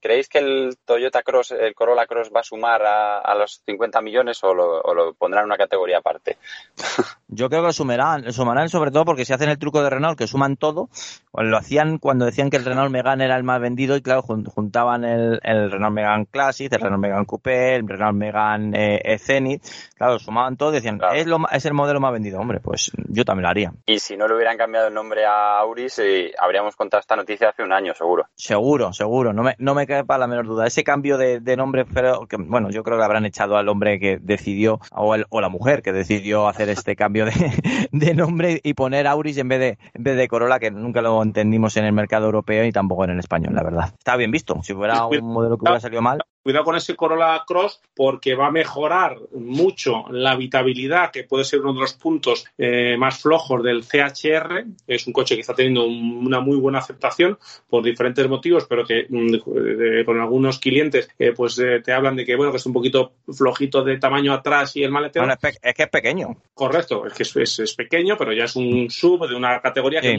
¿Creéis 0.00 0.28
que 0.28 0.38
el 0.38 0.76
Toyota 0.84 1.22
Cross, 1.22 1.52
el 1.52 1.74
Corolla 1.74 2.06
Cross 2.06 2.30
va 2.34 2.40
a 2.40 2.44
sumar 2.44 2.82
a, 2.84 3.34
los 3.34 3.62
50 3.64 4.00
millones 4.02 4.42
o 4.44 4.52
lo, 4.52 4.80
o 4.80 4.94
lo, 4.94 5.14
pondrán 5.14 5.42
en 5.42 5.46
una 5.46 5.56
categoría 5.56 5.98
aparte? 5.98 6.36
Yo 7.28 7.48
creo 7.48 7.64
que 7.64 7.72
sumarán, 7.72 8.30
sumarán 8.32 8.68
sobre 8.68 8.90
todo 8.90 9.06
porque 9.06 9.24
si 9.24 9.32
hacen 9.32 9.48
el 9.48 9.58
truco 9.58 9.82
de 9.82 9.88
Renault, 9.88 10.18
que 10.18 10.26
suman 10.26 10.56
todo, 10.56 10.90
lo 11.32 11.56
hacían 11.56 11.96
cuando 11.96 12.26
decían 12.26 12.50
que 12.50 12.58
el 12.58 12.64
Renault 12.64 12.90
Megane 12.90 13.24
era 13.24 13.36
el 13.36 13.42
más 13.42 13.58
vendido 13.58 13.96
y 13.96 14.02
claro, 14.02 14.20
juntaban 14.22 15.04
el, 15.04 15.40
Renault 15.42 15.94
Megane 15.94 16.26
Classic, 16.26 16.70
el 16.70 16.80
Renault 16.80 17.00
Megane 17.00 17.24
Coupé, 17.24 17.76
el 17.76 17.88
Renault 17.88 18.18
Megane 18.18 19.00
eh, 19.02 19.18
Zenith, 19.18 19.64
claro, 19.96 20.18
sumaban 20.18 20.58
todo 20.58 20.72
y 20.72 20.74
decían, 20.74 21.00
es, 21.14 21.26
lo, 21.26 21.38
es 21.50 21.64
el 21.64 21.72
modelo 21.72 22.00
más 22.00 22.12
vendido, 22.12 22.38
hombre, 22.38 22.60
pues 22.60 22.92
yo 23.08 23.24
también 23.24 23.44
lo 23.44 23.48
haría. 23.48 23.72
Y 23.86 23.98
si 23.98 24.18
no 24.18 24.28
le 24.28 24.34
hubieran 24.34 24.58
cambiado 24.58 24.88
el 24.88 24.94
nombre 24.94 25.24
a 25.24 25.58
Auris, 25.60 26.00
eh, 26.00 26.32
habríamos 26.38 26.76
contado 26.76 27.00
esta 27.00 27.16
noticia 27.16 27.48
hace 27.48 27.61
un 27.62 27.72
año, 27.72 27.94
seguro. 27.94 28.26
Seguro, 28.34 28.92
seguro, 28.92 29.32
no 29.32 29.42
me, 29.42 29.54
no 29.58 29.74
me 29.74 29.86
cae 29.86 30.04
para 30.04 30.18
la 30.18 30.26
menor 30.26 30.46
duda. 30.46 30.66
Ese 30.66 30.84
cambio 30.84 31.18
de, 31.18 31.56
nombre, 31.56 31.84
pero 31.84 32.26
que, 32.26 32.36
bueno, 32.36 32.70
yo 32.70 32.82
creo 32.82 32.98
que 32.98 33.04
habrán 33.04 33.26
echado 33.26 33.56
al 33.56 33.68
hombre 33.68 33.98
que 33.98 34.18
decidió, 34.20 34.80
o, 34.92 35.14
el, 35.14 35.26
o 35.30 35.40
la 35.40 35.48
mujer 35.48 35.82
que 35.82 35.92
decidió 35.92 36.48
hacer 36.48 36.68
este 36.68 36.96
cambio 36.96 37.26
de, 37.26 37.32
de 37.92 38.14
nombre 38.14 38.60
y 38.62 38.74
poner 38.74 39.06
Auris 39.06 39.38
en 39.38 39.48
vez 39.48 39.60
de, 39.60 39.78
en 39.94 40.02
vez 40.02 40.16
de 40.16 40.28
Corolla, 40.28 40.58
que 40.58 40.70
nunca 40.70 41.02
lo 41.02 41.22
entendimos 41.22 41.76
en 41.76 41.84
el 41.84 41.92
mercado 41.92 42.26
europeo 42.26 42.64
y 42.64 42.72
tampoco 42.72 43.04
en 43.04 43.10
el 43.10 43.18
español, 43.18 43.54
la 43.54 43.62
verdad. 43.62 43.94
Está 43.98 44.16
bien 44.16 44.30
visto. 44.30 44.62
Si 44.62 44.74
fuera 44.74 45.06
un 45.06 45.32
modelo 45.32 45.56
que 45.56 45.62
hubiera 45.62 45.80
salido 45.80 46.02
mal. 46.02 46.22
Cuidado 46.42 46.64
con 46.64 46.76
ese 46.76 46.96
Corolla 46.96 47.44
Cross 47.46 47.80
porque 47.94 48.34
va 48.34 48.48
a 48.48 48.50
mejorar 48.50 49.16
mucho 49.32 50.04
la 50.10 50.32
habitabilidad, 50.32 51.12
que 51.12 51.24
puede 51.24 51.44
ser 51.44 51.60
uno 51.60 51.72
de 51.72 51.80
los 51.80 51.94
puntos 51.94 52.46
eh, 52.58 52.96
más 52.96 53.20
flojos 53.20 53.62
del 53.62 53.84
CHR. 53.84 54.64
Es 54.86 55.06
un 55.06 55.12
coche 55.12 55.36
que 55.36 55.42
está 55.42 55.54
teniendo 55.54 55.84
una 55.84 56.40
muy 56.40 56.56
buena 56.56 56.78
aceptación 56.78 57.38
por 57.68 57.84
diferentes 57.84 58.28
motivos, 58.28 58.66
pero 58.68 58.84
que 58.84 59.06
mm, 59.08 60.04
con 60.04 60.20
algunos 60.20 60.58
clientes 60.58 61.08
eh, 61.18 61.32
pues 61.32 61.58
eh, 61.60 61.80
te 61.80 61.92
hablan 61.92 62.16
de 62.16 62.24
que 62.24 62.34
bueno 62.34 62.50
que 62.50 62.58
es 62.58 62.66
un 62.66 62.72
poquito 62.72 63.12
flojito 63.32 63.84
de 63.84 63.98
tamaño 63.98 64.32
atrás 64.32 64.74
y 64.76 64.82
el 64.82 64.90
maletero. 64.90 65.24
Bueno, 65.24 65.38
es, 65.40 65.74
que 65.74 65.82
es 65.84 65.88
pequeño. 65.88 66.36
Correcto, 66.54 67.06
es 67.06 67.14
que 67.14 67.42
es, 67.42 67.74
pequeño, 67.74 68.16
pero 68.18 68.32
ya 68.32 68.44
es 68.44 68.56
un 68.56 68.90
sub 68.90 69.28
de 69.28 69.36
una 69.36 69.60
categoría 69.60 70.00
que 70.00 70.18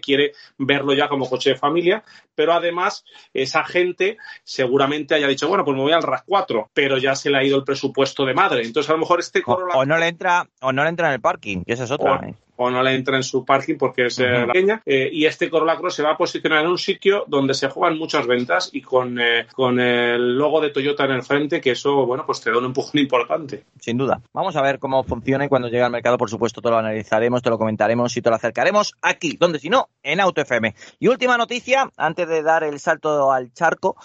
quiere 0.00 0.32
verlo 0.58 0.94
ya 0.94 1.08
como 1.08 1.28
coche 1.28 1.50
de 1.50 1.56
familia, 1.56 2.02
pero 2.34 2.52
además 2.52 3.04
esa 3.32 3.64
gente 3.64 4.16
seguramente 4.44 5.14
haya 5.14 5.28
dicho, 5.28 5.48
bueno, 5.48 5.64
pues 5.64 5.76
me 5.76 5.82
voy 5.82 5.92
al 5.92 6.02
RAV4, 6.02 6.68
pero 6.72 6.98
ya 6.98 7.14
se 7.14 7.30
le 7.30 7.38
ha 7.38 7.44
ido 7.44 7.56
el 7.56 7.64
presupuesto 7.64 8.24
de 8.24 8.34
madre. 8.34 8.62
Entonces 8.64 8.90
a 8.90 8.94
lo 8.94 9.00
mejor 9.00 9.20
este 9.20 9.42
Corolla... 9.42 9.76
O, 9.76 9.84
no 9.84 9.98
le 9.98 10.08
entra, 10.08 10.48
o 10.60 10.72
no 10.72 10.82
le 10.82 10.88
entra 10.90 11.08
en 11.08 11.14
el 11.14 11.20
parking, 11.20 11.64
que 11.64 11.72
esa 11.72 11.84
es 11.84 11.90
otra. 11.90 12.20
¿eh? 12.26 12.34
O 12.62 12.70
no 12.70 12.82
le 12.82 12.94
entra 12.94 13.16
en 13.16 13.22
su 13.22 13.44
parking 13.44 13.76
porque 13.76 14.06
es 14.06 14.18
uh 14.18 14.46
pequeña. 14.46 14.82
Eh, 14.86 15.10
y 15.12 15.26
este 15.26 15.50
Corolla 15.50 15.76
Cross 15.76 15.96
se 15.96 16.02
va 16.02 16.12
a 16.12 16.16
posicionar 16.16 16.64
en 16.64 16.70
un 16.70 16.78
sitio 16.78 17.24
donde 17.26 17.54
se 17.54 17.68
juegan 17.68 17.98
muchas 17.98 18.26
ventas 18.26 18.70
y 18.72 18.80
con, 18.82 19.18
eh, 19.20 19.46
con 19.54 19.80
el 19.80 20.36
logo 20.36 20.60
de 20.60 20.70
Toyota 20.70 21.04
en 21.04 21.12
el 21.12 21.22
frente, 21.22 21.60
que 21.60 21.72
eso, 21.72 22.06
bueno, 22.06 22.24
pues 22.26 22.40
te 22.40 22.50
da 22.50 22.58
un 22.58 22.66
empujón 22.66 23.00
importante. 23.00 23.64
Sin 23.80 23.98
duda. 23.98 24.20
Vamos 24.32 24.56
a 24.56 24.62
ver 24.62 24.78
cómo 24.78 25.02
funciona 25.04 25.44
y 25.44 25.48
cuando 25.48 25.68
llegue 25.68 25.82
al 25.82 25.90
mercado, 25.90 26.18
por 26.18 26.30
supuesto, 26.30 26.60
te 26.60 26.70
lo 26.70 26.78
analizaremos, 26.78 27.42
te 27.42 27.50
lo 27.50 27.58
comentaremos 27.58 28.16
y 28.16 28.22
te 28.22 28.30
lo 28.30 28.36
acercaremos 28.36 28.94
aquí, 29.02 29.36
donde 29.38 29.58
si 29.58 29.68
no, 29.68 29.88
en 30.02 30.20
Auto 30.20 30.40
FM. 30.40 30.74
Y 30.98 31.08
última 31.08 31.36
noticia, 31.36 31.90
antes 31.96 32.28
de 32.28 32.42
dar 32.42 32.64
el 32.64 32.78
salto 32.78 33.32
al 33.32 33.52
charco, 33.52 33.96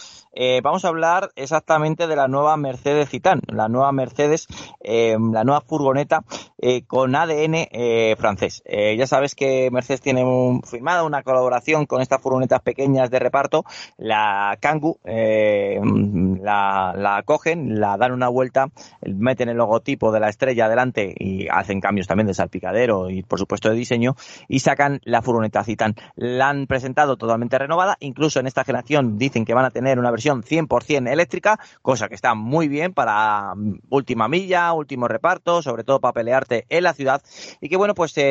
vamos 0.63 0.85
a 0.85 0.89
hablar 0.89 1.31
exactamente 1.35 2.07
de 2.07 2.15
la 2.15 2.27
nueva 2.27 2.57
Mercedes 2.57 3.09
Citan, 3.09 3.41
la 3.47 3.67
nueva 3.69 3.91
Mercedes, 3.91 4.47
la 4.83 5.43
nueva 5.43 5.61
furgoneta 5.61 6.23
con 6.87 7.15
ADN 7.15 7.67
francés. 8.17 8.46
Eh, 8.65 8.95
ya 8.97 9.07
sabes 9.07 9.35
que 9.35 9.69
Mercedes 9.71 10.01
tiene 10.01 10.23
firmada 10.65 11.03
una 11.03 11.23
colaboración 11.23 11.85
con 11.85 12.01
estas 12.01 12.21
furgonetas 12.21 12.61
pequeñas 12.61 13.09
de 13.09 13.19
reparto, 13.19 13.65
la 13.97 14.57
Kangoo, 14.59 14.99
eh, 15.05 15.79
la, 16.41 16.93
la, 16.95 17.23
cogen, 17.23 17.79
la 17.79 17.97
dan 17.97 18.11
una 18.11 18.29
vuelta, 18.29 18.69
meten 19.01 19.49
el 19.49 19.57
logotipo 19.57 20.11
de 20.11 20.19
la 20.19 20.29
estrella 20.29 20.65
adelante 20.65 21.13
y 21.17 21.47
hacen 21.49 21.81
cambios 21.81 22.07
también 22.07 22.27
de 22.27 22.33
salpicadero 22.33 23.09
y 23.09 23.23
por 23.23 23.39
supuesto 23.39 23.69
de 23.69 23.75
diseño 23.75 24.15
y 24.47 24.59
sacan 24.59 25.01
la 25.03 25.21
furgoneta 25.21 25.63
Citan. 25.63 25.95
La 26.15 26.49
han 26.49 26.67
presentado 26.67 27.17
totalmente 27.17 27.57
renovada, 27.57 27.97
incluso 27.99 28.39
en 28.39 28.47
esta 28.47 28.63
generación 28.63 29.17
dicen 29.17 29.45
que 29.45 29.53
van 29.53 29.65
a 29.65 29.71
tener 29.71 29.99
una 29.99 30.11
versión 30.11 30.43
100% 30.43 31.11
eléctrica, 31.11 31.59
cosa 31.81 32.07
que 32.07 32.15
está 32.15 32.35
muy 32.35 32.67
bien 32.67 32.93
para 32.93 33.55
mm, 33.55 33.79
última 33.89 34.27
milla, 34.27 34.73
último 34.73 35.07
reparto, 35.07 35.61
sobre 35.61 35.83
todo 35.83 35.99
para 35.99 36.13
pelearte 36.13 36.65
en 36.69 36.83
la 36.83 36.93
ciudad. 36.93 37.21
Y 37.61 37.69
que 37.69 37.77
bueno, 37.77 37.93
pues 37.93 38.17
eh, 38.17 38.26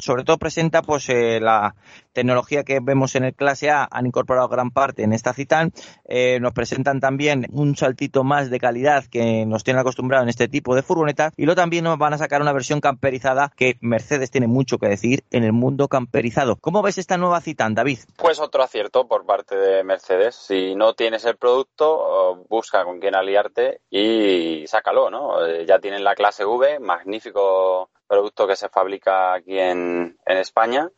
sobre 0.00 0.24
todo 0.24 0.38
presenta 0.38 0.82
pues 0.82 1.08
eh, 1.08 1.40
la 1.40 1.74
tecnología 2.12 2.64
que 2.64 2.78
vemos 2.80 3.14
en 3.14 3.24
el 3.24 3.34
clase 3.34 3.70
A 3.70 3.88
han 3.90 4.06
incorporado 4.06 4.48
gran 4.48 4.70
parte 4.70 5.02
en 5.02 5.12
esta 5.12 5.32
Citan 5.32 5.72
eh, 6.04 6.38
nos 6.40 6.52
presentan 6.52 7.00
también 7.00 7.46
un 7.50 7.76
saltito 7.76 8.24
más 8.24 8.50
de 8.50 8.58
calidad 8.58 9.04
que 9.04 9.44
nos 9.46 9.64
tienen 9.64 9.80
acostumbrado 9.80 10.22
en 10.22 10.28
este 10.28 10.48
tipo 10.48 10.74
de 10.74 10.82
furgonetas 10.82 11.32
y 11.36 11.44
luego 11.44 11.56
también 11.56 11.84
nos 11.84 11.98
van 11.98 12.14
a 12.14 12.18
sacar 12.18 12.40
una 12.40 12.52
versión 12.52 12.80
camperizada 12.80 13.52
que 13.56 13.76
Mercedes 13.80 14.30
tiene 14.30 14.46
mucho 14.46 14.78
que 14.78 14.88
decir 14.88 15.24
en 15.30 15.44
el 15.44 15.52
mundo 15.52 15.88
camperizado 15.88 16.56
¿cómo 16.56 16.82
ves 16.82 16.98
esta 16.98 17.16
nueva 17.16 17.40
Citan 17.40 17.74
David? 17.74 17.98
Pues 18.16 18.40
otro 18.40 18.62
acierto 18.62 19.06
por 19.06 19.26
parte 19.26 19.56
de 19.56 19.84
Mercedes 19.84 20.34
si 20.34 20.74
no 20.74 20.94
tienes 20.94 21.24
el 21.24 21.36
producto 21.36 22.44
busca 22.48 22.84
con 22.84 23.00
quién 23.00 23.14
aliarte 23.14 23.80
y 23.90 24.64
sácalo 24.66 25.10
¿no? 25.10 25.44
Eh, 25.46 25.66
ya 25.66 25.78
tienen 25.78 26.04
la 26.04 26.14
clase 26.14 26.44
V 26.44 26.78
magnífico 26.80 27.90
producto 28.08 28.46
que 28.46 28.56
se 28.56 28.68
fabrica 28.68 29.34
aquí 29.34 29.58
en, 29.58 30.18
en 30.26 30.38
España. 30.38 30.90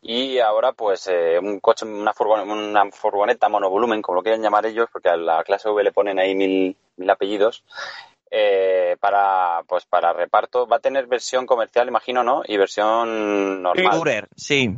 Y 0.00 0.38
ahora, 0.38 0.72
pues, 0.72 1.08
eh, 1.08 1.38
un 1.38 1.60
coche, 1.60 1.84
una, 1.84 2.14
furgoneta, 2.14 2.50
una 2.50 2.90
furgoneta 2.90 3.48
monovolumen, 3.50 4.00
como 4.00 4.16
lo 4.16 4.22
quieren 4.22 4.42
llamar 4.42 4.64
ellos, 4.64 4.88
porque 4.90 5.10
a 5.10 5.16
la 5.16 5.44
clase 5.44 5.68
V 5.68 5.84
le 5.84 5.92
ponen 5.92 6.18
ahí 6.18 6.34
mil, 6.34 6.74
mil 6.96 7.10
apellidos, 7.10 7.64
eh, 8.30 8.96
para, 8.98 9.62
pues, 9.68 9.84
para 9.84 10.14
reparto. 10.14 10.66
Va 10.66 10.76
a 10.76 10.80
tener 10.80 11.06
versión 11.06 11.44
comercial, 11.44 11.86
imagino, 11.86 12.24
¿no? 12.24 12.42
Y 12.46 12.56
versión 12.56 13.62
normal. 13.62 14.28
Sí. 14.34 14.74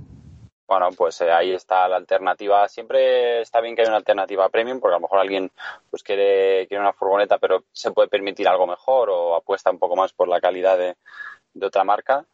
Bueno, 0.66 0.90
pues 0.96 1.20
eh, 1.20 1.32
ahí 1.32 1.52
está 1.52 1.88
la 1.88 1.96
alternativa. 1.96 2.68
Siempre 2.68 3.40
está 3.40 3.60
bien 3.60 3.74
que 3.74 3.82
haya 3.82 3.90
una 3.90 3.98
alternativa 3.98 4.48
premium, 4.50 4.78
porque 4.78 4.94
a 4.94 4.98
lo 4.98 5.02
mejor 5.02 5.18
alguien 5.18 5.50
pues 5.90 6.04
quiere, 6.04 6.68
quiere 6.68 6.80
una 6.80 6.92
furgoneta, 6.92 7.38
pero 7.38 7.64
se 7.72 7.90
puede 7.90 8.06
permitir 8.06 8.46
algo 8.46 8.68
mejor 8.68 9.10
o 9.10 9.34
apuesta 9.34 9.72
un 9.72 9.80
poco 9.80 9.96
más 9.96 10.12
por 10.12 10.28
la 10.28 10.40
calidad 10.40 10.78
de, 10.78 10.94
de 11.54 11.66
otra 11.66 11.84
marca. 11.84 12.24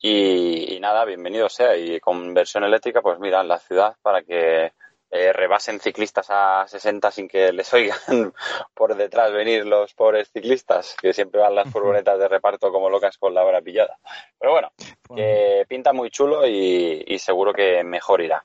Y, 0.00 0.78
nada, 0.80 1.04
bienvenido 1.04 1.48
sea. 1.48 1.76
Y 1.76 2.00
con 2.00 2.34
versión 2.34 2.64
eléctrica, 2.64 3.00
pues 3.02 3.18
mira, 3.18 3.40
en 3.40 3.48
la 3.48 3.58
ciudad 3.58 3.96
para 4.02 4.22
que 4.22 4.72
eh, 5.10 5.32
rebasen 5.32 5.80
ciclistas 5.80 6.26
a 6.30 6.66
60 6.66 7.10
sin 7.10 7.28
que 7.28 7.52
les 7.52 7.72
oigan 7.72 8.32
por 8.74 8.94
detrás 8.96 9.32
venir 9.32 9.64
los 9.66 9.94
pobres 9.94 10.30
ciclistas, 10.30 10.96
que 11.00 11.12
siempre 11.12 11.40
van 11.40 11.54
las 11.54 11.70
furgonetas 11.70 12.18
de 12.18 12.28
reparto 12.28 12.70
como 12.70 12.90
locas 12.90 13.16
con 13.18 13.32
la 13.32 13.44
hora 13.44 13.62
pillada. 13.62 13.98
Pero 14.38 14.52
bueno, 14.52 14.72
que 15.14 15.64
pinta 15.68 15.92
muy 15.92 16.10
chulo 16.10 16.46
y, 16.46 17.04
y 17.06 17.18
seguro 17.18 17.52
que 17.52 17.82
mejor 17.82 18.20
irá. 18.20 18.44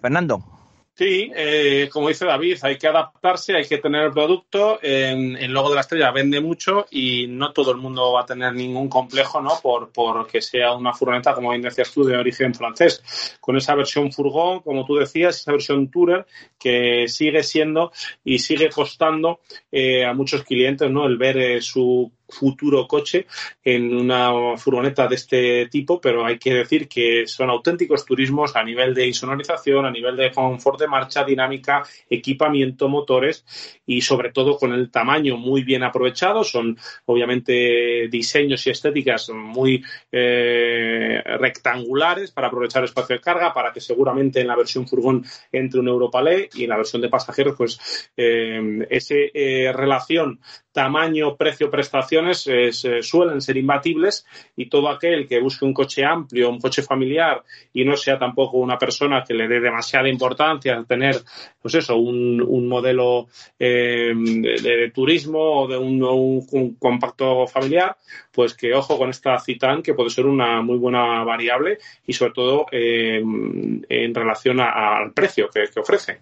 Fernando, 0.00 0.57
Sí, 0.98 1.30
eh, 1.32 1.88
como 1.92 2.08
dice 2.08 2.26
David, 2.26 2.58
hay 2.62 2.76
que 2.76 2.88
adaptarse, 2.88 3.54
hay 3.54 3.64
que 3.64 3.78
tener 3.78 4.06
el 4.06 4.10
producto. 4.10 4.80
En, 4.82 5.36
el 5.36 5.52
logo 5.52 5.68
de 5.68 5.76
la 5.76 5.82
estrella 5.82 6.10
vende 6.10 6.40
mucho 6.40 6.86
y 6.90 7.28
no 7.28 7.52
todo 7.52 7.70
el 7.70 7.76
mundo 7.76 8.14
va 8.14 8.22
a 8.22 8.26
tener 8.26 8.52
ningún 8.52 8.88
complejo, 8.88 9.40
¿no? 9.40 9.60
Por, 9.62 9.92
por 9.92 10.26
que 10.26 10.42
sea 10.42 10.72
una 10.72 10.92
furgoneta, 10.92 11.34
como 11.34 11.50
bien 11.50 11.62
decías 11.62 11.92
tú, 11.92 12.02
de 12.02 12.16
origen 12.16 12.52
francés. 12.52 13.38
Con 13.40 13.56
esa 13.56 13.76
versión 13.76 14.10
furgón, 14.10 14.58
como 14.58 14.84
tú 14.84 14.96
decías, 14.96 15.36
esa 15.36 15.52
versión 15.52 15.88
tourer 15.88 16.26
que 16.58 17.06
sigue 17.06 17.44
siendo 17.44 17.92
y 18.24 18.40
sigue 18.40 18.68
costando 18.68 19.38
eh, 19.70 20.04
a 20.04 20.12
muchos 20.14 20.42
clientes, 20.42 20.90
¿no? 20.90 21.06
El 21.06 21.16
ver 21.16 21.38
eh, 21.38 21.62
su 21.62 22.10
futuro 22.28 22.86
coche 22.86 23.26
en 23.62 23.94
una 23.94 24.56
furgoneta 24.56 25.06
de 25.08 25.14
este 25.14 25.66
tipo, 25.68 26.00
pero 26.00 26.24
hay 26.24 26.38
que 26.38 26.54
decir 26.54 26.88
que 26.88 27.26
son 27.26 27.50
auténticos 27.50 28.04
turismos 28.04 28.54
a 28.56 28.62
nivel 28.62 28.94
de 28.94 29.06
insonorización, 29.06 29.86
a 29.86 29.90
nivel 29.90 30.16
de 30.16 30.30
confort 30.32 30.80
de 30.80 30.88
marcha, 30.88 31.24
dinámica, 31.24 31.82
equipamiento, 32.08 32.88
motores 32.88 33.44
y 33.86 34.00
sobre 34.00 34.30
todo 34.32 34.56
con 34.58 34.72
el 34.72 34.90
tamaño 34.90 35.36
muy 35.36 35.62
bien 35.62 35.82
aprovechado. 35.82 36.44
Son 36.44 36.76
obviamente 37.06 38.08
diseños 38.08 38.66
y 38.66 38.70
estéticas 38.70 39.30
muy 39.30 39.82
eh, 40.12 41.22
rectangulares 41.38 42.30
para 42.30 42.48
aprovechar 42.48 42.84
espacio 42.84 43.16
de 43.16 43.22
carga, 43.22 43.52
para 43.52 43.72
que 43.72 43.80
seguramente 43.80 44.40
en 44.40 44.46
la 44.46 44.56
versión 44.56 44.86
furgón 44.86 45.24
entre 45.52 45.80
un 45.80 45.88
Europalé 45.88 46.48
y 46.54 46.64
en 46.64 46.70
la 46.70 46.76
versión 46.76 47.02
de 47.02 47.08
pasajeros, 47.08 47.54
pues 47.56 48.10
eh, 48.16 48.86
esa 48.90 49.14
eh, 49.14 49.72
relación 49.72 50.40
tamaño, 50.78 51.34
precio, 51.34 51.68
prestaciones 51.68 52.46
eh, 52.46 52.70
suelen 53.02 53.40
ser 53.40 53.56
imbatibles 53.56 54.24
y 54.56 54.66
todo 54.66 54.88
aquel 54.88 55.26
que 55.26 55.40
busque 55.40 55.64
un 55.64 55.74
coche 55.74 56.04
amplio, 56.04 56.48
un 56.48 56.60
coche 56.60 56.82
familiar 56.82 57.42
y 57.72 57.84
no 57.84 57.96
sea 57.96 58.16
tampoco 58.16 58.58
una 58.58 58.78
persona 58.78 59.24
que 59.26 59.34
le 59.34 59.48
dé 59.48 59.58
demasiada 59.58 60.08
importancia 60.08 60.78
a 60.78 60.84
tener, 60.84 61.16
pues 61.60 61.74
eso, 61.74 61.96
un, 61.96 62.68
modelo 62.68 63.26
eh, 63.58 64.14
de, 64.14 64.92
turismo 64.94 65.62
o 65.62 65.66
de 65.66 65.76
un, 65.76 66.76
compacto 66.78 67.48
familiar, 67.48 67.96
pues 68.30 68.54
que 68.54 68.72
ojo 68.72 68.96
con 68.96 69.10
esta 69.10 69.36
Citan 69.40 69.82
que 69.82 69.94
puede 69.94 70.10
ser 70.10 70.26
una 70.26 70.62
muy 70.62 70.78
buena 70.78 71.24
variable 71.24 71.78
y 72.06 72.12
sobre 72.12 72.32
todo 72.34 72.66
eh, 72.70 73.20
en 73.20 74.14
relación 74.14 74.60
al 74.60 75.12
precio 75.12 75.50
que 75.50 75.80
ofrece. 75.80 76.20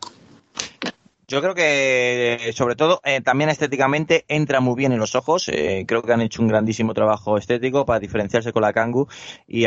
Yo 1.29 1.43
creo 1.43 1.57
que, 1.57 2.53
sobre 2.55 2.77
todo, 2.77 3.01
eh, 3.03 3.21
también 3.21 3.51
estéticamente 3.51 4.25
entra 4.29 4.61
muy 4.61 4.77
bien 4.77 4.93
en 4.93 5.01
los 5.01 5.17
ojos. 5.17 5.49
Eh, 5.49 5.85
creo 5.85 6.01
que 6.03 6.13
han 6.13 6.21
hecho 6.21 6.41
un 6.41 6.47
grandísimo 6.47 6.95
trabajo 6.95 7.37
estético 7.37 7.85
para 7.85 7.99
diferenciarse 7.99 8.53
con 8.53 8.63
la 8.63 8.73
Kangoo 8.73 9.09
y 9.49 9.65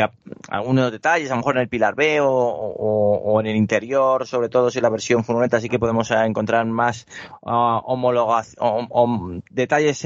algunos 0.48 0.90
detalles, 0.90 1.30
a 1.30 1.34
lo 1.34 1.40
mejor 1.40 1.56
en 1.56 1.62
el 1.62 1.68
pilar 1.68 1.94
B 1.94 2.18
o, 2.22 3.38
en 3.40 3.46
el 3.46 3.56
interior, 3.56 4.26
sobre 4.26 4.48
todo 4.48 4.70
si 4.70 4.80
la 4.80 4.88
versión 4.88 5.22
furgoneta 5.22 5.60
sí 5.60 5.68
que 5.68 5.78
podemos 5.78 6.10
eh, 6.10 6.14
encontrar 6.24 6.64
más 6.64 7.06
uh, 7.42 7.82
o, 7.84 9.42
detalles 9.50 9.98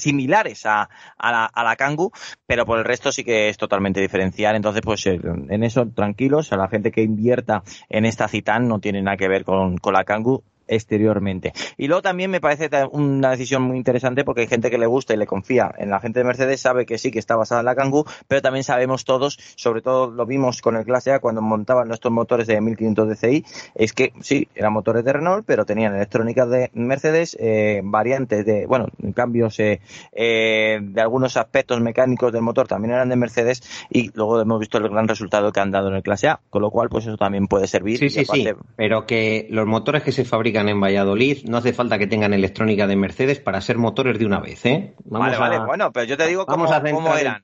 similares 0.00 0.66
a, 0.66 0.88
la, 1.22 1.44
a 1.44 1.62
la 1.62 1.76
Kangoo, 1.76 2.10
pero 2.44 2.66
por 2.66 2.80
el 2.80 2.84
resto 2.84 3.12
sí 3.12 3.22
que 3.22 3.48
es 3.48 3.56
totalmente 3.56 4.00
diferencial. 4.00 4.56
Entonces, 4.56 4.82
pues 4.82 5.06
en 5.06 5.62
eso 5.62 5.86
tranquilos, 5.94 6.52
a 6.52 6.56
la 6.56 6.66
gente 6.66 6.90
que 6.90 7.02
invierta 7.02 7.62
en 7.88 8.04
esta 8.04 8.26
Citan 8.26 8.66
no 8.66 8.80
tiene 8.80 9.00
nada 9.00 9.16
que 9.16 9.28
ver 9.28 9.44
con, 9.44 9.78
con 9.78 9.92
la 9.92 10.02
Kangoo 10.02 10.42
exteriormente. 10.74 11.52
Y 11.76 11.86
luego 11.86 12.02
también 12.02 12.30
me 12.30 12.40
parece 12.40 12.70
una 12.90 13.30
decisión 13.30 13.62
muy 13.62 13.76
interesante 13.76 14.24
porque 14.24 14.42
hay 14.42 14.46
gente 14.46 14.70
que 14.70 14.78
le 14.78 14.86
gusta 14.86 15.14
y 15.14 15.16
le 15.16 15.26
confía 15.26 15.72
en 15.78 15.90
la 15.90 16.00
gente 16.00 16.20
de 16.20 16.24
Mercedes, 16.24 16.60
sabe 16.60 16.86
que 16.86 16.98
sí, 16.98 17.10
que 17.10 17.18
está 17.18 17.36
basada 17.36 17.60
en 17.60 17.66
la 17.66 17.74
Kangoo, 17.74 18.04
pero 18.28 18.42
también 18.42 18.64
sabemos 18.64 19.04
todos, 19.04 19.38
sobre 19.56 19.82
todo 19.82 20.10
lo 20.10 20.26
vimos 20.26 20.60
con 20.60 20.76
el 20.76 20.84
Clase 20.84 21.12
A 21.12 21.20
cuando 21.20 21.42
montaban 21.42 21.88
nuestros 21.88 22.12
motores 22.12 22.46
de 22.46 22.60
1500 22.60 23.08
DCI, 23.08 23.44
es 23.74 23.92
que 23.92 24.12
sí, 24.20 24.48
eran 24.54 24.72
motores 24.72 25.04
de 25.04 25.12
Renault, 25.12 25.44
pero 25.46 25.64
tenían 25.64 25.94
electrónicas 25.94 26.48
de 26.50 26.70
Mercedes, 26.74 27.36
eh, 27.40 27.80
variantes 27.84 28.44
de, 28.44 28.66
bueno, 28.66 28.86
cambios 29.14 29.58
eh, 29.60 29.80
eh, 30.12 30.78
de 30.82 31.00
algunos 31.00 31.36
aspectos 31.36 31.80
mecánicos 31.80 32.32
del 32.32 32.42
motor 32.42 32.68
también 32.68 32.94
eran 32.94 33.08
de 33.08 33.16
Mercedes 33.16 33.62
y 33.90 34.10
luego 34.14 34.40
hemos 34.40 34.60
visto 34.60 34.78
el 34.78 34.88
gran 34.88 35.08
resultado 35.08 35.52
que 35.52 35.60
han 35.60 35.70
dado 35.70 35.88
en 35.88 35.94
el 35.94 36.02
Clase 36.02 36.28
A, 36.28 36.40
con 36.50 36.62
lo 36.62 36.70
cual 36.70 36.88
pues 36.88 37.06
eso 37.06 37.16
también 37.16 37.46
puede 37.46 37.66
servir. 37.66 37.98
Sí, 37.98 38.08
sí, 38.08 38.24
sí, 38.24 38.48
pero 38.76 39.06
que 39.06 39.46
los 39.50 39.66
motores 39.66 40.02
que 40.02 40.12
se 40.12 40.24
fabrican 40.62 40.68
en 40.68 40.80
Valladolid, 40.80 41.44
no 41.44 41.58
hace 41.58 41.72
falta 41.72 41.98
que 41.98 42.06
tengan 42.06 42.32
electrónica 42.32 42.86
de 42.86 42.96
Mercedes 42.96 43.40
para 43.40 43.60
ser 43.60 43.78
motores 43.78 44.18
de 44.18 44.26
una 44.26 44.40
vez, 44.40 44.64
¿eh? 44.64 44.94
vale, 45.04 45.36
vale, 45.36 45.58
bueno, 45.58 45.92
pero 45.92 46.06
yo 46.06 46.16
te 46.16 46.26
digo 46.26 46.46
cómo, 46.46 46.66
cómo 46.66 47.16
eran. 47.16 47.42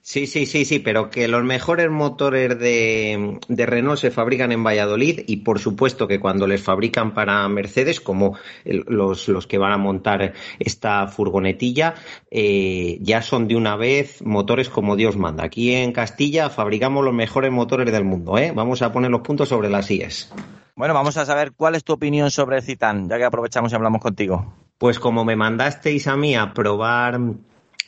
Sí, 0.00 0.26
sí, 0.26 0.46
sí, 0.46 0.64
sí, 0.64 0.78
pero 0.78 1.10
que 1.10 1.28
los 1.28 1.44
mejores 1.44 1.90
motores 1.90 2.58
de, 2.58 3.38
Renault 3.48 3.98
se 3.98 4.10
fabrican 4.10 4.52
en 4.52 4.64
Valladolid 4.64 5.20
y 5.26 5.38
por 5.38 5.58
supuesto 5.58 6.08
que 6.08 6.18
cuando 6.18 6.46
les 6.46 6.62
fabrican 6.62 7.12
para 7.12 7.46
Mercedes, 7.48 8.00
como 8.00 8.38
los, 8.64 9.28
los 9.28 9.46
que 9.46 9.58
van 9.58 9.72
a 9.72 9.76
montar 9.76 10.32
esta 10.58 11.06
furgonetilla, 11.08 11.94
eh, 12.30 12.98
ya 13.02 13.20
son 13.20 13.48
de 13.48 13.56
una 13.56 13.76
vez 13.76 14.22
motores 14.22 14.70
como 14.70 14.96
Dios 14.96 15.16
manda. 15.16 15.44
Aquí 15.44 15.74
en 15.74 15.92
Castilla 15.92 16.48
fabricamos 16.48 17.04
los 17.04 17.14
mejores 17.14 17.52
motores 17.52 17.92
del 17.92 18.04
mundo, 18.04 18.38
¿eh? 18.38 18.52
Vamos 18.54 18.80
a 18.82 18.92
poner 18.92 19.10
los 19.10 19.20
puntos 19.20 19.50
sobre 19.50 19.68
las 19.68 19.90
IES. 19.90 20.32
Bueno, 20.78 20.94
vamos 20.94 21.16
a 21.16 21.26
saber 21.26 21.54
cuál 21.56 21.74
es 21.74 21.82
tu 21.82 21.94
opinión 21.94 22.30
sobre 22.30 22.62
Citán, 22.62 23.08
ya 23.08 23.18
que 23.18 23.24
aprovechamos 23.24 23.72
y 23.72 23.74
hablamos 23.74 24.00
contigo. 24.00 24.54
Pues 24.78 25.00
como 25.00 25.24
me 25.24 25.34
mandasteis 25.34 26.06
a 26.06 26.16
mí 26.16 26.36
a 26.36 26.54
probar 26.54 27.18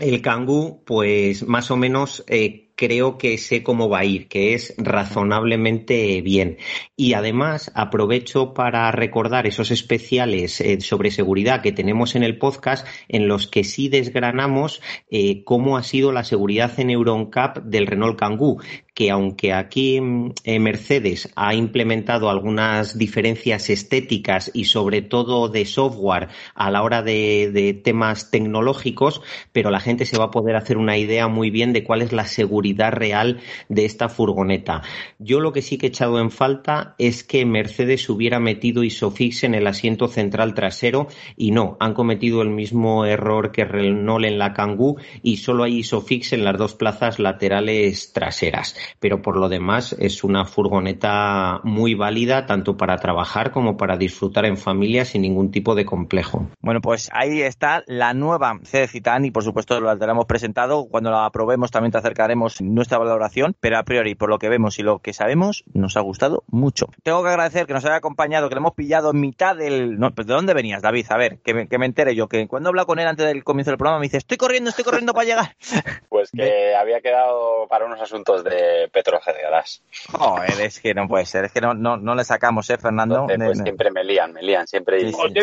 el 0.01 0.21
Kangoo, 0.21 0.83
pues 0.85 1.47
más 1.47 1.71
o 1.71 1.77
menos 1.77 2.25
eh, 2.27 2.71
creo 2.75 3.19
que 3.19 3.37
sé 3.39 3.63
cómo 3.63 3.89
va 3.89 3.99
a 3.99 4.05
ir, 4.05 4.27
que 4.27 4.55
es 4.55 4.75
razonablemente 4.77 6.21
bien. 6.23 6.57
Y 6.97 7.13
además 7.13 7.71
aprovecho 7.75 8.55
para 8.55 8.91
recordar 8.91 9.47
esos 9.47 9.71
especiales 9.71 10.61
eh, 10.61 10.81
sobre 10.81 11.11
seguridad 11.11 11.61
que 11.61 11.73
tenemos 11.73 12.17
en 12.17 12.23
el 12.23 12.39
podcast 12.39 12.87
en 13.07 13.29
los 13.29 13.47
que 13.47 13.65
sí 13.65 13.89
desgranamos 13.89 14.81
eh, 15.11 15.45
cómo 15.45 15.77
ha 15.77 15.83
sido 15.83 16.11
la 16.11 16.25
seguridad 16.25 16.73
en 16.81 16.91
EuronCap 16.91 17.59
del 17.59 17.87
Renault 17.87 18.19
Kangoo, 18.19 18.61
que 18.95 19.11
aunque 19.11 19.53
aquí 19.53 20.01
mm, 20.01 20.33
eh, 20.45 20.59
Mercedes 20.59 21.31
ha 21.37 21.55
implementado 21.55 22.31
algunas 22.31 22.99
diferencias 22.99 23.71
estéticas 23.71 24.51
y 24.55 24.65
sobre 24.65 25.03
todo 25.03 25.49
de 25.49 25.65
software 25.65 26.29
a 26.55 26.71
la 26.71 26.83
hora 26.83 27.03
de, 27.03 27.81
temas 27.85 28.31
tecnológicos, 28.31 29.23
pero 29.53 29.71
la 29.71 29.81
gente 29.81 30.07
se 30.07 30.19
va 30.19 30.27
a 30.27 30.31
poder 30.31 30.57
hacer 30.57 30.77
una 30.77 30.97
idea 30.99 31.29
muy 31.29 31.51
bien 31.51 31.73
de 31.73 31.85
cuál 31.85 32.03
es 32.03 32.13
la 32.13 32.27
seguridad 32.27 32.93
real 32.93 33.41
de 33.69 33.85
esta 33.85 34.09
furgoneta. 34.09 34.83
Yo 35.19 35.41
lo 35.41 35.53
que 35.53 35.63
sí 35.63 35.79
que 35.79 35.87
he 35.87 35.89
echado 35.89 36.21
en 36.21 36.31
falta 36.31 36.95
es 36.99 37.25
que 37.25 37.45
Mercedes 37.45 38.09
hubiera 38.09 38.41
metido 38.41 38.83
Isofix 38.83 39.45
en 39.45 39.55
el 39.55 39.67
asiento 39.67 40.09
central 40.09 40.55
trasero 40.55 41.09
y 41.37 41.51
no, 41.53 41.77
han 41.81 41.95
cometido 41.95 42.43
el 42.43 42.51
mismo 42.51 43.05
error 43.05 43.53
que 43.53 43.65
Renault 43.65 44.25
en 44.25 44.39
la 44.39 44.53
Kangoo 44.53 44.97
y 45.23 45.39
solo 45.39 45.65
hay 45.65 45.79
Isofix 45.79 46.33
en 46.33 46.45
las 46.45 46.59
dos 46.59 46.75
plazas 46.75 47.19
laterales 47.19 48.13
traseras. 48.13 48.77
Pero 48.99 49.23
por 49.23 49.37
lo 49.37 49.49
demás 49.49 49.95
es 49.99 50.25
una 50.25 50.45
furgoneta 50.45 51.61
muy 51.65 51.95
válida 51.95 52.47
tanto 52.47 52.77
para 52.77 52.97
trabajar 52.97 53.51
como 53.51 53.77
para 53.77 53.97
disfrutar 53.97 54.45
en 54.45 54.57
familia 54.57 55.05
sin 55.05 55.23
ningún 55.23 55.51
tipo 55.51 55.75
de 55.75 55.85
complejo. 55.85 56.47
Bueno, 56.61 56.81
pues 56.81 57.11
ahí 57.13 57.43
está 57.43 57.83
la 57.87 58.15
nueva 58.15 58.59
CD 58.65 58.87
Citan 58.87 59.25
y 59.25 59.31
por 59.31 59.45
supuesto 59.45 59.81
lo 59.81 59.91
hemos 59.91 60.27
presentado. 60.27 60.87
Cuando 60.89 61.11
la 61.11 61.27
aprobemos 61.27 61.71
también 61.71 61.93
te 61.93 61.99
acercaremos 61.99 62.61
nuestra 62.61 62.99
valoración, 62.99 63.55
pero 63.61 63.79
a 63.79 63.85
priori, 63.85 64.15
por 64.15 64.29
lo 64.29 64.39
que 64.39 64.49
vemos 64.49 64.79
y 64.79 64.83
lo 64.83 64.99
que 65.01 65.13
sabemos, 65.13 65.65
nos 65.73 65.97
ha 65.97 66.01
gustado 66.01 66.45
mucho. 66.49 66.87
Tengo 67.03 67.23
que 67.23 67.29
agradecer 67.29 67.67
que 67.67 67.75
nos 67.75 67.85
haya 67.85 67.97
acompañado, 67.97 68.49
que 68.49 68.55
le 68.55 68.61
hemos 68.61 68.75
pillado 68.75 69.11
en 69.11 69.21
mitad 69.21 69.57
del... 69.57 69.99
¿De 69.99 70.25
dónde 70.25 70.55
venías, 70.55 70.83
David? 70.83 71.07
A 71.11 71.17
ver, 71.17 71.39
que 71.39 71.55
me, 71.55 71.69
que 71.69 71.79
me 71.79 71.87
entere 71.87 72.15
yo, 72.15 72.29
que 72.29 72.47
cuando 72.47 72.69
habla 72.69 72.85
con 72.85 72.99
él 72.99 73.07
antes 73.07 73.27
del 73.27 73.45
comienzo 73.45 73.71
del 73.71 73.79
programa 73.79 74.01
me 74.01 74.07
dice, 74.07 74.19
estoy 74.19 74.37
corriendo, 74.37 74.71
estoy 74.71 74.85
corriendo 74.85 75.13
para 75.13 75.27
llegar. 75.27 75.57
Pues 76.09 76.31
que 76.31 76.75
había 76.75 77.01
quedado 77.01 77.67
para 77.69 77.87
unos 77.87 78.01
asuntos 78.01 78.45
de 78.45 78.70
Petroje 78.93 79.33
de 79.33 79.43
Gas. 79.43 79.83
Joder, 80.13 80.61
es 80.61 80.81
que 80.81 80.95
no 80.95 81.09
puede 81.09 81.27
ser, 81.27 81.45
es 81.45 81.53
que 81.53 81.61
no, 81.61 81.75
no, 81.75 81.97
no 81.97 82.15
le 82.15 82.25
sacamos, 82.25 82.69
¿eh, 82.71 82.79
Fernando? 82.79 83.27
pues 83.27 83.59
siempre 83.59 83.91
me 83.91 84.05
lían, 84.05 84.33
me 84.33 84.43
lían, 84.43 84.67
siempre. 84.67 85.01
Sí, 85.01 85.17
Oye, 85.19 85.43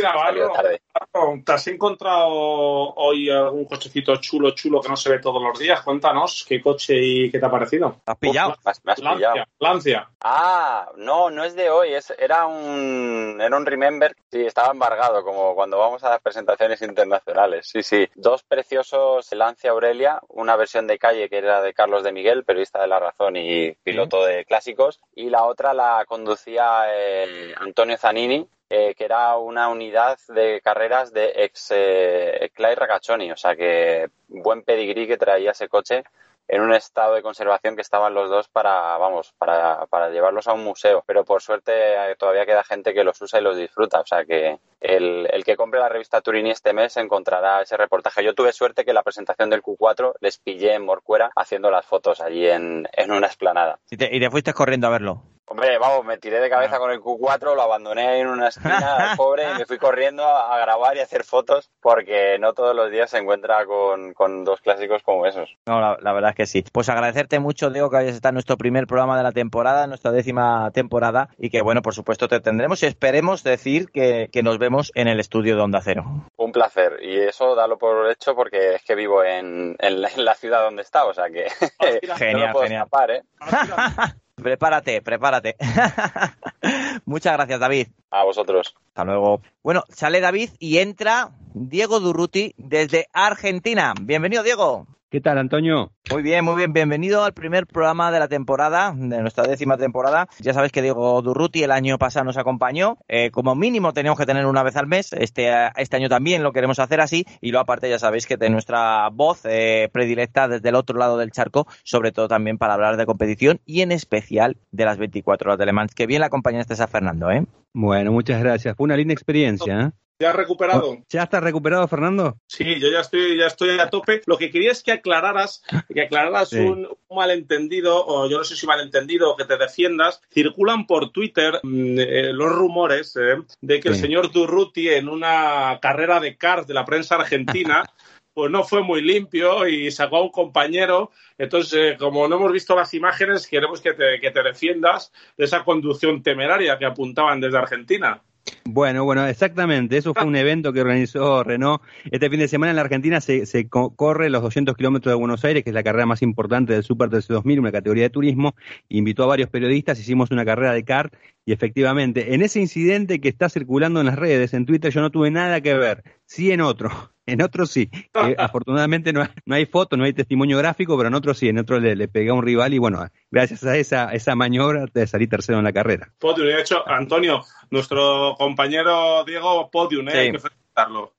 ¿te 1.45 1.51
has 1.51 1.67
encontrado 1.67 2.29
hoy 2.29 3.29
algún 3.29 3.65
cochecito 3.65 4.15
chulo, 4.17 4.51
chulo 4.51 4.81
que 4.81 4.89
no 4.89 4.95
se 4.95 5.09
ve 5.09 5.19
todos 5.19 5.41
los 5.41 5.57
días? 5.57 5.81
Cuéntanos 5.81 6.45
qué 6.47 6.61
coche 6.61 7.29
qué 7.31 7.39
te 7.39 7.45
ha 7.45 7.51
parecido? 7.51 8.01
¿Has 8.05 8.17
pillado? 8.17 8.55
me, 8.83 8.91
has, 8.91 8.99
pillado. 8.99 9.45
Lancia. 9.59 10.09
Ah, 10.19 10.89
no, 10.95 11.29
no 11.29 11.43
es 11.43 11.55
de 11.55 11.69
hoy, 11.69 11.93
es, 11.93 12.11
era 12.17 12.47
un 12.47 13.39
era 13.39 13.55
un 13.55 13.65
Remember, 13.65 14.15
sí, 14.31 14.45
estaba 14.45 14.71
embargado, 14.71 15.23
como 15.23 15.53
cuando 15.53 15.77
vamos 15.77 16.03
a 16.03 16.09
las 16.09 16.21
presentaciones 16.21 16.81
internacionales. 16.81 17.69
Sí, 17.71 17.83
sí. 17.83 18.09
Dos 18.15 18.41
preciosos 18.43 19.31
Lancia 19.33 19.71
Aurelia, 19.71 20.19
una 20.29 20.55
versión 20.55 20.87
de 20.87 20.97
calle 20.97 21.29
que 21.29 21.37
era 21.37 21.61
de 21.61 21.73
Carlos 21.73 22.03
de 22.03 22.11
Miguel, 22.11 22.45
periodista 22.45 22.81
de 22.81 22.87
La 22.87 22.99
Razón 22.99 23.35
y 23.35 23.73
piloto 23.83 24.25
de 24.25 24.43
clásicos, 24.45 24.99
y 25.13 25.29
la 25.29 25.43
otra 25.43 25.73
la 25.73 26.03
conducía 26.07 26.85
eh, 26.87 27.53
Antonio 27.57 27.97
Zanini, 27.97 28.47
eh, 28.69 28.95
que 28.95 29.05
era 29.05 29.37
una 29.37 29.69
unidad 29.69 30.17
de 30.29 30.61
carreras 30.61 31.13
de 31.13 31.31
ex 31.35 31.71
eh, 31.75 32.49
Clay 32.53 32.73
Ragaccioni, 32.73 33.31
o 33.31 33.37
sea 33.37 33.55
que 33.55 34.07
buen 34.27 34.63
pedigrí 34.63 35.07
que 35.07 35.17
traía 35.17 35.51
ese 35.51 35.69
coche 35.69 36.03
en 36.47 36.61
un 36.61 36.73
estado 36.73 37.15
de 37.15 37.21
conservación 37.21 37.75
que 37.75 37.81
estaban 37.81 38.13
los 38.13 38.29
dos 38.29 38.47
para, 38.47 38.97
vamos, 38.97 39.33
para, 39.37 39.85
para 39.87 40.09
llevarlos 40.09 40.47
a 40.47 40.53
un 40.53 40.63
museo. 40.63 41.03
Pero 41.05 41.25
por 41.25 41.41
suerte 41.41 41.71
eh, 41.73 42.15
todavía 42.17 42.45
queda 42.45 42.63
gente 42.63 42.93
que 42.93 43.03
los 43.03 43.21
usa 43.21 43.39
y 43.39 43.43
los 43.43 43.57
disfruta. 43.57 43.99
O 43.99 44.05
sea 44.05 44.25
que 44.25 44.59
el, 44.79 45.27
el, 45.31 45.43
que 45.43 45.55
compre 45.55 45.79
la 45.79 45.89
revista 45.89 46.21
Turini 46.21 46.51
este 46.51 46.73
mes 46.73 46.95
encontrará 46.97 47.61
ese 47.61 47.77
reportaje. 47.77 48.23
Yo 48.23 48.33
tuve 48.33 48.53
suerte 48.53 48.85
que 48.85 48.93
la 48.93 49.03
presentación 49.03 49.49
del 49.49 49.61
Q4 49.61 50.13
les 50.21 50.37
pillé 50.37 50.73
en 50.73 50.85
Morcuera 50.85 51.31
haciendo 51.35 51.69
las 51.69 51.85
fotos 51.85 52.21
allí 52.21 52.47
en, 52.47 52.87
en 52.93 53.11
una 53.11 53.27
esplanada. 53.27 53.79
¿Y 53.89 53.97
te, 53.97 54.15
y 54.15 54.19
te 54.19 54.29
fuiste 54.29 54.53
corriendo 54.53 54.87
a 54.87 54.91
verlo? 54.91 55.23
Hombre, 55.49 55.77
vamos, 55.77 56.05
me 56.05 56.17
tiré 56.17 56.41
de 56.41 56.49
cabeza 56.49 56.77
con 56.77 56.91
el 56.91 56.99
Q4, 56.99 57.55
lo 57.55 57.61
abandoné 57.61 58.19
en 58.19 58.27
una 58.27 58.49
esquina, 58.49 59.13
pobre, 59.15 59.43
y 59.49 59.59
me 59.59 59.65
fui 59.65 59.77
corriendo 59.77 60.25
a, 60.25 60.59
grabar 60.59 60.97
y 60.97 60.99
a 60.99 61.03
hacer 61.03 61.23
fotos, 61.23 61.71
porque 61.79 62.37
no 62.37 62.51
todos 62.53 62.75
los 62.75 62.91
días 62.91 63.09
se 63.09 63.17
encuentra 63.17 63.65
con, 63.65 64.13
con 64.13 64.43
dos 64.43 64.59
clásicos 64.59 65.03
como 65.03 65.25
esos. 65.25 65.55
No, 65.65 65.79
la, 65.79 66.13
verdad 66.13 66.31
es 66.31 66.35
que 66.35 66.45
sí. 66.47 66.65
Pues 66.73 66.89
agradecerte 66.89 67.39
mucho, 67.39 67.69
Diego, 67.69 67.89
que 67.89 67.95
hayas 67.95 68.15
estado 68.15 68.31
en 68.31 68.35
nuestro 68.35 68.57
primer 68.57 68.87
programa 68.87 69.15
de 69.15 69.23
la 69.23 69.31
temporada, 69.31 69.87
nuestra 69.87 70.11
décima 70.11 70.69
temporada, 70.71 71.29
y 71.37 71.49
que, 71.49 71.61
bueno, 71.61 71.81
por 71.81 71.93
supuesto 71.93 72.27
te 72.27 72.41
tendremos 72.41 72.83
y 72.83 72.87
esperemos 72.87 73.41
decir 73.41 73.89
que, 73.89 74.29
que 74.33 74.43
nos 74.43 74.57
vemos 74.57 74.91
en 74.95 75.07
el 75.07 75.21
estudio 75.21 75.55
de 75.55 75.61
Onda 75.61 75.79
Cero. 75.81 76.03
Un 76.35 76.51
placer, 76.51 76.99
y 77.01 77.19
eso 77.21 77.55
dalo 77.55 77.77
por 77.77 78.11
hecho 78.11 78.35
porque 78.35 78.75
es 78.75 78.83
que 78.83 78.95
vivo 78.95 79.23
en, 79.23 79.77
en, 79.79 80.01
la, 80.01 80.35
ciudad 80.35 80.63
donde 80.63 80.81
está, 80.81 81.05
o 81.05 81.13
sea 81.13 81.29
que 81.29 81.47
genial, 82.17 82.47
no 82.47 82.53
puedo 82.53 82.65
Escapar, 82.65 83.11
¿eh? 83.11 83.23
Prepárate, 84.41 85.01
prepárate. 85.01 85.55
Muchas 87.05 87.33
gracias, 87.33 87.59
David. 87.59 87.87
A 88.11 88.23
vosotros. 88.23 88.75
Hasta 88.89 89.03
luego. 89.03 89.41
Bueno, 89.63 89.83
sale 89.89 90.21
David 90.21 90.51
y 90.59 90.77
entra 90.77 91.31
Diego 91.55 91.99
Durruti 91.99 92.53
desde 92.57 93.07
Argentina. 93.13 93.95
Bienvenido, 93.99 94.43
Diego. 94.43 94.85
¿Qué 95.09 95.21
tal, 95.21 95.37
Antonio? 95.37 95.93
Muy 96.11 96.21
bien, 96.21 96.43
muy 96.43 96.57
bien. 96.57 96.73
Bienvenido 96.73 97.23
al 97.23 97.31
primer 97.31 97.65
programa 97.65 98.11
de 98.11 98.19
la 98.19 98.27
temporada, 98.27 98.93
de 98.93 99.21
nuestra 99.21 99.45
décima 99.45 99.77
temporada. 99.77 100.27
Ya 100.39 100.53
sabéis 100.53 100.73
que 100.73 100.81
Diego 100.81 101.21
Durruti 101.21 101.63
el 101.63 101.71
año 101.71 101.97
pasado 101.97 102.25
nos 102.25 102.35
acompañó. 102.35 102.97
Eh, 103.07 103.31
como 103.31 103.55
mínimo 103.55 103.93
teníamos 103.93 104.19
que 104.19 104.25
tener 104.25 104.45
una 104.45 104.63
vez 104.63 104.75
al 104.75 104.85
mes. 104.85 105.13
Este, 105.13 105.49
este 105.77 105.95
año 105.95 106.09
también 106.09 106.43
lo 106.43 106.51
queremos 106.51 106.79
hacer 106.79 106.99
así. 106.99 107.25
Y 107.39 107.51
luego 107.51 107.61
aparte 107.61 107.89
ya 107.89 107.99
sabéis 107.99 108.27
que 108.27 108.35
de 108.35 108.49
nuestra 108.49 109.07
voz 109.09 109.45
eh, 109.45 109.87
predilecta 109.93 110.49
desde 110.49 110.67
el 110.67 110.75
otro 110.75 110.97
lado 110.99 111.17
del 111.17 111.31
charco, 111.31 111.67
sobre 111.83 112.11
todo 112.11 112.27
también 112.27 112.57
para 112.57 112.73
hablar 112.73 112.97
de 112.97 113.05
competición 113.05 113.61
y 113.65 113.83
en 113.83 113.93
especial 113.93 114.57
de 114.71 114.83
las 114.83 114.97
24 114.97 115.51
horas 115.51 115.57
de 115.57 115.67
Le 115.67 115.71
Mans. 115.71 115.95
Que 115.95 116.05
bien 116.05 116.19
la 116.19 116.25
acompañaste 116.25 116.73
a 116.83 116.87
Fernando, 116.87 117.31
¿eh? 117.31 117.45
Bueno, 117.73 118.11
muchas 118.11 118.43
gracias. 118.43 118.75
Fue 118.75 118.83
una 118.83 118.97
linda 118.97 119.13
experiencia, 119.13 119.81
¿eh? 119.83 119.91
¿Ya 120.19 120.31
has 120.31 120.35
recuperado? 120.35 120.97
¿Ya 121.09 121.23
estás 121.23 121.43
recuperado, 121.43 121.87
Fernando? 121.87 122.37
Sí, 122.47 122.79
yo 122.79 122.89
ya 122.89 123.01
estoy, 123.01 123.37
ya 123.37 123.45
estoy 123.45 123.79
a 123.79 123.89
tope. 123.89 124.21
Lo 124.25 124.37
que 124.37 124.49
quería 124.49 124.71
es 124.71 124.81
que 124.81 124.91
aclararas, 124.91 125.61
que 125.93 126.01
aclararas 126.01 126.49
Sí. 126.49 126.57
un, 126.59 126.87
un 127.07 127.17
malentendido, 127.17 128.03
o 128.03 128.27
yo 128.27 128.39
no 128.39 128.43
sé 128.43 128.55
si 128.55 128.65
malentendido, 128.65 129.31
o 129.31 129.37
que 129.37 129.45
te 129.45 129.57
defiendas. 129.57 130.21
Circulan 130.31 130.87
por 130.87 131.11
Twitter 131.11 131.59
mm, 131.61 131.99
eh, 131.99 132.33
los 132.33 132.51
rumores 132.51 133.15
eh, 133.15 133.37
de 133.61 133.79
que 133.79 133.89
el 133.89 133.95
señor 133.95 134.31
Durruti 134.31 134.89
en 134.89 135.07
una 135.07 135.77
carrera 135.81 136.19
de 136.19 136.35
cars 136.35 136.65
de 136.65 136.73
la 136.73 136.85
prensa 136.85 137.15
argentina 137.15 137.83
pues 138.33 138.51
no 138.51 138.63
fue 138.63 138.83
muy 138.83 139.01
limpio 139.01 139.67
y 139.67 139.89
sacó 139.91 140.17
a 140.17 140.23
un 140.23 140.29
compañero. 140.29 141.11
Entonces, 141.39 141.93
eh, 141.93 141.97
como 141.97 142.27
no 142.27 142.35
hemos 142.35 142.51
visto 142.51 142.75
las 142.75 142.93
imágenes, 142.93 143.47
queremos 143.47 143.81
que 143.81 143.93
te, 143.93 144.19
que 144.19 144.31
te 144.31 144.43
defiendas 144.43 145.11
de 145.37 145.45
esa 145.45 145.63
conducción 145.63 146.21
temeraria 146.21 146.77
que 146.77 146.85
apuntaban 146.85 147.39
desde 147.39 147.57
Argentina. 147.57 148.21
Bueno, 148.65 149.03
bueno, 149.05 149.25
exactamente. 149.27 149.97
Eso 149.97 150.13
fue 150.13 150.25
un 150.25 150.35
evento 150.35 150.71
que 150.73 150.81
organizó 150.81 151.43
Renault. 151.43 151.81
Este 152.11 152.29
fin 152.29 152.39
de 152.39 152.47
semana 152.47 152.71
en 152.71 152.75
la 152.75 152.81
Argentina 152.83 153.21
se, 153.21 153.45
se 153.45 153.67
co- 153.69 153.95
corre 153.95 154.29
los 154.29 154.41
200 154.41 154.75
kilómetros 154.75 155.11
de 155.11 155.17
Buenos 155.19 155.43
Aires, 155.45 155.63
que 155.63 155.69
es 155.69 155.73
la 155.73 155.83
carrera 155.83 156.05
más 156.05 156.21
importante 156.21 156.73
del 156.73 156.83
Super 156.83 157.09
TC 157.09 157.27
2000, 157.33 157.59
una 157.59 157.71
categoría 157.71 158.03
de 158.03 158.09
turismo. 158.09 158.55
Invitó 158.89 159.23
a 159.23 159.27
varios 159.27 159.49
periodistas, 159.49 159.99
hicimos 159.99 160.31
una 160.31 160.45
carrera 160.45 160.73
de 160.73 160.83
kart 160.83 161.13
y 161.45 161.53
efectivamente, 161.53 162.33
en 162.33 162.41
ese 162.41 162.59
incidente 162.59 163.19
que 163.21 163.29
está 163.29 163.49
circulando 163.49 163.99
en 164.01 164.05
las 164.07 164.17
redes, 164.17 164.53
en 164.53 164.65
Twitter, 164.65 164.91
yo 164.91 165.01
no 165.01 165.11
tuve 165.11 165.31
nada 165.31 165.61
que 165.61 165.73
ver. 165.73 166.03
Sí 166.25 166.51
en 166.51 166.61
otro. 166.61 166.91
En 167.27 167.41
otro 167.41 167.65
sí. 167.65 167.89
Eh, 168.27 168.35
afortunadamente 168.39 169.13
no 169.13 169.21
hay, 169.21 169.27
no 169.45 169.53
hay 169.53 169.67
foto, 169.67 169.95
no 169.95 170.03
hay 170.03 170.11
testimonio 170.11 170.57
gráfico, 170.57 170.97
pero 170.97 171.09
en 171.09 171.13
otro 171.13 171.35
sí. 171.35 171.49
En 171.49 171.59
otro 171.59 171.79
le, 171.79 171.95
le 171.95 172.07
pegué 172.07 172.31
a 172.31 172.33
un 172.33 172.43
rival 172.43 172.73
y 172.73 172.79
bueno, 172.79 173.05
gracias 173.29 173.63
a 173.63 173.77
esa, 173.77 174.11
esa 174.11 174.35
maniobra 174.35 174.87
te 174.87 175.05
salí 175.05 175.27
tercero 175.27 175.59
en 175.59 175.63
la 175.63 175.71
carrera. 175.71 176.11
Podium. 176.17 176.47
De 176.47 176.59
hecho, 176.59 176.87
Antonio, 176.87 177.43
nuestro 177.69 178.33
compañero 178.37 179.23
Diego, 179.23 179.69
Podium, 179.69 180.09
¿eh? 180.09 180.31
Sí. 180.33 180.47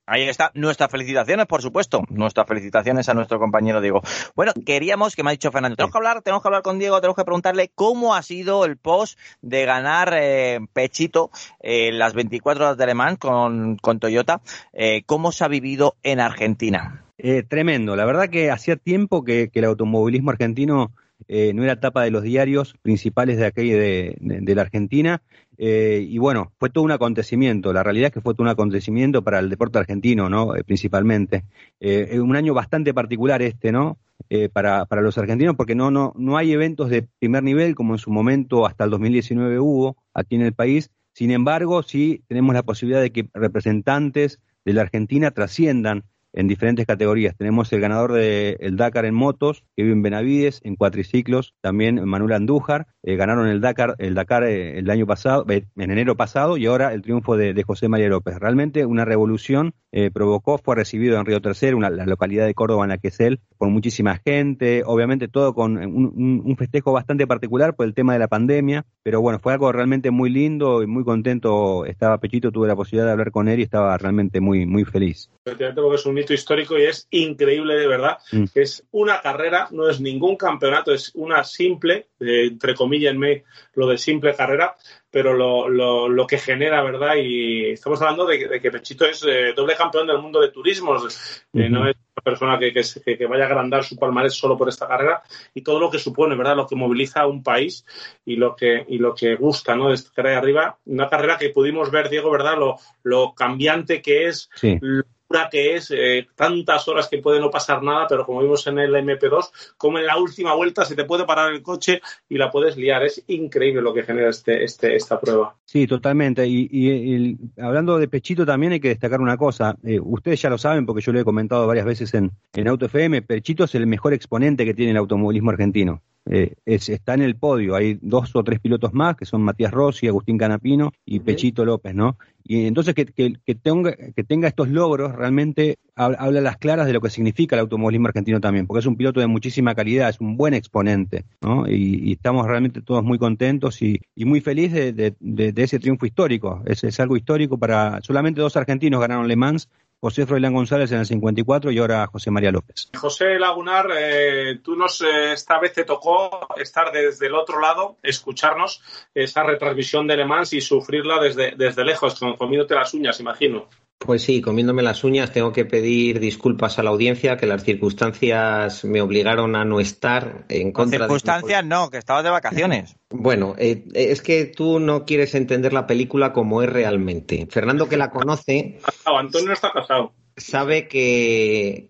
Ahí 0.05 0.23
está. 0.23 0.51
Nuestras 0.53 0.89
felicitaciones, 0.89 1.45
por 1.45 1.61
supuesto. 1.61 2.01
Nuestras 2.09 2.47
felicitaciones 2.47 3.09
a 3.09 3.13
nuestro 3.13 3.39
compañero 3.39 3.81
Diego. 3.81 4.01
Bueno, 4.35 4.53
queríamos, 4.65 5.15
que 5.15 5.23
me 5.23 5.29
ha 5.29 5.31
dicho 5.31 5.51
Fernando, 5.51 5.75
tenemos 5.75 5.91
que 5.91 5.97
hablar, 5.97 6.21
tenemos 6.21 6.41
que 6.41 6.47
hablar 6.47 6.61
con 6.61 6.79
Diego, 6.79 7.01
tenemos 7.01 7.15
que 7.17 7.25
preguntarle 7.25 7.71
cómo 7.75 8.15
ha 8.15 8.21
sido 8.21 8.65
el 8.65 8.77
post 8.77 9.19
de 9.41 9.65
ganar 9.65 10.13
eh, 10.15 10.59
Pechito 10.73 11.29
eh, 11.59 11.91
las 11.91 12.13
24 12.13 12.63
horas 12.65 12.77
de 12.77 12.85
Le 12.85 12.93
Mans 12.93 13.17
con, 13.19 13.77
con 13.77 13.99
Toyota. 13.99 14.41
Eh, 14.73 15.03
¿Cómo 15.05 15.31
se 15.31 15.43
ha 15.43 15.47
vivido 15.47 15.95
en 16.03 16.19
Argentina? 16.19 17.03
Eh, 17.17 17.43
tremendo. 17.43 17.95
La 17.97 18.05
verdad 18.05 18.29
que 18.29 18.49
hacía 18.51 18.77
tiempo 18.77 19.23
que, 19.25 19.49
que 19.49 19.59
el 19.59 19.65
automovilismo 19.65 20.31
argentino 20.31 20.91
eh, 21.27 21.51
no 21.53 21.63
era 21.65 21.79
tapa 21.81 22.01
de 22.03 22.11
los 22.11 22.23
diarios 22.23 22.75
principales 22.81 23.37
de 23.37 23.45
aquí 23.45 23.69
de, 23.71 24.15
de- 24.21 24.39
de 24.39 24.55
la 24.55 24.61
Argentina. 24.61 25.21
Eh, 25.61 26.07
y 26.07 26.17
bueno, 26.19 26.53
fue 26.57 26.69
todo 26.69 26.85
un 26.85 26.91
acontecimiento. 26.91 27.73
La 27.73 27.83
realidad 27.83 28.07
es 28.07 28.13
que 28.13 28.21
fue 28.21 28.33
todo 28.33 28.43
un 28.43 28.49
acontecimiento 28.49 29.21
para 29.23 29.39
el 29.39 29.49
deporte 29.49 29.77
argentino, 29.77 30.29
¿no? 30.29 30.55
Eh, 30.55 30.63
principalmente. 30.63 31.43
Eh, 31.81 32.17
un 32.21 32.37
año 32.37 32.53
bastante 32.53 32.93
particular 32.93 33.41
este, 33.41 33.73
¿no? 33.73 33.97
Eh, 34.29 34.47
para, 34.47 34.85
para 34.85 35.01
los 35.01 35.17
argentinos, 35.17 35.55
porque 35.55 35.75
no, 35.75 35.91
no, 35.91 36.13
no 36.15 36.37
hay 36.37 36.53
eventos 36.53 36.89
de 36.89 37.07
primer 37.19 37.43
nivel 37.43 37.75
como 37.75 37.95
en 37.95 37.99
su 37.99 38.09
momento 38.09 38.65
hasta 38.65 38.85
el 38.85 38.89
2019 38.91 39.59
hubo 39.59 39.97
aquí 40.13 40.35
en 40.35 40.43
el 40.43 40.53
país. 40.53 40.91
Sin 41.13 41.31
embargo, 41.31 41.83
sí 41.83 42.23
tenemos 42.27 42.53
la 42.55 42.63
posibilidad 42.63 43.01
de 43.01 43.11
que 43.11 43.27
representantes 43.33 44.39
de 44.63 44.73
la 44.73 44.81
Argentina 44.81 45.31
trasciendan 45.31 46.05
en 46.33 46.47
diferentes 46.47 46.85
categorías. 46.85 47.35
Tenemos 47.37 47.71
el 47.73 47.81
ganador 47.81 48.13
del 48.13 48.77
Dakar 48.77 49.05
en 49.05 49.15
motos, 49.15 49.63
en 49.75 50.01
Benavides, 50.01 50.61
en 50.63 50.75
cuatriciclos, 50.75 51.55
también 51.61 52.03
Manuel 52.05 52.33
Andújar, 52.33 52.87
eh, 53.03 53.15
ganaron 53.15 53.47
el 53.47 53.61
Dakar, 53.61 53.95
el 53.97 54.13
Dakar 54.13 54.43
eh, 54.43 54.77
el 54.77 54.89
año 54.89 55.05
pasado, 55.05 55.45
eh, 55.49 55.65
en 55.75 55.91
enero 55.91 56.15
pasado, 56.15 56.57
y 56.57 56.65
ahora 56.65 56.93
el 56.93 57.01
triunfo 57.01 57.37
de, 57.37 57.53
de 57.53 57.63
José 57.63 57.87
María 57.87 58.09
López. 58.09 58.37
Realmente 58.37 58.85
una 58.85 59.05
revolución 59.05 59.73
eh, 59.91 60.11
provocó, 60.11 60.57
fue 60.57 60.75
recibido 60.75 61.17
en 61.19 61.25
Río 61.25 61.41
Tercero, 61.41 61.77
una, 61.77 61.89
la 61.89 62.05
localidad 62.05 62.45
de 62.45 62.53
Córdoba 62.53 62.85
en 62.85 62.89
la 62.89 62.97
que 62.97 63.07
es 63.09 63.19
él, 63.19 63.39
por 63.57 63.69
muchísima 63.69 64.17
gente, 64.23 64.83
obviamente 64.85 65.27
todo 65.27 65.53
con 65.53 65.77
un, 65.77 66.41
un- 66.45 66.57
festejo 66.57 66.91
bastante 66.91 67.25
particular 67.25 67.73
por 67.75 67.85
el 67.85 67.93
tema 67.93 68.13
de 68.13 68.19
la 68.19 68.27
pandemia, 68.27 68.85
pero 69.01 69.21
bueno, 69.21 69.39
fue 69.39 69.53
algo 69.53 69.71
realmente 69.71 70.11
muy 70.11 70.29
lindo 70.29 70.83
y 70.83 70.87
muy 70.87 71.03
contento 71.05 71.85
estaba 71.85 72.17
Pechito, 72.19 72.51
tuve 72.51 72.67
la 72.67 72.75
posibilidad 72.75 73.05
de 73.05 73.11
hablar 73.13 73.31
con 73.31 73.47
él 73.47 73.59
y 73.59 73.63
estaba 73.63 73.97
realmente 73.97 74.41
muy, 74.41 74.65
muy 74.65 74.83
feliz. 74.83 75.29
Efectivamente, 75.45 75.81
porque 75.81 75.95
es 75.95 76.05
un 76.05 76.17
hito 76.17 76.33
histórico 76.33 76.77
y 76.77 76.83
es 76.83 77.07
increíble 77.11 77.75
de 77.75 77.87
verdad. 77.87 78.17
Mm. 78.31 78.43
que 78.53 78.61
Es 78.61 78.83
una 78.91 79.21
carrera, 79.21 79.67
no 79.71 79.89
es 79.89 80.01
ningún 80.01 80.35
campeonato, 80.35 80.93
es 80.93 81.11
una 81.15 81.43
simple, 81.43 82.07
eh, 82.19 82.47
entre 82.47 82.75
comillas, 82.75 83.15
me 83.15 83.43
lo 83.73 83.87
de 83.87 83.97
simple 83.97 84.35
carrera, 84.35 84.75
pero 85.11 85.33
lo, 85.33 85.67
lo, 85.69 86.07
lo 86.07 86.27
que 86.27 86.37
genera, 86.37 86.83
¿verdad? 86.83 87.15
Y 87.15 87.71
estamos 87.71 88.01
hablando 88.01 88.25
de, 88.25 88.47
de 88.47 88.61
que 88.61 88.71
Pechito 88.71 89.05
es 89.05 89.23
eh, 89.27 89.53
doble 89.55 89.75
campeón 89.75 90.07
del 90.07 90.19
mundo 90.19 90.39
de 90.39 90.51
turismos, 90.51 91.43
eh, 91.53 91.69
no 91.69 91.87
es 91.89 91.95
una 91.95 92.23
persona 92.23 92.59
que, 92.59 92.71
que, 92.73 93.17
que- 93.17 93.25
vaya 93.25 93.43
a 93.43 93.47
agrandar 93.47 93.83
su 93.83 93.97
palmarés 93.97 94.33
solo 94.35 94.57
por 94.57 94.69
esta 94.69 94.87
carrera 94.87 95.21
y 95.53 95.61
todo 95.61 95.79
lo 95.79 95.89
que 95.89 95.97
supone, 95.99 96.35
¿verdad? 96.35 96.55
Lo 96.55 96.67
que 96.67 96.75
moviliza 96.75 97.21
a 97.21 97.27
un 97.27 97.41
país 97.43 97.85
y 98.25 98.35
lo 98.35 98.55
que, 98.55 98.85
y 98.87 98.97
lo 98.99 99.15
que 99.15 99.35
gusta, 99.35 99.75
¿no? 99.75 99.87
De 99.89 99.95
esta 99.95 100.11
carrera 100.13 100.35
de 100.35 100.41
arriba, 100.41 100.77
una 100.85 101.09
carrera 101.09 101.37
que 101.37 101.49
pudimos 101.49 101.89
ver, 101.91 102.09
Diego, 102.09 102.29
¿verdad? 102.29 102.57
Lo, 102.57 102.75
lo 103.03 103.33
cambiante 103.33 104.01
que 104.01 104.27
es, 104.27 104.49
Sí. 104.55 104.77
locura 104.81 105.07
que 105.51 105.75
es, 105.75 105.91
eh, 105.91 106.27
tantas 106.35 106.87
horas 106.87 107.07
que 107.07 107.19
puede 107.19 107.39
no 107.39 107.51
pasar 107.51 107.83
nada, 107.83 108.07
pero 108.07 108.25
como 108.25 108.41
vimos 108.41 108.65
en 108.67 108.79
el 108.79 108.93
MP2, 108.95 109.75
como 109.77 109.99
en 109.99 110.07
la 110.07 110.17
última 110.17 110.53
vuelta 110.55 110.85
se 110.85 110.95
te 110.95 111.05
puede 111.05 111.25
parar 111.25 111.53
el 111.53 111.61
coche 111.61 112.01
y 112.27 112.37
la 112.37 112.49
puedes 112.51 112.77
liar. 112.77 113.03
Es 113.03 113.23
increíble 113.27 113.81
lo 113.81 113.93
que 113.93 114.03
genera 114.03 114.29
este, 114.29 114.63
este, 114.63 114.95
esta 114.95 115.19
prueba. 115.19 115.55
Sí, 115.65 115.85
totalmente. 115.85 116.47
Y, 116.47 116.67
y- 116.71 117.37
hablando 117.61 117.97
de 117.99 118.07
Pechito 118.07 118.45
también 118.45 118.73
hay 118.73 118.79
que 118.79 118.87
destacar 118.89 119.21
una 119.21 119.37
cosa. 119.37 119.75
Eh, 119.83 119.99
ustedes 120.01 120.41
ya 120.41 120.49
lo 120.49 120.57
saben 120.57 120.85
porque 120.85 121.01
yo 121.01 121.11
lo 121.13 121.19
he 121.19 121.23
comentado 121.25 121.67
varias 121.67 121.85
veces 121.85 122.13
en, 122.15 122.31
en 122.53 122.67
Auto 122.67 122.87
FM. 122.87 123.21
Pechito 123.21 123.65
es 123.65 123.75
el 123.75 123.85
mejor 123.85 124.13
exponente 124.13 124.65
que 124.65 124.73
tiene 124.73 124.91
el 124.91 124.97
automovilismo 124.97 125.51
argentino. 125.51 126.01
Eh, 126.31 126.53
es- 126.65 126.89
está 126.89 127.15
en 127.15 127.23
el 127.23 127.35
podio. 127.35 127.75
Hay 127.75 127.97
dos 128.01 128.35
o 128.35 128.43
tres 128.43 128.59
pilotos 128.59 128.93
más 128.93 129.15
que 129.15 129.25
son 129.25 129.41
Matías 129.41 129.71
Rossi, 129.71 130.07
Agustín 130.07 130.37
Canapino 130.37 130.91
y 131.03 131.19
Pechito 131.21 131.65
López, 131.65 131.95
¿no? 131.95 132.17
Y 132.43 132.65
entonces 132.67 132.93
que, 132.93 133.05
que- 133.05 133.33
que 133.45 133.55
tenga, 133.55 133.95
que 134.15 134.23
tenga 134.23 134.47
estos 134.47 134.69
logros 134.69 135.15
realmente 135.15 135.77
hab- 135.95 136.15
habla 136.19 136.39
a 136.39 136.43
las 136.43 136.57
claras 136.57 136.85
de 136.85 136.93
lo 136.93 137.01
que 137.01 137.09
significa 137.09 137.55
el 137.55 137.61
automovilismo 137.61 138.07
argentino 138.07 138.39
también, 138.39 138.67
porque 138.67 138.79
es 138.79 138.85
un 138.85 138.95
piloto 138.95 139.19
de 139.19 139.27
muchísima 139.27 139.73
calidad, 139.73 140.09
es 140.09 140.19
un 140.21 140.37
buen 140.37 140.53
exponente, 140.53 141.25
¿no? 141.41 141.67
Y, 141.67 141.99
y 142.09 142.11
estamos 142.13 142.45
realmente 142.47 142.81
todos 142.83 143.03
muy 143.03 143.17
contentos 143.17 143.81
y, 143.81 143.99
y 144.15 144.25
muy 144.25 144.39
felices 144.41 144.95
de, 144.95 145.11
de- 145.11 145.15
de- 145.19 145.51
de 145.51 145.63
ese 145.63 145.79
triunfo 145.79 146.05
histórico. 146.05 146.61
Es, 146.65 146.83
es 146.83 146.99
algo 146.99 147.17
histórico 147.17 147.57
para 147.57 148.01
solamente 148.01 148.39
dos 148.39 148.55
argentinos 148.55 149.01
ganaron 149.01 149.27
Le 149.27 149.35
Mans, 149.35 149.67
José 150.01 150.25
Froilán 150.25 150.53
González 150.53 150.91
en 150.93 150.99
el 150.99 151.05
54 151.05 151.71
y 151.71 151.79
ahora 151.79 152.07
José 152.07 152.31
María 152.31 152.51
López. 152.51 152.89
José 152.97 153.37
Lagunar, 153.37 153.89
eh, 153.97 154.59
tú 154.63 154.75
nos 154.75 155.01
eh, 155.01 155.33
esta 155.33 155.59
vez 155.59 155.73
te 155.73 155.83
tocó 155.83 156.47
estar 156.55 156.91
desde 156.91 157.27
el 157.27 157.35
otro 157.35 157.59
lado, 157.59 157.97
escucharnos 158.01 158.81
esa 159.13 159.43
retransmisión 159.43 160.07
de 160.07 160.15
Le 160.15 160.25
Mans 160.25 160.53
y 160.53 160.61
sufrirla 160.61 161.19
desde, 161.19 161.53
desde 161.57 161.83
lejos, 161.83 162.17
comiéndote 162.37 162.75
las 162.75 162.93
uñas, 162.93 163.19
imagino. 163.19 163.67
Pues 163.99 164.23
sí, 164.23 164.41
comiéndome 164.41 164.81
las 164.81 165.03
uñas, 165.03 165.33
tengo 165.33 165.51
que 165.51 165.65
pedir 165.65 166.21
disculpas 166.21 166.79
a 166.79 166.83
la 166.83 166.89
audiencia, 166.89 167.35
que 167.35 167.45
las 167.45 167.63
circunstancias 167.63 168.85
me 168.85 169.01
obligaron 169.01 169.57
a 169.57 169.65
no 169.65 169.81
estar 169.81 170.45
en 170.47 170.71
Con 170.71 170.85
contra 170.85 170.99
de... 170.99 171.03
circunstancias 171.03 171.65
no, 171.65 171.89
que 171.89 171.97
estabas 171.97 172.23
de 172.23 172.29
vacaciones. 172.29 172.95
Bueno, 173.11 173.55
eh, 173.57 173.85
es 173.95 174.21
que 174.21 174.45
tú 174.45 174.79
no 174.79 175.03
quieres 175.03 175.33
entender 175.33 175.73
la 175.73 175.87
película 175.87 176.31
como 176.31 176.61
es 176.61 176.69
realmente. 176.69 177.47
Fernando, 177.49 177.89
que 177.89 177.97
la 177.97 178.11
conoce, 178.11 178.79
Antonio 179.05 179.51
está 179.51 179.71
casado. 179.71 180.13
Sabe 180.39 180.87
que, 180.87 181.89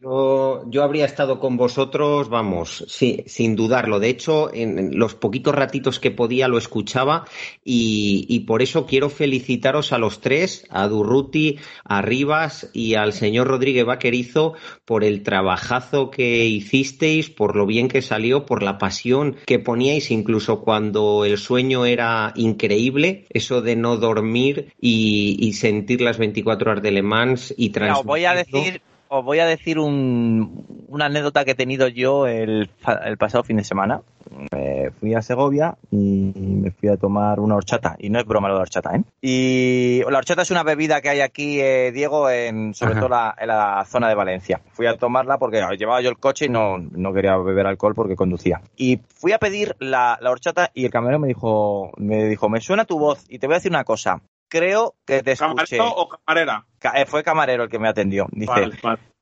yo, 0.00 0.64
yo, 0.70 0.82
habría 0.82 1.04
estado 1.04 1.38
con 1.40 1.56
vosotros, 1.56 2.28
vamos, 2.28 2.84
sí, 2.88 3.24
sin 3.26 3.56
dudarlo. 3.56 4.00
De 4.00 4.08
hecho, 4.08 4.52
en 4.52 4.98
los 4.98 5.14
poquitos 5.14 5.54
ratitos 5.54 6.00
que 6.00 6.10
podía 6.10 6.48
lo 6.48 6.58
escuchaba 6.58 7.24
y, 7.64 8.44
por 8.46 8.62
eso 8.62 8.86
quiero 8.86 9.10
felicitaros 9.10 9.92
a 9.92 9.98
los 9.98 10.20
tres, 10.20 10.66
a 10.70 10.88
Durruti, 10.88 11.58
a 11.84 12.02
Rivas 12.02 12.70
y 12.72 12.94
al 12.94 13.12
señor 13.12 13.48
Rodríguez 13.48 13.84
Vaquerizo 13.84 14.54
por 14.84 15.04
el 15.04 15.22
trabajazo 15.22 16.10
que 16.10 16.46
hicisteis, 16.46 17.30
por 17.30 17.56
lo 17.56 17.66
bien 17.66 17.88
que 17.88 18.02
salió, 18.02 18.46
por 18.46 18.62
la 18.62 18.78
pasión 18.78 19.36
que 19.44 19.58
poníais 19.58 20.10
incluso 20.10 20.60
cuando 20.60 21.24
el 21.24 21.38
sueño 21.38 21.84
era 21.84 22.32
increíble, 22.36 23.26
eso 23.30 23.60
de 23.62 23.76
no 23.76 23.96
dormir 23.96 24.72
y, 24.80 25.52
sentir 25.58 26.00
las 26.02 26.18
24 26.18 26.70
horas 26.70 26.82
de 26.82 26.92
Le 26.92 27.02
Mans 27.02 27.52
y 27.56 27.70
os 27.90 28.04
voy 28.04 28.24
a 28.24 28.34
decir, 28.34 28.82
os 29.08 29.24
voy 29.24 29.38
a 29.38 29.46
decir 29.46 29.78
una 29.78 31.06
anécdota 31.06 31.44
que 31.44 31.52
he 31.52 31.54
tenido 31.54 31.88
yo 31.88 32.26
el, 32.26 32.70
pasado 33.18 33.44
fin 33.44 33.56
de 33.56 33.64
semana. 33.64 34.02
fui 35.00 35.14
a 35.14 35.22
Segovia 35.22 35.76
y 35.90 36.32
me 36.34 36.70
fui 36.70 36.88
a 36.88 36.96
tomar 36.96 37.40
una 37.40 37.56
horchata. 37.56 37.96
Y 37.98 38.10
no 38.10 38.18
es 38.18 38.26
broma 38.26 38.48
lo 38.48 38.56
de 38.56 38.60
horchata, 38.60 38.94
¿eh? 38.94 39.02
Y 39.20 40.02
la 40.10 40.18
horchata 40.18 40.42
es 40.42 40.50
una 40.50 40.62
bebida 40.62 41.00
que 41.00 41.08
hay 41.08 41.20
aquí, 41.20 41.60
eh, 41.60 41.90
Diego, 41.92 42.28
en, 42.30 42.74
sobre 42.74 42.94
todo 42.96 43.08
en 43.38 43.48
la 43.48 43.84
zona 43.86 44.08
de 44.08 44.14
Valencia. 44.14 44.60
Fui 44.72 44.86
a 44.86 44.96
tomarla 44.96 45.38
porque 45.38 45.64
llevaba 45.78 46.00
yo 46.02 46.10
el 46.10 46.18
coche 46.18 46.46
y 46.46 46.48
no, 46.48 46.78
no 46.78 47.12
quería 47.12 47.36
beber 47.36 47.66
alcohol 47.66 47.94
porque 47.94 48.16
conducía. 48.16 48.60
Y 48.76 49.00
fui 49.08 49.32
a 49.32 49.38
pedir 49.38 49.76
la, 49.78 50.18
la 50.20 50.30
horchata 50.30 50.70
y 50.74 50.84
el 50.84 50.90
camarero 50.90 51.18
me 51.18 51.28
dijo, 51.28 51.92
me 51.96 52.24
dijo, 52.24 52.48
me 52.48 52.60
suena 52.60 52.84
tu 52.84 52.98
voz 52.98 53.24
y 53.28 53.38
te 53.38 53.46
voy 53.46 53.54
a 53.54 53.58
decir 53.58 53.72
una 53.72 53.84
cosa 53.84 54.20
creo 54.48 54.94
que 55.04 55.22
te 55.22 55.32
escuché. 55.32 55.76
¿Camarero 55.76 55.96
o 55.96 56.08
camarera? 56.08 56.66
Eh, 56.94 57.06
fue 57.06 57.22
camarero 57.22 57.64
el 57.64 57.70
que 57.70 57.78
me 57.78 57.88
atendió. 57.88 58.26
Dice, 58.30 58.70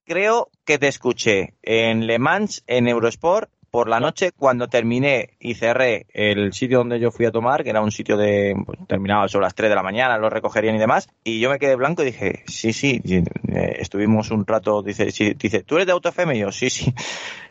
creo 0.05 0.51
que 0.65 0.79
te 0.79 0.89
escuché 0.89 1.55
en 1.63 2.07
Le 2.07 2.19
Mans, 2.19 2.63
en 2.67 2.89
Eurosport, 2.89 3.51
por 3.71 3.89
la 3.91 4.01
noche 4.01 4.33
cuando 4.33 4.69
terminé 4.69 5.35
y 5.39 5.55
cerré 5.55 6.07
el 6.15 6.55
sitio 6.55 6.79
donde 6.79 6.99
yo 6.99 7.11
fui 7.11 7.27
a 7.27 7.31
tomar, 7.31 7.63
que 7.63 7.71
era 7.71 7.83
un 7.83 7.93
sitio 7.93 8.17
de, 8.17 8.55
pues, 8.65 8.79
terminaba 8.87 9.29
sobre 9.29 9.45
las 9.45 9.55
3 9.55 9.69
de 9.69 9.77
la 9.77 9.83
mañana, 9.83 10.17
lo 10.17 10.31
recogerían 10.31 10.77
y 10.77 10.79
demás, 10.79 11.09
y 11.25 11.41
yo 11.41 11.51
me 11.51 11.59
quedé 11.59 11.77
blanco 11.77 12.03
y 12.03 12.07
dije, 12.07 12.43
sí, 12.47 12.73
sí, 12.73 13.03
eh, 13.05 13.77
estuvimos 13.79 14.31
un 14.31 14.47
rato, 14.47 14.83
dice, 14.83 15.05
dice, 15.37 15.63
¿tú 15.63 15.75
eres 15.75 15.87
de 15.87 15.93
AutoFM? 15.93 16.37
Y 16.37 16.41
yo, 16.41 16.53
sí, 16.53 16.71
sí. 16.71 16.95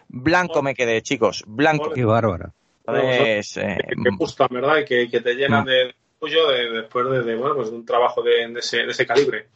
Blanco 0.07 0.64
me 0.64 0.73
quedé, 0.73 1.02
chicos, 1.03 1.43
blanco. 1.45 1.91
Qué 1.91 2.06
bárbara. 2.06 2.52
Pues, 2.85 3.57
eh, 3.57 3.77
que, 3.88 4.10
gustan, 4.18 4.47
¿verdad? 4.49 4.77
Y 4.80 5.10
que, 5.10 5.22
te 5.22 5.35
llenan 5.35 5.68
de 6.26 6.69
después 6.72 7.26
de, 7.26 7.35
bueno, 7.35 7.56
pues 7.56 7.69
de 7.69 7.76
un 7.76 7.85
trabajo 7.85 8.22
de, 8.22 8.53
ese, 8.57 9.06
calibre. 9.06 9.47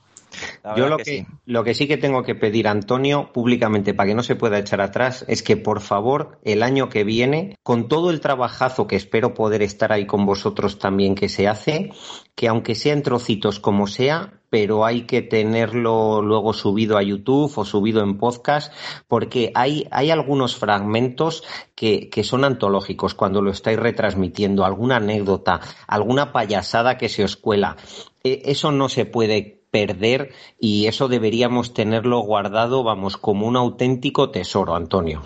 Yo 0.75 0.87
lo 0.87 0.97
que, 0.97 1.25
lo 1.45 1.63
que 1.63 1.73
sí 1.73 1.87
que 1.87 1.97
tengo 1.97 2.23
que 2.23 2.35
pedir, 2.35 2.67
Antonio, 2.67 3.31
públicamente, 3.33 3.93
para 3.93 4.09
que 4.09 4.15
no 4.15 4.23
se 4.23 4.35
pueda 4.35 4.59
echar 4.59 4.81
atrás, 4.81 5.25
es 5.27 5.43
que 5.43 5.57
por 5.57 5.81
favor, 5.81 6.39
el 6.43 6.63
año 6.63 6.89
que 6.89 7.03
viene, 7.03 7.57
con 7.63 7.87
todo 7.87 8.09
el 8.09 8.19
trabajazo 8.19 8.87
que 8.87 8.95
espero 8.95 9.33
poder 9.33 9.61
estar 9.61 9.91
ahí 9.91 10.05
con 10.05 10.25
vosotros 10.25 10.79
también 10.79 11.15
que 11.15 11.29
se 11.29 11.47
hace, 11.47 11.91
que 12.35 12.47
aunque 12.47 12.75
sea 12.75 12.93
en 12.93 13.03
trocitos 13.03 13.59
como 13.59 13.87
sea, 13.87 14.39
pero 14.49 14.85
hay 14.85 15.01
que 15.01 15.21
tenerlo 15.21 16.21
luego 16.21 16.53
subido 16.53 16.97
a 16.97 17.03
YouTube 17.03 17.51
o 17.55 17.65
subido 17.65 18.01
en 18.01 18.17
podcast, 18.17 18.73
porque 19.07 19.51
hay, 19.55 19.87
hay 19.91 20.09
algunos 20.11 20.55
fragmentos 20.55 21.43
que, 21.75 22.09
que 22.09 22.23
son 22.23 22.43
antológicos 22.43 23.13
cuando 23.13 23.41
lo 23.41 23.51
estáis 23.51 23.79
retransmitiendo, 23.79 24.65
alguna 24.65 24.97
anécdota, 24.97 25.59
alguna 25.87 26.31
payasada 26.31 26.97
que 26.97 27.09
se 27.09 27.23
os 27.23 27.37
cuela. 27.37 27.77
E, 28.23 28.41
eso 28.45 28.71
no 28.71 28.89
se 28.89 29.05
puede 29.05 29.58
perder 29.71 30.31
y 30.59 30.87
eso 30.87 31.07
deberíamos 31.07 31.73
tenerlo 31.73 32.19
guardado, 32.19 32.83
vamos, 32.83 33.17
como 33.17 33.47
un 33.47 33.55
auténtico 33.55 34.29
tesoro, 34.31 34.75
Antonio. 34.75 35.21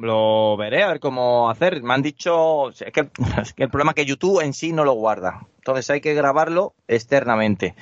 Lo 0.00 0.56
veré, 0.56 0.82
a 0.82 0.88
ver 0.88 1.00
cómo 1.00 1.50
hacer. 1.50 1.82
Me 1.82 1.92
han 1.92 2.00
dicho, 2.00 2.70
es 2.70 2.92
que, 2.92 3.10
el 3.56 3.68
problema 3.68 3.90
es 3.90 3.96
que 3.96 4.06
YouTube 4.06 4.40
en 4.40 4.54
sí 4.54 4.72
no 4.72 4.84
lo 4.84 4.94
guarda. 4.94 5.46
Entonces 5.58 5.90
hay 5.90 6.00
que 6.00 6.14
grabarlo 6.14 6.72
externamente. 6.88 7.74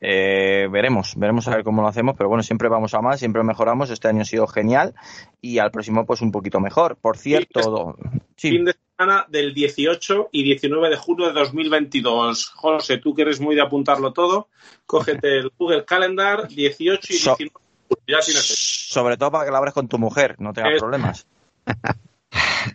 Eh, 0.00 0.68
veremos, 0.70 1.14
veremos 1.16 1.48
a 1.48 1.52
ver 1.52 1.64
cómo 1.64 1.82
lo 1.82 1.88
hacemos, 1.88 2.16
pero 2.16 2.28
bueno, 2.28 2.42
siempre 2.42 2.68
vamos 2.68 2.94
a 2.94 3.00
más, 3.00 3.18
siempre 3.18 3.42
mejoramos. 3.42 3.90
Este 3.90 4.08
año 4.08 4.22
ha 4.22 4.26
sido 4.26 4.46
genial 4.46 4.94
y 5.40 5.58
al 5.58 5.70
próximo, 5.70 6.04
pues 6.04 6.20
un 6.20 6.32
poquito 6.32 6.60
mejor. 6.60 6.96
Por 6.96 7.16
cierto, 7.16 7.96
fin 8.36 8.64
de 8.64 8.74
semana 8.96 9.26
del 9.28 9.54
18 9.54 10.28
y 10.32 10.42
19 10.44 10.90
de 10.90 10.96
junio 10.96 11.26
de 11.26 11.32
2022. 11.32 12.46
José, 12.46 12.98
tú 12.98 13.14
que 13.14 13.22
eres 13.22 13.40
muy 13.40 13.54
de 13.54 13.62
apuntarlo 13.62 14.12
todo, 14.12 14.48
cógete 14.84 15.38
el 15.38 15.52
Google 15.58 15.84
Calendar 15.84 16.48
18 16.48 17.00
y 17.08 17.12
19. 17.12 17.52
ya 18.06 18.20
tienes 18.20 18.46
Sobre 18.88 19.16
todo 19.16 19.30
para 19.30 19.44
que 19.44 19.50
lo 19.50 19.56
abres 19.56 19.74
con 19.74 19.88
tu 19.88 19.98
mujer, 19.98 20.36
no 20.38 20.52
tengas 20.52 20.78
problemas. 20.78 21.26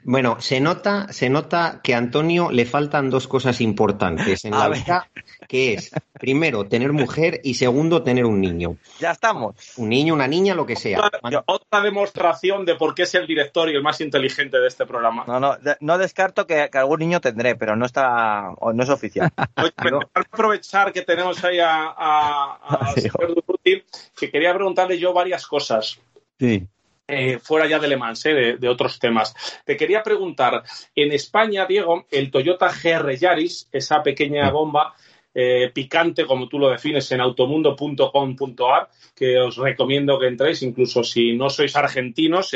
Bueno, 0.03 0.39
se 0.39 0.60
nota, 0.60 1.11
se 1.11 1.30
nota 1.30 1.81
que 1.84 1.93
a 1.93 1.98
Antonio 1.98 2.52
le 2.52 2.65
faltan 2.65 3.10
dos 3.10 3.27
cosas 3.27 3.61
importantes 3.61 4.45
en 4.45 4.52
la 4.52 4.69
vida, 4.69 5.10
que 5.52 5.73
es, 5.73 5.91
primero, 6.14 6.64
tener 6.64 6.94
mujer 6.94 7.41
y 7.44 7.56
segundo, 7.56 8.03
tener 8.03 8.23
un 8.23 8.40
niño. 8.40 8.78
Ya 9.02 9.11
estamos. 9.11 9.78
Un 9.78 9.90
niño, 9.90 10.14
una 10.14 10.26
niña, 10.26 10.56
lo 10.56 10.65
que 10.65 10.78
sea. 10.78 11.11
Otra, 11.45 11.82
demostración 11.82 12.64
de 12.64 12.76
por 12.76 12.95
qué 12.95 13.03
es 13.03 13.14
el 13.15 13.28
director 13.28 13.69
y 13.69 13.76
el 13.76 13.84
más 13.84 13.99
inteligente 13.99 14.57
de 14.60 14.69
este 14.69 14.86
programa. 14.86 15.26
No, 15.28 15.41
no, 15.41 15.57
no 15.82 15.98
descarto 15.98 16.48
que, 16.48 16.69
algún 16.72 16.99
niño 16.99 17.19
tendré, 17.19 17.57
pero 17.57 17.76
no 17.76 17.86
está, 17.86 18.53
no 18.61 18.82
es 18.82 18.90
oficial. 18.90 19.30
Oye, 19.57 19.73
aprovechar 20.14 20.94
que 20.94 21.02
tenemos 21.02 21.44
ahí 21.44 21.60
a, 21.60 21.95
a, 21.98 22.94
que 24.18 24.32
quería 24.32 24.53
preguntarle 24.53 24.98
yo 24.98 25.11
varias 25.11 25.45
cosas. 25.45 25.99
Sí. 26.40 26.65
Eh, 27.10 27.40
fuera 27.40 27.68
ya 27.68 27.78
de 27.78 27.90
Le 27.90 27.98
Mans, 27.98 28.26
eh, 28.26 28.56
de, 28.57 28.69
otros 28.69 28.98
temas. 28.99 29.36
Te 29.65 29.76
quería 29.76 30.02
preguntar, 30.02 30.64
en 30.95 31.11
España, 31.11 31.65
Diego, 31.65 32.06
el 32.10 32.32
Toyota 32.32 32.72
GR 32.72 33.18
Yaris, 33.18 33.68
esa 33.73 34.02
pequeña 34.02 34.49
bomba 34.49 34.95
eh, 35.34 35.72
picante, 35.74 36.26
como 36.26 36.48
tú 36.48 36.60
lo 36.60 36.70
defines, 36.70 37.12
en 37.12 37.22
automundo.com.ar, 37.22 38.90
que 39.16 39.40
os 39.40 39.58
recomiendo 39.58 40.20
que 40.20 40.28
entréis, 40.28 40.62
incluso 40.62 41.03
si 41.03 41.34
no 41.34 41.49
sois 41.49 41.76
argentinos, 41.76 42.53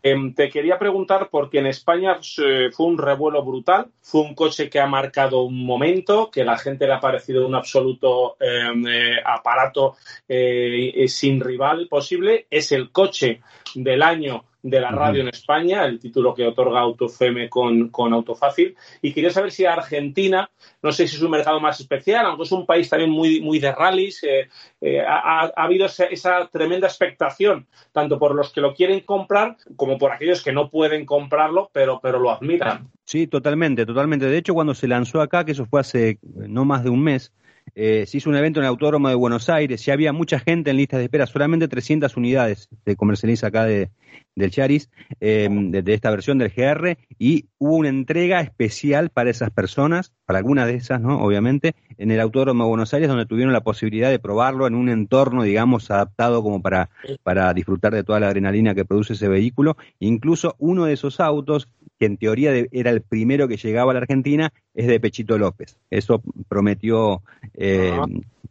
Em, 0.00 0.32
te 0.32 0.48
quería 0.48 0.78
preguntar 0.78 1.28
porque 1.28 1.58
en 1.58 1.66
España 1.66 2.18
fue 2.22 2.86
un 2.86 2.98
revuelo 2.98 3.44
brutal, 3.44 3.88
fue 4.00 4.20
un 4.20 4.34
coche 4.34 4.70
que 4.70 4.78
ha 4.78 4.86
marcado 4.86 5.42
un 5.42 5.66
momento, 5.66 6.30
que 6.30 6.44
la 6.44 6.56
gente 6.56 6.86
le 6.86 6.94
ha 6.94 7.00
parecido 7.00 7.46
un 7.46 7.56
absoluto 7.56 8.36
em, 8.38 8.86
eh, 8.86 9.16
aparato 9.24 9.96
eh, 10.28 11.04
sin 11.08 11.40
rival 11.40 11.88
posible, 11.88 12.46
es 12.48 12.70
el 12.70 12.92
coche 12.92 13.40
del 13.74 14.02
año 14.02 14.44
de 14.70 14.80
la 14.80 14.90
radio 14.90 15.22
en 15.22 15.28
España, 15.28 15.84
el 15.84 15.98
título 15.98 16.34
que 16.34 16.46
otorga 16.46 16.80
AutoFM 16.80 17.48
con, 17.48 17.88
con 17.90 18.12
Autofácil. 18.12 18.76
Y 19.02 19.12
quería 19.12 19.30
saber 19.30 19.50
si 19.50 19.64
Argentina, 19.64 20.50
no 20.82 20.92
sé 20.92 21.06
si 21.06 21.16
es 21.16 21.22
un 21.22 21.30
mercado 21.30 21.60
más 21.60 21.80
especial, 21.80 22.26
aunque 22.26 22.44
es 22.44 22.52
un 22.52 22.66
país 22.66 22.88
también 22.88 23.10
muy, 23.10 23.40
muy 23.40 23.58
de 23.58 23.72
rallies, 23.72 24.22
eh, 24.24 24.48
eh, 24.80 25.00
ha, 25.00 25.52
habido 25.56 25.86
esa, 25.86 26.48
tremenda 26.48 26.86
expectación, 26.86 27.66
tanto 27.92 28.18
por 28.18 28.34
los 28.34 28.52
que 28.52 28.60
lo 28.60 28.74
quieren 28.74 29.00
comprar 29.00 29.56
como 29.76 29.98
por 29.98 30.12
aquellos 30.12 30.42
que 30.42 30.52
no 30.52 30.70
pueden 30.70 31.04
comprarlo, 31.04 31.70
pero, 31.72 32.00
pero 32.02 32.18
lo 32.18 32.30
admiran. 32.30 32.88
Sí, 33.04 33.26
totalmente, 33.26 33.86
totalmente. 33.86 34.26
De 34.26 34.38
hecho, 34.38 34.54
cuando 34.54 34.74
se 34.74 34.88
lanzó 34.88 35.20
acá, 35.20 35.44
que 35.44 35.52
eso 35.52 35.66
fue 35.66 35.80
hace 35.80 36.18
no 36.22 36.64
más 36.64 36.84
de 36.84 36.90
un 36.90 37.02
mes, 37.02 37.32
eh, 37.74 38.04
se 38.06 38.18
hizo 38.18 38.30
un 38.30 38.36
evento 38.36 38.60
en 38.60 38.64
el 38.64 38.70
Autódromo 38.70 39.08
de 39.08 39.14
Buenos 39.14 39.48
Aires, 39.48 39.84
ya 39.84 39.92
había 39.92 40.12
mucha 40.12 40.38
gente 40.38 40.70
en 40.70 40.76
listas 40.76 40.98
de 40.98 41.04
espera, 41.04 41.26
solamente 41.26 41.68
300 41.68 42.16
unidades 42.16 42.68
se 42.84 42.96
comercializa 42.96 43.48
acá 43.48 43.64
de, 43.64 43.90
del 44.34 44.50
Charis, 44.50 44.88
em, 45.20 45.70
de, 45.70 45.94
esta 45.94 46.10
versión 46.10 46.38
del 46.38 46.50
GR, 46.50 46.96
y 47.18 47.46
hubo 47.58 47.76
una 47.76 47.88
entrega 47.88 48.40
especial 48.40 49.10
para 49.10 49.30
esas 49.30 49.50
personas, 49.50 50.12
para 50.24 50.38
algunas 50.38 50.66
de 50.66 50.74
esas, 50.74 51.00
¿no? 51.00 51.20
Obviamente, 51.20 51.74
en 51.98 52.10
el 52.10 52.20
Autódromo 52.20 52.64
de 52.64 52.68
Buenos 52.68 52.94
Aires, 52.94 53.08
donde 53.08 53.26
tuvieron 53.26 53.52
la 53.52 53.62
posibilidad 53.62 54.10
de 54.10 54.18
probarlo 54.18 54.66
en 54.66 54.74
un 54.74 54.88
entorno, 54.88 55.42
digamos, 55.42 55.90
adaptado 55.90 56.42
como 56.42 56.62
para, 56.62 56.90
para 57.22 57.52
disfrutar 57.52 57.92
de 57.92 58.04
toda 58.04 58.20
la 58.20 58.28
adrenalina 58.28 58.74
que 58.74 58.84
produce 58.84 59.14
ese 59.14 59.28
vehículo. 59.28 59.76
Incluso 59.98 60.54
uno 60.58 60.84
de 60.84 60.94
esos 60.94 61.20
autos, 61.20 61.68
que 61.98 62.06
en 62.06 62.16
teoría 62.16 62.52
era 62.70 62.90
el 62.90 63.02
primero 63.02 63.48
que 63.48 63.56
llegaba 63.56 63.92
a 63.92 63.94
la 63.94 64.00
Argentina, 64.00 64.52
es 64.74 64.86
de 64.86 65.00
Pechito 65.00 65.38
López. 65.38 65.76
Eso 65.90 66.22
prometió 66.48 67.22
eh, 67.54 67.98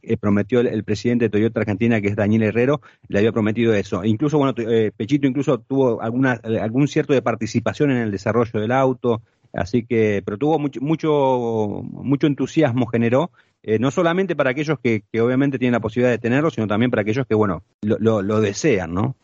eh, 0.07 0.15
prometió 0.15 0.61
el, 0.61 0.83
presidente 0.85 1.25
de 1.25 1.29
Toyota 1.29 1.59
Argentina, 1.59 1.99
que 1.99 2.07
es 2.07 2.15
Daniel 2.15 2.43
Herrero, 2.43 2.81
le 3.09 3.19
había 3.19 3.33
prometido 3.33 3.73
eso. 3.73 4.05
Incluso, 4.05 4.37
bueno, 4.37 4.53
eh, 4.57 4.91
Pechito 4.95 5.27
incluso 5.27 5.59
tuvo 5.59 6.01
alguna, 6.01 6.39
algún 6.61 6.87
cierto 6.87 7.13
de 7.13 7.21
participación 7.21 7.91
en 7.91 7.97
el 7.97 8.11
desarrollo 8.11 8.59
del 8.59 8.71
auto, 8.71 9.21
así 9.51 9.83
que, 9.83 10.21
pero 10.23 10.37
tuvo 10.37 10.59
mucho, 10.59 10.79
mucho, 10.81 11.81
mucho 11.83 12.27
entusiasmo 12.27 12.85
generó 12.85 13.31
eh, 13.63 13.79
no 13.79 13.91
solamente 13.91 14.35
para 14.35 14.51
aquellos 14.51 14.79
que, 14.79 15.03
que, 15.11 15.21
obviamente 15.21 15.59
tienen 15.59 15.73
la 15.73 15.79
posibilidad 15.79 16.11
de 16.11 16.19
tenerlo, 16.19 16.49
sino 16.49 16.67
también 16.67 16.91
para 16.91 17.01
aquellos 17.01 17.25
que, 17.27 17.35
bueno, 17.35 17.63
lo, 17.81 17.97
lo, 17.99 18.21
lo 18.21 18.39
desean, 18.39 18.93
¿no? 18.93 19.15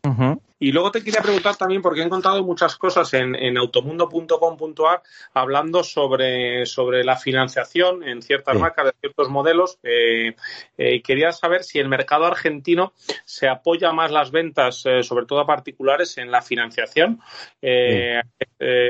Y 0.63 0.71
luego 0.71 0.91
te 0.91 1.03
quería 1.03 1.21
preguntar 1.21 1.57
también, 1.57 1.81
porque 1.81 1.99
he 1.99 2.05
encontrado 2.05 2.41
muchas 2.41 2.77
cosas 2.77 3.13
en, 3.13 3.35
en 3.35 3.57
automundo.com.ar 3.57 5.01
hablando 5.33 5.83
sobre, 5.83 6.65
sobre 6.65 7.03
la 7.03 7.17
financiación 7.17 8.01
en 8.01 8.21
ciertas 8.21 8.55
sí. 8.55 8.61
marcas 8.61 8.85
de 8.85 8.93
ciertos 9.01 9.29
modelos. 9.29 9.77
Eh, 9.83 10.37
eh, 10.77 11.01
quería 11.01 11.33
saber 11.33 11.65
si 11.65 11.79
el 11.79 11.89
mercado 11.89 12.23
argentino 12.23 12.93
se 13.25 13.49
apoya 13.49 13.91
más 13.91 14.09
las 14.11 14.31
ventas, 14.31 14.85
eh, 14.85 15.03
sobre 15.03 15.25
todo 15.25 15.41
a 15.41 15.45
particulares, 15.45 16.17
en 16.17 16.31
la 16.31 16.41
financiación 16.41 17.19
sí. 17.61 17.67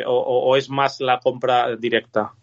o, 0.05 0.13
o 0.13 0.55
es 0.55 0.69
más 0.69 1.01
la 1.01 1.19
compra 1.19 1.75
directa. 1.75 2.35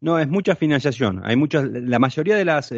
No, 0.00 0.18
es 0.18 0.28
mucha 0.28 0.56
financiación. 0.56 1.22
Hay 1.24 1.36
muchas, 1.36 1.64
la 1.64 1.98
mayoría 1.98 2.36
de 2.36 2.44
las 2.44 2.72
eh, 2.72 2.76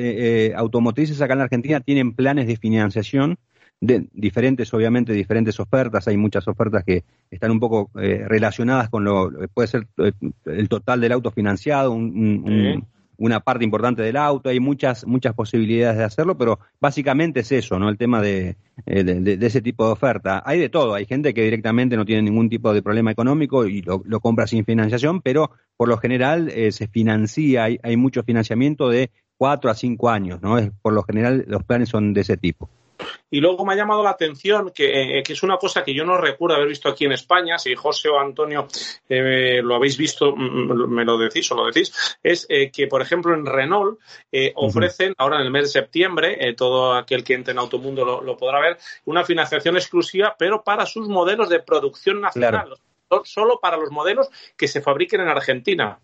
eh, 0.49 0.53
automotrices 0.55 1.21
acá 1.21 1.35
en 1.35 1.39
la 1.39 1.45
Argentina 1.45 1.81
tienen 1.81 2.13
planes 2.15 2.47
de 2.47 2.57
financiación 2.57 3.39
de 3.81 4.09
diferentes, 4.13 4.73
obviamente, 4.75 5.13
diferentes 5.13 5.61
ofertas. 5.61 6.09
Hay 6.09 6.17
muchas 6.17 6.49
ofertas 6.49 6.85
que 6.85 7.05
están 7.31 7.51
un 7.51 7.61
poco 7.61 7.91
eh, 8.01 8.25
relacionadas 8.27 8.89
con 8.89 9.05
lo, 9.05 9.31
puede 9.55 9.69
ser 9.69 9.87
eh, 9.99 10.13
el 10.47 10.69
total 10.69 11.01
del 11.01 11.13
auto 11.13 11.31
financiado, 11.31 11.93
un, 11.93 12.05
un, 12.05 12.53
un, 12.53 12.89
una 13.19 13.41
parte 13.41 13.65
importante 13.65 14.03
del 14.03 14.17
auto. 14.17 14.49
Hay 14.49 14.61
muchas, 14.61 15.07
muchas 15.07 15.35
posibilidades 15.35 15.99
de 15.99 16.05
hacerlo, 16.05 16.39
pero 16.39 16.59
básicamente 16.81 17.41
es 17.41 17.53
eso, 17.53 17.79
¿no? 17.79 17.89
El 17.89 17.99
tema 17.99 18.23
de, 18.23 18.57
eh, 18.87 19.05
de, 19.05 19.37
de, 19.37 19.47
ese 19.47 19.61
tipo 19.61 19.85
de 19.85 19.93
oferta. 19.93 20.43
Hay 20.47 20.59
de 20.61 20.69
todo. 20.69 20.95
Hay 20.95 21.05
gente 21.05 21.35
que 21.35 21.43
directamente 21.43 21.97
no 21.97 22.05
tiene 22.05 22.23
ningún 22.23 22.49
tipo 22.49 22.73
de 22.73 22.83
problema 22.83 23.11
económico 23.11 23.67
y 23.67 23.83
lo, 23.83 24.03
lo 24.05 24.21
compra 24.21 24.47
sin 24.47 24.65
financiación, 24.65 25.21
pero 25.21 25.51
por 25.77 25.89
lo 25.89 25.99
general 25.99 26.49
eh, 26.49 26.73
se 26.73 26.87
financia. 26.87 27.65
Hay, 27.65 27.79
hay 27.83 27.97
mucho 27.97 28.23
financiamiento 28.23 28.89
de 28.89 29.11
cuatro 29.37 29.71
a 29.71 29.75
cinco 29.75 30.11
años, 30.11 30.41
¿no? 30.41 30.59
Es, 30.59 30.71
por 30.81 30.93
lo 30.93 31.03
general 31.03 31.45
los 31.49 31.65
planes 31.65 31.89
son 31.89 32.15
de 32.15 32.21
ese 32.21 32.37
tipo. 32.37 32.71
Y 33.31 33.41
luego 33.41 33.65
me 33.65 33.75
ha 33.75 33.77
llamado 33.77 34.03
la 34.03 34.11
atención 34.11 34.71
que, 34.75 35.19
eh, 35.19 35.23
que, 35.23 35.33
es 35.33 35.43
una 35.43 35.57
cosa 35.57 35.85
que 35.85 35.95
yo 35.95 36.05
no 36.05 36.17
recuerdo 36.17 36.57
haber 36.57 36.69
visto 36.69 36.89
aquí 36.89 37.05
en 37.05 37.13
España, 37.13 37.59
si 37.59 37.75
José 37.75 38.09
o 38.09 38.19
Antonio 38.19 38.67
eh, 39.09 39.61
lo 39.63 39.75
habéis 39.77 39.97
visto, 39.97 40.35
me 40.37 41.05
lo 41.05 41.19
decís 41.19 41.51
o 41.53 41.57
lo 41.57 41.67
decís, 41.67 42.19
es 42.23 42.47
eh, 42.49 42.71
que, 42.71 42.87
por 42.87 43.03
ejemplo, 43.03 43.35
en 43.35 43.47
Renault 43.47 43.99
eh, 44.33 44.53
ofrecen, 44.57 45.11
uh 45.11 45.13
-huh. 45.13 45.17
ahora 45.19 45.37
en 45.37 45.43
el 45.43 45.51
mes 45.51 45.65
de 45.65 45.81
septiembre, 45.81 46.55
todo 46.57 46.95
aquel 46.95 47.25
que 47.25 47.35
entre 47.35 47.53
en 47.53 47.59
Automundo 47.59 48.05
lo, 48.05 48.23
lo, 48.23 48.37
podrá 48.37 48.61
ver, 48.61 48.79
una 49.05 49.25
financiación 49.25 49.77
exclusiva, 49.77 50.37
pero 50.39 50.63
para 50.63 50.87
sus 50.87 51.09
modelos 51.09 51.49
de 51.49 51.61
producción 51.61 52.21
nacional, 52.21 52.77
claro. 53.09 53.23
solo 53.25 53.59
para 53.61 53.77
los 53.77 53.91
modelos 53.91 54.29
que 54.57 54.69
se 54.69 54.81
fabriquen 54.81 55.21
en 55.21 55.29
Argentina. 55.29 55.99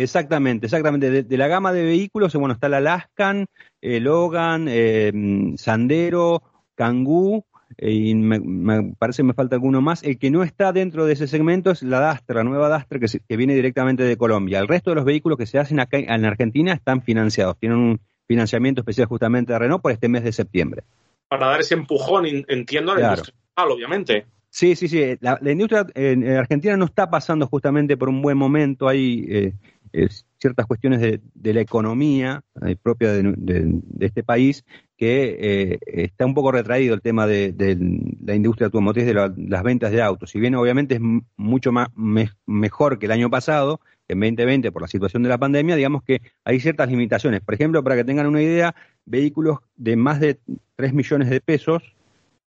Exactamente, 0.00 0.66
exactamente. 0.66 1.10
De, 1.10 1.22
de, 1.24 1.36
la 1.36 1.48
gama 1.48 1.72
de 1.72 1.82
vehículos, 1.82 2.32
bueno, 2.34 2.54
está 2.54 2.68
la 2.68 2.80
Lascan, 2.80 3.46
eh, 3.80 3.98
Logan, 3.98 4.66
eh, 4.68 5.12
Sandero, 5.56 6.40
Kangoo, 6.76 7.44
eh, 7.78 7.90
y 7.90 8.14
me, 8.14 8.38
me, 8.38 8.94
parece 8.96 9.22
que 9.22 9.26
me 9.26 9.34
falta 9.34 9.56
alguno 9.56 9.80
más. 9.80 10.04
El 10.04 10.16
que 10.16 10.30
no 10.30 10.44
está 10.44 10.72
dentro 10.72 11.04
de 11.04 11.14
ese 11.14 11.26
segmento 11.26 11.72
es 11.72 11.82
la 11.82 12.12
Duster, 12.12 12.36
la 12.36 12.44
nueva 12.44 12.68
Duster 12.68 13.00
que, 13.00 13.08
se, 13.08 13.18
que 13.28 13.36
viene 13.36 13.56
directamente 13.56 14.04
de 14.04 14.16
Colombia. 14.16 14.60
El 14.60 14.68
resto 14.68 14.90
de 14.90 14.96
los 14.96 15.04
vehículos 15.04 15.36
que 15.36 15.46
se 15.46 15.58
hacen 15.58 15.80
acá 15.80 15.98
en 15.98 16.24
Argentina 16.24 16.72
están 16.72 17.02
financiados, 17.02 17.58
tienen 17.58 17.78
un 17.78 18.00
financiamiento 18.28 18.82
especial 18.82 19.08
justamente 19.08 19.52
de 19.52 19.58
Renault 19.58 19.82
por 19.82 19.90
este 19.90 20.08
mes 20.08 20.22
de 20.22 20.30
septiembre. 20.30 20.84
Para 21.28 21.48
dar 21.48 21.60
ese 21.60 21.74
empujón, 21.74 22.24
entiendo, 22.24 22.92
a 22.92 22.94
la 22.94 23.00
claro. 23.00 23.14
industria, 23.14 23.74
obviamente. 23.74 24.26
Sí, 24.50 24.76
sí, 24.76 24.88
sí. 24.88 25.16
La, 25.20 25.38
la 25.42 25.52
industria 25.52 25.86
en, 25.94 26.22
en, 26.26 26.36
Argentina 26.36 26.76
no 26.76 26.86
está 26.86 27.10
pasando 27.10 27.46
justamente 27.46 27.96
por 27.96 28.08
un 28.08 28.22
buen 28.22 28.38
momento. 28.38 28.88
Hay 28.88 29.26
eh, 29.28 29.52
ciertas 30.38 30.66
cuestiones 30.66 31.00
de, 31.00 31.54
la 31.54 31.60
economía 31.60 32.42
eh, 32.66 32.76
propia 32.80 33.12
de, 33.12 33.80
este 34.00 34.22
país 34.22 34.64
que 34.96 35.36
eh, 35.40 35.78
está 35.86 36.26
un 36.26 36.34
poco 36.34 36.52
retraído 36.52 36.94
el 36.94 37.00
tema 37.00 37.26
de, 37.26 37.54
la 38.24 38.34
industria 38.34 38.66
automotriz 38.66 39.06
de 39.06 39.14
la, 39.14 39.32
las 39.36 39.62
ventas 39.62 39.90
de 39.92 40.02
autos. 40.02 40.30
Si 40.30 40.40
bien 40.40 40.54
obviamente 40.54 40.96
es 40.96 41.00
mucho 41.36 41.72
más 41.72 41.88
me, 41.96 42.30
mejor 42.46 42.98
que 42.98 43.06
el 43.06 43.12
año 43.12 43.30
pasado, 43.30 43.80
en 44.08 44.20
2020 44.20 44.72
por 44.72 44.82
la 44.82 44.88
situación 44.88 45.22
de 45.22 45.28
la 45.28 45.38
pandemia, 45.38 45.76
digamos 45.76 46.02
que 46.02 46.22
hay 46.44 46.60
ciertas 46.60 46.88
limitaciones. 46.90 47.40
Por 47.40 47.54
ejemplo, 47.54 47.82
para 47.84 47.96
que 47.96 48.04
tengan 48.04 48.26
una 48.26 48.42
idea, 48.42 48.74
vehículos 49.04 49.58
de 49.76 49.96
más 49.96 50.20
de 50.20 50.38
3 50.76 50.94
millones 50.94 51.30
de 51.30 51.40
pesos 51.40 51.82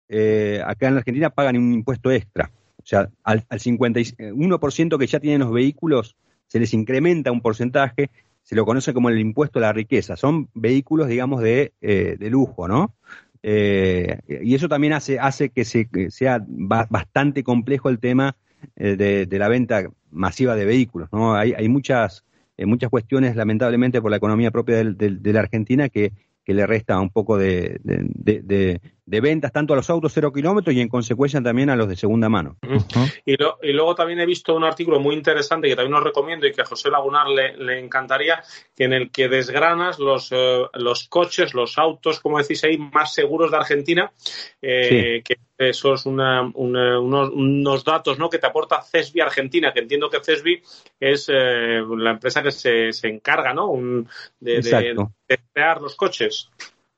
eh, 0.09 0.63
acá 0.65 0.89
en 0.89 0.95
la 0.95 0.99
Argentina 1.01 1.31
pagan 1.31 1.57
un 1.57 1.73
impuesto 1.73 2.11
extra. 2.11 2.51
O 2.79 2.87
sea, 2.87 3.11
al, 3.25 3.45
al 3.49 3.59
51% 3.59 4.99
que 4.99 5.07
ya 5.07 5.21
tienen 5.21 5.41
los 5.41 5.53
vehículos 5.53 6.17
se 6.47 6.61
les 6.61 6.73
incrementa 6.75 7.33
un 7.33 7.41
porcentaje, 7.41 8.11
se 8.43 8.55
lo 8.55 8.65
conoce 8.65 8.95
como 8.95 9.09
el 9.09 9.19
impuesto 9.19 9.59
a 9.59 9.63
la 9.63 9.73
riqueza. 9.73 10.17
Son 10.17 10.49
vehículos, 10.55 11.09
digamos, 11.09 11.43
de, 11.43 11.73
eh, 11.81 12.17
de 12.17 12.31
lujo, 12.31 12.69
¿no? 12.69 12.95
Eh, 13.43 14.21
y 14.43 14.55
eso 14.55 14.69
también 14.69 14.93
hace, 14.93 15.19
hace 15.19 15.51
que, 15.51 15.65
se, 15.65 15.89
sea 16.11 16.45
ba 16.47 16.87
bastante 16.89 17.43
complejo 17.43 17.89
el 17.89 17.99
tema 17.99 18.37
eh, 18.77 18.97
de, 18.97 19.27
de, 19.27 19.39
la 19.39 19.49
venta 19.49 19.91
masiva 20.11 20.55
de 20.55 20.65
vehículos, 20.65 21.09
¿no? 21.13 21.35
Hay, 21.35 21.55
hay 21.55 21.69
muchas, 21.69 22.25
muchas 22.59 22.89
cuestiones, 22.89 23.35
lamentablemente, 23.35 24.01
por 24.01 24.13
la 24.13 24.17
economía 24.17 24.53
propia 24.53 24.77
de, 24.77 24.95
de 24.95 25.33
la 25.33 25.41
Argentina 25.41 25.89
que, 25.89 26.13
le 26.47 26.65
resta 26.65 27.01
un 27.01 27.11
poco 27.11 27.37
de, 27.37 27.81
de, 27.83 28.43
de, 28.43 28.81
de, 29.07 29.21
ventas 29.21 29.53
tanto 29.53 29.73
a 29.73 29.77
los 29.77 29.89
autos 29.89 30.13
cero 30.13 30.33
kilómetros 30.33 30.75
y 30.75 30.81
en 30.81 30.89
consecuencia 30.89 31.43
también 31.43 31.71
a 31.71 31.77
los 31.77 31.89
de 31.89 31.97
segunda 31.97 32.29
mano. 32.29 32.57
Uh 32.63 32.75
-huh. 32.75 33.23
y, 33.25 33.37
lo, 33.37 33.59
y, 33.63 33.73
luego 33.73 33.95
también 33.95 34.21
he 34.21 34.27
visto 34.27 34.55
un 34.55 34.65
artículo 34.65 35.01
muy 35.01 35.15
interesante 35.15 35.69
que 35.69 35.77
también 35.77 35.95
os 35.95 36.05
recomiendo 36.05 36.47
y 36.47 36.53
que 36.53 36.63
a 36.63 36.67
José 36.67 36.91
Lagunar 36.91 37.29
le, 37.29 37.57
le 37.57 37.79
encantaría, 37.79 38.43
en 38.77 38.93
el 38.93 39.11
que 39.11 39.29
desgranas 39.29 39.99
los, 39.99 40.33
uh, 40.33 40.69
los 40.75 41.09
coches, 41.09 41.55
los 41.55 41.79
autos, 41.79 42.21
como 42.21 42.39
decís 42.39 42.63
ahí, 42.65 42.79
más 42.79 43.15
seguros 43.15 43.51
de 43.51 43.57
Argentina, 43.57 44.13
eh, 44.61 45.19
sí. 45.19 45.23
que 45.23 45.37
eso 45.59 45.95
es 45.95 46.05
una, 46.05 46.43
una, 46.55 47.01
unos, 47.01 47.31
unos, 47.31 47.85
datos 47.85 48.19
¿no? 48.19 48.29
que 48.29 48.39
te 48.39 48.47
aporta 48.47 48.83
CESBI 48.83 49.21
Argentina, 49.21 49.73
que 49.73 49.81
entiendo 49.81 50.11
que 50.11 50.21
CESBI 50.23 50.63
es 51.01 51.31
eh, 51.33 51.83
la 51.97 52.11
empresa 52.11 52.43
que 52.43 52.51
se, 52.51 52.93
se 52.93 53.09
encarga 53.09 53.55
¿no? 53.55 53.71
Un, 53.71 54.07
de, 54.39 54.61
de, 54.61 55.07
de, 55.29 55.39
crear 55.53 55.81
los 55.81 55.97
coches. 55.97 56.51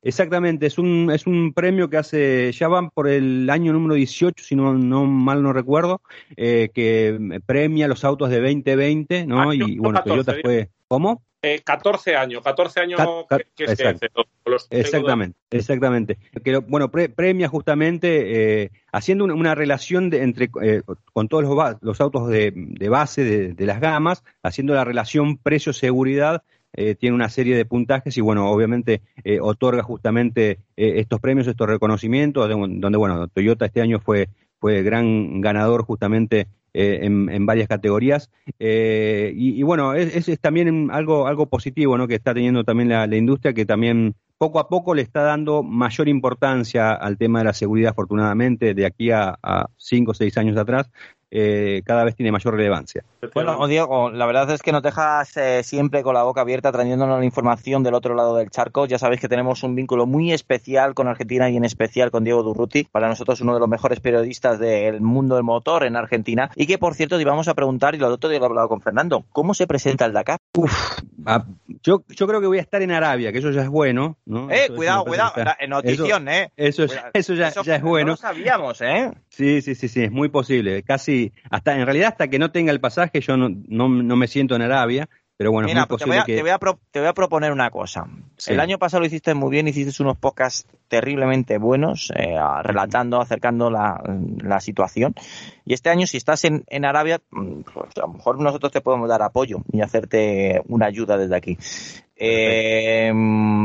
Exactamente, 0.03 0.67
es 0.67 0.79
un, 0.79 1.11
es 1.13 1.27
un 1.27 1.53
premio 1.53 1.91
que 1.91 1.97
hace, 1.97 2.53
ya 2.53 2.69
van 2.69 2.91
por 2.91 3.09
el 3.09 3.51
año 3.51 3.73
número 3.73 3.95
18, 3.95 4.45
si 4.45 4.55
no, 4.55 4.75
no 4.75 5.07
mal 5.07 5.43
no 5.43 5.53
recuerdo, 5.53 6.01
eh, 6.37 6.71
que 6.73 7.41
premia 7.47 7.89
los 7.89 8.05
autos 8.05 8.31
de 8.31 8.41
2020, 8.41 9.27
¿no? 9.27 9.41
Año 9.41 9.67
y 9.67 9.79
bueno, 9.79 9.99
14, 9.99 10.09
Toyota 10.09 10.35
fue. 10.43 10.71
¿Cómo? 10.87 11.23
Eh, 11.41 11.61
14 11.65 12.17
años, 12.17 12.43
14 12.43 12.81
años 12.81 13.01
Cat, 13.29 13.43
que, 13.55 13.67
que 13.67 13.77
se 13.77 13.85
los 14.45 14.67
Exactamente, 14.71 15.39
exactamente. 15.51 16.19
Que, 16.43 16.57
bueno, 16.57 16.91
pre, 16.91 17.09
premia 17.09 17.49
justamente 17.49 18.63
eh, 18.65 18.71
haciendo 18.91 19.25
una, 19.25 19.35
una, 19.35 19.55
relación 19.55 20.11
de, 20.11 20.23
entre 20.23 20.51
eh, 20.63 20.83
con 21.13 21.29
todos 21.29 21.45
los, 21.45 21.77
los 21.81 22.01
autos 22.01 22.29
de, 22.29 22.53
de 22.55 22.89
base 22.89 23.23
de, 23.23 23.53
de, 23.55 23.67
las 23.67 23.81
gamas, 23.81 24.25
haciendo 24.43 24.75
la 24.75 24.85
relación 24.85 25.37
precio-seguridad 25.37 26.43
eh, 26.79 26.95
tiene 26.95 27.17
una 27.17 27.29
serie 27.29 27.57
de 27.57 27.65
puntajes 27.65 28.17
y, 28.17 28.21
bueno, 28.21 28.49
obviamente 28.49 29.03
eh, 29.25 29.41
otorga 29.41 29.83
justamente 29.83 30.61
eh, 30.77 31.01
estos 31.01 31.19
premios, 31.19 31.49
estos 31.49 31.69
reconocimientos, 31.69 32.49
donde, 32.49 32.97
bueno, 32.97 33.27
Toyota 33.27 33.67
este 33.67 33.81
año 33.81 33.99
fue, 33.99 34.29
fue 34.61 34.85
gran 34.85 35.41
ganador 35.41 35.83
justamente 35.83 36.47
en, 36.73 37.31
en, 37.31 37.47
varias 37.47 37.67
categorías. 37.67 38.31
Eh, 38.61 39.33
y, 39.35 39.61
bueno, 39.65 39.95
es, 39.95 40.39
también 40.41 40.91
algo, 40.93 41.27
algo 41.27 41.47
positivo 41.47 41.99
¿no? 41.99 42.07
que 42.07 42.15
está 42.15 42.33
teniendo 42.33 42.63
también 42.63 42.91
la, 42.91 43.09
la, 43.09 43.17
industria, 43.17 43.53
que 43.53 43.67
también 43.67 44.15
poco 44.37 44.61
a 44.61 44.69
poco 44.69 44.95
le 44.95 45.03
está 45.03 45.23
dando 45.23 45.65
mayor 45.65 46.09
importancia 46.09 46.93
al 46.93 47.19
tema 47.19 47.41
de 47.41 47.47
la 47.47 47.55
seguridad, 47.55 47.91
afortunadamente, 47.91 48.75
de 48.75 48.87
aquí 48.87 49.11
a, 49.11 49.37
a 49.43 49.69
cinco 49.77 50.13
o 50.13 50.15
seis 50.15 50.39
años 50.39 50.57
atrás 50.57 50.89
eh, 51.31 51.83
cada 51.85 52.05
vez 52.05 52.17
tiene 52.17 52.33
mayor 52.33 52.55
relevancia. 52.55 53.05
Bueno, 53.35 53.67
Diego, 53.67 54.11
la 54.11 54.27
verdad 54.27 54.51
es 54.51 54.63
que 54.63 54.73
nos 54.73 54.83
dejas 54.83 55.37
eh, 55.37 55.63
siempre 55.63 56.03
con 56.03 56.15
la 56.15 56.23
boca 56.23 56.41
abierta 56.41 56.73
trayéndonos 56.73 57.19
la 57.19 57.25
información 57.25 57.83
del 57.83 57.95
otro 57.95 58.15
lado 58.15 58.37
del 58.37 58.51
charco. 58.51 58.87
Ya 58.87 58.99
sabéis 58.99 59.21
que 59.21 59.29
tenemos 59.29 59.63
un 59.63 59.75
vínculo 59.75 60.07
muy 60.07 60.33
especial 60.33 60.95
con 60.95 61.09
Argentina 61.09 61.51
y 61.51 61.57
en 61.57 61.65
especial 61.65 62.11
con 62.11 62.25
Diego 62.25 62.43
Durruti, 62.43 62.85
para 62.85 63.09
nosotros 63.09 63.41
uno 63.41 63.55
de 63.55 63.61
los 63.61 63.69
mejores 63.69 64.01
periodistas 64.01 64.59
del 64.59 65.01
mundo 65.01 65.35
del 65.35 65.45
motor 65.45 65.85
en 65.85 65.97
Argentina. 65.97 66.51
Y 66.55 66.67
que, 66.67 66.79
por 66.79 66.95
cierto, 66.95 67.17
te 67.17 67.23
íbamos 67.23 67.49
a 67.49 67.55
preguntar, 67.55 67.95
y 67.95 67.99
lo 67.99 68.09
otro 68.09 68.31
día 68.31 68.39
lo 68.39 68.47
he 68.47 68.49
hablado 68.49 68.69
con 68.69 68.81
Fernando, 68.81 69.25
¿cómo 69.33 69.55
se 69.55 69.67
presenta 69.67 70.07
el 70.07 70.13
Dakar? 70.13 70.39
Uf, 70.57 70.99
yo, 71.83 72.03
yo 72.09 72.27
creo 72.27 72.41
que 72.41 72.47
voy 72.47 72.59
a 72.59 72.63
estar 72.63 72.83
en 72.83 72.91
Arabia, 72.91 73.33
que 73.33 73.39
eso 73.39 73.51
ya 73.51 73.63
es 73.63 73.69
bueno. 73.69 74.17
¿no? 74.25 74.51
Eh, 74.51 74.65
eso, 74.65 74.75
cuidado, 74.75 75.05
cuidado, 75.05 75.33
notición, 75.69 76.29
eso, 76.29 76.43
¿eh? 76.43 76.53
Eso, 76.57 76.85
eso 77.13 77.35
ya, 77.35 77.49
eso 77.49 77.63
ya 77.63 77.77
es 77.77 77.83
bueno. 77.83 78.07
No 78.07 78.13
lo 78.13 78.17
sabíamos, 78.17 78.81
¿eh? 78.81 79.11
Sí, 79.39 79.63
sí, 79.63 79.77
sí, 79.77 79.87
sí, 79.87 80.03
es 80.03 80.11
muy 80.11 80.31
posible. 80.31 80.83
Casi, 80.83 81.33
hasta 81.49 81.77
en 81.79 81.85
realidad, 81.85 82.09
hasta 82.09 82.27
que 82.27 82.41
no 82.41 82.51
tenga 82.51 82.73
el 82.73 82.81
pasaje, 82.81 83.21
yo 83.21 83.37
no, 83.37 83.49
no, 83.69 83.89
no 83.89 84.17
me 84.17 84.27
siento 84.27 84.57
en 84.57 84.63
Arabia. 84.63 85.09
Pero 85.37 85.53
bueno, 85.53 85.69
Mira, 85.69 85.83
es 85.83 85.89
muy 85.89 85.97
posible 85.97 86.15
te 86.15 86.17
voy, 86.17 86.23
a, 86.23 86.25
que... 86.25 86.35
te, 86.35 86.43
voy 86.43 86.51
a 86.51 86.59
pro, 86.59 86.81
te 86.91 86.99
voy 86.99 87.09
a 87.09 87.15
proponer 87.15 87.53
una 87.53 87.71
cosa. 87.71 88.09
Sí. 88.37 88.53
El 88.53 88.59
año 88.59 88.81
pasado 88.81 89.03
lo 89.03 89.07
hiciste 89.07 89.35
muy 89.35 89.51
bien, 89.51 89.69
hiciste 89.69 90.03
unos 90.03 90.19
podcasts 90.19 90.67
terriblemente 90.89 91.59
buenos, 91.59 92.13
eh, 92.17 92.35
relatando, 92.65 93.21
acercando 93.21 93.71
la, 93.71 94.03
la, 94.43 94.59
situación. 94.59 95.15
Y 95.69 95.75
este 95.75 95.91
año, 95.91 96.07
si 96.07 96.17
estás 96.17 96.47
en, 96.47 96.65
en 96.69 96.87
Arabia, 96.87 97.21
mm, 97.31 97.61
pues 97.75 97.99
a 97.99 98.01
lo 98.01 98.09
mejor 98.09 98.41
nosotros 98.41 98.73
te 98.73 98.81
podemos 98.81 99.07
dar 99.07 99.21
apoyo 99.21 99.59
y 99.71 99.83
hacerte 99.83 100.63
una 100.67 100.87
ayuda 100.87 101.19
desde 101.19 101.37
aquí. 101.37 101.59
Eh, 102.17 103.13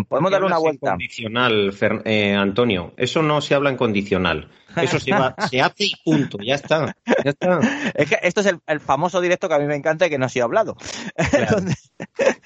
podemos 0.10 0.30
darle 0.30 0.48
una 0.48 0.58
vuelta. 0.58 0.90
Condicional, 0.90 1.74
eh, 2.04 2.36
Antonio. 2.36 2.92
Eso 2.98 3.24
no 3.24 3.40
se 3.40 3.56
habla 3.56 3.70
en 3.70 3.78
condicional. 3.78 4.50
Eso 4.76 5.00
se, 5.00 5.12
va, 5.12 5.34
se 5.50 5.62
hace 5.62 5.86
y 5.86 5.94
punto. 6.04 6.40
Ya 6.44 6.56
está. 6.56 6.94
Ya 7.24 7.30
está. 7.30 7.60
Es 7.96 8.10
que 8.10 8.20
esto 8.22 8.42
es 8.42 8.54
el, 8.68 8.80
famoso 8.82 9.22
directo 9.22 9.48
que 9.48 9.56
a 9.56 9.60
mí 9.60 9.66
me 9.66 9.76
encanta 9.76 10.06
y 10.06 10.10
que 10.10 10.18
no 10.18 10.28
se 10.28 10.42
ha 10.42 10.44
hablado. 10.44 10.76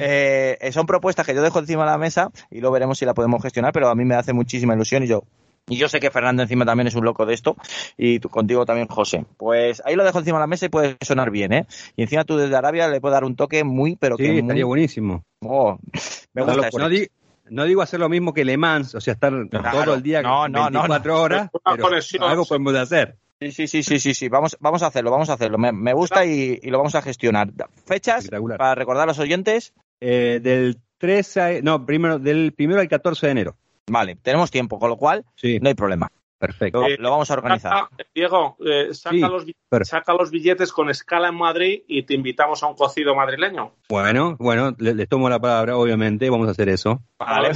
Eh, 0.00 0.70
son 0.70 0.86
propuestas 0.86 1.26
que 1.26 1.34
yo 1.34 1.42
dejo 1.42 1.58
encima 1.58 1.84
de 1.84 1.90
la 1.90 1.98
mesa 1.98 2.30
y 2.52 2.60
luego 2.60 2.74
veremos 2.74 2.98
si 2.98 3.04
la 3.04 3.14
podemos 3.14 3.42
gestionar, 3.42 3.72
pero 3.72 3.88
a 3.88 3.96
mí 3.96 4.04
me 4.04 4.14
hace 4.14 4.32
muchísima 4.32 4.74
ilusión 4.74 5.02
y 5.02 5.08
yo 5.08 5.24
y 5.68 5.76
yo 5.76 5.88
sé 5.88 6.00
que 6.00 6.10
Fernando 6.10 6.42
encima 6.42 6.64
también 6.64 6.86
es 6.86 6.94
un 6.94 7.04
loco 7.04 7.26
de 7.26 7.34
esto 7.34 7.56
y 7.96 8.20
contigo 8.20 8.64
también 8.64 8.88
José. 8.88 9.24
Pues 9.36 9.82
ahí 9.84 9.96
lo 9.96 10.04
dejo 10.04 10.18
encima 10.18 10.38
de 10.38 10.42
la 10.42 10.46
mesa 10.46 10.66
y 10.66 10.68
puede 10.68 10.96
sonar 11.00 11.30
bien, 11.30 11.52
¿eh? 11.52 11.66
Y 11.96 12.02
encima 12.02 12.24
tú 12.24 12.36
desde 12.36 12.56
Arabia 12.56 12.88
le 12.88 13.00
puedes 13.00 13.14
dar 13.14 13.24
un 13.24 13.36
toque 13.36 13.64
muy, 13.64 13.96
pero 13.96 14.16
sí, 14.16 14.24
que 14.24 14.30
muy... 14.30 14.40
estaría 14.40 14.64
buenísimo. 14.64 15.24
Oh, 15.40 15.78
me 16.34 16.42
gusta 16.42 16.70
no, 16.78 16.88
no, 17.50 17.64
digo 17.64 17.82
hacer 17.82 18.00
lo 18.00 18.08
mismo 18.08 18.34
que 18.34 18.44
Le 18.44 18.56
Mans, 18.56 18.94
o 18.94 19.00
sea, 19.00 19.14
estar 19.14 19.32
todo 19.48 19.94
el 19.94 20.02
día 20.02 20.22
no, 20.22 20.42
24 20.42 21.22
horas, 21.22 21.50
pero 21.64 22.26
algo 22.26 22.44
podemos 22.44 22.74
hacer. 22.74 23.16
Sí, 23.40 23.52
sí, 23.52 23.68
sí, 23.68 23.82
sí, 23.84 24.00
sí, 24.00 24.14
sí. 24.14 24.28
Vamos, 24.28 24.56
vamos 24.58 24.82
a 24.82 24.88
hacerlo, 24.88 25.12
vamos 25.12 25.30
a 25.30 25.34
hacerlo. 25.34 25.58
Me, 25.58 25.92
gusta 25.92 26.26
y, 26.26 26.60
lo 26.62 26.78
vamos 26.78 26.96
a 26.96 27.02
gestionar. 27.02 27.50
Fechas 27.86 28.28
para 28.28 28.74
recordar 28.74 29.04
a 29.04 29.06
los 29.06 29.18
oyentes. 29.20 29.74
Eh, 30.00 30.40
del 30.42 30.78
13, 30.98 31.62
no, 31.62 31.86
primero, 31.86 32.18
del 32.18 32.52
primero 32.52 32.80
al 32.80 32.88
14 32.88 33.26
de 33.26 33.30
enero. 33.32 33.56
Vale, 33.88 34.16
tenemos 34.16 34.50
tiempo, 34.50 34.78
con 34.78 34.90
lo 34.90 34.96
cual 34.96 35.24
no 35.60 35.68
hay 35.68 35.74
problema. 35.74 36.10
Perfecto. 36.38 36.84
lo 36.98 37.10
vamos 37.10 37.30
a 37.30 37.34
organizar. 37.34 37.88
Diego, 38.14 38.56
eh, 38.64 38.94
saca, 38.94 39.28
los, 39.28 39.44
saca, 39.82 40.14
los, 40.14 40.30
billetes 40.30 40.72
con 40.72 40.88
escala 40.88 41.28
en 41.28 41.34
Madrid 41.34 41.82
y 41.88 42.04
te 42.04 42.14
invitamos 42.14 42.62
a 42.62 42.68
un 42.68 42.76
cocido 42.76 43.14
madrileño. 43.16 43.72
Bueno, 43.88 44.36
bueno, 44.38 44.74
les 44.78 45.08
tomo 45.08 45.28
la 45.28 45.40
palabra, 45.40 45.76
obviamente, 45.76 46.30
vamos 46.30 46.46
a 46.46 46.52
hacer 46.52 46.68
eso. 46.68 47.02
Vale. 47.18 47.50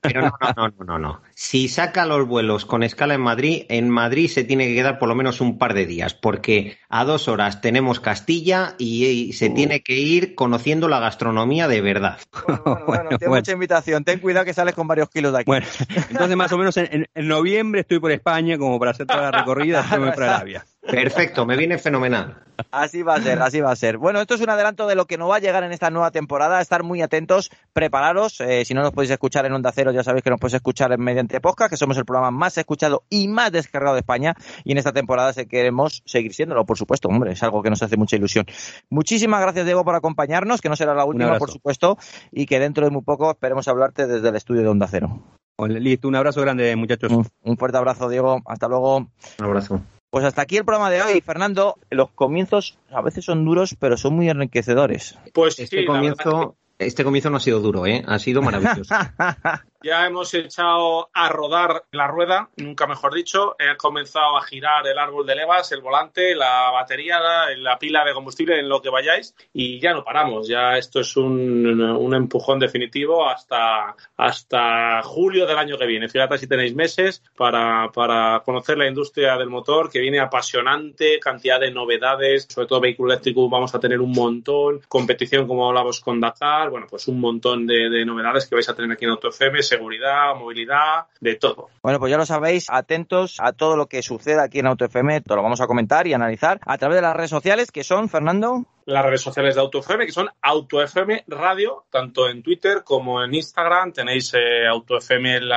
Pero, 0.00 0.22
no, 0.22 0.32
no, 0.56 0.68
no, 0.68 0.84
no, 0.84 0.98
no. 0.98 1.22
Si 1.34 1.68
saca 1.68 2.06
los 2.06 2.26
vuelos 2.26 2.64
con 2.64 2.82
escala 2.82 3.14
en 3.14 3.20
Madrid, 3.20 3.66
en 3.68 3.90
Madrid 3.90 4.28
se 4.28 4.44
tiene 4.44 4.68
que 4.68 4.74
quedar 4.74 4.98
por 4.98 5.08
lo 5.08 5.14
menos 5.14 5.42
un 5.42 5.58
par 5.58 5.74
de 5.74 5.84
días, 5.84 6.14
porque 6.14 6.78
a 6.88 7.04
dos 7.04 7.28
horas 7.28 7.60
tenemos 7.60 8.00
Castilla 8.00 8.74
y, 8.78 9.34
se 9.34 9.50
uh. 9.50 9.54
tiene 9.54 9.82
que 9.82 9.94
ir 9.94 10.34
conociendo 10.34 10.88
la 10.88 10.98
gastronomía 10.98 11.68
de 11.68 11.80
verdad. 11.82 12.18
Bueno, 12.62 12.84
bueno, 12.86 13.08
bueno, 13.18 13.36
mucha 13.36 13.52
invitación. 13.52 14.04
Ten 14.04 14.18
cuidado 14.20 14.44
que 14.44 14.54
sales 14.54 14.74
con 14.74 14.86
varios 14.86 15.08
kilos 15.08 15.32
de 15.32 15.40
aquí. 15.40 15.46
Bueno, 15.46 15.66
entonces 16.10 16.36
más 16.36 16.52
o 16.52 16.58
menos 16.58 16.76
en 16.76 17.06
noviembre 17.14 17.81
estoy 17.82 18.00
por 18.00 18.10
España 18.10 18.58
como 18.58 18.78
para 18.78 18.92
hacer 18.92 19.06
toda 19.06 19.22
la 19.22 19.30
recorrida, 19.30 19.84
para 19.88 20.36
Arabia. 20.36 20.64
Perfecto, 20.80 21.46
me 21.46 21.56
viene 21.56 21.78
fenomenal. 21.78 22.42
Así 22.70 23.02
va 23.02 23.14
a 23.14 23.20
ser, 23.20 23.40
así 23.40 23.60
va 23.60 23.70
a 23.70 23.76
ser. 23.76 23.98
Bueno, 23.98 24.20
esto 24.20 24.34
es 24.34 24.40
un 24.40 24.50
adelanto 24.50 24.86
de 24.86 24.94
lo 24.94 25.06
que 25.06 25.16
nos 25.16 25.30
va 25.30 25.36
a 25.36 25.38
llegar 25.38 25.62
en 25.62 25.72
esta 25.72 25.90
nueva 25.90 26.10
temporada. 26.10 26.60
Estar 26.60 26.82
muy 26.82 27.02
atentos, 27.02 27.50
prepararos. 27.72 28.40
Eh, 28.40 28.64
si 28.64 28.74
no 28.74 28.82
nos 28.82 28.90
podéis 28.90 29.12
escuchar 29.12 29.46
en 29.46 29.52
Onda 29.52 29.70
Cero, 29.72 29.92
ya 29.92 30.02
sabéis 30.02 30.24
que 30.24 30.30
nos 30.30 30.40
podéis 30.40 30.54
escuchar 30.54 30.96
mediante 30.98 31.40
podcast, 31.40 31.70
que 31.70 31.76
somos 31.76 31.96
el 31.98 32.04
programa 32.04 32.30
más 32.30 32.58
escuchado 32.58 33.04
y 33.08 33.28
más 33.28 33.52
descargado 33.52 33.94
de 33.94 34.00
España. 34.00 34.34
Y 34.64 34.72
en 34.72 34.78
esta 34.78 34.92
temporada 34.92 35.32
queremos 35.44 36.02
seguir 36.04 36.34
siéndolo, 36.34 36.66
por 36.66 36.76
supuesto. 36.76 37.08
Hombre, 37.08 37.32
es 37.32 37.42
algo 37.42 37.62
que 37.62 37.70
nos 37.70 37.82
hace 37.82 37.96
mucha 37.96 38.16
ilusión. 38.16 38.44
Muchísimas 38.90 39.40
gracias, 39.40 39.64
Diego, 39.64 39.84
por 39.84 39.94
acompañarnos, 39.94 40.60
que 40.60 40.68
no 40.68 40.76
será 40.76 40.94
la 40.94 41.04
última, 41.04 41.38
por 41.38 41.50
supuesto, 41.50 41.96
y 42.30 42.46
que 42.46 42.58
dentro 42.58 42.84
de 42.84 42.90
muy 42.90 43.02
poco 43.02 43.30
esperemos 43.30 43.68
hablarte 43.68 44.06
desde 44.06 44.28
el 44.28 44.36
estudio 44.36 44.62
de 44.62 44.68
Onda 44.68 44.88
Cero. 44.88 45.22
Listo, 45.66 46.08
un 46.08 46.16
abrazo 46.16 46.40
grande, 46.40 46.74
muchachos. 46.76 47.12
Un 47.42 47.56
fuerte 47.56 47.78
abrazo, 47.78 48.08
Diego. 48.08 48.42
Hasta 48.46 48.68
luego. 48.68 48.96
Un 48.96 49.44
abrazo. 49.44 49.80
Pues 50.10 50.24
hasta 50.24 50.42
aquí 50.42 50.58
el 50.58 50.64
programa 50.64 50.90
de 50.90 51.02
hoy, 51.02 51.20
Fernando. 51.20 51.78
Los 51.90 52.10
comienzos 52.10 52.78
a 52.90 53.00
veces 53.00 53.24
son 53.24 53.44
duros, 53.44 53.74
pero 53.78 53.96
son 53.96 54.14
muy 54.14 54.28
enriquecedores. 54.28 55.18
Pues 55.32 55.58
este 55.58 55.86
comienzo, 55.86 56.56
este 56.78 57.02
comienzo 57.02 57.30
no 57.30 57.38
ha 57.38 57.40
sido 57.40 57.60
duro, 57.60 57.86
¿eh? 57.86 58.04
Ha 58.06 58.18
sido 58.18 58.42
maravilloso. 58.42 58.94
Ya 59.82 60.06
hemos 60.06 60.32
echado 60.34 61.10
a 61.12 61.28
rodar 61.28 61.84
la 61.92 62.06
rueda, 62.06 62.50
nunca 62.56 62.86
mejor 62.86 63.14
dicho. 63.14 63.56
He 63.58 63.76
comenzado 63.76 64.36
a 64.36 64.42
girar 64.42 64.86
el 64.86 64.98
árbol 64.98 65.26
de 65.26 65.34
levas, 65.34 65.72
el 65.72 65.80
volante, 65.80 66.34
la 66.34 66.70
batería, 66.70 67.18
la, 67.56 67.78
pila 67.78 68.04
de 68.04 68.12
combustible, 68.12 68.58
en 68.58 68.68
lo 68.68 68.80
que 68.80 68.90
vayáis. 68.90 69.34
Y 69.52 69.80
ya 69.80 69.92
no 69.92 70.04
paramos. 70.04 70.48
Ya 70.48 70.76
esto 70.76 71.00
es 71.00 71.16
un, 71.16 72.12
empujón 72.14 72.58
definitivo 72.58 73.28
hasta, 73.28 73.96
hasta 74.16 75.02
julio 75.02 75.46
del 75.46 75.58
año 75.58 75.78
que 75.78 75.86
viene. 75.86 76.08
Fíjate 76.08 76.38
si 76.38 76.46
tenéis 76.46 76.74
meses 76.74 77.22
para, 77.36 77.90
para 77.92 78.42
conocer 78.44 78.78
la 78.78 78.86
industria 78.86 79.36
del 79.36 79.48
motor, 79.48 79.90
que 79.90 80.00
viene 80.00 80.20
apasionante, 80.20 81.18
cantidad 81.18 81.58
de 81.58 81.70
novedades, 81.70 82.46
sobre 82.48 82.66
todo 82.66 82.80
vehículo 82.80 83.12
eléctrico 83.12 83.48
vamos 83.48 83.74
a 83.74 83.80
tener 83.80 84.00
un 84.00 84.12
montón, 84.12 84.80
competición 84.88 85.46
como 85.46 85.68
hablamos 85.68 86.00
con 86.00 86.20
Dakar, 86.20 86.70
bueno, 86.70 86.86
pues 86.88 87.08
un 87.08 87.20
montón 87.20 87.66
de, 87.66 87.90
de 87.90 88.04
novedades 88.04 88.46
que 88.46 88.54
vais 88.54 88.68
a 88.68 88.74
tener 88.74 88.92
aquí 88.92 89.04
en 89.04 89.10
AutoFM 89.12 89.62
seguridad, 89.72 90.34
movilidad, 90.36 91.06
de 91.20 91.36
todo. 91.36 91.68
Bueno, 91.82 91.98
pues 91.98 92.10
ya 92.10 92.18
lo 92.18 92.26
sabéis, 92.26 92.66
atentos 92.68 93.38
a 93.40 93.52
todo 93.52 93.76
lo 93.76 93.86
que 93.86 94.02
suceda 94.02 94.44
aquí 94.44 94.58
en 94.58 94.66
AutoFM, 94.66 95.22
lo 95.26 95.42
vamos 95.42 95.60
a 95.60 95.66
comentar 95.66 96.06
y 96.06 96.14
analizar 96.14 96.60
a 96.66 96.78
través 96.78 96.96
de 96.96 97.02
las 97.02 97.16
redes 97.16 97.30
sociales 97.30 97.72
que 97.72 97.84
son, 97.84 98.08
Fernando 98.08 98.66
las 98.86 99.04
redes 99.04 99.20
sociales 99.20 99.54
de 99.54 99.60
AutoFM, 99.60 100.06
que 100.06 100.12
son 100.12 100.28
AutoFM 100.40 101.24
Radio, 101.28 101.84
tanto 101.90 102.28
en 102.28 102.42
Twitter 102.42 102.82
como 102.84 103.22
en 103.22 103.34
Instagram. 103.34 103.92
Tenéis 103.92 104.32
eh, 104.34 104.66
AutoFM, 104.66 105.36
el 105.36 105.52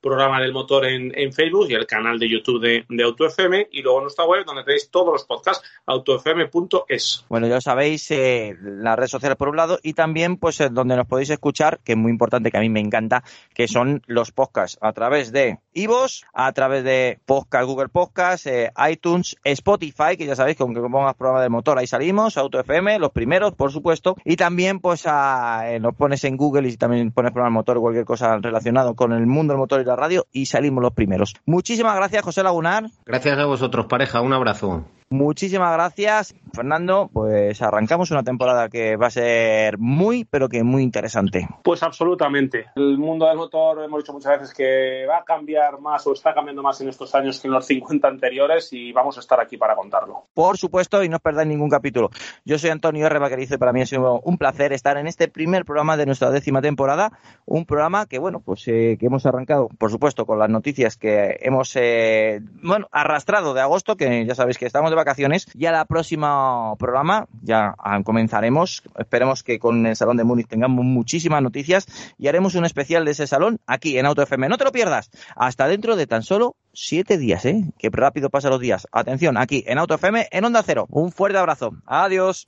programa 0.00 0.40
del 0.40 0.52
motor 0.52 0.86
en, 0.86 1.32
Facebook 1.32 1.66
y 1.68 1.74
el 1.74 1.86
canal 1.86 2.18
de 2.18 2.28
YouTube 2.28 2.60
de, 2.60 2.84
de, 2.88 3.04
AutoFM. 3.04 3.68
Y 3.72 3.82
luego 3.82 4.00
nuestra 4.00 4.24
web, 4.24 4.44
donde 4.44 4.64
tenéis 4.64 4.90
todos 4.90 5.12
los 5.12 5.24
podcasts, 5.24 5.68
autofm.es. 5.86 7.24
Bueno, 7.28 7.48
ya 7.48 7.60
sabéis, 7.60 8.10
eh, 8.10 8.56
las 8.60 8.96
redes 8.96 9.10
sociales 9.10 9.36
por 9.36 9.48
un 9.48 9.56
lado 9.56 9.78
y 9.82 9.94
también 9.94 10.36
pues 10.36 10.60
eh, 10.60 10.68
donde 10.70 10.96
nos 10.96 11.06
podéis 11.06 11.30
escuchar, 11.30 11.80
que 11.84 11.92
es 11.92 11.98
muy 11.98 12.10
importante, 12.10 12.50
que 12.50 12.56
a 12.56 12.60
mí 12.60 12.68
me 12.68 12.80
encanta, 12.80 13.24
que 13.54 13.68
son 13.68 14.02
los 14.06 14.32
podcasts 14.32 14.78
a 14.80 14.92
través 14.92 15.32
de 15.32 15.58
iVoox, 15.74 16.22
a 16.32 16.52
través 16.52 16.84
de 16.84 17.18
podcast, 17.26 17.66
Google 17.66 17.88
Podcasts, 17.88 18.48
iTunes, 18.90 19.36
Spotify, 19.44 20.16
que 20.16 20.26
ya 20.26 20.36
sabéis 20.36 20.56
que 20.56 20.62
aunque 20.62 20.80
pongas 20.80 21.14
programa 21.14 21.42
del 21.42 21.50
motor, 21.50 21.78
ahí 21.78 21.86
salimos, 21.86 22.36
AutoFM 22.36 22.67
los 22.98 23.12
primeros, 23.12 23.54
por 23.54 23.72
supuesto, 23.72 24.16
y 24.24 24.36
también 24.36 24.80
pues 24.80 25.04
a, 25.06 25.70
eh, 25.70 25.80
nos 25.80 25.94
pones 25.94 26.22
en 26.24 26.36
Google 26.36 26.68
y 26.68 26.76
también 26.76 27.12
pones 27.12 27.32
programa 27.32 27.54
motor 27.54 27.78
o 27.78 27.80
cualquier 27.80 28.04
cosa 28.04 28.38
relacionado 28.38 28.94
con 28.94 29.12
el 29.12 29.26
mundo 29.26 29.52
del 29.52 29.58
motor 29.58 29.80
y 29.80 29.84
la 29.84 29.96
radio 29.96 30.26
y 30.32 30.46
salimos 30.46 30.82
los 30.82 30.92
primeros. 30.92 31.34
Muchísimas 31.46 31.96
gracias, 31.96 32.22
José 32.22 32.42
Lagunar. 32.42 32.84
Gracias 33.06 33.38
a 33.38 33.46
vosotros, 33.46 33.86
pareja. 33.86 34.20
Un 34.20 34.32
abrazo. 34.32 34.84
Muchísimas 35.10 35.72
gracias, 35.72 36.34
Fernando. 36.52 37.08
Pues 37.10 37.62
arrancamos 37.62 38.10
una 38.10 38.22
temporada 38.22 38.68
que 38.68 38.96
va 38.96 39.06
a 39.06 39.10
ser 39.10 39.78
muy, 39.78 40.26
pero 40.26 40.50
que 40.50 40.62
muy 40.62 40.82
interesante. 40.82 41.48
Pues 41.64 41.82
absolutamente. 41.82 42.66
El 42.76 42.98
mundo 42.98 43.26
del 43.26 43.38
motor, 43.38 43.82
hemos 43.82 44.02
dicho 44.02 44.12
muchas 44.12 44.38
veces 44.38 44.54
que 44.54 45.06
va 45.08 45.18
a 45.18 45.24
cambiar 45.24 45.80
más 45.80 46.06
o 46.06 46.12
está 46.12 46.34
cambiando 46.34 46.62
más 46.62 46.80
en 46.82 46.90
estos 46.90 47.14
años 47.14 47.40
que 47.40 47.48
en 47.48 47.54
los 47.54 47.64
50 47.66 48.06
anteriores 48.06 48.70
y 48.72 48.92
vamos 48.92 49.16
a 49.16 49.20
estar 49.20 49.40
aquí 49.40 49.56
para 49.56 49.74
contarlo. 49.74 50.24
Por 50.34 50.58
supuesto, 50.58 51.02
y 51.02 51.08
no 51.08 51.16
os 51.16 51.22
perdáis 51.22 51.48
ningún 51.48 51.70
capítulo. 51.70 52.10
Yo 52.44 52.58
soy 52.58 52.68
Antonio 52.68 53.06
R. 53.06 53.18
Vaquerizo 53.18 53.54
y 53.54 53.58
para 53.58 53.72
mí 53.72 53.80
ha 53.80 53.86
sido 53.86 54.20
un 54.20 54.36
placer 54.36 54.74
estar 54.74 54.98
en 54.98 55.06
este 55.06 55.28
primer 55.28 55.64
programa 55.64 55.96
de 55.96 56.04
nuestra 56.04 56.30
décima 56.30 56.60
temporada. 56.60 57.12
Un 57.46 57.64
programa 57.64 58.04
que, 58.04 58.18
bueno, 58.18 58.40
pues 58.40 58.68
eh, 58.68 58.98
que 59.00 59.06
hemos 59.06 59.24
arrancado, 59.24 59.68
por 59.78 59.90
supuesto, 59.90 60.26
con 60.26 60.38
las 60.38 60.50
noticias 60.50 60.98
que 60.98 61.38
hemos, 61.40 61.74
eh, 61.76 62.40
bueno, 62.62 62.88
arrastrado 62.92 63.54
de 63.54 63.62
agosto, 63.62 63.96
que 63.96 64.26
ya 64.26 64.34
sabéis 64.34 64.58
que 64.58 64.66
estamos 64.66 64.90
de 64.90 64.97
vacaciones. 64.98 65.46
Ya 65.54 65.72
la 65.72 65.84
próxima 65.86 66.74
programa 66.76 67.26
ya 67.42 67.74
comenzaremos. 68.04 68.82
Esperemos 68.98 69.42
que 69.42 69.58
con 69.58 69.86
el 69.86 69.96
Salón 69.96 70.16
de 70.16 70.24
Múnich 70.24 70.48
tengamos 70.48 70.84
muchísimas 70.84 71.42
noticias 71.42 71.86
y 72.18 72.28
haremos 72.28 72.54
un 72.54 72.64
especial 72.64 73.04
de 73.04 73.12
ese 73.12 73.26
salón 73.26 73.60
aquí 73.66 73.98
en 73.98 74.06
Auto 74.06 74.22
FM. 74.22 74.48
No 74.48 74.58
te 74.58 74.64
lo 74.64 74.72
pierdas. 74.72 75.10
Hasta 75.36 75.66
dentro 75.68 75.96
de 75.96 76.06
tan 76.06 76.22
solo 76.22 76.56
siete 76.72 77.16
días, 77.18 77.44
¿eh? 77.44 77.64
Que 77.78 77.88
rápido 77.90 78.30
pasan 78.30 78.50
los 78.50 78.60
días. 78.60 78.86
Atención, 78.92 79.36
aquí 79.36 79.64
en 79.66 79.78
Auto 79.78 79.94
FM, 79.94 80.28
en 80.30 80.44
Onda 80.44 80.62
Cero. 80.62 80.86
Un 80.90 81.12
fuerte 81.12 81.38
abrazo. 81.38 81.72
Adiós. 81.86 82.46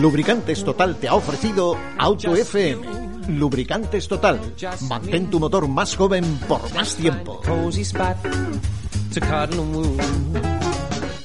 Lubricantes 0.00 0.64
Total 0.64 0.96
te 0.96 1.08
ha 1.08 1.14
ofrecido 1.14 1.76
Auto 1.98 2.34
FM. 2.34 3.04
Lubricantes 3.28 4.08
Total. 4.08 4.40
Mantén 4.88 5.30
tu 5.30 5.40
motor 5.40 5.68
más 5.68 5.96
joven 5.96 6.24
por 6.48 6.60
más 6.74 6.96
tiempo. 6.96 7.40
to 9.14 9.20
cotton 9.20 9.72
wool. 9.72 10.53